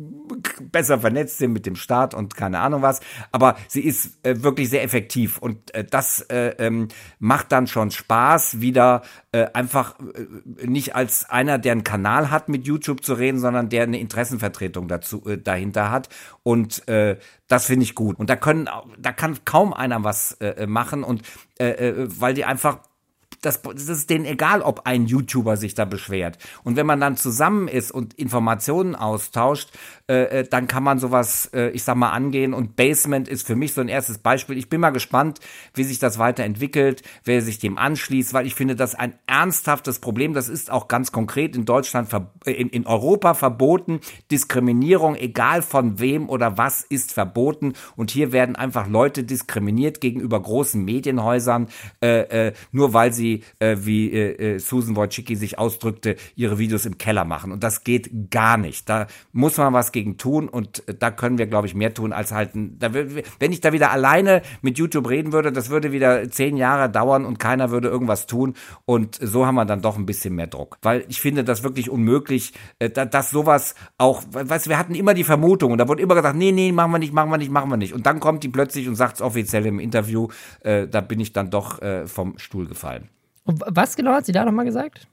besser 0.61 0.99
vernetzt 0.99 1.38
sind 1.38 1.53
mit 1.53 1.66
dem 1.66 1.76
Staat 1.76 2.14
und 2.14 2.36
keine 2.36 2.61
Ahnung 2.61 2.82
was. 2.82 3.01
Aber 3.32 3.57
sie 3.68 3.82
ist 3.82 4.24
äh, 4.26 4.42
wirklich 4.42 4.68
sehr 4.68 4.82
effektiv 4.82 5.38
und 5.38 5.74
äh, 5.74 5.84
das 5.84 6.20
äh, 6.22 6.55
ähm, 6.59 6.88
macht 7.18 7.53
dann 7.53 7.66
schon 7.66 7.90
Spaß, 7.90 8.61
wieder 8.61 9.03
äh, 9.32 9.46
einfach 9.53 9.99
äh, 10.01 10.66
nicht 10.66 10.96
als 10.96 11.28
einer, 11.30 11.59
der 11.59 11.72
einen 11.72 11.84
Kanal 11.84 12.30
hat, 12.30 12.49
mit 12.49 12.66
YouTube 12.66 13.05
zu 13.05 13.14
reden, 13.14 13.38
sondern 13.38 13.68
der 13.68 13.84
eine 13.84 13.99
Interessenvertretung 13.99 14.88
dazu 14.89 15.24
äh, 15.26 15.39
dahinter 15.39 15.91
hat. 15.91 16.09
Und 16.43 16.86
äh, 16.89 17.18
das 17.47 17.66
finde 17.66 17.84
ich 17.84 17.95
gut. 17.95 18.18
Und 18.18 18.30
da 18.30 18.36
können, 18.36 18.68
da 18.99 19.12
kann 19.12 19.39
kaum 19.45 19.72
einer 19.72 20.03
was 20.05 20.32
äh, 20.41 20.66
machen 20.66 21.05
und 21.05 21.22
äh, 21.59 21.68
äh, 21.68 22.09
weil 22.09 22.34
die 22.34 22.45
einfach 22.45 22.80
das, 23.41 23.62
das 23.62 23.89
ist 23.89 24.11
denen 24.11 24.24
egal, 24.24 24.62
ob 24.62 24.86
ein 24.86 25.07
YouTuber 25.07 25.57
sich 25.57 25.74
da 25.74 25.84
beschwert. 25.84 26.39
Und 26.64 26.76
wenn 26.76 26.86
man 26.86 27.01
dann 27.01 27.16
zusammen 27.16 27.68
ist 27.68 27.91
und 27.91 28.14
Informationen 28.14 28.95
austauscht, 28.95 29.70
äh, 30.09 30.41
äh, 30.41 30.49
dann 30.49 30.68
kann 30.68 30.82
man 30.82 30.99
sowas, 30.99 31.51
äh, 31.53 31.68
ich 31.70 31.82
sag 31.84 31.97
mal, 31.97 32.11
angehen. 32.11 32.55
Und 32.55 32.76
Basement 32.76 33.28
ist 33.28 33.47
für 33.47 33.57
mich 33.57 33.74
so 33.74 33.80
ein 33.80 33.89
erstes 33.89 34.18
Beispiel. 34.18 34.57
Ich 34.57 34.70
bin 34.70 34.80
mal 34.80 34.91
gespannt, 34.91 35.39
wie 35.74 35.84
sich 35.84 35.99
das 35.99 36.18
weiterentwickelt, 36.18 37.03
wer 37.24 37.43
sich 37.43 37.59
dem 37.59 37.76
anschließt, 37.76 38.32
weil 38.32 38.47
ich 38.47 38.55
finde, 38.55 38.74
das 38.74 38.95
ein 38.95 39.12
ernsthaftes 39.26 39.99
Problem. 39.99 40.32
Das 40.32 40.49
ist 40.49 40.70
auch 40.70 40.89
ganz 40.89 41.12
konkret 41.12 41.55
in 41.55 41.66
Deutschland, 41.66 42.09
äh, 42.47 42.53
in, 42.53 42.70
in 42.70 42.86
Europa 42.86 43.34
verboten. 43.34 44.01
Diskriminierung, 44.30 45.14
egal 45.14 45.61
von 45.61 45.99
wem 45.99 46.30
oder 46.30 46.57
was, 46.57 46.82
ist 46.82 47.12
verboten. 47.12 47.74
Und 47.95 48.11
hier 48.11 48.32
werden 48.32 48.57
einfach 48.57 48.89
Leute 48.89 49.24
diskriminiert 49.24 50.01
gegenüber 50.01 50.41
großen 50.41 50.82
Medienhäusern, 50.82 51.68
äh, 52.01 52.49
äh, 52.49 52.53
nur 52.72 52.95
weil 52.95 53.12
sie, 53.12 53.27
äh, 53.58 53.76
wie 53.80 54.10
äh, 54.12 54.54
äh, 54.54 54.58
Susan 54.58 54.96
Wojcicki 54.96 55.36
sich 55.36 55.58
ausdrückte, 55.58 56.16
ihre 56.36 56.58
Videos 56.58 56.86
im 56.86 56.98
Keller 56.98 57.24
machen. 57.24 57.52
Und 57.52 57.62
das 57.62 57.84
geht 57.84 58.30
gar 58.30 58.56
nicht. 58.56 58.88
Da 58.88 59.06
muss 59.32 59.56
man 59.56 59.72
was 59.72 59.92
gegen 59.92 60.16
tun 60.18 60.48
und 60.48 60.86
äh, 60.88 60.94
da 60.94 61.10
können 61.10 61.38
wir, 61.38 61.46
glaube 61.46 61.66
ich, 61.66 61.74
mehr 61.74 61.94
tun 61.94 62.12
als 62.12 62.32
halten. 62.32 62.76
Da, 62.78 62.92
wenn 62.94 63.52
ich 63.52 63.60
da 63.60 63.72
wieder 63.72 63.90
alleine 63.90 64.42
mit 64.62 64.78
YouTube 64.78 65.09
reden 65.09 65.32
würde, 65.32 65.52
das 65.52 65.70
würde 65.70 65.92
wieder 65.92 66.30
zehn 66.30 66.56
Jahre 66.56 66.90
dauern 66.90 67.24
und 67.24 67.38
keiner 67.38 67.70
würde 67.70 67.88
irgendwas 67.88 68.26
tun. 68.26 68.55
Und 68.84 69.18
so 69.20 69.46
haben 69.46 69.55
wir 69.56 69.64
dann 69.64 69.82
doch 69.82 69.96
ein 69.96 70.06
bisschen 70.06 70.34
mehr 70.34 70.46
Druck. 70.46 70.78
Weil 70.82 71.05
ich 71.09 71.20
finde 71.20 71.44
das 71.44 71.62
wirklich 71.62 71.90
unmöglich, 71.90 72.52
äh, 72.78 72.90
da- 72.90 73.05
dass 73.05 73.30
sowas 73.30 73.74
auch, 73.98 74.22
weißt 74.30 74.68
wir 74.68 74.78
hatten 74.78 74.94
immer 74.94 75.14
die 75.14 75.24
Vermutung 75.24 75.72
und 75.72 75.78
da 75.78 75.88
wurde 75.88 76.02
immer 76.02 76.14
gesagt, 76.14 76.36
nee, 76.36 76.52
nee, 76.52 76.72
machen 76.72 76.92
wir 76.92 76.98
nicht, 76.98 77.12
machen 77.12 77.30
wir 77.30 77.38
nicht, 77.38 77.50
machen 77.50 77.70
wir 77.70 77.76
nicht. 77.76 77.92
Und 77.94 78.06
dann 78.06 78.20
kommt 78.20 78.42
die 78.44 78.48
plötzlich 78.48 78.88
und 78.88 78.94
sagt 78.96 79.16
es 79.16 79.22
offiziell 79.22 79.66
im 79.66 79.78
Interview, 79.78 80.28
äh, 80.60 80.86
da 80.86 81.00
bin 81.00 81.20
ich 81.20 81.32
dann 81.32 81.50
doch 81.50 81.80
äh, 81.82 82.06
vom 82.06 82.38
Stuhl 82.38 82.66
gefallen. 82.66 83.09
Was 83.48 83.96
genau 83.96 84.12
hat 84.12 84.26
sie 84.26 84.32
da 84.32 84.44
nochmal 84.44 84.66
gesagt? 84.66 85.08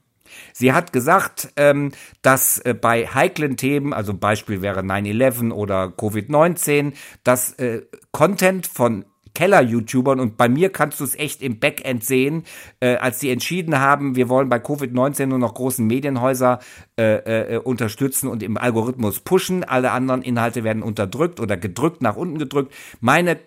Sie 0.52 0.72
hat 0.72 0.92
gesagt, 0.92 1.52
ähm, 1.56 1.92
dass 2.22 2.58
äh, 2.58 2.74
bei 2.74 3.06
heiklen 3.06 3.56
Themen, 3.56 3.92
also 3.92 4.12
Beispiel 4.12 4.60
wäre 4.60 4.80
9-11 4.80 5.52
oder 5.52 5.86
Covid-19, 5.86 6.92
dass 7.24 7.52
äh, 7.54 7.82
Content 8.12 8.66
von 8.66 9.04
Keller-YouTubern 9.34 10.18
und 10.18 10.38
bei 10.38 10.48
mir 10.48 10.70
kannst 10.70 10.98
du 10.98 11.04
es 11.04 11.14
echt 11.14 11.42
im 11.42 11.60
Backend 11.60 12.02
sehen, 12.02 12.44
äh, 12.80 12.96
als 12.96 13.18
die 13.18 13.30
entschieden 13.30 13.78
haben, 13.78 14.16
wir 14.16 14.30
wollen 14.30 14.48
bei 14.48 14.56
Covid-19 14.56 15.26
nur 15.26 15.38
noch 15.38 15.52
großen 15.52 15.86
Medienhäuser 15.86 16.58
äh, 16.98 17.56
äh, 17.56 17.58
unterstützen 17.58 18.28
und 18.28 18.42
im 18.42 18.56
Algorithmus 18.56 19.20
pushen, 19.20 19.62
alle 19.62 19.90
anderen 19.90 20.22
Inhalte 20.22 20.64
werden 20.64 20.82
unterdrückt 20.82 21.38
oder 21.38 21.58
gedrückt, 21.58 22.00
nach 22.00 22.16
unten 22.16 22.38
gedrückt. 22.38 22.72
Meine 23.00 23.38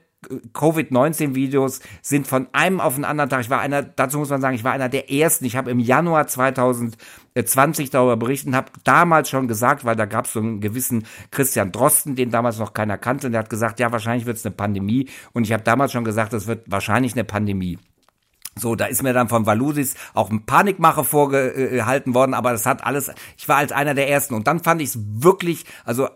Covid-19-Videos 0.54 1.80
sind 2.02 2.28
von 2.28 2.48
einem 2.52 2.82
auf 2.82 2.96
den 2.96 3.06
anderen 3.06 3.30
Tag. 3.30 3.42
Ich 3.42 3.50
war 3.50 3.62
einer, 3.62 3.84
dazu 3.84 4.18
muss 4.18 4.30
man 4.30 4.42
sagen, 4.42 4.56
ich 4.56 4.66
war 4.66 4.74
einer 4.74 4.90
der 4.90 5.12
ersten. 5.12 5.46
Ich 5.46 5.56
habe 5.56 5.72
im 5.72 5.80
Januar 5.80 6.28
2020 6.28 7.90
darüber 7.90 8.18
berichtet, 8.18 8.54
habe 8.54 8.72
damals 8.84 9.30
schon 9.30 9.48
gesagt, 9.48 9.86
weil 9.86 9.96
da 9.96 10.06
gab 10.06 10.26
es 10.26 10.34
so 10.34 10.40
einen 10.40 10.60
gewissen 10.60 11.06
Christian 11.32 11.72
Drosten, 11.72 12.16
den 12.16 12.32
damals 12.32 12.60
noch 12.60 12.74
keiner 12.74 12.98
kannte, 12.98 13.28
und 13.28 13.34
der 13.34 13.40
hat 13.40 13.50
gesagt, 13.50 13.80
ja, 13.80 13.92
wahrscheinlich 13.92 14.26
wird 14.26 14.38
es 14.38 14.46
eine 14.46 14.54
Pandemie. 14.54 15.10
Und 15.32 15.44
ich 15.44 15.54
habe 15.54 15.64
damals 15.64 15.94
schon 15.94 16.04
gesagt, 16.04 16.34
es 16.34 16.48
wird 16.48 16.70
wahrscheinlich 16.70 17.14
eine 17.14 17.24
Pandemie. 17.24 17.80
So, 18.58 18.76
da 18.76 18.86
ist 18.86 19.04
mir 19.04 19.14
dann 19.14 19.30
von 19.30 19.46
Valusis 19.46 19.96
auch 20.14 20.30
ein 20.30 20.46
Panikmache 20.46 21.06
vorgehalten 21.06 22.14
worden, 22.14 22.34
aber 22.34 22.52
das 22.52 22.66
hat 22.66 22.84
alles, 22.84 23.10
ich 23.38 23.48
war 23.48 23.58
als 23.58 23.72
einer 23.72 23.94
der 23.94 24.10
ersten 24.10 24.34
und 24.34 24.48
dann 24.48 24.60
fand 24.60 24.82
ich 24.82 24.90
es 24.90 25.00
wirklich, 25.00 25.66
also 25.86 26.10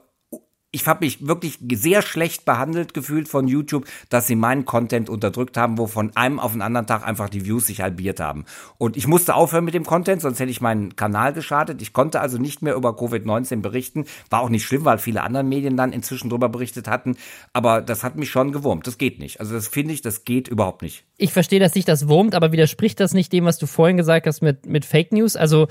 ich 0.74 0.88
habe 0.88 1.06
mich 1.06 1.26
wirklich 1.26 1.60
sehr 1.72 2.02
schlecht 2.02 2.46
behandelt 2.46 2.96
gefühlt 2.96 3.28
von 3.28 3.48
YouTube, 3.48 3.86
dass 4.10 4.26
sie 4.26 4.36
meinen 4.36 4.66
Content 4.66 5.08
unterdrückt 5.08 5.56
haben, 5.56 5.78
wo 5.78 5.86
von 5.86 6.16
einem 6.16 6.40
auf 6.40 6.54
den 6.54 6.64
anderen 6.64 6.88
Tag 6.88 7.08
einfach 7.08 7.30
die 7.30 7.46
Views 7.46 7.68
sich 7.68 7.82
halbiert 7.82 8.20
haben. 8.20 8.46
Und 8.80 8.98
ich 8.98 9.08
musste 9.08 9.36
aufhören 9.36 9.66
mit 9.66 9.76
dem 9.76 9.86
Content, 9.86 10.22
sonst 10.24 10.40
hätte 10.40 10.50
ich 10.50 10.62
meinen 10.62 10.96
Kanal 10.96 11.32
geschadet. 11.32 11.80
Ich 11.84 11.94
konnte 11.94 12.20
also 12.20 12.40
nicht 12.40 12.64
mehr 12.64 12.74
über 12.74 12.90
Covid-19 12.90 13.62
berichten. 13.62 14.06
War 14.32 14.42
auch 14.42 14.50
nicht 14.50 14.66
schlimm, 14.66 14.84
weil 14.84 14.98
viele 14.98 15.22
andere 15.22 15.44
Medien 15.44 15.78
dann 15.78 15.94
inzwischen 15.94 16.32
drüber 16.32 16.50
berichtet 16.50 16.88
hatten. 16.88 17.18
Aber 17.54 17.82
das 17.82 18.04
hat 18.04 18.16
mich 18.16 18.32
schon 18.32 18.52
gewurmt. 18.52 18.88
Das 18.88 18.98
geht 18.98 19.20
nicht. 19.20 19.40
Also 19.40 19.54
das 19.54 19.68
finde 19.68 19.94
ich, 19.94 20.02
das 20.02 20.24
geht 20.24 20.48
überhaupt 20.48 20.82
nicht. 20.82 21.04
Ich 21.18 21.34
verstehe, 21.34 21.60
dass 21.60 21.74
sich 21.74 21.86
das 21.86 22.08
wurmt, 22.08 22.34
aber 22.34 22.52
widerspricht 22.52 23.00
das 23.00 23.14
nicht 23.14 23.32
dem, 23.32 23.46
was 23.46 23.60
du 23.60 23.68
vorhin 23.68 23.98
gesagt 23.98 24.26
hast 24.26 24.42
mit, 24.42 24.66
mit 24.66 24.86
Fake 24.86 25.12
News? 25.12 25.36
Also, 25.36 25.68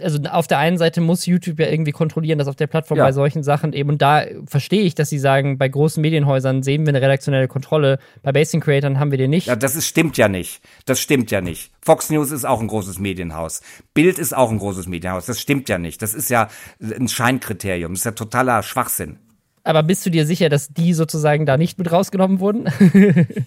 also 0.00 0.18
auf 0.28 0.48
der 0.48 0.58
einen 0.58 0.76
Seite 0.76 1.00
muss 1.00 1.24
YouTube 1.24 1.60
ja 1.60 1.68
irgendwie 1.68 1.92
kontrollieren, 1.92 2.40
dass 2.40 2.48
auf 2.48 2.56
der 2.56 2.66
Plattform 2.66 2.98
ja. 2.98 3.04
bei 3.04 3.12
solchen 3.12 3.44
Sachen 3.44 3.72
eben 3.72 3.96
da 3.96 4.23
verstehe 4.46 4.82
ich, 4.82 4.94
dass 4.94 5.10
sie 5.10 5.18
sagen, 5.18 5.58
bei 5.58 5.68
großen 5.68 6.00
Medienhäusern 6.00 6.62
sehen 6.62 6.84
wir 6.86 6.90
eine 6.90 7.02
redaktionelle 7.02 7.48
Kontrolle, 7.48 7.98
bei 8.22 8.32
Basing 8.32 8.60
Creatern 8.60 8.98
haben 8.98 9.10
wir 9.10 9.18
den 9.18 9.30
nicht. 9.30 9.46
Ja, 9.46 9.56
das 9.56 9.76
ist, 9.76 9.86
stimmt 9.86 10.16
ja 10.16 10.28
nicht. 10.28 10.62
Das 10.86 11.00
stimmt 11.00 11.30
ja 11.30 11.40
nicht. 11.40 11.70
Fox 11.80 12.10
News 12.10 12.30
ist 12.30 12.44
auch 12.44 12.60
ein 12.60 12.68
großes 12.68 12.98
Medienhaus. 12.98 13.62
Bild 13.94 14.18
ist 14.18 14.34
auch 14.36 14.50
ein 14.50 14.58
großes 14.58 14.86
Medienhaus. 14.86 15.26
Das 15.26 15.40
stimmt 15.40 15.68
ja 15.68 15.78
nicht. 15.78 16.02
Das 16.02 16.14
ist 16.14 16.30
ja 16.30 16.48
ein 16.80 17.08
Scheinkriterium. 17.08 17.92
Das 17.92 18.00
ist 18.00 18.04
ja 18.04 18.12
totaler 18.12 18.62
Schwachsinn. 18.62 19.18
Aber 19.64 19.82
bist 19.82 20.04
du 20.04 20.10
dir 20.10 20.26
sicher, 20.26 20.50
dass 20.50 20.68
die 20.68 20.92
sozusagen 20.92 21.46
da 21.46 21.56
nicht 21.56 21.78
mit 21.78 21.90
rausgenommen 21.90 22.38
wurden? 22.38 22.68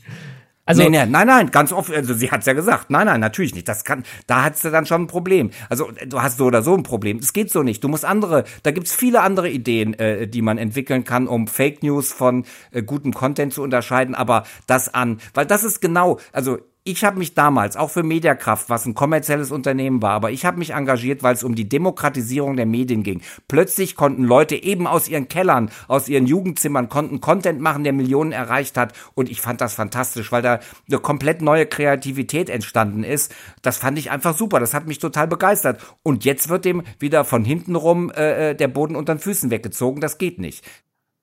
Also 0.68 0.84
nee, 0.84 0.90
nee, 0.90 1.06
nein, 1.06 1.28
nein, 1.28 1.50
ganz 1.50 1.72
offen, 1.72 1.96
also 1.96 2.14
sie 2.14 2.30
hat's 2.30 2.46
ja 2.46 2.52
gesagt. 2.52 2.90
Nein, 2.90 3.08
nein, 3.08 3.22
natürlich 3.22 3.56
nicht. 3.56 3.68
Das 3.70 3.86
kann, 3.86 4.04
da 4.28 4.44
hat's 4.44 4.62
dann 4.62 4.86
schon 4.86 5.04
ein 5.04 5.08
Problem. 5.08 5.50
Also 5.70 5.90
du 6.06 6.22
hast 6.22 6.38
so 6.38 6.46
oder 6.46 6.62
so 6.62 6.76
ein 6.76 6.84
Problem. 6.84 7.20
Es 7.20 7.32
geht 7.32 7.50
so 7.50 7.64
nicht. 7.64 7.84
Du 7.84 7.88
musst 7.88 8.04
andere, 8.04 8.44
da 8.64 8.72
gibt's 8.72 8.94
viele 8.94 9.22
andere 9.22 9.50
Ideen, 9.50 9.94
äh, 9.94 10.28
die 10.28 10.42
man 10.42 10.58
entwickeln 10.58 11.06
kann, 11.06 11.28
um 11.28 11.48
Fake 11.48 11.84
News 11.84 12.12
von 12.12 12.46
äh, 12.72 12.84
gutem 12.84 13.14
Content 13.14 13.54
zu 13.54 13.64
unterscheiden. 13.64 14.14
Aber 14.14 14.44
das 14.68 14.94
an, 14.94 15.20
weil 15.34 15.46
das 15.46 15.64
ist 15.64 15.80
genau, 15.80 16.20
also 16.34 16.58
ich 16.88 17.04
habe 17.04 17.20
mich 17.20 17.34
damals, 17.34 17.76
auch 17.76 17.90
für 17.90 18.04
Mediakraft, 18.04 18.70
was 18.70 18.86
ein 18.86 18.94
kommerzielles 18.94 19.52
Unternehmen 19.52 20.02
war, 20.02 20.12
aber 20.12 20.32
ich 20.32 20.46
habe 20.46 20.58
mich 20.58 20.74
engagiert, 20.74 21.22
weil 21.22 21.36
es 21.36 21.44
um 21.44 21.54
die 21.54 21.68
Demokratisierung 21.68 22.56
der 22.56 22.66
Medien 22.66 23.04
ging. 23.04 23.22
Plötzlich 23.48 23.96
konnten 23.96 24.24
Leute 24.24 24.56
eben 24.56 24.88
aus 24.88 25.10
ihren 25.10 25.28
Kellern, 25.28 25.70
aus 25.90 26.08
ihren 26.08 26.26
Jugendzimmern, 26.26 26.88
konnten 26.88 27.20
Content 27.20 27.60
machen, 27.60 27.84
der 27.84 27.92
Millionen 27.94 28.32
erreicht 28.32 28.78
hat. 28.78 28.94
Und 29.16 29.30
ich 29.30 29.42
fand 29.42 29.60
das 29.60 29.74
fantastisch, 29.74 30.32
weil 30.32 30.42
da 30.42 30.60
eine 30.88 31.00
komplett 31.00 31.42
neue 31.42 31.66
Kreativität 31.66 32.50
entstanden 32.50 33.04
ist. 33.04 33.36
Das 33.62 33.78
fand 33.78 34.00
ich 34.00 34.10
einfach 34.10 34.38
super. 34.38 34.60
Das 34.60 34.74
hat 34.74 34.88
mich 34.88 35.00
total 35.00 35.28
begeistert. 35.28 35.82
Und 36.04 36.24
jetzt 36.24 36.48
wird 36.48 36.64
dem 36.64 36.84
wieder 37.00 37.26
von 37.26 37.44
hinten 37.44 37.76
rum 37.76 38.12
äh, 38.16 38.52
äh 38.52 38.56
der 38.56 38.70
Boden 38.70 38.96
unter 38.96 39.14
den 39.14 39.20
Füßen 39.20 39.52
weggezogen. 39.52 40.00
Das 40.00 40.18
geht 40.18 40.40
nicht. 40.40 40.64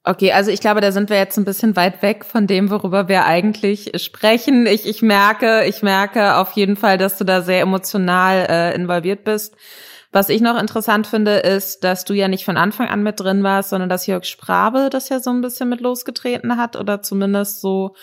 Okay, 0.07 0.33
also 0.33 0.51
ich 0.51 0.61
glaube, 0.61 0.83
da 0.83 0.93
sind 0.93 1.09
wir 1.09 1.17
jetzt 1.17 1.39
ein 1.39 1.47
bisschen 1.47 1.77
weit 1.77 2.03
weg 2.03 2.27
von 2.27 2.47
dem, 2.47 2.69
worüber 2.69 3.09
wir 3.09 3.25
eigentlich 3.25 3.91
sprechen. 4.03 4.67
Ich, 4.67 4.87
ich 4.87 5.01
merke, 5.01 5.65
ich 5.65 5.83
merke 5.83 6.37
auf 6.37 6.53
jeden 6.53 6.77
Fall, 6.77 6.99
dass 6.99 7.17
du 7.17 7.25
da 7.25 7.41
sehr 7.41 7.63
emotional 7.63 8.47
äh, 8.51 8.75
involviert 8.75 9.25
bist. 9.25 9.57
Was 10.13 10.29
ich 10.29 10.43
noch 10.43 10.61
interessant 10.61 11.07
finde, 11.07 11.37
ist, 11.37 11.85
dass 11.85 12.05
du 12.05 12.13
ja 12.13 12.29
nicht 12.29 12.45
von 12.45 12.59
Anfang 12.59 12.89
an 12.89 13.03
mit 13.03 13.19
drin 13.19 13.43
warst, 13.43 13.71
sondern 13.71 13.89
dass 13.89 14.07
Jörg 14.07 14.27
Sprabe 14.27 14.91
das 14.91 15.09
ja 15.09 15.21
so 15.21 15.31
ein 15.31 15.41
bisschen 15.41 15.71
mit 15.71 15.81
losgetreten 15.81 16.59
hat 16.59 16.77
oder 16.77 17.01
zumindest 17.01 17.63
so 17.63 17.97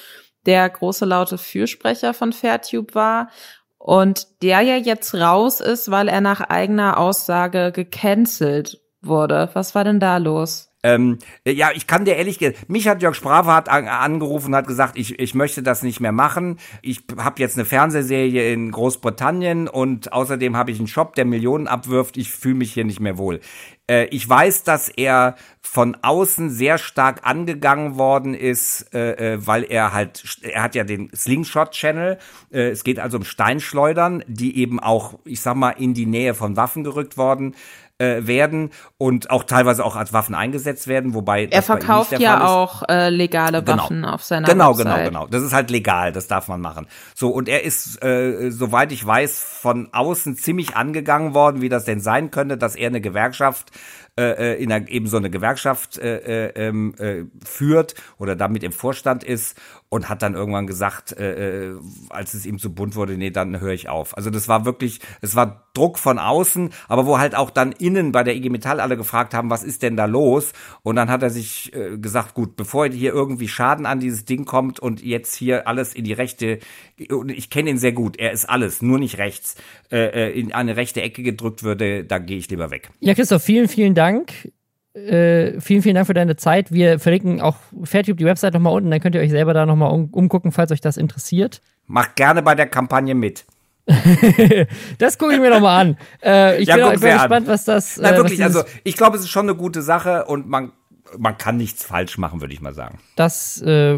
der 0.48 0.68
große 0.68 1.06
laute 1.06 1.38
Fürsprecher 1.38 2.15
von 2.15 2.34
Fairtube 2.34 2.95
war. 2.95 3.30
Und 3.78 4.41
der 4.41 4.61
ja 4.61 4.76
jetzt 4.76 5.14
raus 5.14 5.61
ist, 5.61 5.91
weil 5.91 6.07
er 6.07 6.22
nach 6.22 6.41
eigener 6.41 6.98
Aussage 6.98 7.72
gecancelt 7.72 8.82
wurde. 9.02 9.49
Was 9.53 9.76
war 9.76 9.84
denn 9.84 9.99
da 9.99 10.18
los? 10.18 10.70
Ähm, 10.84 11.20
ja, 11.48 11.70
ich 11.74 11.86
kann 11.86 12.06
dir 12.06 12.16
ehrlich 12.16 12.40
gesagt, 12.40 12.70
mich 12.70 12.88
hat 12.88 13.02
Jörg 13.02 13.16
Sprave 13.16 13.53
hat 13.53 13.70
an, 13.70 13.88
angerufen 13.88 14.56
hat 14.56 14.68
gesagt, 14.68 14.98
ich, 14.98 15.20
ich 15.20 15.36
möchte 15.36 15.62
das 15.62 15.84
nicht 15.84 15.99
mehr 15.99 16.12
machen. 16.12 16.58
Ich 16.82 17.03
habe 17.18 17.40
jetzt 17.41 17.56
eine 17.58 17.66
Fernsehserie 17.66 18.52
in 18.52 18.72
Großbritannien 18.72 19.68
und 19.68 20.12
außerdem 20.12 20.58
habe 20.58 20.72
ich 20.72 20.80
einen 20.80 20.88
Shop, 20.88 21.16
der 21.16 21.26
Millionen 21.26 21.68
abwirft. 21.68 22.18
Ich 22.18 22.32
fühle 22.32 22.56
mich 22.56 22.74
hier 22.74 22.86
nicht 22.86 22.99
mehr 22.99 23.18
wohl. 23.18 23.41
Äh, 23.88 24.06
ich 24.06 24.28
weiß, 24.28 24.64
dass 24.64 24.90
er 24.90 25.36
von 25.62 25.98
außen 26.02 26.49
sehr 26.49 26.78
stark 26.78 27.28
angegangen 27.28 27.98
worden 27.98 28.34
ist, 28.34 28.94
äh, 28.94 29.36
äh 29.36 29.45
weil 29.45 29.64
er 29.64 29.94
halt, 29.94 30.24
er 30.41 30.64
hat 30.64 30.76
ja 30.76 30.84
den 30.84 31.12
Slingshot-Channel. 31.14 32.18
Äh, 32.52 32.70
es 32.70 32.84
geht 32.84 32.99
also 32.99 33.18
um 33.18 33.24
Steinschleudern, 33.24 34.24
die 34.28 34.58
eben 34.58 34.80
auch, 34.80 35.20
ich 35.26 35.41
sag 35.41 35.56
mal, 35.56 35.72
in 35.72 35.94
die 35.94 36.06
Nähe 36.06 36.34
von 36.34 36.56
Waffen 36.56 36.84
gerückt 36.84 37.18
worden 37.18 37.56
äh, 38.02 38.26
werden 38.26 38.72
und 38.98 39.30
auch 39.30 39.44
teilweise 39.44 39.86
auch 39.86 39.95
als 39.95 40.11
Waffen 40.11 40.34
eingesetzt 40.34 40.88
werden, 40.88 41.14
wobei 41.14 41.45
er 41.45 41.61
verkauft 41.61 42.18
ja 42.19 42.48
auch 42.48 42.82
äh, 42.90 43.10
legale 43.10 43.64
genau. 43.64 43.84
Waffen 43.84 44.02
genau. 44.02 44.14
auf 44.14 44.23
seiner 44.23 44.48
genau, 44.48 44.69
Website. 44.69 44.86
Genau, 44.86 44.98
genau, 44.98 45.10
genau. 45.10 45.28
Das 45.28 45.44
ist 45.44 45.53
halt 45.53 45.69
legal, 45.69 46.11
das 46.11 46.28
darf 46.28 46.48
man 46.48 46.61
machen. 46.61 46.88
So 47.14 47.30
und 47.30 47.48
er 47.48 47.64
ist, 47.64 48.03
äh, 48.03 48.49
soweit 48.49 48.91
ich 48.91 49.06
weiß, 49.06 49.40
von 49.61 49.90
außen 49.94 50.36
ziemlich 50.36 50.76
angegangen 50.76 51.34
worden, 51.34 51.61
wie 51.61 51.69
das 51.69 51.86
denn 51.86 51.99
sein 51.99 52.32
könnte, 52.32 52.57
dass 52.57 52.76
er 52.76 52.88
eine 52.88 53.02
Gewerkschaft 53.02 53.72
äh, 54.19 54.56
äh 54.56 54.64
in 54.64 54.72
einer, 54.72 54.90
eben 54.90 55.07
so 55.07 55.18
eine 55.18 55.30
Gewerkschaft 55.30 55.98
äh, 55.99 56.48
äh, 56.48 56.68
ähm, 56.68 56.95
äh, 56.98 57.26
führt 57.45 57.94
oder 58.18 58.36
damit 58.36 58.64
im 58.64 58.72
Vorstand 58.72 59.23
ist 59.23 59.56
und 59.91 60.07
hat 60.07 60.22
dann 60.22 60.35
irgendwann 60.35 60.68
gesagt, 60.68 61.11
äh, 61.19 61.65
äh, 61.65 61.76
als 62.09 62.34
es 62.34 62.45
ihm 62.45 62.59
zu 62.59 62.73
bunt 62.73 62.95
wurde, 62.95 63.18
nee, 63.18 63.30
dann 63.30 63.59
höre 63.59 63.73
ich 63.73 63.89
auf. 63.89 64.15
Also 64.15 64.30
das 64.30 64.47
war 64.47 64.63
wirklich, 64.63 65.01
es 65.19 65.35
war 65.35 65.68
Druck 65.73 65.99
von 65.99 66.18
außen, 66.18 66.69
aber 66.88 67.05
wo 67.05 67.19
halt 67.19 67.35
auch 67.35 67.49
dann 67.49 67.73
innen 67.73 68.13
bei 68.13 68.23
der 68.23 68.34
IG 68.38 68.49
Metall 68.49 68.80
alle 68.80 68.95
gefragt 68.95 69.34
haben, 69.34 69.49
was 69.49 69.63
ist 69.63 69.84
denn 69.84 69.97
da 69.97 70.05
los? 70.05 70.53
Und 70.81 70.95
dann 70.95 71.09
hat 71.09 71.23
er 71.23 71.30
sich 71.30 71.76
äh, 71.76 71.97
gesagt, 71.97 72.35
gut, 72.35 72.55
bevor 72.55 72.88
hier 72.88 73.11
irgendwie 73.11 73.49
Schaden 73.49 73.85
an 73.85 73.99
dieses 73.99 74.23
Ding 74.23 74.45
kommt 74.45 74.80
und 74.80 75.03
jetzt 75.03 75.35
hier 75.35 75.68
alles 75.68 75.93
in 75.93 76.05
die 76.05 76.13
rechte, 76.13 76.59
ich 76.95 77.49
kenne 77.49 77.72
ihn 77.72 77.77
sehr 77.77 77.91
gut, 77.91 78.18
er 78.18 78.31
ist 78.31 78.45
alles, 78.45 78.81
nur 78.81 78.97
nicht 78.97 79.18
rechts, 79.18 79.55
äh, 79.91 80.30
äh, 80.30 80.39
in 80.39 80.53
eine 80.53 80.77
rechte 80.77 81.01
Ecke 81.01 81.22
gedrückt 81.22 81.63
würde, 81.63 82.05
da 82.05 82.18
gehe 82.18 82.38
ich 82.38 82.49
lieber 82.49 82.72
weg. 82.72 82.91
Ja, 83.01 83.13
Christoph, 83.13 83.43
vielen, 83.43 83.68
vielen 83.68 83.93
Dank. 83.93 84.51
Äh, 84.93 85.61
vielen, 85.61 85.81
vielen 85.81 85.95
Dank 85.95 86.07
für 86.07 86.13
deine 86.13 86.35
Zeit. 86.35 86.72
Wir 86.72 86.99
verlinken 86.99 87.39
auch 87.39 87.55
Fairtube 87.84 88.18
die 88.18 88.26
Website 88.26 88.53
nochmal 88.53 88.73
unten, 88.73 88.91
dann 88.91 88.99
könnt 88.99 89.15
ihr 89.15 89.22
euch 89.22 89.31
selber 89.31 89.53
da 89.53 89.65
nochmal 89.65 89.91
um, 89.91 90.09
umgucken, 90.09 90.51
falls 90.51 90.72
euch 90.72 90.81
das 90.81 90.97
interessiert. 90.97 91.61
Macht 91.88 92.18
gerne 92.18 92.41
bei 92.41 92.55
der 92.55 92.68
Kampagne 92.68 93.15
mit. 93.15 93.45
das 94.97 95.18
gucke 95.18 95.34
ich 95.34 95.39
mir 95.39 95.49
nochmal 95.49 95.81
an. 95.81 95.97
Äh, 96.23 96.61
ich 96.61 96.68
ja, 96.68 96.76
bin, 96.76 96.84
auch, 96.84 96.93
ich 96.93 96.99
bin 96.99 97.13
gespannt, 97.13 97.47
was 97.47 97.65
das. 97.65 97.99
Na, 98.01 98.11
äh, 98.11 98.18
wirklich, 98.18 98.43
also 98.43 98.63
ich 98.84 98.95
glaube, 98.95 99.18
es 99.18 99.23
ist 99.23 99.30
schon 99.30 99.47
eine 99.47 99.55
gute 99.55 99.81
Sache 99.81 100.26
und 100.26 100.47
man, 100.47 100.72
man 101.18 101.38
kann 101.38 101.57
nichts 101.57 101.84
falsch 101.84 102.18
machen, 102.18 102.41
würde 102.41 102.53
ich 102.53 102.61
mal 102.61 102.73
sagen. 102.73 102.99
Das 103.15 103.61
äh, 103.61 103.97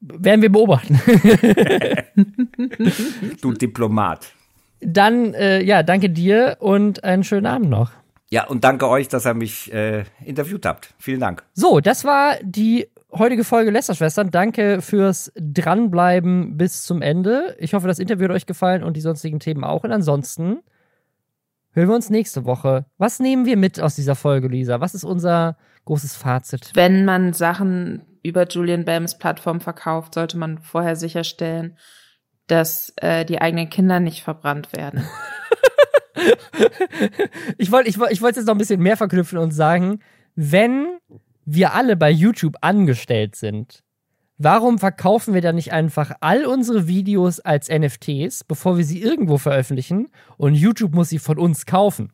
werden 0.00 0.42
wir 0.42 0.52
beobachten. 0.52 1.00
du 3.40 3.52
Diplomat. 3.52 4.26
Dann, 4.80 5.34
äh, 5.34 5.62
ja, 5.62 5.82
danke 5.82 6.10
dir 6.10 6.58
und 6.60 7.04
einen 7.04 7.24
schönen 7.24 7.46
Abend 7.46 7.70
noch. 7.70 7.90
Ja, 8.30 8.46
und 8.46 8.64
danke 8.64 8.88
euch, 8.88 9.08
dass 9.08 9.26
ihr 9.26 9.34
mich 9.34 9.72
äh, 9.72 10.04
interviewt 10.24 10.66
habt. 10.66 10.94
Vielen 10.98 11.20
Dank. 11.20 11.44
So, 11.54 11.80
das 11.80 12.04
war 12.04 12.36
die 12.42 12.88
heutige 13.12 13.44
Folge 13.44 13.70
Lästerschwestern. 13.70 14.30
Danke 14.30 14.82
fürs 14.82 15.32
Dranbleiben 15.36 16.56
bis 16.56 16.82
zum 16.82 17.02
Ende. 17.02 17.56
Ich 17.58 17.74
hoffe, 17.74 17.86
das 17.86 17.98
Interview 17.98 18.24
hat 18.24 18.34
euch 18.34 18.46
gefallen 18.46 18.82
und 18.82 18.96
die 18.96 19.00
sonstigen 19.00 19.38
Themen 19.38 19.62
auch. 19.62 19.84
Und 19.84 19.92
ansonsten 19.92 20.58
hören 21.70 21.88
wir 21.88 21.94
uns 21.94 22.10
nächste 22.10 22.44
Woche. 22.44 22.86
Was 22.98 23.20
nehmen 23.20 23.46
wir 23.46 23.56
mit 23.56 23.80
aus 23.80 23.94
dieser 23.94 24.16
Folge, 24.16 24.48
Lisa? 24.48 24.80
Was 24.80 24.94
ist 24.94 25.04
unser 25.04 25.56
großes 25.84 26.16
Fazit? 26.16 26.72
Wenn 26.74 27.04
man 27.04 27.32
Sachen 27.32 28.04
über 28.22 28.46
Julian 28.48 28.84
Bams 28.84 29.18
Plattform 29.18 29.60
verkauft, 29.60 30.14
sollte 30.14 30.36
man 30.36 30.58
vorher 30.58 30.96
sicherstellen, 30.96 31.78
dass 32.48 32.92
äh, 32.96 33.24
die 33.24 33.40
eigenen 33.40 33.70
Kinder 33.70 34.00
nicht 34.00 34.22
verbrannt 34.22 34.72
werden. 34.72 35.04
ich 37.58 37.70
wollte 37.72 37.88
ich, 37.88 37.96
ich 38.10 38.22
wollte 38.22 38.40
jetzt 38.40 38.46
noch 38.46 38.54
ein 38.54 38.58
bisschen 38.58 38.80
mehr 38.80 38.96
verknüpfen 38.96 39.38
und 39.38 39.52
sagen, 39.52 40.00
wenn 40.34 40.98
wir 41.44 41.74
alle 41.74 41.96
bei 41.96 42.10
YouTube 42.10 42.56
angestellt 42.60 43.36
sind, 43.36 43.82
warum 44.38 44.78
verkaufen 44.78 45.34
wir 45.34 45.40
dann 45.40 45.54
nicht 45.54 45.72
einfach 45.72 46.12
all 46.20 46.44
unsere 46.44 46.88
Videos 46.88 47.40
als 47.40 47.68
NFTs, 47.68 48.44
bevor 48.44 48.76
wir 48.76 48.84
sie 48.84 49.00
irgendwo 49.00 49.38
veröffentlichen 49.38 50.08
und 50.36 50.54
YouTube 50.54 50.94
muss 50.94 51.08
sie 51.08 51.18
von 51.18 51.38
uns 51.38 51.66
kaufen? 51.66 52.12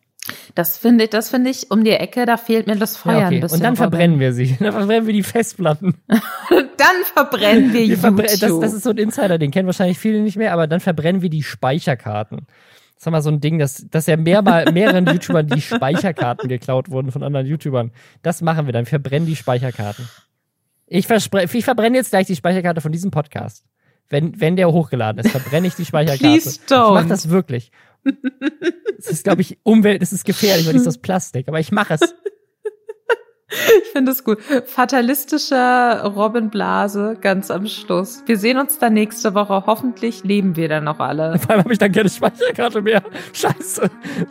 Das 0.54 0.78
finde 0.78 1.04
ich, 1.04 1.10
das 1.10 1.30
finde 1.30 1.50
ich 1.50 1.70
um 1.72 1.82
die 1.82 1.90
Ecke, 1.90 2.26
da 2.26 2.36
fehlt 2.36 2.68
mir 2.68 2.76
das 2.76 2.96
Feuer 2.96 3.20
ja, 3.20 3.26
okay. 3.26 3.34
ein 3.36 3.40
bisschen. 3.40 3.58
Und 3.58 3.64
dann 3.64 3.76
verbrennen 3.76 4.20
wir 4.20 4.32
sie. 4.32 4.56
Dann 4.60 4.72
verbrennen 4.72 5.06
wir 5.06 5.14
die 5.14 5.24
Festplatten. 5.24 5.94
dann 6.08 6.96
verbrennen 7.12 7.72
wir, 7.72 7.88
wir 7.88 7.98
verbr 7.98 8.30
YouTube. 8.30 8.60
das, 8.60 8.60
das 8.60 8.72
ist 8.74 8.84
so 8.84 8.90
ein 8.90 8.98
Insider, 8.98 9.38
den 9.38 9.50
kennen 9.50 9.66
wahrscheinlich 9.66 9.98
viele 9.98 10.20
nicht 10.20 10.36
mehr, 10.36 10.52
aber 10.52 10.66
dann 10.68 10.80
verbrennen 10.80 11.22
wir 11.22 11.30
die 11.30 11.42
Speicherkarten. 11.42 12.46
Das 13.02 13.08
ist 13.08 13.10
mal 13.10 13.22
so 13.22 13.30
ein 13.30 13.40
Ding, 13.40 13.58
dass, 13.58 13.84
dass 13.90 14.06
ja 14.06 14.16
mehrmal, 14.16 14.70
mehreren 14.70 15.04
YouTubern 15.12 15.48
die 15.48 15.60
Speicherkarten 15.60 16.48
geklaut 16.48 16.88
wurden 16.88 17.10
von 17.10 17.24
anderen 17.24 17.48
YouTubern. 17.48 17.90
Das 18.22 18.42
machen 18.42 18.66
wir 18.66 18.72
dann. 18.72 18.84
Wir 18.84 18.90
verbrennen 18.90 19.26
die 19.26 19.34
Speicherkarten. 19.34 20.08
Ich, 20.86 21.10
ich 21.10 21.64
verbrenne 21.64 21.96
jetzt 21.96 22.10
gleich 22.10 22.28
die 22.28 22.36
Speicherkarte 22.36 22.80
von 22.80 22.92
diesem 22.92 23.10
Podcast. 23.10 23.64
Wenn, 24.08 24.40
wenn 24.40 24.54
der 24.54 24.70
hochgeladen 24.70 25.24
ist, 25.24 25.32
verbrenne 25.32 25.66
ich 25.66 25.74
die 25.74 25.84
Speicherkarte. 25.84 26.22
Please 26.22 26.60
don't. 26.68 26.90
Ich 26.90 27.02
mach 27.02 27.08
das 27.08 27.28
wirklich. 27.28 27.72
Es 28.98 29.10
ist, 29.10 29.24
glaube 29.24 29.42
ich, 29.42 29.58
Umwelt, 29.64 30.00
es 30.00 30.12
ist 30.12 30.24
gefährlich, 30.24 30.64
weil 30.64 30.76
es 30.76 30.82
ist 30.82 30.86
aus 30.86 30.98
Plastik, 30.98 31.48
aber 31.48 31.58
ich 31.58 31.72
mache 31.72 31.94
es. 31.94 32.14
Ich 33.82 33.88
finde 33.92 34.12
es 34.12 34.24
gut. 34.24 34.38
Fatalistischer 34.66 36.04
Robin 36.04 36.50
Blase 36.50 37.16
ganz 37.20 37.50
am 37.50 37.66
Schluss. 37.66 38.22
Wir 38.26 38.38
sehen 38.38 38.58
uns 38.58 38.78
dann 38.78 38.94
nächste 38.94 39.34
Woche. 39.34 39.64
Hoffentlich 39.66 40.24
leben 40.24 40.56
wir 40.56 40.68
dann 40.68 40.84
noch 40.84 40.98
alle. 40.98 41.38
Vor 41.38 41.50
allem 41.50 41.64
habe 41.64 41.72
ich 41.72 41.78
dann 41.78 41.92
keine 41.92 42.08
Speicherkarte 42.08 42.80
mehr. 42.82 43.02
Scheiße. 43.32 43.90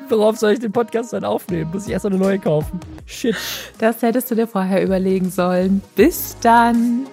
Worauf 0.09 0.37
soll 0.37 0.53
ich 0.53 0.59
den 0.59 0.71
Podcast 0.71 1.13
dann 1.13 1.23
aufnehmen? 1.23 1.71
Muss 1.71 1.85
ich 1.85 1.93
erst 1.93 2.05
eine 2.05 2.17
neue 2.17 2.39
kaufen. 2.39 2.79
Shit. 3.05 3.35
Das 3.79 4.01
hättest 4.01 4.31
du 4.31 4.35
dir 4.35 4.47
vorher 4.47 4.83
überlegen 4.83 5.29
sollen. 5.29 5.81
Bis 5.95 6.37
dann. 6.41 7.05